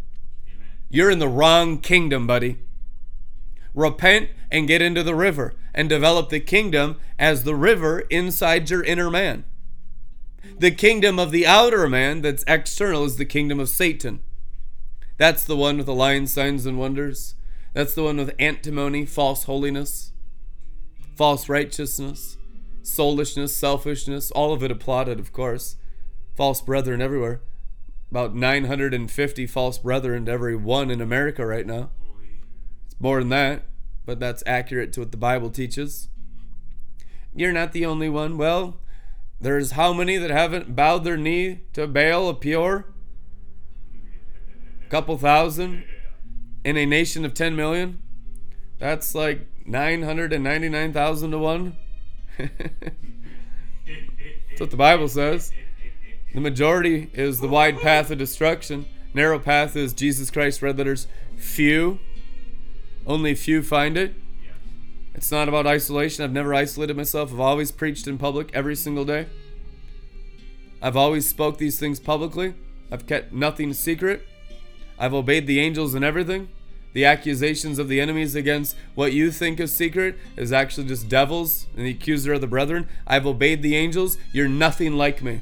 You're 0.90 1.12
in 1.12 1.20
the 1.20 1.28
wrong 1.28 1.78
kingdom, 1.78 2.26
buddy. 2.26 2.58
Repent 3.76 4.30
and 4.50 4.68
get 4.68 4.82
into 4.82 5.04
the 5.04 5.14
river 5.14 5.54
and 5.76 5.88
develop 5.88 6.30
the 6.30 6.40
kingdom 6.40 6.98
as 7.20 7.44
the 7.44 7.54
river 7.54 8.00
inside 8.10 8.72
your 8.72 8.84
inner 8.84 9.12
man. 9.12 9.46
The 10.58 10.72
kingdom 10.72 11.20
of 11.20 11.30
the 11.30 11.46
outer 11.46 11.88
man 11.88 12.24
that's 12.24 12.44
external 12.48 13.06
is 13.06 13.18
the 13.18 13.26
kingdom 13.26 13.60
of 13.60 13.70
Satan. 13.70 14.22
That's 15.18 15.46
the 15.46 15.56
one 15.56 15.78
with 15.78 15.86
the 15.86 15.94
lion 15.94 16.26
signs 16.26 16.66
and 16.66 16.80
wonders. 16.80 17.36
That's 17.74 17.94
the 17.94 18.04
one 18.04 18.18
with 18.18 18.34
antimony, 18.40 19.06
false 19.06 19.44
holiness, 19.44 20.12
false 21.16 21.48
righteousness, 21.48 22.38
soulishness, 22.88 23.56
selfishness, 23.56 24.32
all 24.32 24.54
of 24.54 24.64
it 24.64 24.72
applauded, 24.72 25.20
of 25.20 25.34
course. 25.34 25.76
False 26.36 26.62
brethren 26.62 27.02
everywhere. 27.02 27.42
About 28.10 28.34
950 28.34 29.48
false 29.48 29.78
brethren 29.78 30.26
to 30.26 30.32
every 30.32 30.56
one 30.56 30.90
in 30.90 31.02
America 31.02 31.46
right 31.46 31.66
now. 31.66 31.90
It's 32.86 33.00
more 33.00 33.20
than 33.20 33.30
that, 33.30 33.66
but 34.06 34.20
that's 34.20 34.44
accurate 34.46 34.94
to 34.94 35.02
what 35.02 35.12
the 35.12 35.18
Bible 35.18 35.50
teaches. 35.50 36.10
You're 37.36 37.52
not 37.52 37.74
the 37.74 37.86
only 37.86 38.10
one. 38.10 38.38
Well, 38.38 38.80
there's 39.40 39.72
how 39.72 39.94
many 39.94 40.18
that 40.18 40.32
haven't 40.32 40.76
bowed 40.76 41.04
their 41.04 41.18
knee 41.18 41.62
to 41.74 41.86
Baal 41.88 42.30
of 42.30 42.40
Peor? 42.40 42.86
A 44.86 44.90
couple 44.90 45.18
thousand 45.18 45.84
in 46.64 46.78
a 46.78 46.86
nation 46.86 47.26
of 47.26 47.34
10 47.34 47.56
million? 47.56 48.02
That's 48.80 49.14
like 49.14 49.48
999,000 49.66 51.32
to 51.32 51.38
1. 51.38 51.76
That's 52.38 52.52
what 54.60 54.72
the 54.72 54.78
Bible 54.78 55.08
says. 55.08 55.52
The 56.34 56.42
majority 56.42 57.10
is 57.14 57.40
the 57.40 57.48
wide 57.48 57.80
path 57.80 58.12
of 58.12 58.18
destruction. 58.18 58.86
Narrow 59.14 59.40
path 59.40 59.76
is 59.76 59.94
Jesus 59.94 60.30
Christ, 60.30 60.62
red 60.62 60.78
letters, 60.78 61.08
few. 61.38 62.00
Only 63.06 63.34
few 63.36 63.64
find 63.64 63.98
it. 63.98 64.14
It's 65.16 65.32
not 65.32 65.48
about 65.48 65.66
isolation. 65.66 66.24
I've 66.24 66.32
never 66.32 66.54
isolated 66.54 66.96
myself. 66.96 67.34
I've 67.34 67.40
always 67.40 67.72
preached 67.72 68.08
in 68.08 68.18
public 68.18 68.52
every 68.54 68.76
single 68.76 69.06
day. 69.06 69.28
I've 70.82 70.98
always 70.98 71.28
spoke 71.28 71.58
these 71.58 71.80
things 71.80 72.00
publicly. 72.00 72.54
I've 72.92 73.08
kept 73.08 73.34
nothing 73.34 73.74
secret. 73.74 74.28
I've 75.00 75.14
obeyed 75.14 75.48
the 75.48 75.60
angels 75.60 75.96
in 75.96 76.04
everything. 76.04 76.50
The 76.98 77.06
accusations 77.06 77.78
of 77.78 77.90
the 77.90 78.02
enemies 78.02 78.34
against 78.34 78.76
what 78.96 79.14
you 79.14 79.30
think 79.30 79.60
is 79.60 79.72
secret 79.72 80.18
is 80.36 80.52
actually 80.52 80.88
just 80.88 81.08
devils 81.08 81.68
and 81.78 81.86
the 81.86 81.92
accuser 81.92 82.34
of 82.34 82.42
the 82.42 82.48
brethren. 82.48 82.88
I've 83.06 83.28
obeyed 83.28 83.62
the 83.62 83.76
angels. 83.76 84.18
You're 84.34 84.50
nothing 84.50 84.94
like 84.94 85.22
me. 85.22 85.42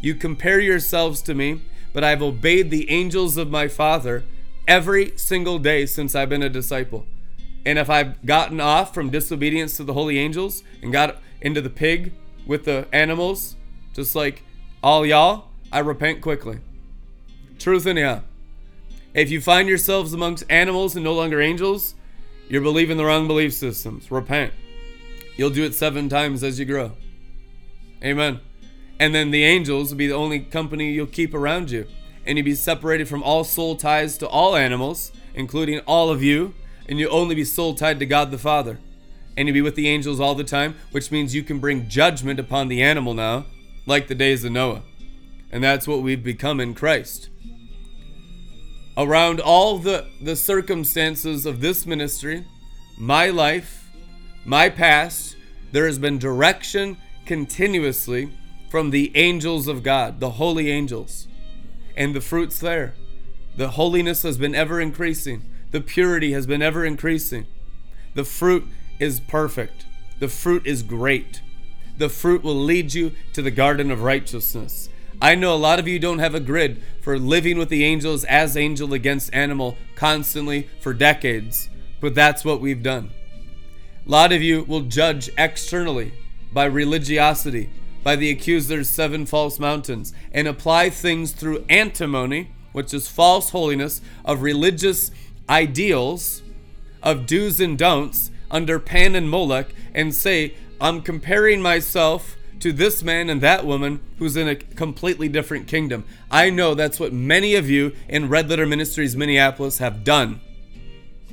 You 0.00 0.14
compare 0.14 0.60
yourselves 0.60 1.20
to 1.22 1.34
me, 1.34 1.62
but 1.92 2.04
I've 2.04 2.22
obeyed 2.22 2.70
the 2.70 2.88
angels 2.92 3.36
of 3.36 3.50
my 3.50 3.66
Father 3.66 4.22
every 4.68 5.18
single 5.18 5.58
day 5.58 5.84
since 5.84 6.14
I've 6.14 6.28
been 6.28 6.44
a 6.44 6.48
disciple. 6.48 7.06
And 7.66 7.76
if 7.76 7.90
I've 7.90 8.24
gotten 8.24 8.60
off 8.60 8.94
from 8.94 9.10
disobedience 9.10 9.76
to 9.78 9.82
the 9.82 9.94
holy 9.94 10.20
angels 10.20 10.62
and 10.80 10.92
got 10.92 11.20
into 11.40 11.60
the 11.60 11.70
pig 11.70 12.12
with 12.46 12.66
the 12.66 12.86
animals, 12.92 13.56
just 13.94 14.14
like 14.14 14.44
all 14.80 15.04
y'all, 15.04 15.48
I 15.72 15.80
repent 15.80 16.20
quickly. 16.20 16.60
Truth 17.58 17.84
in 17.84 17.96
ya. 17.96 18.20
If 19.14 19.30
you 19.30 19.40
find 19.40 19.68
yourselves 19.68 20.12
amongst 20.12 20.42
animals 20.50 20.96
and 20.96 21.04
no 21.04 21.14
longer 21.14 21.40
angels, 21.40 21.94
you're 22.48 22.60
believing 22.60 22.96
the 22.96 23.04
wrong 23.04 23.28
belief 23.28 23.52
systems. 23.54 24.10
Repent. 24.10 24.52
You'll 25.36 25.50
do 25.50 25.62
it 25.62 25.74
seven 25.74 26.08
times 26.08 26.42
as 26.42 26.58
you 26.58 26.64
grow. 26.64 26.92
Amen. 28.02 28.40
And 28.98 29.14
then 29.14 29.30
the 29.30 29.44
angels 29.44 29.90
will 29.90 29.98
be 29.98 30.08
the 30.08 30.14
only 30.14 30.40
company 30.40 30.90
you'll 30.90 31.06
keep 31.06 31.32
around 31.32 31.70
you. 31.70 31.86
And 32.26 32.36
you'll 32.36 32.44
be 32.44 32.56
separated 32.56 33.08
from 33.08 33.22
all 33.22 33.44
soul 33.44 33.76
ties 33.76 34.18
to 34.18 34.26
all 34.26 34.56
animals, 34.56 35.12
including 35.32 35.78
all 35.80 36.10
of 36.10 36.20
you. 36.20 36.52
And 36.88 36.98
you'll 36.98 37.14
only 37.14 37.36
be 37.36 37.44
soul 37.44 37.74
tied 37.74 38.00
to 38.00 38.06
God 38.06 38.32
the 38.32 38.38
Father. 38.38 38.80
And 39.36 39.46
you'll 39.46 39.54
be 39.54 39.62
with 39.62 39.76
the 39.76 39.88
angels 39.88 40.18
all 40.18 40.34
the 40.34 40.42
time, 40.42 40.74
which 40.90 41.12
means 41.12 41.36
you 41.36 41.44
can 41.44 41.60
bring 41.60 41.88
judgment 41.88 42.40
upon 42.40 42.66
the 42.66 42.82
animal 42.82 43.14
now, 43.14 43.46
like 43.86 44.08
the 44.08 44.14
days 44.16 44.42
of 44.42 44.50
Noah. 44.50 44.82
And 45.52 45.62
that's 45.62 45.86
what 45.86 46.02
we've 46.02 46.22
become 46.22 46.58
in 46.58 46.74
Christ 46.74 47.28
around 48.96 49.40
all 49.40 49.78
the, 49.78 50.06
the 50.20 50.36
circumstances 50.36 51.46
of 51.46 51.60
this 51.60 51.86
ministry, 51.86 52.44
my 52.96 53.28
life, 53.28 53.90
my 54.44 54.68
past, 54.68 55.36
there 55.72 55.86
has 55.86 55.98
been 55.98 56.18
direction 56.18 56.96
continuously 57.26 58.30
from 58.70 58.90
the 58.90 59.10
angels 59.16 59.66
of 59.66 59.82
God, 59.82 60.20
the 60.20 60.30
holy 60.30 60.70
angels. 60.70 61.26
And 61.96 62.14
the 62.14 62.20
fruit's 62.20 62.58
there. 62.58 62.94
The 63.56 63.70
holiness 63.70 64.22
has 64.22 64.36
been 64.36 64.54
ever 64.54 64.80
increasing, 64.80 65.44
the 65.70 65.80
purity 65.80 66.32
has 66.32 66.46
been 66.46 66.62
ever 66.62 66.84
increasing. 66.84 67.46
The 68.14 68.24
fruit 68.24 68.66
is 68.98 69.20
perfect, 69.20 69.86
the 70.20 70.28
fruit 70.28 70.66
is 70.66 70.82
great. 70.82 71.40
The 71.96 72.08
fruit 72.08 72.42
will 72.42 72.56
lead 72.56 72.92
you 72.92 73.12
to 73.34 73.42
the 73.42 73.52
garden 73.52 73.92
of 73.92 74.02
righteousness. 74.02 74.88
I 75.20 75.34
know 75.34 75.54
a 75.54 75.56
lot 75.56 75.78
of 75.78 75.88
you 75.88 75.98
don't 75.98 76.18
have 76.18 76.34
a 76.34 76.40
grid 76.40 76.82
for 77.00 77.18
living 77.18 77.58
with 77.58 77.68
the 77.68 77.84
angels 77.84 78.24
as 78.24 78.56
angel 78.56 78.92
against 78.92 79.32
animal 79.32 79.76
constantly 79.94 80.68
for 80.80 80.92
decades, 80.92 81.68
but 82.00 82.14
that's 82.14 82.44
what 82.44 82.60
we've 82.60 82.82
done. 82.82 83.10
A 84.06 84.10
lot 84.10 84.32
of 84.32 84.42
you 84.42 84.64
will 84.64 84.82
judge 84.82 85.30
externally 85.38 86.12
by 86.52 86.66
religiosity, 86.66 87.70
by 88.02 88.16
the 88.16 88.30
accuser's 88.30 88.88
seven 88.88 89.24
false 89.24 89.58
mountains, 89.58 90.12
and 90.30 90.46
apply 90.46 90.90
things 90.90 91.32
through 91.32 91.64
antimony, 91.70 92.50
which 92.72 92.92
is 92.92 93.08
false 93.08 93.50
holiness, 93.50 94.02
of 94.24 94.42
religious 94.42 95.10
ideals, 95.48 96.42
of 97.02 97.26
do's 97.26 97.60
and 97.60 97.78
don'ts 97.78 98.30
under 98.50 98.78
Pan 98.78 99.14
and 99.14 99.30
Moloch, 99.30 99.72
and 99.94 100.14
say, 100.14 100.54
I'm 100.80 101.00
comparing 101.00 101.62
myself 101.62 102.36
to 102.60 102.72
this 102.72 103.02
man 103.02 103.28
and 103.28 103.40
that 103.40 103.66
woman 103.66 104.00
who's 104.18 104.36
in 104.36 104.48
a 104.48 104.56
completely 104.56 105.28
different 105.28 105.66
kingdom. 105.66 106.04
I 106.30 106.50
know 106.50 106.74
that's 106.74 107.00
what 107.00 107.12
many 107.12 107.54
of 107.54 107.68
you 107.68 107.94
in 108.08 108.28
Red 108.28 108.48
Letter 108.48 108.66
Ministries 108.66 109.16
Minneapolis 109.16 109.78
have 109.78 110.04
done. 110.04 110.40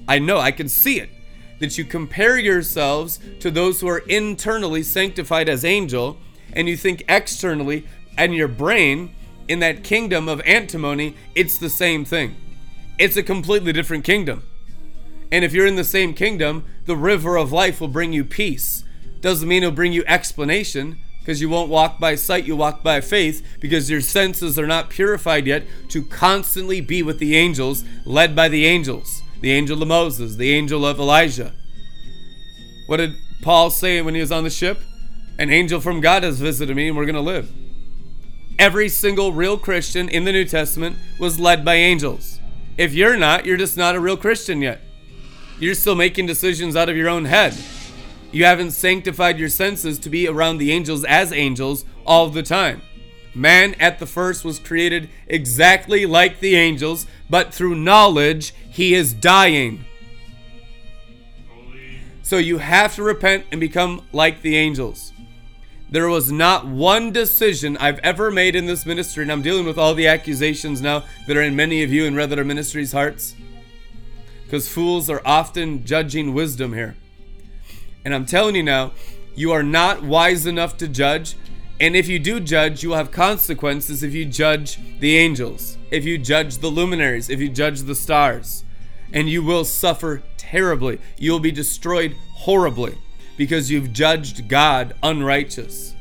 I 0.07 0.19
know, 0.19 0.37
I 0.39 0.51
can 0.51 0.67
see 0.67 0.99
it. 0.99 1.09
That 1.59 1.77
you 1.77 1.85
compare 1.85 2.37
yourselves 2.37 3.19
to 3.39 3.51
those 3.51 3.81
who 3.81 3.87
are 3.87 3.99
internally 3.99 4.83
sanctified 4.83 5.47
as 5.47 5.63
angel, 5.63 6.17
and 6.53 6.67
you 6.67 6.75
think 6.75 7.03
externally, 7.07 7.87
and 8.17 8.33
your 8.33 8.47
brain 8.47 9.13
in 9.47 9.59
that 9.59 9.83
kingdom 9.83 10.27
of 10.27 10.41
antimony, 10.41 11.15
it's 11.35 11.57
the 11.57 11.69
same 11.69 12.03
thing. 12.03 12.35
It's 12.97 13.17
a 13.17 13.23
completely 13.23 13.73
different 13.73 14.03
kingdom. 14.03 14.43
And 15.31 15.45
if 15.45 15.53
you're 15.53 15.65
in 15.65 15.75
the 15.75 15.83
same 15.83 16.13
kingdom, 16.13 16.65
the 16.85 16.95
river 16.95 17.37
of 17.37 17.51
life 17.51 17.79
will 17.79 17.87
bring 17.87 18.11
you 18.11 18.25
peace. 18.25 18.83
Doesn't 19.21 19.47
mean 19.47 19.63
it'll 19.63 19.73
bring 19.73 19.93
you 19.93 20.03
explanation, 20.07 20.97
because 21.21 21.39
you 21.39 21.47
won't 21.49 21.69
walk 21.69 21.99
by 21.99 22.15
sight, 22.15 22.45
you 22.45 22.55
walk 22.55 22.83
by 22.83 22.99
faith, 22.99 23.45
because 23.59 23.89
your 23.89 24.01
senses 24.01 24.59
are 24.59 24.67
not 24.67 24.89
purified 24.89 25.47
yet 25.47 25.63
to 25.89 26.03
constantly 26.03 26.81
be 26.81 27.01
with 27.01 27.19
the 27.19 27.35
angels, 27.37 27.83
led 28.05 28.35
by 28.35 28.49
the 28.49 28.65
angels 28.65 29.21
the 29.41 29.51
angel 29.51 29.81
of 29.81 29.87
Moses, 29.87 30.35
the 30.35 30.53
angel 30.53 30.85
of 30.85 30.99
Elijah. 30.99 31.51
What 32.85 32.97
did 32.97 33.15
Paul 33.41 33.71
say 33.71 34.01
when 34.01 34.13
he 34.13 34.21
was 34.21 34.31
on 34.31 34.43
the 34.43 34.49
ship? 34.49 34.79
An 35.39 35.49
angel 35.49 35.81
from 35.81 35.99
God 35.99 36.23
has 36.23 36.39
visited 36.39 36.75
me, 36.75 36.87
and 36.87 36.95
we're 36.95 37.05
going 37.05 37.15
to 37.15 37.21
live. 37.21 37.51
Every 38.59 38.87
single 38.87 39.33
real 39.33 39.57
Christian 39.57 40.07
in 40.07 40.25
the 40.25 40.31
New 40.31 40.45
Testament 40.45 40.97
was 41.19 41.39
led 41.39 41.65
by 41.65 41.75
angels. 41.75 42.39
If 42.77 42.93
you're 42.93 43.17
not, 43.17 43.45
you're 43.45 43.57
just 43.57 43.77
not 43.77 43.95
a 43.95 43.99
real 43.99 44.17
Christian 44.17 44.61
yet. 44.61 44.81
You're 45.59 45.73
still 45.73 45.95
making 45.95 46.27
decisions 46.27 46.75
out 46.75 46.89
of 46.89 46.95
your 46.95 47.09
own 47.09 47.25
head. 47.25 47.57
You 48.31 48.45
haven't 48.45 48.71
sanctified 48.71 49.39
your 49.39 49.49
senses 49.49 49.99
to 49.99 50.09
be 50.09 50.27
around 50.27 50.57
the 50.57 50.71
angels 50.71 51.03
as 51.03 51.33
angels 51.33 51.85
all 52.05 52.29
the 52.29 52.43
time. 52.43 52.81
Man 53.33 53.75
at 53.75 53.99
the 53.99 54.05
first 54.05 54.43
was 54.43 54.59
created 54.59 55.09
exactly 55.27 56.05
like 56.05 56.39
the 56.39 56.55
angels, 56.55 57.05
but 57.29 57.53
through 57.53 57.75
knowledge 57.75 58.53
he 58.69 58.93
is 58.93 59.13
dying. 59.13 59.85
So 62.21 62.37
you 62.37 62.59
have 62.59 62.95
to 62.95 63.03
repent 63.03 63.45
and 63.51 63.59
become 63.59 64.05
like 64.13 64.41
the 64.41 64.55
angels. 64.55 65.11
There 65.89 66.07
was 66.07 66.31
not 66.31 66.65
one 66.65 67.11
decision 67.11 67.75
I've 67.75 67.99
ever 67.99 68.31
made 68.31 68.55
in 68.55 68.65
this 68.65 68.85
ministry, 68.85 69.23
and 69.23 69.31
I'm 69.31 69.41
dealing 69.41 69.65
with 69.65 69.77
all 69.77 69.93
the 69.93 70.07
accusations 70.07 70.81
now 70.81 71.03
that 71.27 71.35
are 71.35 71.41
in 71.41 71.57
many 71.57 71.83
of 71.83 71.91
you 71.91 72.05
in 72.05 72.15
Letter 72.15 72.45
Ministries' 72.45 72.93
hearts. 72.93 73.35
Because 74.45 74.69
fools 74.69 75.09
are 75.09 75.21
often 75.25 75.83
judging 75.83 76.33
wisdom 76.33 76.71
here. 76.71 76.95
And 78.03 78.13
I'm 78.13 78.25
telling 78.25 78.55
you 78.55 78.63
now, 78.63 78.93
you 79.35 79.51
are 79.51 79.63
not 79.63 80.03
wise 80.03 80.45
enough 80.45 80.77
to 80.77 80.87
judge. 80.87 81.35
And 81.79 81.95
if 81.95 82.07
you 82.07 82.19
do 82.19 82.39
judge, 82.39 82.83
you 82.83 82.89
will 82.89 82.97
have 82.97 83.11
consequences 83.11 84.03
if 84.03 84.13
you 84.13 84.25
judge 84.25 84.79
the 84.99 85.17
angels, 85.17 85.77
if 85.89 86.05
you 86.05 86.17
judge 86.17 86.59
the 86.59 86.67
luminaries, 86.67 87.29
if 87.29 87.39
you 87.39 87.49
judge 87.49 87.81
the 87.81 87.95
stars. 87.95 88.63
And 89.13 89.29
you 89.29 89.43
will 89.43 89.65
suffer 89.65 90.21
terribly. 90.37 90.99
You 91.17 91.31
will 91.31 91.39
be 91.39 91.51
destroyed 91.51 92.15
horribly 92.33 92.97
because 93.37 93.71
you've 93.71 93.93
judged 93.93 94.47
God 94.47 94.93
unrighteous. 95.01 95.95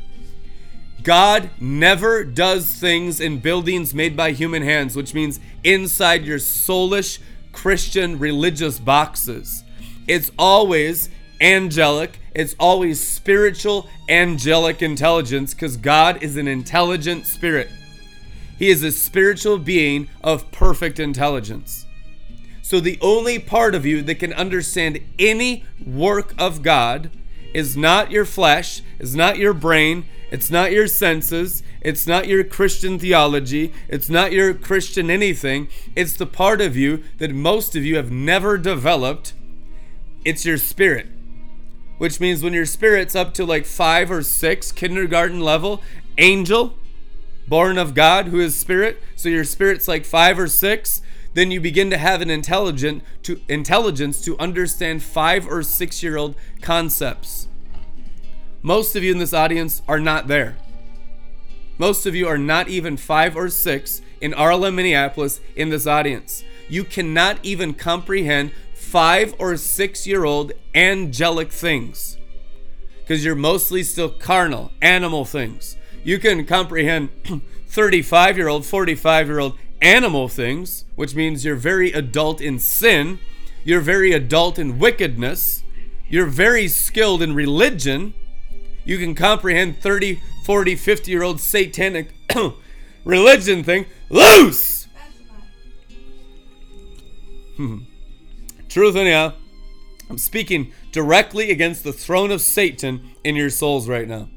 God 1.02 1.48
never 1.58 2.24
does 2.24 2.74
things 2.74 3.20
in 3.20 3.38
buildings 3.38 3.94
made 3.94 4.16
by 4.16 4.32
human 4.32 4.62
hands, 4.62 4.94
which 4.94 5.14
means 5.14 5.40
inside 5.64 6.24
your 6.24 6.38
soulish 6.38 7.20
Christian 7.52 8.18
religious 8.18 8.78
boxes. 8.78 9.64
It's 10.06 10.30
always 10.38 11.08
angelic, 11.40 12.18
it's 12.34 12.54
always 12.58 13.06
spiritual 13.06 13.88
angelic 14.08 14.82
intelligence 14.82 15.54
because 15.54 15.76
God 15.76 16.22
is 16.22 16.36
an 16.36 16.46
intelligent 16.46 17.26
spirit. 17.26 17.68
He 18.58 18.68
is 18.68 18.82
a 18.82 18.92
spiritual 18.92 19.58
being 19.58 20.08
of 20.22 20.50
perfect 20.52 21.00
intelligence. 21.00 21.86
So 22.62 22.78
the 22.78 22.98
only 23.00 23.38
part 23.38 23.74
of 23.74 23.86
you 23.86 24.02
that 24.02 24.16
can 24.16 24.32
understand 24.34 25.00
any 25.18 25.64
work 25.84 26.34
of 26.38 26.62
God 26.62 27.10
is 27.52 27.76
not 27.76 28.10
your 28.10 28.24
flesh, 28.24 28.82
is 28.98 29.16
not 29.16 29.38
your 29.38 29.54
brain, 29.54 30.04
it's 30.30 30.50
not 30.50 30.70
your 30.70 30.86
senses, 30.86 31.64
it's 31.80 32.06
not 32.06 32.28
your 32.28 32.44
Christian 32.44 32.98
theology, 32.98 33.72
it's 33.88 34.08
not 34.08 34.30
your 34.30 34.54
Christian 34.54 35.10
anything. 35.10 35.68
It's 35.96 36.12
the 36.12 36.26
part 36.26 36.60
of 36.60 36.76
you 36.76 37.02
that 37.18 37.32
most 37.32 37.74
of 37.74 37.84
you 37.84 37.96
have 37.96 38.12
never 38.12 38.56
developed. 38.56 39.32
It's 40.24 40.44
your 40.44 40.58
spirit. 40.58 41.08
Which 42.00 42.18
means 42.18 42.42
when 42.42 42.54
your 42.54 42.64
spirit's 42.64 43.14
up 43.14 43.34
to 43.34 43.44
like 43.44 43.66
five 43.66 44.10
or 44.10 44.22
six, 44.22 44.72
kindergarten 44.72 45.40
level, 45.40 45.82
angel, 46.16 46.78
born 47.46 47.76
of 47.76 47.92
God, 47.92 48.28
who 48.28 48.40
is 48.40 48.56
spirit, 48.56 49.02
so 49.16 49.28
your 49.28 49.44
spirit's 49.44 49.86
like 49.86 50.06
five 50.06 50.38
or 50.38 50.46
six, 50.46 51.02
then 51.34 51.50
you 51.50 51.60
begin 51.60 51.90
to 51.90 51.98
have 51.98 52.22
an 52.22 52.30
intelligent 52.30 53.02
to 53.24 53.42
intelligence 53.50 54.24
to 54.24 54.38
understand 54.38 55.02
five 55.02 55.46
or 55.46 55.62
six 55.62 56.02
year 56.02 56.16
old 56.16 56.36
concepts. 56.62 57.48
Most 58.62 58.96
of 58.96 59.04
you 59.04 59.12
in 59.12 59.18
this 59.18 59.34
audience 59.34 59.82
are 59.86 60.00
not 60.00 60.26
there. 60.26 60.56
Most 61.76 62.06
of 62.06 62.14
you 62.14 62.26
are 62.26 62.38
not 62.38 62.68
even 62.68 62.96
five 62.96 63.36
or 63.36 63.50
six 63.50 64.00
in 64.22 64.32
RLM 64.32 64.72
Minneapolis 64.72 65.42
in 65.54 65.68
this 65.68 65.86
audience. 65.86 66.44
You 66.66 66.82
cannot 66.82 67.40
even 67.42 67.74
comprehend 67.74 68.52
five 68.90 69.32
or 69.38 69.56
six 69.56 70.04
year 70.04 70.24
old 70.24 70.50
angelic 70.74 71.52
things 71.52 72.18
because 72.98 73.24
you're 73.24 73.36
mostly 73.36 73.84
still 73.84 74.08
carnal, 74.08 74.72
animal 74.82 75.24
things. 75.24 75.76
You 76.02 76.18
can 76.18 76.44
comprehend 76.44 77.10
35 77.68 78.36
year 78.36 78.48
old, 78.48 78.66
45 78.66 79.28
year 79.28 79.38
old 79.38 79.58
animal 79.80 80.28
things, 80.28 80.84
which 80.96 81.14
means 81.14 81.44
you're 81.44 81.54
very 81.54 81.92
adult 81.92 82.40
in 82.40 82.58
sin, 82.58 83.20
you're 83.62 83.80
very 83.80 84.12
adult 84.12 84.58
in 84.58 84.80
wickedness, 84.80 85.62
you're 86.08 86.26
very 86.26 86.66
skilled 86.66 87.22
in 87.22 87.32
religion. 87.32 88.12
You 88.84 88.98
can 88.98 89.14
comprehend 89.14 89.78
30, 89.78 90.20
40, 90.44 90.74
50 90.74 91.10
year 91.12 91.22
old 91.22 91.40
satanic 91.40 92.08
religion 93.04 93.62
thing. 93.62 93.86
Loose! 94.08 94.88
Truth, 98.70 98.94
anyhow. 98.94 99.32
I'm 100.08 100.16
speaking 100.16 100.72
directly 100.92 101.50
against 101.50 101.82
the 101.82 101.92
throne 101.92 102.30
of 102.30 102.40
Satan 102.40 103.10
in 103.24 103.34
your 103.34 103.50
souls 103.50 103.88
right 103.88 104.06
now. 104.06 104.28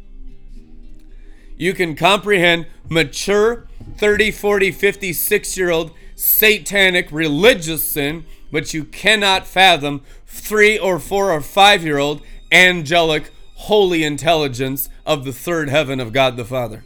You 1.55 1.73
can 1.73 1.95
comprehend 1.95 2.65
mature 2.89 3.67
30, 3.97 4.31
40, 4.31 4.71
56 4.71 5.57
year 5.57 5.69
old 5.69 5.91
satanic 6.15 7.11
religious 7.11 7.87
sin, 7.87 8.25
but 8.51 8.73
you 8.73 8.83
cannot 8.85 9.45
fathom 9.45 10.01
three 10.25 10.79
or 10.79 10.97
four 10.97 11.31
or 11.31 11.39
five 11.39 11.83
year 11.83 11.99
old 11.99 12.23
angelic 12.51 13.29
holy 13.53 14.03
intelligence 14.03 14.89
of 15.05 15.25
the 15.25 15.33
third 15.33 15.69
heaven 15.69 15.99
of 15.99 16.11
God 16.11 16.37
the 16.37 16.45
Father. 16.45 16.83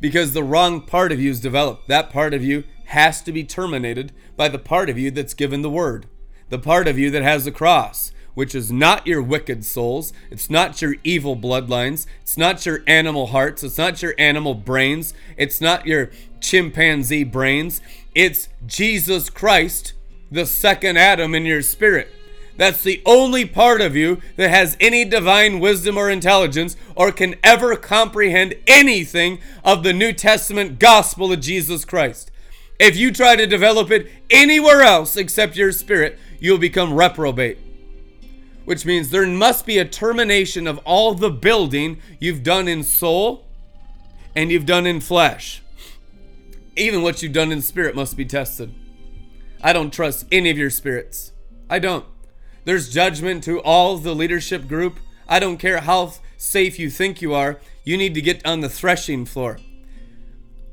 Because 0.00 0.32
the 0.32 0.42
wrong 0.42 0.80
part 0.80 1.12
of 1.12 1.20
you 1.20 1.30
is 1.30 1.40
developed. 1.40 1.86
That 1.86 2.10
part 2.10 2.34
of 2.34 2.42
you 2.42 2.64
has 2.90 3.22
to 3.22 3.30
be 3.30 3.44
terminated 3.44 4.12
by 4.36 4.48
the 4.48 4.58
part 4.58 4.90
of 4.90 4.98
you 4.98 5.12
that's 5.12 5.34
given 5.34 5.62
the 5.62 5.70
word, 5.70 6.06
the 6.48 6.58
part 6.58 6.88
of 6.88 6.98
you 6.98 7.08
that 7.08 7.22
has 7.22 7.44
the 7.44 7.52
cross, 7.52 8.10
which 8.34 8.52
is 8.52 8.72
not 8.72 9.06
your 9.06 9.22
wicked 9.22 9.64
souls, 9.64 10.12
it's 10.28 10.50
not 10.50 10.82
your 10.82 10.96
evil 11.04 11.36
bloodlines, 11.36 12.06
it's 12.22 12.36
not 12.36 12.66
your 12.66 12.80
animal 12.88 13.28
hearts, 13.28 13.62
it's 13.62 13.78
not 13.78 14.02
your 14.02 14.14
animal 14.18 14.54
brains, 14.54 15.14
it's 15.36 15.60
not 15.60 15.86
your 15.86 16.10
chimpanzee 16.40 17.22
brains, 17.22 17.80
it's 18.12 18.48
Jesus 18.66 19.30
Christ, 19.30 19.92
the 20.28 20.44
second 20.44 20.98
Adam 20.98 21.32
in 21.34 21.44
your 21.44 21.62
spirit. 21.62 22.08
That's 22.56 22.82
the 22.82 23.02
only 23.06 23.44
part 23.44 23.80
of 23.80 23.94
you 23.94 24.20
that 24.34 24.50
has 24.50 24.76
any 24.80 25.04
divine 25.04 25.60
wisdom 25.60 25.96
or 25.96 26.10
intelligence 26.10 26.76
or 26.96 27.12
can 27.12 27.36
ever 27.44 27.76
comprehend 27.76 28.54
anything 28.66 29.38
of 29.64 29.84
the 29.84 29.92
New 29.92 30.12
Testament 30.12 30.80
gospel 30.80 31.32
of 31.32 31.40
Jesus 31.40 31.84
Christ. 31.84 32.29
If 32.80 32.96
you 32.96 33.12
try 33.12 33.36
to 33.36 33.46
develop 33.46 33.92
it 33.92 34.10
anywhere 34.28 34.82
else 34.82 35.16
except 35.16 35.54
your 35.56 35.70
spirit, 35.70 36.18
you'll 36.40 36.58
become 36.58 36.94
reprobate 36.94 37.58
which 38.70 38.86
means 38.86 39.10
there 39.10 39.26
must 39.26 39.66
be 39.66 39.78
a 39.78 39.84
termination 39.84 40.68
of 40.68 40.78
all 40.84 41.12
the 41.12 41.28
building 41.28 42.00
you've 42.20 42.44
done 42.44 42.68
in 42.68 42.84
soul 42.84 43.44
and 44.36 44.52
you've 44.52 44.64
done 44.64 44.86
in 44.86 45.00
flesh. 45.00 45.60
Even 46.76 47.02
what 47.02 47.20
you've 47.20 47.32
done 47.32 47.50
in 47.50 47.62
spirit 47.62 47.96
must 47.96 48.16
be 48.16 48.24
tested. 48.24 48.72
I 49.60 49.72
don't 49.72 49.92
trust 49.92 50.24
any 50.30 50.50
of 50.50 50.56
your 50.56 50.70
spirits. 50.70 51.32
I 51.68 51.80
don't. 51.80 52.04
There's 52.64 52.92
judgment 52.92 53.42
to 53.42 53.60
all 53.60 53.98
the 53.98 54.14
leadership 54.14 54.68
group. 54.68 55.00
I 55.28 55.40
don't 55.40 55.56
care 55.56 55.80
how 55.80 56.12
safe 56.36 56.78
you 56.78 56.90
think 56.90 57.20
you 57.20 57.34
are, 57.34 57.58
you 57.82 57.96
need 57.96 58.14
to 58.14 58.22
get 58.22 58.46
on 58.46 58.60
the 58.60 58.68
threshing 58.68 59.26
floor. 59.26 59.58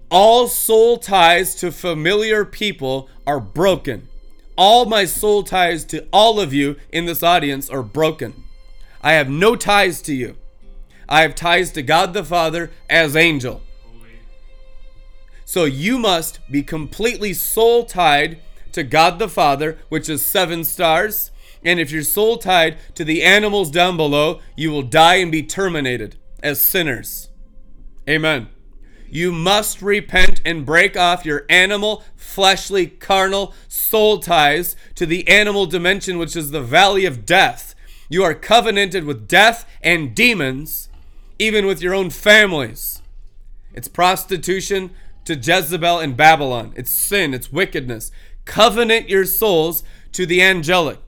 All 0.10 0.48
soul 0.48 0.98
ties 0.98 1.56
to 1.56 1.72
familiar 1.72 2.46
people 2.46 3.10
are 3.26 3.40
broken 3.40 4.08
all 4.58 4.86
my 4.86 5.06
soul 5.06 5.44
ties 5.44 5.86
to 5.86 6.08
all 6.12 6.40
of 6.40 6.52
you 6.52 6.78
in 6.92 7.06
this 7.06 7.22
audience 7.22 7.70
are 7.70 7.84
broken. 7.84 8.44
I 9.02 9.14
have 9.14 9.30
no 9.30 9.56
ties 9.56 10.02
to 10.04 10.16
you. 10.16 10.36
I 11.08 11.22
have 11.22 11.36
ties 11.36 11.72
to 11.74 11.84
God 11.84 12.14
the 12.14 12.24
Father 12.24 12.72
as 12.90 13.16
angel. 13.16 13.62
So 15.46 15.64
you 15.64 15.98
must 15.98 16.40
be 16.52 16.64
completely 16.64 17.34
soul 17.34 17.86
tied 17.86 18.40
to 18.74 18.84
God 18.84 19.20
the 19.20 19.30
Father, 19.30 19.78
which 19.90 20.10
is 20.10 20.26
seven 20.26 20.64
stars. 20.64 21.32
And 21.64 21.80
if 21.80 21.92
you're 21.92 22.04
soul 22.04 22.38
tied 22.38 22.78
to 22.96 23.06
the 23.06 23.24
animals 23.24 23.72
down 23.72 23.96
below, 23.96 24.42
you 24.56 24.72
will 24.72 24.84
die 24.84 25.16
and 25.16 25.32
be 25.32 25.44
terminated 25.44 26.18
as 26.42 26.60
sinners. 26.60 27.30
Amen. 28.10 28.50
You 29.10 29.32
must 29.32 29.82
repent 29.82 30.42
and 30.44 30.66
break 30.66 30.98
off 30.98 31.26
your 31.26 31.46
animal, 31.50 32.04
fleshly, 32.16 32.88
carnal 32.88 33.54
soul 33.68 34.20
ties 34.20 34.76
to 34.96 35.06
the 35.06 35.28
animal 35.28 35.66
dimension, 35.66 36.18
which 36.18 36.36
is 36.36 36.52
the 36.52 36.62
valley 36.62 37.06
of 37.06 37.26
death. 37.26 37.76
You 38.10 38.24
are 38.24 38.34
covenanted 38.34 39.04
with 39.04 39.28
death 39.28 39.70
and 39.82 40.16
demons, 40.16 40.90
even 41.40 41.66
with 41.66 41.82
your 41.82 41.94
own 41.94 42.10
families. 42.10 43.02
It's 43.74 43.88
prostitution 43.88 44.92
to 45.26 45.36
Jezebel 45.36 46.00
and 46.00 46.16
Babylon. 46.16 46.74
It's 46.76 46.92
sin, 46.92 47.34
it's 47.34 47.52
wickedness. 47.52 48.12
Covenant 48.46 49.10
your 49.10 49.26
souls 49.26 49.84
to 50.14 50.26
the 50.26 50.42
angelic, 50.42 51.00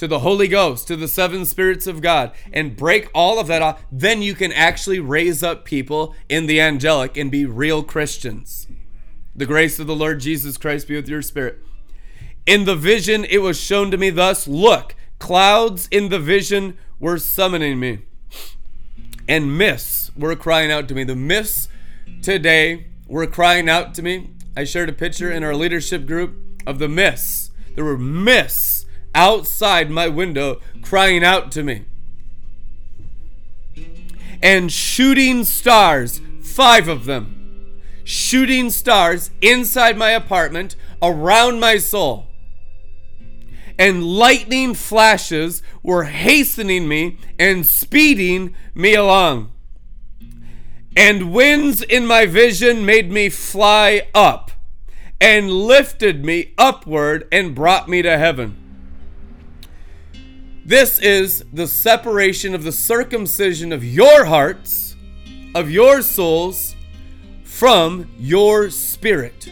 to 0.00 0.08
the 0.08 0.20
Holy 0.20 0.48
Ghost, 0.48 0.88
to 0.88 0.96
the 0.96 1.06
seven 1.06 1.44
spirits 1.44 1.86
of 1.86 2.00
God, 2.00 2.32
and 2.54 2.74
break 2.74 3.10
all 3.14 3.38
of 3.38 3.48
that 3.48 3.60
off. 3.60 3.82
Then 3.92 4.22
you 4.22 4.34
can 4.34 4.50
actually 4.50 4.98
raise 4.98 5.42
up 5.42 5.66
people 5.66 6.14
in 6.26 6.46
the 6.46 6.58
angelic 6.58 7.18
and 7.18 7.30
be 7.30 7.44
real 7.44 7.82
Christians. 7.82 8.66
The 9.36 9.44
grace 9.44 9.78
of 9.78 9.86
the 9.86 9.94
Lord 9.94 10.20
Jesus 10.20 10.56
Christ 10.56 10.88
be 10.88 10.96
with 10.96 11.06
your 11.06 11.20
spirit. 11.20 11.58
In 12.46 12.64
the 12.64 12.76
vision, 12.76 13.26
it 13.26 13.42
was 13.42 13.60
shown 13.60 13.90
to 13.90 13.98
me 13.98 14.08
thus 14.08 14.48
Look, 14.48 14.94
clouds 15.18 15.86
in 15.90 16.08
the 16.08 16.18
vision 16.18 16.78
were 16.98 17.18
summoning 17.18 17.78
me, 17.78 17.98
and 19.28 19.58
mists 19.58 20.10
were 20.16 20.34
crying 20.34 20.72
out 20.72 20.88
to 20.88 20.94
me. 20.94 21.04
The 21.04 21.14
mists 21.14 21.68
today 22.22 22.86
were 23.06 23.26
crying 23.26 23.68
out 23.68 23.92
to 23.96 24.02
me. 24.02 24.30
I 24.56 24.64
shared 24.64 24.88
a 24.88 24.94
picture 24.94 25.30
in 25.30 25.44
our 25.44 25.54
leadership 25.54 26.06
group 26.06 26.36
of 26.66 26.78
the 26.78 26.88
mists. 26.88 27.50
There 27.74 27.84
were 27.84 27.98
mists 27.98 28.79
outside 29.14 29.90
my 29.90 30.08
window 30.08 30.60
crying 30.82 31.24
out 31.24 31.52
to 31.52 31.62
me. 31.62 31.84
And 34.42 34.72
shooting 34.72 35.44
stars, 35.44 36.20
five 36.40 36.88
of 36.88 37.04
them, 37.04 37.80
shooting 38.04 38.70
stars 38.70 39.30
inside 39.40 39.96
my 39.96 40.10
apartment, 40.10 40.76
around 41.02 41.60
my 41.60 41.78
soul. 41.78 42.26
And 43.78 44.04
lightning 44.04 44.74
flashes 44.74 45.62
were 45.82 46.04
hastening 46.04 46.86
me 46.86 47.18
and 47.38 47.64
speeding 47.64 48.54
me 48.74 48.94
along. 48.94 49.52
And 50.96 51.32
winds 51.32 51.82
in 51.82 52.06
my 52.06 52.26
vision 52.26 52.84
made 52.84 53.10
me 53.10 53.28
fly 53.28 54.08
up 54.14 54.50
and 55.20 55.50
lifted 55.50 56.24
me 56.24 56.52
upward 56.58 57.28
and 57.30 57.54
brought 57.54 57.88
me 57.88 58.02
to 58.02 58.18
heaven. 58.18 58.69
This 60.64 60.98
is 60.98 61.44
the 61.52 61.66
separation 61.66 62.54
of 62.54 62.64
the 62.64 62.72
circumcision 62.72 63.72
of 63.72 63.82
your 63.82 64.26
hearts, 64.26 64.94
of 65.54 65.70
your 65.70 66.02
souls, 66.02 66.76
from 67.44 68.10
your 68.18 68.70
spirit. 68.70 69.50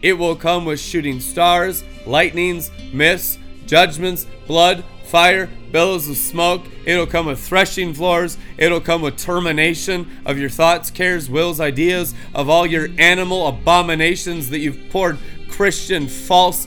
It 0.00 0.14
will 0.14 0.36
come 0.36 0.64
with 0.64 0.80
shooting 0.80 1.20
stars, 1.20 1.82
lightnings, 2.06 2.70
mists, 2.92 3.38
judgments, 3.66 4.26
blood, 4.46 4.84
fire, 5.04 5.48
billows 5.72 6.08
of 6.08 6.16
smoke. 6.16 6.62
It'll 6.86 7.06
come 7.06 7.26
with 7.26 7.40
threshing 7.40 7.92
floors. 7.92 8.38
It'll 8.58 8.80
come 8.80 9.02
with 9.02 9.16
termination 9.16 10.08
of 10.24 10.38
your 10.38 10.48
thoughts, 10.48 10.90
cares, 10.90 11.28
wills, 11.28 11.60
ideas, 11.60 12.14
of 12.34 12.48
all 12.48 12.66
your 12.66 12.88
animal 12.98 13.48
abominations 13.48 14.48
that 14.50 14.60
you've 14.60 14.90
poured 14.90 15.18
Christian 15.48 16.06
false. 16.06 16.66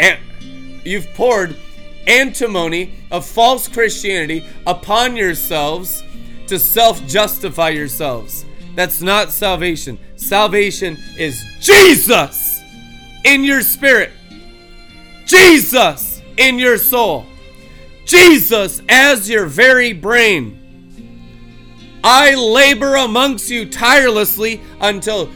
And 0.00 0.18
you've 0.84 1.12
poured 1.14 1.56
antimony 2.06 2.92
of 3.10 3.26
false 3.26 3.68
Christianity 3.68 4.44
upon 4.66 5.16
yourselves 5.16 6.02
to 6.46 6.58
self 6.58 7.04
justify 7.06 7.70
yourselves. 7.70 8.44
That's 8.74 9.00
not 9.00 9.32
salvation. 9.32 9.98
Salvation 10.16 10.98
is 11.18 11.44
Jesus 11.60 12.62
in 13.24 13.42
your 13.42 13.62
spirit, 13.62 14.12
Jesus 15.24 16.22
in 16.36 16.58
your 16.58 16.78
soul, 16.78 17.26
Jesus 18.04 18.82
as 18.88 19.28
your 19.28 19.46
very 19.46 19.92
brain. 19.92 20.62
I 22.04 22.34
labor 22.34 22.94
amongst 22.94 23.50
you 23.50 23.68
tirelessly 23.68 24.60
until 24.80 25.28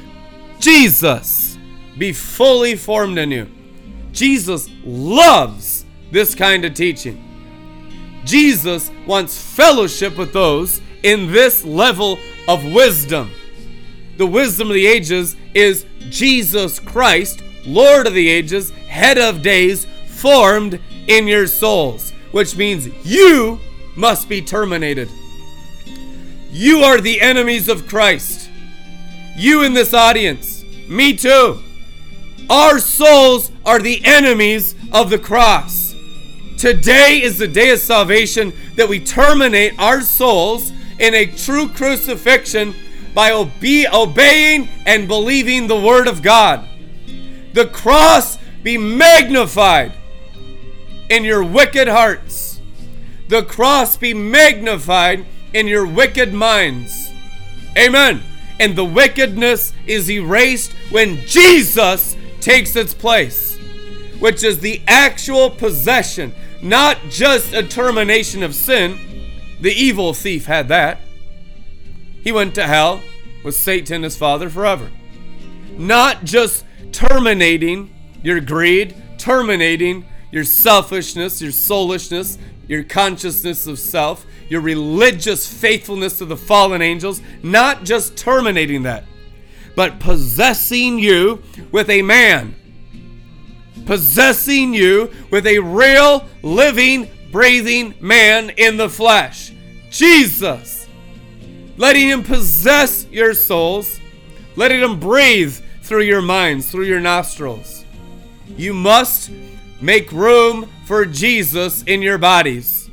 Jesus 0.61 1.59
be 1.99 2.13
fully 2.13 2.77
formed 2.77 3.19
in 3.19 3.31
you. 3.33 3.49
Jesus 4.13 4.69
loves 4.85 5.70
this 6.11 6.35
kind 6.35 6.65
of 6.65 6.75
teaching. 6.75 7.27
Jesus 8.25 8.91
wants 9.07 9.41
fellowship 9.41 10.17
with 10.17 10.33
those 10.33 10.81
in 11.03 11.33
this 11.33 11.65
level 11.65 12.19
of 12.47 12.65
wisdom. 12.65 13.31
The 14.17 14.27
wisdom 14.27 14.69
of 14.69 14.75
the 14.75 14.87
ages 14.87 15.37
is 15.55 15.87
Jesus 16.11 16.79
Christ, 16.79 17.43
Lord 17.65 18.07
of 18.07 18.15
the 18.15 18.29
ages, 18.29 18.71
head 18.71 19.19
of 19.19 19.43
days, 19.43 19.87
formed 20.07 20.79
in 21.07 21.27
your 21.27 21.47
souls, 21.47 22.11
which 22.33 22.57
means 22.57 22.89
you 23.05 23.59
must 23.97 24.29
be 24.29 24.43
terminated. 24.43 25.09
You 26.51 26.81
are 26.81 27.01
the 27.01 27.21
enemies 27.21 27.69
of 27.69 27.89
Christ. 27.89 28.51
You 29.37 29.63
in 29.63 29.73
this 29.73 29.95
audience, 29.95 30.65
me 30.89 31.17
too. 31.17 31.63
Our 32.51 32.79
souls 32.79 33.53
are 33.65 33.79
the 33.79 34.05
enemies 34.05 34.75
of 34.93 35.09
the 35.09 35.19
cross. 35.19 35.80
Today 36.61 37.23
is 37.23 37.39
the 37.39 37.49
day 37.49 37.71
of 37.71 37.79
salvation 37.79 38.53
that 38.75 38.87
we 38.87 39.01
terminate 39.01 39.73
our 39.79 40.03
souls 40.03 40.73
in 40.99 41.15
a 41.15 41.25
true 41.25 41.71
crucifixion 41.71 42.75
by 43.15 43.31
obe- 43.31 43.91
obeying 43.91 44.69
and 44.85 45.09
believing 45.09 45.69
the 45.69 45.81
Word 45.81 46.07
of 46.07 46.21
God. 46.21 46.69
The 47.55 47.67
cross 47.69 48.37
be 48.63 48.77
magnified 48.77 49.95
in 51.09 51.25
your 51.25 51.43
wicked 51.43 51.89
hearts. 51.89 52.61
The 53.29 53.43
cross 53.43 53.97
be 53.97 54.13
magnified 54.13 55.25
in 55.55 55.67
your 55.67 55.87
wicked 55.87 56.35
minds. 56.35 57.11
Amen. 57.79 58.23
And 58.59 58.77
the 58.77 58.85
wickedness 58.85 59.73
is 59.87 60.11
erased 60.11 60.75
when 60.91 61.25
Jesus 61.25 62.19
takes 62.43 62.77
its 62.77 62.93
place, 62.93 63.57
which 64.19 64.45
is 64.45 64.61
the 64.61 64.83
actual 64.87 65.49
possession, 65.49 66.35
not 66.63 66.99
just 67.09 67.53
a 67.55 67.63
termination 67.63 68.43
of 68.43 68.55
sin. 68.55 68.99
The 69.61 69.73
evil 69.73 70.15
thief 70.15 70.47
had 70.47 70.69
that. 70.69 70.99
He 72.23 72.33
went 72.33 72.55
to 72.57 72.67
hell 72.67 73.03
with 73.45 73.55
Satan 73.55 74.03
his 74.03 74.17
father 74.17 74.51
forever. 74.51 74.91
Not 75.77 76.25
just 76.25 76.65
terminating 76.93 77.95
your 78.23 78.41
greed, 78.41 78.95
terminating 79.19 80.05
your 80.31 80.45
selfishness, 80.45 81.41
your 81.41 81.53
soulishness, 81.53 82.39
your 82.69 82.85
consciousness 82.85 83.67
of 83.67 83.79
self, 83.79 84.25
your 84.49 84.61
religious 84.61 85.47
faithfulness 85.47 86.19
to 86.19 86.25
the 86.25 86.37
fallen 86.37 86.83
angels, 86.83 87.21
not 87.43 87.85
just 87.85 88.17
terminating 88.17 88.83
that, 88.85 89.05
but 89.75 89.99
possessing 89.99 90.99
you 90.99 91.43
with 91.73 91.89
a 91.91 92.03
man. 92.03 92.55
Possessing 93.91 94.73
you 94.73 95.11
with 95.33 95.49
a 95.49 95.59
real, 95.59 96.25
living, 96.45 97.11
breathing 97.33 97.93
man 97.99 98.51
in 98.51 98.77
the 98.77 98.89
flesh. 98.89 99.51
Jesus. 99.91 100.87
Letting 101.77 102.09
him 102.09 102.23
possess 102.23 103.09
your 103.11 103.35
souls, 103.35 103.99
letting 104.55 104.79
him 104.79 105.01
breathe 105.01 105.57
through 105.83 106.03
your 106.03 106.23
minds, 106.23 106.71
through 106.71 106.85
your 106.85 107.01
nostrils. 107.01 107.85
You 108.47 108.75
must 108.75 109.33
make 109.81 110.13
room 110.13 110.71
for 110.85 111.05
Jesus 111.05 111.83
in 111.83 112.01
your 112.01 112.17
bodies. 112.17 112.89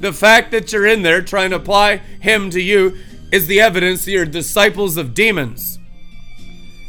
The 0.00 0.12
fact 0.12 0.50
that 0.50 0.70
you're 0.70 0.84
in 0.84 1.00
there 1.00 1.22
trying 1.22 1.48
to 1.48 1.56
apply 1.56 2.02
him 2.20 2.50
to 2.50 2.60
you 2.60 2.98
is 3.32 3.46
the 3.46 3.62
evidence 3.62 4.04
that 4.04 4.10
you're 4.10 4.26
disciples 4.26 4.98
of 4.98 5.14
demons. 5.14 5.75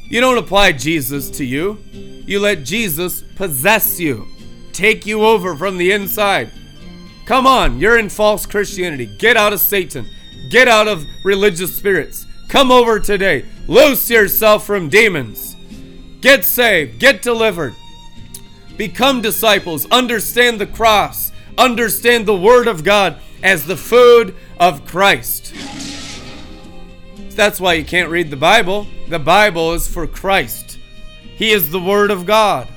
You 0.10 0.22
don't 0.22 0.38
apply 0.38 0.72
Jesus 0.72 1.30
to 1.32 1.44
you. 1.46 1.84
You 2.26 2.40
let 2.40 2.64
Jesus 2.64 3.24
possess 3.36 4.00
you, 4.00 4.28
take 4.74 5.06
you 5.06 5.24
over 5.24 5.56
from 5.56 5.78
the 5.78 5.92
inside. 5.92 6.52
Come 7.26 7.46
on, 7.46 7.80
you're 7.80 8.00
in 8.00 8.10
false 8.10 8.46
Christianity. 8.46 9.06
Get 9.06 9.36
out 9.36 9.54
of 9.54 9.60
Satan. 9.60 10.08
Get 10.50 10.68
out 10.68 10.88
of 10.88 11.06
religious 11.24 11.76
spirits. 11.76 12.26
Come 12.48 12.72
over 12.72 13.00
today. 13.00 13.46
Loose 13.68 14.10
yourself 14.10 14.66
from 14.66 14.88
demons. 14.88 15.58
Get 16.22 16.46
saved. 16.46 17.00
Get 17.00 17.22
delivered. 17.22 17.76
Become 18.78 19.22
disciples. 19.22 19.86
Understand 19.92 20.62
the 20.62 20.68
cross. 20.68 21.32
understand 21.58 22.26
the 22.26 22.38
Word 22.38 22.68
of 22.68 22.84
God 22.84 23.18
as 23.42 23.66
the 23.66 23.76
food 23.76 24.36
of 24.60 24.86
Christ. 24.86 25.54
That's 27.38 27.62
why 27.62 27.76
you 27.76 27.86
can't 27.86 28.10
read 28.10 28.32
the 28.32 28.36
Bible. 28.36 28.88
The 29.10 29.20
Bible 29.20 29.74
is 29.74 29.88
for 29.88 30.08
Christ. 30.08 30.80
He 31.22 31.52
is 31.52 31.70
the 31.70 31.80
Word 31.80 32.10
of 32.10 32.26
God. 32.26 32.68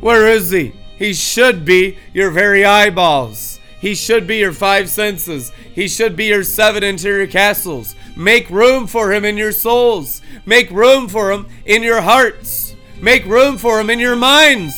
Where 0.00 0.26
is 0.26 0.50
He? 0.50 0.72
He 0.96 1.12
should 1.12 1.66
be 1.66 1.98
your 2.14 2.30
very 2.30 2.64
eyeballs. 2.64 3.60
He 3.78 3.94
should 3.94 4.26
be 4.26 4.38
your 4.38 4.52
five 4.52 4.88
senses. 4.88 5.52
He 5.74 5.88
should 5.88 6.16
be 6.16 6.24
your 6.26 6.42
seven 6.42 6.82
interior 6.82 7.26
castles. 7.26 7.94
Make 8.16 8.50
room 8.50 8.86
for 8.86 9.12
Him 9.12 9.24
in 9.24 9.36
your 9.36 9.52
souls. 9.52 10.22
Make 10.46 10.70
room 10.70 11.06
for 11.06 11.30
Him 11.30 11.46
in 11.64 11.82
your 11.82 12.00
hearts. 12.00 12.74
Make 13.00 13.24
room 13.24 13.56
for 13.56 13.78
Him 13.78 13.90
in 13.90 13.98
your 13.98 14.16
minds. 14.16 14.74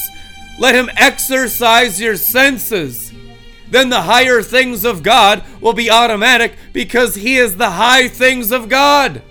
Let 0.59 0.74
Him 0.74 0.90
exercise 0.96 2.00
your 2.00 2.16
senses. 2.16 3.02
Then 3.73 3.89
the 3.89 4.03
higher 4.03 4.43
things 4.43 4.85
of 4.85 5.03
God 5.03 5.43
will 5.59 5.73
be 5.73 5.90
automatic 5.90 6.57
because 6.74 7.15
He 7.15 7.39
is 7.39 7.57
the 7.57 7.70
high 7.70 8.07
things 8.07 8.53
of 8.53 8.69
God. 8.69 9.23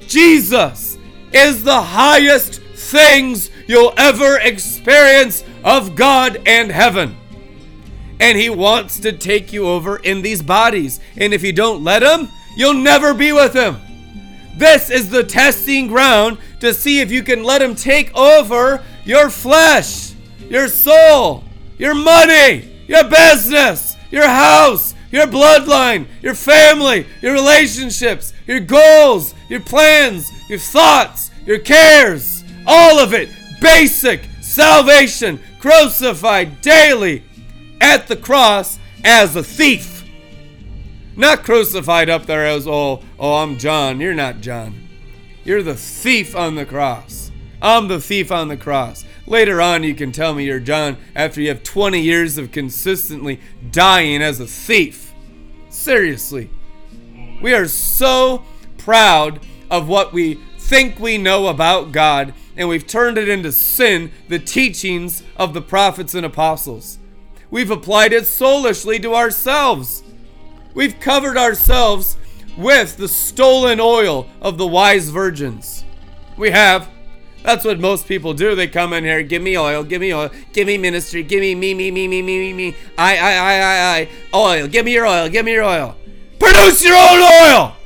Jesus 0.00 0.98
is 1.32 1.62
the 1.62 1.82
highest 1.82 2.60
things 2.62 3.48
you'll 3.68 3.94
ever 3.96 4.38
experience 4.38 5.44
of 5.62 5.94
God 5.94 6.42
and 6.46 6.72
heaven. 6.72 7.16
And 8.18 8.36
He 8.36 8.50
wants 8.50 8.98
to 9.00 9.12
take 9.12 9.52
you 9.52 9.68
over 9.68 9.98
in 9.98 10.20
these 10.20 10.42
bodies. 10.42 10.98
And 11.16 11.32
if 11.32 11.44
you 11.44 11.52
don't 11.52 11.84
let 11.84 12.02
Him, 12.02 12.28
you'll 12.56 12.74
never 12.74 13.14
be 13.14 13.30
with 13.30 13.54
Him. 13.54 13.76
This 14.56 14.90
is 14.90 15.10
the 15.10 15.22
testing 15.22 15.86
ground 15.86 16.38
to 16.58 16.74
see 16.74 17.00
if 17.00 17.12
you 17.12 17.22
can 17.22 17.44
let 17.44 17.62
Him 17.62 17.76
take 17.76 18.12
over 18.16 18.82
your 19.04 19.30
flesh, 19.30 20.12
your 20.40 20.66
soul, 20.66 21.44
your 21.78 21.94
money, 21.94 22.72
your 22.86 23.04
business, 23.04 23.96
your 24.10 24.26
house, 24.26 24.94
your 25.10 25.26
bloodline, 25.26 26.06
your 26.22 26.34
family, 26.34 27.06
your 27.22 27.32
relationships, 27.32 28.32
your 28.46 28.60
goals, 28.60 29.34
your 29.48 29.60
plans, 29.60 30.30
your 30.48 30.58
thoughts, 30.58 31.30
your 31.44 31.58
cares, 31.58 32.44
all 32.66 32.98
of 32.98 33.14
it. 33.14 33.28
Basic 33.60 34.22
salvation 34.40 35.40
crucified 35.58 36.60
daily 36.60 37.22
at 37.80 38.06
the 38.06 38.16
cross 38.16 38.78
as 39.04 39.36
a 39.36 39.42
thief. 39.42 40.04
Not 41.16 41.44
crucified 41.44 42.10
up 42.10 42.26
there 42.26 42.44
as, 42.44 42.68
oh, 42.68 43.02
oh, 43.18 43.34
I'm 43.36 43.56
John. 43.56 44.00
You're 44.00 44.14
not 44.14 44.40
John. 44.40 44.88
You're 45.44 45.62
the 45.62 45.74
thief 45.74 46.36
on 46.36 46.56
the 46.56 46.66
cross. 46.66 47.30
I'm 47.62 47.88
the 47.88 48.00
thief 48.00 48.30
on 48.30 48.48
the 48.48 48.56
cross. 48.56 49.04
Later 49.26 49.60
on, 49.60 49.82
you 49.82 49.94
can 49.94 50.12
tell 50.12 50.34
me 50.34 50.44
you're 50.44 50.60
John 50.60 50.96
after 51.14 51.40
you 51.40 51.48
have 51.48 51.62
20 51.62 52.00
years 52.00 52.38
of 52.38 52.52
consistently 52.52 53.40
dying 53.72 54.22
as 54.22 54.38
a 54.38 54.46
thief. 54.46 55.12
Seriously. 55.68 56.48
We 57.42 57.52
are 57.52 57.66
so 57.66 58.44
proud 58.78 59.40
of 59.70 59.88
what 59.88 60.12
we 60.12 60.34
think 60.58 60.98
we 60.98 61.18
know 61.18 61.48
about 61.48 61.92
God, 61.92 62.34
and 62.56 62.68
we've 62.68 62.86
turned 62.86 63.18
it 63.18 63.28
into 63.28 63.52
sin, 63.52 64.12
the 64.28 64.38
teachings 64.38 65.22
of 65.36 65.54
the 65.54 65.62
prophets 65.62 66.14
and 66.14 66.24
apostles. 66.24 66.98
We've 67.50 67.70
applied 67.70 68.12
it 68.12 68.26
soulishly 68.26 68.98
to 69.00 69.14
ourselves. 69.14 70.02
We've 70.74 70.98
covered 71.00 71.36
ourselves 71.36 72.16
with 72.56 72.96
the 72.96 73.08
stolen 73.08 73.80
oil 73.80 74.28
of 74.40 74.56
the 74.56 74.66
wise 74.66 75.08
virgins. 75.08 75.84
We 76.36 76.50
have. 76.50 76.88
That's 77.46 77.64
what 77.64 77.78
most 77.78 78.08
people 78.08 78.34
do. 78.34 78.56
They 78.56 78.66
come 78.66 78.92
in 78.92 79.04
here, 79.04 79.22
give 79.22 79.40
me 79.40 79.56
oil, 79.56 79.84
give 79.84 80.00
me 80.00 80.12
oil, 80.12 80.30
give 80.52 80.66
me 80.66 80.76
ministry, 80.78 81.22
give 81.22 81.40
me 81.40 81.54
me, 81.54 81.74
me, 81.74 81.92
me, 81.92 82.08
me, 82.08 82.20
me, 82.20 82.38
me, 82.40 82.52
me. 82.52 82.76
I, 82.98 83.16
I, 83.16 83.32
I, 83.34 83.54
I, 83.54 83.98
I. 83.98 84.08
Oil, 84.34 84.66
give 84.66 84.84
me 84.84 84.92
your 84.92 85.06
oil, 85.06 85.28
give 85.28 85.44
me 85.44 85.52
your 85.52 85.62
oil. 85.62 85.94
Produce 86.40 86.84
your 86.84 86.96
own 86.96 87.20
oil! 87.20 87.76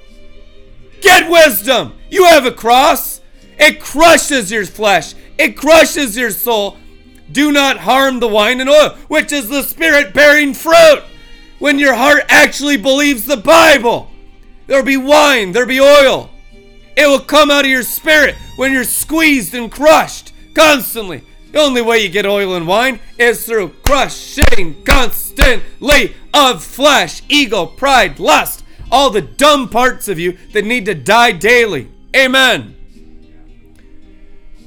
Get 1.03 1.31
wisdom! 1.31 1.93
You 2.11 2.25
have 2.25 2.47
a 2.47 2.53
cross. 2.53 3.21
It 3.59 3.83
crushes 3.83 4.51
your 4.51 4.65
flesh, 4.65 5.15
it 5.37 5.59
crushes 5.59 6.17
your 6.17 6.31
soul. 6.31 6.79
Do 7.31 7.53
not 7.53 7.77
harm 7.77 8.19
the 8.19 8.29
wine 8.29 8.63
and 8.63 8.71
oil, 8.71 8.97
which 9.09 9.31
is 9.31 9.51
the 9.51 9.63
spirit 9.63 10.15
bearing 10.15 10.55
fruit. 10.55 11.03
When 11.59 11.79
your 11.79 11.93
heart 11.93 12.23
actually 12.31 12.79
believes 12.79 13.27
the 13.27 13.37
Bible, 13.37 14.11
there'll 14.67 14.87
be 14.87 14.97
wine, 14.97 15.53
there'll 15.53 15.69
be 15.69 15.83
oil. 15.83 16.30
It 17.01 17.09
will 17.09 17.21
come 17.21 17.51
out 17.51 17.65
of 17.65 17.71
your 17.71 17.83
spirit 17.83 18.35
when 18.57 18.75
you're 18.75 18.85
squeezed 18.85 19.55
and 19.55 19.73
crushed 19.73 20.35
constantly. 20.53 21.23
The 21.51 21.59
only 21.59 21.81
way 21.81 22.01
you 22.01 22.11
get 22.11 22.27
oil 22.27 22.55
and 22.57 22.67
wine 22.67 23.01
is 23.17 23.47
through 23.47 23.71
crushing 23.87 24.85
constantly 24.85 26.15
of 26.35 26.63
flesh, 26.63 27.23
ego, 27.31 27.65
pride, 27.65 28.19
lust, 28.19 28.65
all 28.93 29.09
the 29.09 29.23
dumb 29.23 29.71
parts 29.71 30.09
of 30.09 30.19
you 30.19 30.37
that 30.53 30.67
need 30.67 30.85
to 30.85 30.95
die 30.95 31.33
daily. 31.33 31.89
Amen. 32.15 32.77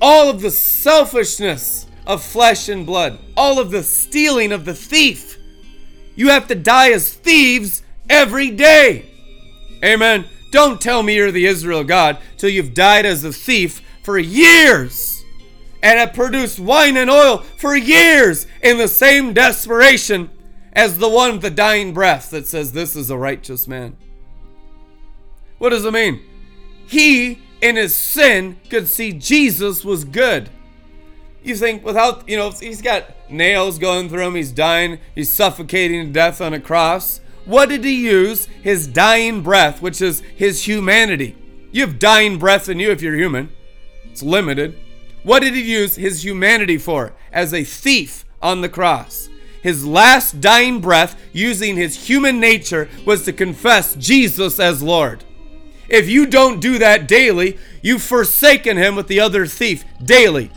All 0.02 0.28
of 0.32 0.42
the 0.42 0.50
selfishness 0.50 1.86
of 2.08 2.24
flesh 2.24 2.68
and 2.68 2.84
blood, 2.84 3.20
all 3.38 3.60
of 3.60 3.70
the 3.70 3.84
stealing 3.84 4.52
of 4.52 4.66
the 4.66 4.74
thief. 4.74 5.38
You 6.16 6.30
have 6.30 6.48
to 6.48 6.56
die 6.56 6.94
as 6.94 7.14
thieves 7.14 7.84
every 8.10 8.50
day. 8.50 9.06
Amen. 9.86 10.26
Don't 10.54 10.80
tell 10.80 11.02
me 11.02 11.16
you're 11.16 11.32
the 11.32 11.48
Israel 11.48 11.84
God 11.84 12.20
till 12.38 12.52
you've 12.52 12.76
died 12.76 13.08
as 13.08 13.24
a 13.24 13.34
thief 13.34 13.82
for 14.04 14.20
years 14.20 15.26
and 15.82 15.98
have 15.98 16.14
produced 16.14 16.60
wine 16.60 16.96
and 16.96 17.10
oil 17.10 17.40
for 17.40 17.76
years 17.76 18.46
in 18.62 18.78
the 18.78 18.88
same 18.88 19.34
desperation 19.34 20.30
as 20.72 21.00
the 21.00 21.10
one 21.10 21.32
with 21.32 21.42
the 21.42 21.50
dying 21.50 21.92
breath 21.92 22.30
that 22.30 22.46
says, 22.46 22.72
This 22.72 22.96
is 22.96 23.10
a 23.10 23.18
righteous 23.18 23.68
man. 23.68 23.98
What 25.58 25.72
does 25.72 25.86
it 25.86 25.92
mean? 25.92 26.22
He, 26.86 27.42
in 27.60 27.76
his 27.76 27.96
sin, 27.96 28.58
could 28.70 28.88
see 28.88 29.12
Jesus 29.12 29.84
was 29.84 30.04
good. 30.04 30.52
You 31.42 31.56
think 31.56 31.84
without, 31.84 32.30
you 32.30 32.38
know, 32.38 32.52
he's 32.52 32.84
got 32.84 33.10
nails 33.28 33.80
going 33.80 34.08
through 34.08 34.28
him, 34.28 34.36
he's 34.36 34.52
dying, 34.52 35.00
he's 35.16 35.34
suffocating 35.34 36.06
to 36.06 36.14
death 36.14 36.42
on 36.42 36.54
a 36.54 36.60
cross. 36.60 37.22
What 37.46 37.70
did 37.70 37.84
he 37.84 38.08
use 38.08 38.46
his 38.62 38.88
dying 38.88 39.42
breath, 39.42 39.82
which 39.82 40.02
is 40.02 40.22
his 40.36 40.66
humanity? 40.68 41.36
You 41.72 41.82
have 41.82 42.00
dying 42.00 42.38
breath 42.38 42.70
in 42.70 42.80
you 42.80 42.92
if 42.92 43.02
you're 43.02 43.16
human, 43.16 43.50
it's 44.06 44.24
limited. 44.24 44.78
What 45.24 45.42
did 45.42 45.54
he 45.54 45.62
use 45.62 45.96
his 45.96 46.24
humanity 46.24 46.78
for? 46.78 47.14
As 47.32 47.54
a 47.54 47.64
thief 47.64 48.26
on 48.42 48.62
the 48.62 48.70
cross. 48.70 49.30
His 49.62 49.86
last 49.86 50.42
dying 50.42 50.82
breath, 50.82 51.20
using 51.32 51.78
his 51.78 52.08
human 52.08 52.40
nature, 52.40 52.90
was 53.06 53.24
to 53.24 53.34
confess 53.34 53.96
Jesus 53.96 54.60
as 54.60 54.84
Lord. 54.84 55.24
If 55.88 56.10
you 56.10 56.26
don't 56.26 56.60
do 56.60 56.78
that 56.80 57.08
daily, 57.08 57.58
you've 57.82 58.02
forsaken 58.02 58.78
him 58.78 58.96
with 58.96 59.08
the 59.08 59.22
other 59.22 59.46
thief 59.46 59.86
daily. 60.04 60.52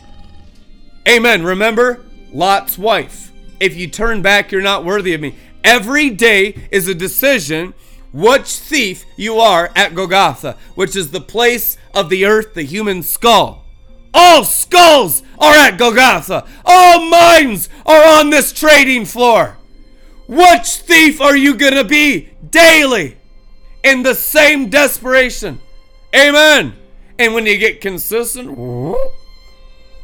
Amen. 1.07 1.43
Remember 1.43 2.05
Lot's 2.33 2.77
wife. 2.77 3.31
If 3.59 3.75
you 3.75 3.87
turn 3.87 4.21
back, 4.21 4.51
you're 4.51 4.61
not 4.61 4.83
worthy 4.85 5.13
of 5.13 5.21
me. 5.21 5.35
Every 5.67 6.09
day 6.09 6.69
is 6.71 6.87
a 6.87 6.95
decision 6.95 7.73
which 8.13 8.55
thief 8.55 9.05
you 9.17 9.39
are 9.39 9.69
at 9.75 9.95
Golgotha, 9.95 10.55
which 10.75 10.95
is 10.95 11.11
the 11.11 11.19
place 11.19 11.77
of 11.93 12.09
the 12.09 12.23
earth, 12.23 12.53
the 12.53 12.63
human 12.63 13.03
skull. 13.03 13.65
All 14.13 14.45
skulls 14.45 15.23
are 15.37 15.53
at 15.53 15.77
Golgotha. 15.77 16.47
All 16.63 17.09
minds 17.09 17.67
are 17.85 18.01
on 18.17 18.29
this 18.29 18.53
trading 18.53 19.03
floor. 19.03 19.57
Which 20.29 20.77
thief 20.77 21.19
are 21.19 21.35
you 21.35 21.53
going 21.53 21.75
to 21.75 21.83
be 21.83 22.29
daily 22.49 23.17
in 23.83 24.03
the 24.03 24.15
same 24.15 24.69
desperation? 24.69 25.59
Amen. 26.15 26.75
And 27.19 27.33
when 27.33 27.45
you 27.45 27.57
get 27.57 27.81
consistent, 27.81 28.57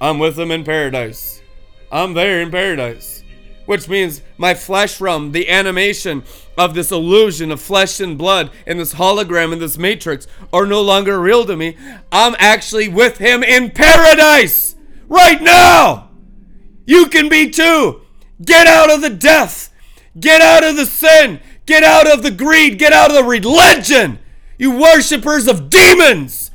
I'm 0.01 0.19
with 0.19 0.35
them 0.35 0.51
in 0.51 0.65
paradise. 0.65 1.41
I'm 1.89 2.15
there 2.15 2.41
in 2.41 2.51
paradise. 2.51 3.22
Which 3.65 3.87
means 3.87 4.21
my 4.37 4.53
flesh 4.53 4.99
realm, 4.99 5.31
the 5.31 5.49
animation 5.49 6.23
of 6.57 6.73
this 6.73 6.91
illusion 6.91 7.51
of 7.51 7.61
flesh 7.61 7.99
and 7.99 8.17
blood 8.17 8.51
and 8.67 8.79
this 8.79 8.95
hologram 8.95 9.53
and 9.53 9.61
this 9.61 9.77
matrix 9.77 10.27
are 10.51 10.65
no 10.65 10.81
longer 10.81 11.19
real 11.19 11.45
to 11.45 11.55
me. 11.55 11.77
I'm 12.11 12.35
actually 12.39 12.89
with 12.89 13.19
him 13.19 13.41
in 13.41 13.71
paradise 13.71 14.75
right 15.07 15.41
now. 15.41 16.09
You 16.85 17.07
can 17.07 17.29
be 17.29 17.49
too. 17.49 18.01
Get 18.43 18.67
out 18.67 18.91
of 18.91 19.01
the 19.01 19.09
death. 19.09 19.73
Get 20.19 20.41
out 20.41 20.63
of 20.63 20.75
the 20.75 20.85
sin. 20.85 21.39
Get 21.65 21.83
out 21.83 22.11
of 22.11 22.23
the 22.23 22.31
greed. 22.31 22.77
Get 22.77 22.91
out 22.91 23.09
of 23.09 23.15
the 23.15 23.23
religion. 23.23 24.19
You 24.57 24.77
worshippers 24.77 25.47
of 25.47 25.69
demons. 25.69 26.51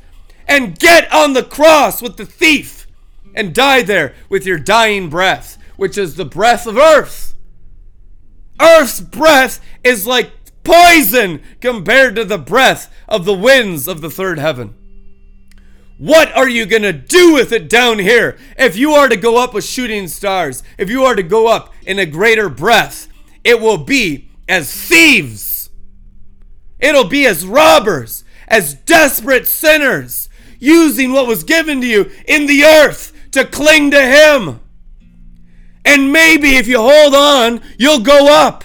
And 0.47 0.77
get 0.77 1.11
on 1.11 1.33
the 1.33 1.43
cross 1.43 2.01
with 2.01 2.17
the 2.17 2.25
thief 2.25 2.87
and 3.35 3.53
die 3.53 3.81
there 3.81 4.15
with 4.27 4.45
your 4.45 4.57
dying 4.57 5.09
breath, 5.09 5.57
which 5.79 5.97
is 5.97 6.15
the 6.15 6.25
breath 6.25 6.67
of 6.67 6.77
earth. 6.77 7.35
Earth's 8.61 8.99
breath 8.99 9.61
is 9.81 10.05
like 10.05 10.29
poison 10.65 11.41
compared 11.61 12.17
to 12.17 12.25
the 12.25 12.37
breath 12.37 12.93
of 13.07 13.23
the 13.23 13.33
winds 13.33 13.87
of 13.87 14.01
the 14.01 14.09
third 14.09 14.39
heaven. 14.39 14.75
What 15.97 16.35
are 16.35 16.49
you 16.49 16.65
going 16.65 16.81
to 16.81 16.91
do 16.91 17.33
with 17.33 17.53
it 17.53 17.69
down 17.69 17.99
here? 17.99 18.37
If 18.57 18.75
you 18.75 18.91
are 18.91 19.07
to 19.07 19.15
go 19.15 19.41
up 19.41 19.53
with 19.53 19.63
shooting 19.63 20.09
stars, 20.09 20.63
if 20.77 20.89
you 20.89 21.05
are 21.05 21.15
to 21.15 21.23
go 21.23 21.47
up 21.47 21.73
in 21.85 21.97
a 21.97 22.05
greater 22.05 22.49
breath, 22.49 23.07
it 23.45 23.61
will 23.61 23.77
be 23.77 24.29
as 24.49 24.69
thieves. 24.69 25.69
It'll 26.77 27.07
be 27.07 27.25
as 27.25 27.45
robbers, 27.45 28.25
as 28.49 28.73
desperate 28.73 29.47
sinners, 29.47 30.27
using 30.59 31.13
what 31.13 31.27
was 31.27 31.45
given 31.45 31.79
to 31.79 31.87
you 31.87 32.11
in 32.27 32.47
the 32.47 32.65
earth 32.65 33.13
to 33.31 33.45
cling 33.45 33.91
to 33.91 34.01
Him. 34.01 34.59
And 35.85 36.11
maybe 36.11 36.55
if 36.55 36.67
you 36.67 36.79
hold 36.79 37.15
on, 37.15 37.61
you'll 37.77 38.01
go 38.01 38.27
up. 38.31 38.63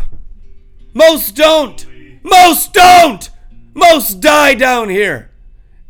Most 0.93 1.35
don't. 1.35 1.87
Most 2.23 2.73
don't. 2.73 3.31
Most 3.75 4.21
die 4.21 4.55
down 4.55 4.89
here. 4.89 5.31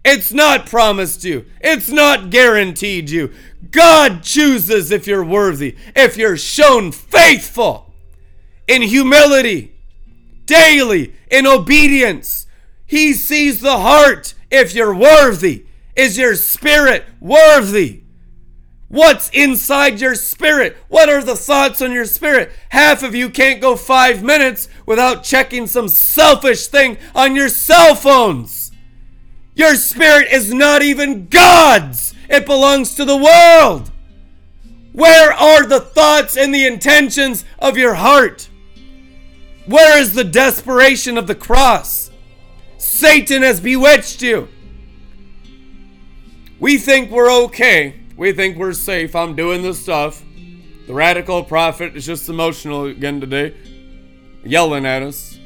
It's 0.05 0.33
not 0.33 0.67
promised 0.67 1.25
you, 1.25 1.47
it's 1.61 1.89
not 1.89 2.31
guaranteed 2.31 3.09
you. 3.09 3.33
God 3.71 4.23
chooses 4.23 4.91
if 4.91 5.07
you're 5.07 5.25
worthy, 5.25 5.77
if 5.97 6.17
you're 6.17 6.37
shown 6.37 6.93
faithful 6.93 7.93
in 8.69 8.83
humility, 8.83 9.75
daily, 10.47 11.15
in 11.31 11.47
obedience. 11.47 12.47
He 12.87 13.15
sees 13.15 13.61
the 13.61 13.79
heart 13.79 14.35
if 14.51 14.75
you're 14.75 14.95
worthy. 14.95 15.67
Is 15.97 16.19
your 16.19 16.37
spirit 16.37 17.05
worthy? 17.21 18.04
What's 18.95 19.29
inside 19.31 20.01
your 20.01 20.15
spirit? 20.15 20.77
What 20.87 21.09
are 21.09 21.21
the 21.21 21.35
thoughts 21.35 21.83
on 21.83 21.91
your 21.91 22.05
spirit? 22.05 22.53
Half 22.69 23.03
of 23.03 23.13
you 23.13 23.29
can't 23.29 23.61
go 23.61 23.75
five 23.75 24.23
minutes 24.23 24.69
without 24.87 25.25
checking 25.25 25.67
some 25.67 25.89
selfish 25.89 26.69
thing 26.69 26.99
on 27.13 27.35
your 27.35 27.49
cell 27.49 27.97
phones. 27.97 28.71
Your 29.57 29.75
spirit 29.75 30.29
is 30.31 30.55
not 30.55 30.83
even 30.83 31.27
God's, 31.27 32.15
it 32.31 32.47
belongs 32.47 32.95
to 32.95 33.05
the 33.05 33.17
world. 33.17 33.91
Where 34.93 35.33
are 35.33 35.67
the 35.67 35.81
thoughts 35.81 36.37
and 36.37 36.55
the 36.55 36.65
intentions 36.65 37.45
of 37.59 37.77
your 37.77 37.95
heart? 37.95 38.49
Where 39.67 39.99
is 39.99 40.15
the 40.15 40.23
desperation 40.23 41.19
of 41.19 41.27
the 41.27 41.35
cross? 41.35 42.13
Satan 42.79 43.43
has 43.43 43.59
bewitched 43.59 44.23
you. 44.23 44.47
We 46.61 46.79
think 46.79 47.11
we're 47.11 47.33
okay. 47.47 48.04
We 48.17 48.33
think 48.33 48.57
we're 48.57 48.75
safe. 48.75 49.17
I'm 49.17 49.35
doing 49.35 49.63
this 49.63 49.83
stuff. 49.83 50.23
The 50.87 50.95
radical 50.95 51.43
prophet 51.43 51.97
is 51.97 52.07
just 52.07 52.29
emotional 52.29 52.85
again 52.85 53.21
today, 53.21 53.57
yelling 54.45 54.87
at 54.87 55.03
us. 55.03 55.39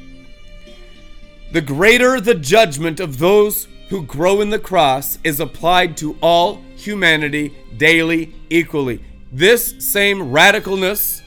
The 1.51 1.61
greater 1.61 2.21
the 2.21 2.35
judgment 2.35 2.99
of 2.99 3.17
those 3.17 3.67
who 3.89 4.03
grow 4.03 4.41
in 4.41 4.51
the 4.51 4.59
cross 4.59 5.17
is 5.23 5.39
applied 5.39 5.97
to 5.97 6.15
all 6.21 6.61
humanity 6.75 7.55
daily 7.77 8.35
equally. 8.51 9.03
This 9.31 9.75
same 9.79 10.19
radicalness, 10.19 11.23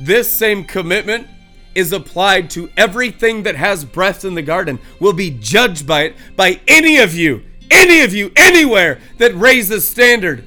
this 0.00 0.32
same 0.32 0.64
commitment 0.64 1.26
is 1.74 1.92
applied 1.92 2.48
to 2.50 2.70
everything 2.78 3.42
that 3.42 3.56
has 3.56 3.84
breath 3.84 4.24
in 4.24 4.34
the 4.34 4.42
garden, 4.42 4.78
will 5.00 5.12
be 5.12 5.30
judged 5.30 5.86
by 5.86 6.04
it 6.04 6.16
by 6.34 6.60
any 6.66 6.96
of 6.96 7.14
you, 7.14 7.42
any 7.70 8.00
of 8.00 8.14
you, 8.14 8.32
anywhere 8.36 9.00
that 9.18 9.34
raises 9.34 9.86
standard 9.86 10.46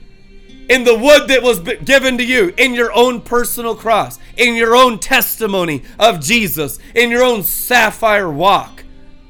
in 0.70 0.84
the 0.84 0.98
wood 0.98 1.28
that 1.28 1.44
was 1.44 1.60
given 1.60 2.18
to 2.18 2.26
you, 2.26 2.54
in 2.58 2.74
your 2.74 2.92
own 2.94 3.22
personal 3.22 3.76
cross, 3.76 4.20
in 4.38 4.56
your 4.56 4.76
own 4.76 5.00
testimony 5.00 5.84
of 6.00 6.20
Jesus, 6.20 6.80
in 6.94 7.10
your 7.10 7.24
own 7.24 7.44
sapphire 7.44 8.30
walk 8.30 8.84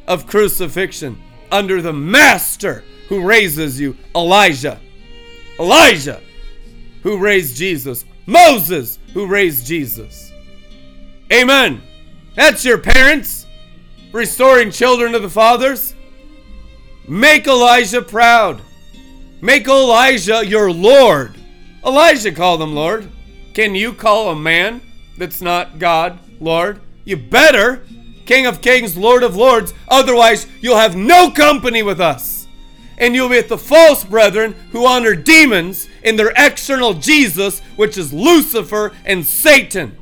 of 0.08 0.28
crucifixion, 0.28 1.22
under 1.52 1.82
the 1.82 1.94
Master 1.94 2.84
who 3.10 3.22
raises 3.22 3.80
you, 3.80 3.96
Elijah. 4.16 4.80
Elijah, 5.60 6.22
who 7.04 7.18
raised 7.18 7.56
Jesus. 7.56 8.06
Moses, 8.26 9.00
who 9.14 9.28
raised 9.28 9.68
Jesus. 9.68 10.34
Amen. 11.32 11.82
That's 12.36 12.66
your 12.66 12.78
parents 12.78 13.46
restoring 14.12 14.72
children 14.72 15.12
to 15.14 15.20
the 15.20 15.30
fathers. 15.30 15.96
Make 17.08 17.48
Elijah 17.48 18.02
proud. 18.02 18.62
Make 19.42 19.68
Elijah 19.68 20.46
your 20.46 20.72
Lord. 20.72 21.36
Elijah 21.86 22.32
called 22.32 22.62
him 22.62 22.74
Lord. 22.74 23.10
Can 23.54 23.76
you 23.76 23.94
call 23.94 24.30
a 24.30 24.36
man 24.36 24.82
that's 25.18 25.42
not 25.42 25.80
God 25.80 26.20
Lord? 26.40 26.82
You 27.04 27.18
better. 27.18 27.84
King 28.26 28.48
of 28.48 28.62
kings, 28.62 28.98
Lord 28.98 29.24
of 29.24 29.36
lords. 29.36 29.74
Otherwise, 29.88 30.48
you'll 30.62 30.78
have 30.78 30.96
no 30.96 31.30
company 31.30 31.84
with 31.84 32.02
us. 32.02 32.48
And 32.98 33.14
you'll 33.14 33.30
be 33.30 33.36
with 33.36 33.50
the 33.50 33.58
false 33.58 34.04
brethren 34.04 34.56
who 34.72 34.88
honor 34.88 35.16
demons 35.16 35.88
in 36.04 36.16
their 36.16 36.34
external 36.36 36.94
Jesus, 36.94 37.60
which 37.76 37.98
is 37.98 38.14
Lucifer 38.14 38.94
and 39.04 39.26
Satan. 39.26 39.98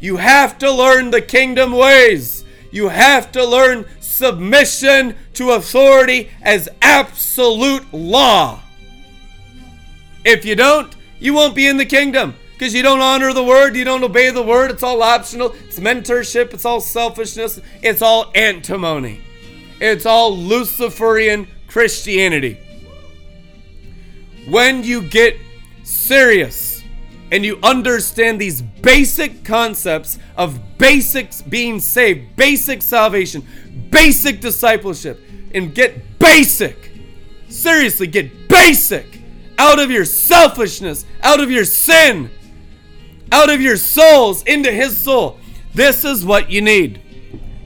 You 0.00 0.16
have 0.16 0.58
to 0.58 0.70
learn 0.70 1.10
the 1.10 1.22
kingdom 1.22 1.72
ways. 1.72 2.44
You 2.70 2.88
have 2.88 3.32
to 3.32 3.44
learn 3.44 3.86
submission 4.16 5.14
to 5.34 5.50
authority 5.50 6.30
as 6.42 6.68
absolute 6.80 7.92
law. 7.92 8.60
If 10.24 10.44
you 10.44 10.56
don't, 10.56 10.94
you 11.20 11.34
won't 11.34 11.54
be 11.54 11.66
in 11.66 11.76
the 11.76 11.84
kingdom 11.84 12.34
because 12.54 12.74
you 12.74 12.82
don't 12.82 13.00
honor 13.00 13.34
the 13.34 13.44
word, 13.44 13.76
you 13.76 13.84
don't 13.84 14.02
obey 14.02 14.30
the 14.30 14.42
word. 14.42 14.70
It's 14.70 14.82
all 14.82 15.02
optional, 15.02 15.54
it's 15.68 15.78
mentorship, 15.78 16.54
it's 16.54 16.64
all 16.64 16.80
selfishness, 16.80 17.60
it's 17.82 18.00
all 18.00 18.32
antimony, 18.34 19.20
it's 19.80 20.06
all 20.06 20.34
Luciferian 20.34 21.46
Christianity. 21.68 22.58
When 24.48 24.82
you 24.82 25.02
get 25.02 25.36
serious 25.84 26.82
and 27.30 27.44
you 27.44 27.58
understand 27.62 28.40
these 28.40 28.62
basic 28.62 29.44
concepts 29.44 30.18
of 30.36 30.78
basics 30.78 31.42
being 31.42 31.80
saved, 31.80 32.36
basic 32.36 32.80
salvation, 32.80 33.44
basic 33.96 34.42
discipleship, 34.42 35.18
and 35.54 35.74
get 35.74 36.18
basic, 36.18 36.92
seriously, 37.48 38.06
get 38.06 38.46
basic 38.46 39.22
out 39.56 39.78
of 39.78 39.90
your 39.90 40.04
selfishness, 40.04 41.06
out 41.22 41.40
of 41.40 41.50
your 41.50 41.64
sin, 41.64 42.30
out 43.32 43.48
of 43.48 43.62
your 43.62 43.78
souls 43.78 44.42
into 44.42 44.70
His 44.70 44.94
soul. 44.94 45.38
This 45.72 46.04
is 46.04 46.26
what 46.26 46.50
you 46.50 46.60
need. 46.60 47.00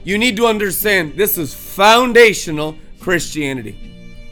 You 0.05 0.17
need 0.17 0.37
to 0.37 0.45
understand 0.45 1.17
this 1.17 1.37
is 1.37 1.53
foundational 1.53 2.77
Christianity 3.01 3.77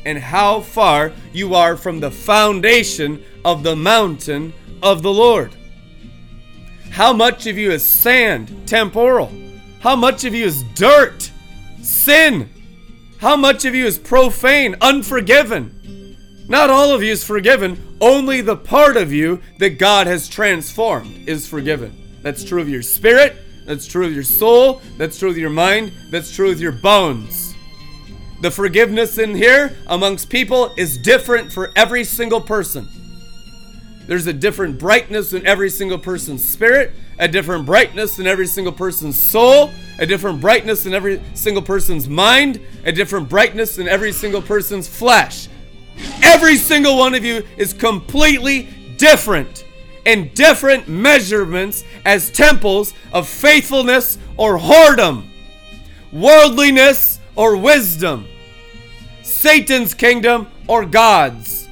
and 0.05 0.17
how 0.17 0.61
far 0.61 1.11
you 1.33 1.53
are 1.53 1.75
from 1.75 1.99
the 1.99 2.11
foundation 2.11 3.21
of 3.43 3.61
the 3.63 3.75
mountain 3.75 4.53
of 4.81 5.01
the 5.01 5.11
Lord. 5.11 5.53
How 6.91 7.11
much 7.11 7.45
of 7.45 7.57
you 7.57 7.71
is 7.71 7.83
sand, 7.83 8.65
temporal? 8.65 9.33
How 9.81 9.97
much 9.97 10.23
of 10.23 10.33
you 10.33 10.45
is 10.45 10.63
dirt, 10.75 11.29
sin? 11.89 12.49
How 13.17 13.35
much 13.35 13.65
of 13.65 13.75
you 13.75 13.85
is 13.85 13.97
profane, 13.97 14.75
unforgiven? 14.79 16.15
Not 16.47 16.69
all 16.69 16.93
of 16.93 17.03
you 17.03 17.11
is 17.11 17.23
forgiven, 17.23 17.97
only 17.99 18.41
the 18.41 18.55
part 18.55 18.95
of 18.97 19.11
you 19.11 19.41
that 19.57 19.77
God 19.77 20.07
has 20.07 20.27
transformed 20.27 21.27
is 21.27 21.47
forgiven. 21.47 21.95
That's 22.21 22.43
true 22.43 22.61
of 22.61 22.69
your 22.69 22.81
spirit, 22.81 23.35
that's 23.65 23.85
true 23.87 24.05
of 24.05 24.13
your 24.13 24.23
soul, 24.23 24.81
that's 24.97 25.19
true 25.19 25.29
of 25.29 25.37
your 25.37 25.49
mind, 25.49 25.91
that's 26.09 26.33
true 26.33 26.51
of 26.51 26.61
your 26.61 26.71
bones. 26.71 27.55
The 28.41 28.51
forgiveness 28.51 29.17
in 29.17 29.35
here 29.35 29.75
amongst 29.87 30.29
people 30.29 30.73
is 30.77 30.97
different 30.97 31.51
for 31.51 31.71
every 31.75 32.03
single 32.03 32.41
person. 32.41 32.87
There's 34.07 34.27
a 34.27 34.33
different 34.33 34.79
brightness 34.79 35.33
in 35.33 35.45
every 35.45 35.69
single 35.69 35.99
person's 35.99 36.47
spirit, 36.47 36.93
a 37.19 37.27
different 37.27 37.65
brightness 37.65 38.17
in 38.17 38.25
every 38.25 38.47
single 38.47 38.73
person's 38.73 39.21
soul, 39.21 39.71
a 39.99 40.05
different 40.05 40.39
brightness 40.39 40.85
in 40.85 40.93
every 40.93 41.21
single 41.33 41.61
person's 41.61 42.07
mind, 42.07 42.59
a 42.85 42.91
different 42.91 43.27
brightness 43.27 43.77
in 43.77 43.87
every 43.87 44.11
single 44.11 44.41
person's 44.41 44.87
flesh. 44.87 45.49
Every 46.23 46.55
single 46.55 46.97
one 46.97 47.13
of 47.13 47.25
you 47.25 47.43
is 47.57 47.73
completely 47.73 48.69
different 48.97 49.65
in 50.05 50.31
different 50.33 50.87
measurements 50.87 51.83
as 52.05 52.31
temples 52.31 52.93
of 53.11 53.27
faithfulness 53.27 54.17
or 54.37 54.57
whoredom, 54.57 55.27
worldliness 56.13 57.19
or 57.35 57.57
wisdom, 57.57 58.25
Satan's 59.23 59.93
kingdom 59.93 60.47
or 60.67 60.85
God's, 60.85 61.67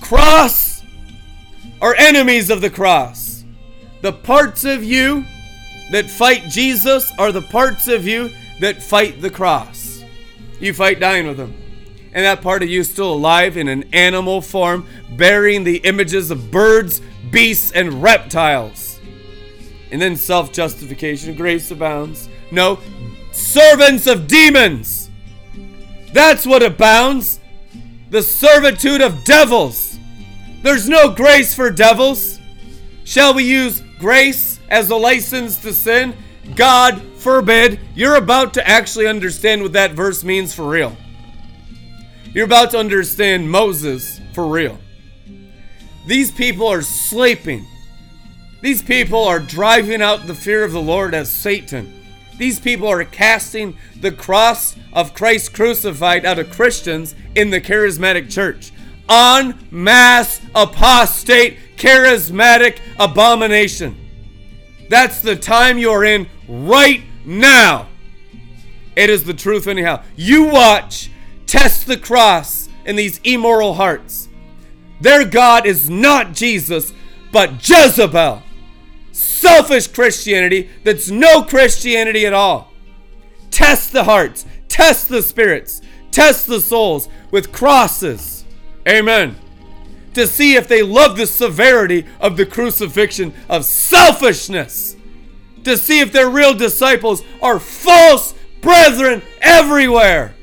cross 0.00 0.82
or 1.80 1.96
enemies 1.96 2.50
of 2.50 2.60
the 2.60 2.70
cross. 2.70 3.21
The 4.02 4.12
parts 4.12 4.64
of 4.64 4.82
you 4.82 5.24
that 5.92 6.10
fight 6.10 6.48
Jesus 6.48 7.12
are 7.18 7.30
the 7.30 7.42
parts 7.42 7.86
of 7.86 8.06
you 8.06 8.30
that 8.60 8.82
fight 8.82 9.20
the 9.20 9.30
cross. 9.30 10.04
You 10.60 10.74
fight 10.74 11.00
dying 11.00 11.26
with 11.26 11.38
him. 11.38 11.54
And 12.12 12.24
that 12.24 12.42
part 12.42 12.62
of 12.62 12.68
you 12.68 12.80
is 12.80 12.90
still 12.90 13.12
alive 13.12 13.56
in 13.56 13.68
an 13.68 13.84
animal 13.92 14.42
form, 14.42 14.86
bearing 15.16 15.64
the 15.64 15.78
images 15.78 16.30
of 16.30 16.50
birds, 16.50 17.00
beasts, 17.30 17.72
and 17.72 18.02
reptiles. 18.02 19.00
And 19.90 20.02
then 20.02 20.16
self 20.16 20.52
justification, 20.52 21.36
grace 21.36 21.70
abounds. 21.70 22.28
No, 22.50 22.80
servants 23.30 24.06
of 24.06 24.26
demons. 24.26 25.10
That's 26.12 26.44
what 26.44 26.62
abounds. 26.62 27.40
The 28.10 28.22
servitude 28.22 29.00
of 29.00 29.24
devils. 29.24 29.98
There's 30.62 30.88
no 30.88 31.10
grace 31.10 31.54
for 31.54 31.70
devils. 31.70 32.40
Shall 33.04 33.34
we 33.34 33.44
use 33.44 33.82
grace 34.02 34.60
as 34.68 34.90
a 34.90 34.96
license 34.96 35.56
to 35.62 35.72
sin? 35.72 36.14
God 36.56 37.00
forbid, 37.16 37.78
you're 37.94 38.16
about 38.16 38.52
to 38.54 38.68
actually 38.68 39.06
understand 39.06 39.62
what 39.62 39.72
that 39.72 39.92
verse 39.92 40.24
means 40.24 40.52
for 40.52 40.68
real. 40.68 40.96
You're 42.34 42.46
about 42.46 42.72
to 42.72 42.78
understand 42.78 43.50
Moses 43.50 44.20
for 44.34 44.46
real. 44.48 44.78
These 46.06 46.32
people 46.32 46.66
are 46.66 46.82
sleeping. 46.82 47.64
These 48.60 48.82
people 48.82 49.22
are 49.22 49.38
driving 49.38 50.02
out 50.02 50.26
the 50.26 50.34
fear 50.34 50.64
of 50.64 50.72
the 50.72 50.82
Lord 50.82 51.14
as 51.14 51.30
Satan. 51.30 52.00
These 52.38 52.58
people 52.58 52.88
are 52.88 53.04
casting 53.04 53.76
the 54.00 54.10
cross 54.10 54.74
of 54.92 55.14
Christ 55.14 55.54
crucified 55.54 56.26
out 56.26 56.40
of 56.40 56.50
Christians 56.50 57.14
in 57.36 57.50
the 57.50 57.60
charismatic 57.60 58.32
church. 58.32 58.72
En 59.08 59.58
mass 59.70 60.40
apostate 60.54 61.71
charismatic 61.82 62.78
abomination. 63.00 63.96
That's 64.88 65.20
the 65.20 65.34
time 65.34 65.78
you're 65.78 66.04
in 66.04 66.28
right 66.46 67.02
now. 67.24 67.88
It 68.94 69.10
is 69.10 69.24
the 69.24 69.34
truth, 69.34 69.66
anyhow. 69.66 70.04
You 70.14 70.44
watch, 70.44 71.10
test 71.46 71.88
the 71.88 71.96
cross 71.96 72.68
in 72.84 72.94
these 72.94 73.20
immoral 73.24 73.74
hearts. 73.74 74.28
Their 75.00 75.24
God 75.24 75.66
is 75.66 75.90
not 75.90 76.34
Jesus, 76.34 76.92
but 77.32 77.68
Jezebel. 77.68 78.42
Selfish 79.10 79.88
Christianity 79.88 80.70
that's 80.84 81.10
no 81.10 81.42
Christianity 81.42 82.24
at 82.26 82.32
all. 82.32 82.72
Test 83.50 83.92
the 83.92 84.04
hearts, 84.04 84.46
test 84.68 85.08
the 85.08 85.20
spirits, 85.20 85.82
test 86.12 86.46
the 86.46 86.60
souls 86.60 87.08
with 87.32 87.50
crosses. 87.50 88.44
Amen. 88.86 89.36
To 90.14 90.26
see 90.26 90.54
if 90.54 90.68
they 90.68 90.82
love 90.82 91.16
the 91.16 91.26
severity 91.26 92.06
of 92.20 92.36
the 92.36 92.46
crucifixion 92.46 93.32
of 93.48 93.64
selfishness. 93.64 94.96
To 95.64 95.76
see 95.76 96.00
if 96.00 96.12
their 96.12 96.28
real 96.28 96.54
disciples 96.54 97.22
are 97.40 97.58
false 97.58 98.34
brethren 98.60 99.22
everywhere. 99.40 100.34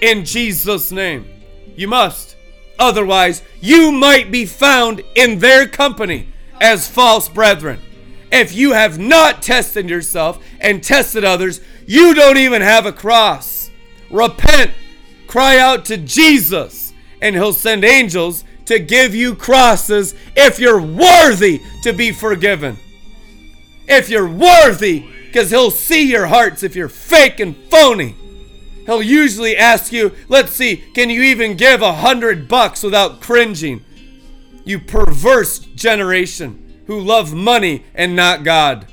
In 0.00 0.24
Jesus' 0.24 0.90
name. 0.90 1.26
You 1.76 1.88
must. 1.88 2.36
Otherwise, 2.78 3.42
you 3.60 3.92
might 3.92 4.30
be 4.30 4.46
found 4.46 5.02
in 5.14 5.38
their 5.38 5.66
company 5.66 6.28
as 6.60 6.88
false 6.88 7.28
brethren. 7.28 7.80
If 8.32 8.52
you 8.52 8.72
have 8.72 8.98
not 8.98 9.42
tested 9.42 9.88
yourself 9.88 10.44
and 10.60 10.82
tested 10.82 11.24
others, 11.24 11.60
you 11.86 12.14
don't 12.14 12.36
even 12.36 12.62
have 12.62 12.84
a 12.84 12.92
cross. 12.92 13.70
Repent, 14.10 14.72
cry 15.26 15.58
out 15.58 15.84
to 15.86 15.96
Jesus, 15.96 16.92
and 17.20 17.36
He'll 17.36 17.52
send 17.52 17.84
angels 17.84 18.44
to 18.66 18.78
give 18.78 19.14
you 19.14 19.34
crosses 19.34 20.14
if 20.36 20.58
you're 20.58 20.80
worthy 20.80 21.60
to 21.82 21.92
be 21.92 22.12
forgiven. 22.12 22.78
If 23.86 24.08
you're 24.08 24.28
worthy, 24.28 25.04
because 25.26 25.50
He'll 25.50 25.70
see 25.70 26.10
your 26.10 26.26
hearts 26.26 26.62
if 26.62 26.74
you're 26.74 26.88
fake 26.88 27.40
and 27.40 27.56
phony. 27.70 28.14
He'll 28.86 29.02
usually 29.02 29.56
ask 29.56 29.92
you, 29.92 30.12
let's 30.28 30.52
see, 30.52 30.76
can 30.94 31.10
you 31.10 31.22
even 31.22 31.56
give 31.56 31.82
a 31.82 31.92
hundred 31.94 32.48
bucks 32.48 32.82
without 32.82 33.20
cringing? 33.20 33.84
You 34.64 34.78
perverse 34.78 35.58
generation 35.58 36.82
who 36.86 37.00
love 37.00 37.32
money 37.32 37.84
and 37.94 38.14
not 38.14 38.44
God. 38.44 38.86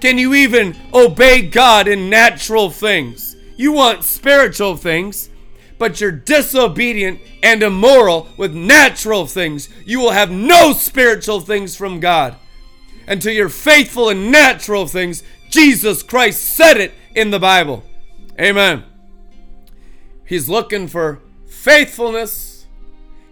Can 0.00 0.18
you 0.18 0.34
even 0.34 0.76
obey 0.94 1.42
God 1.42 1.88
in 1.88 2.08
natural 2.08 2.70
things? 2.70 3.34
You 3.56 3.72
want 3.72 4.04
spiritual 4.04 4.76
things, 4.76 5.28
but 5.78 6.00
you're 6.00 6.10
disobedient 6.10 7.20
and 7.42 7.62
immoral 7.62 8.28
with 8.36 8.54
natural 8.54 9.26
things. 9.26 9.68
You 9.84 10.00
will 10.00 10.10
have 10.10 10.30
no 10.30 10.72
spiritual 10.72 11.40
things 11.40 11.76
from 11.76 12.00
God. 12.00 12.36
Until 13.06 13.32
you're 13.32 13.48
faithful 13.48 14.10
in 14.10 14.30
natural 14.30 14.86
things, 14.86 15.22
Jesus 15.48 16.02
Christ 16.02 16.42
said 16.56 16.76
it 16.76 16.92
in 17.14 17.30
the 17.30 17.38
Bible. 17.38 17.84
Amen. 18.38 18.84
He's 20.24 20.48
looking 20.48 20.88
for 20.88 21.20
faithfulness. 21.48 22.66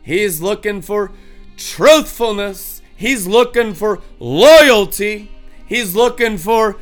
He's 0.02 0.40
looking 0.40 0.81
for 0.81 1.12
truthfulness. 1.56 2.81
He's 2.97 3.27
looking 3.27 3.74
for 3.74 4.01
loyalty. 4.18 5.31
He's 5.66 5.94
looking 5.94 6.39
for 6.39 6.78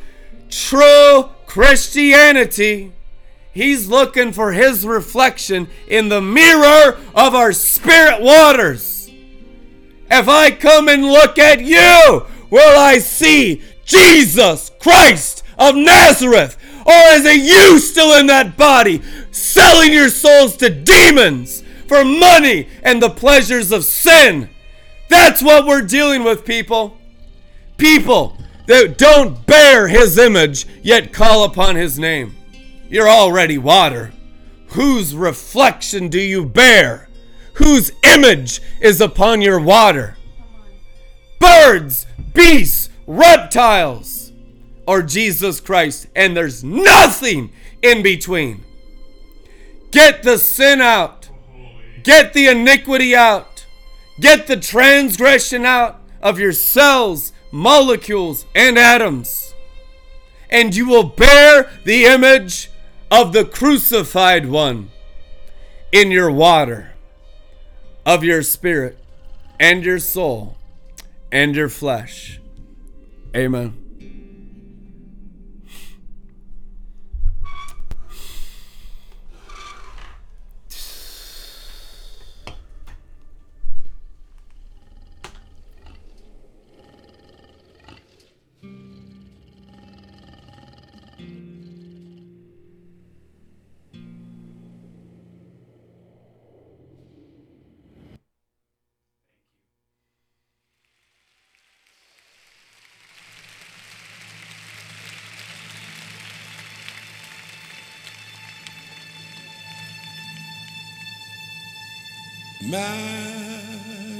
true 0.49 1.29
Christianity. 1.45 2.93
He's 3.55 3.87
looking 3.87 4.33
for 4.33 4.51
his 4.51 4.85
reflection 4.85 5.69
in 5.87 6.09
the 6.09 6.21
mirror 6.21 6.99
of 7.15 7.33
our 7.33 7.53
spirit 7.53 8.21
waters. 8.21 9.09
If 10.11 10.27
I 10.27 10.51
come 10.51 10.89
and 10.89 11.05
look 11.05 11.39
at 11.39 11.61
you, 11.61 12.25
will 12.49 12.77
I 12.77 12.99
see 12.99 13.63
Jesus 13.85 14.71
Christ 14.77 15.43
of 15.57 15.73
Nazareth? 15.73 16.57
Or 16.85 17.01
is 17.13 17.25
it 17.25 17.41
you 17.41 17.79
still 17.79 18.19
in 18.19 18.27
that 18.27 18.57
body, 18.57 19.01
selling 19.31 19.93
your 19.93 20.09
souls 20.09 20.57
to 20.57 20.69
demons 20.69 21.63
for 21.87 22.03
money 22.03 22.67
and 22.83 23.01
the 23.01 23.09
pleasures 23.09 23.71
of 23.71 23.85
sin? 23.85 24.49
That's 25.09 25.41
what 25.41 25.65
we're 25.65 25.81
dealing 25.81 26.25
with, 26.25 26.43
people. 26.43 26.97
People 27.77 28.37
that 28.67 28.97
don't 28.97 29.45
bear 29.45 29.87
his 29.87 30.17
image, 30.17 30.67
yet 30.83 31.13
call 31.13 31.45
upon 31.45 31.77
his 31.77 31.97
name. 31.97 32.35
You're 32.95 33.09
already 33.09 33.57
water. 33.57 34.13
Whose 34.67 35.13
reflection 35.13 36.07
do 36.07 36.17
you 36.17 36.45
bear? 36.45 37.09
Whose 37.55 37.91
image 38.03 38.61
is 38.79 39.01
upon 39.01 39.41
your 39.41 39.59
water? 39.59 40.15
Birds, 41.37 42.07
beasts, 42.33 42.89
reptiles, 43.05 44.31
or 44.87 45.01
Jesus 45.01 45.59
Christ, 45.59 46.07
and 46.15 46.37
there's 46.37 46.63
nothing 46.63 47.51
in 47.81 48.01
between. 48.01 48.63
Get 49.91 50.23
the 50.23 50.37
sin 50.37 50.79
out, 50.79 51.27
get 52.01 52.31
the 52.31 52.47
iniquity 52.47 53.13
out, 53.13 53.65
get 54.21 54.47
the 54.47 54.55
transgression 54.55 55.65
out 55.65 55.99
of 56.21 56.39
your 56.39 56.53
cells, 56.53 57.33
molecules, 57.51 58.45
and 58.55 58.77
atoms, 58.77 59.53
and 60.49 60.73
you 60.73 60.87
will 60.87 61.03
bear 61.03 61.69
the 61.83 62.05
image 62.05 62.69
of 63.11 63.33
the 63.33 63.45
crucified 63.45 64.47
one 64.47 64.91
in 65.91 66.11
your 66.11 66.31
water 66.31 66.91
of 68.05 68.23
your 68.23 68.43
spirit 68.43 68.97
and 69.59 69.83
your 69.83 69.99
soul 69.99 70.57
and 71.31 71.55
your 71.55 71.69
flesh. 71.69 72.39
Amen. 73.35 73.84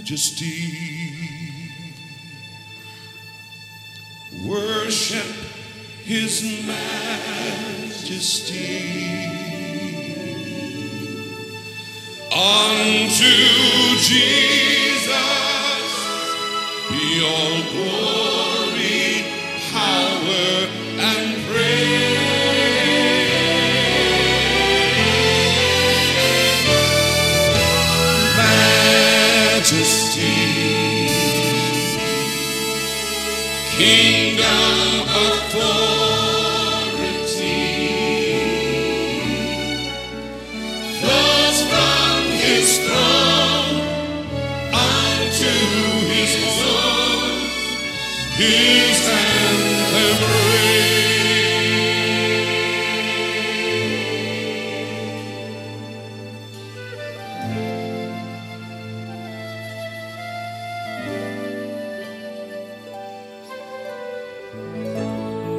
Majesty. 0.06 0.52
Worship 4.45 5.32
his 6.03 6.44
majesty. 6.68 8.06
Unto 12.32 13.34
Jesus 13.98 15.07
be 16.90 17.06
all 17.23 17.57
glory, 17.72 19.07
power, 19.72 20.56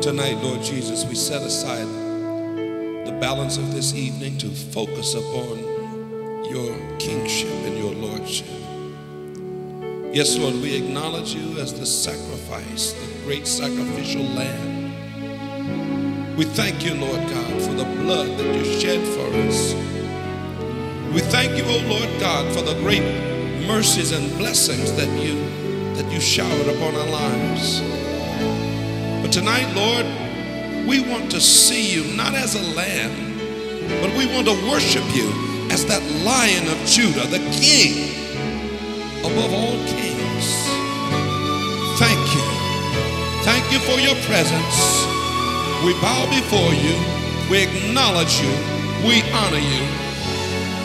Tonight, 0.07 0.37
Lord 0.41 0.63
Jesus, 0.63 1.05
we 1.05 1.17
set 1.17 1.43
aside 1.43 1.85
the 3.07 3.19
balance 3.21 3.59
of 3.59 3.75
this 3.75 3.93
evening 3.93 4.39
to 4.39 4.49
focus 4.49 5.15
upon 5.15 5.59
your 6.49 6.77
kingship 7.01 7.51
and 7.51 7.77
your 7.77 7.93
lordship. 7.93 8.66
Yes, 10.13 10.39
Lord, 10.39 10.55
we 10.55 10.75
acknowledge 10.77 11.35
you 11.35 11.59
as 11.59 11.79
the 11.79 11.85
sacrifice, 11.85 12.93
the 12.93 13.25
great 13.25 13.47
sacrificial 13.47 14.23
lamb. 14.23 14.77
We 16.37 16.45
thank 16.45 16.85
you, 16.85 16.95
Lord 16.95 17.21
God, 17.29 17.63
for 17.63 17.75
the 17.75 17.85
blood 17.85 18.39
that 18.39 18.55
you 18.57 18.81
shed 18.81 19.07
for 19.15 19.27
us. 19.47 19.75
We 21.13 21.21
thank 21.21 21.57
you, 21.57 21.65
O 21.65 21.79
Lord 21.89 22.21
God, 22.21 22.51
for 22.55 22.63
the 22.63 22.75
great 22.81 23.03
mercies 23.67 24.13
and 24.13 24.31
blessings 24.39 24.93
that 24.97 25.09
you 25.23 25.35
that 25.97 26.11
you 26.13 26.21
showered 26.21 26.69
upon 26.69 26.95
our 26.95 27.09
lives. 27.09 27.81
But 29.23 29.33
tonight, 29.33 29.71
Lord, 29.75 30.07
we 30.87 31.01
want 31.01 31.31
to 31.31 31.41
see 31.41 31.91
you 31.93 32.17
not 32.17 32.35
as 32.35 32.55
a 32.55 32.63
lamb, 32.75 33.39
but 34.01 34.17
we 34.17 34.27
want 34.27 34.47
to 34.47 34.55
worship 34.71 35.05
you 35.15 35.31
as 35.71 35.85
that 35.87 36.03
lion 36.23 36.69
of 36.69 36.87
Judah, 36.87 37.27
the 37.27 37.41
king 37.51 38.06
above 39.27 39.53
all 39.53 39.79
kings. 39.87 40.47
Thank 41.99 42.23
you. 42.35 42.45
Thank 43.43 43.65
you 43.73 43.81
for 43.81 43.99
your 43.99 44.15
presence. 44.27 44.79
We 45.85 45.93
bow 46.01 46.27
before 46.31 46.73
you. 46.75 46.95
We 47.51 47.63
acknowledge 47.63 48.41
you. 48.41 48.53
We 49.07 49.23
honor 49.33 49.59
you 49.59 49.85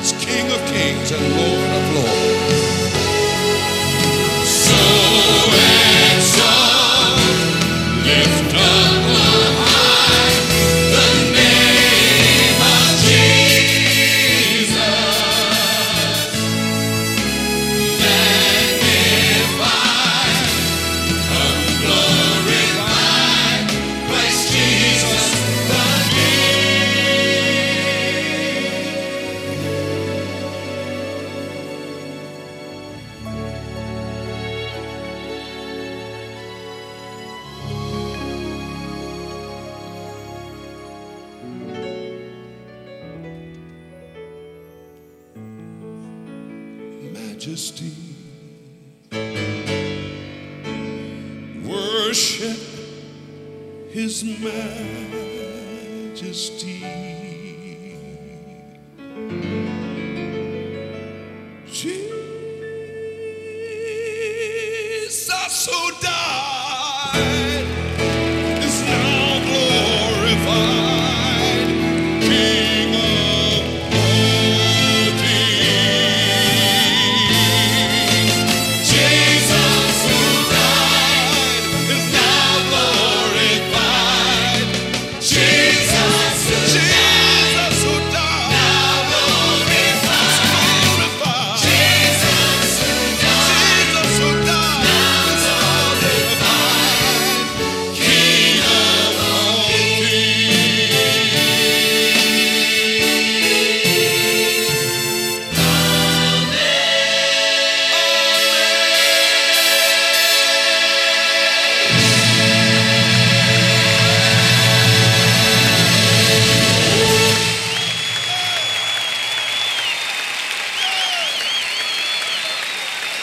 as 0.01 0.13
King 0.13 0.45
of 0.51 0.59
kings 0.73 1.11
and 1.11 1.23
Lord 1.37 1.69
of 1.77 1.83
lords. 1.95 2.81
So 4.45 4.81
exalt, 6.13 7.17
lift 8.05 8.55
up 8.55 8.90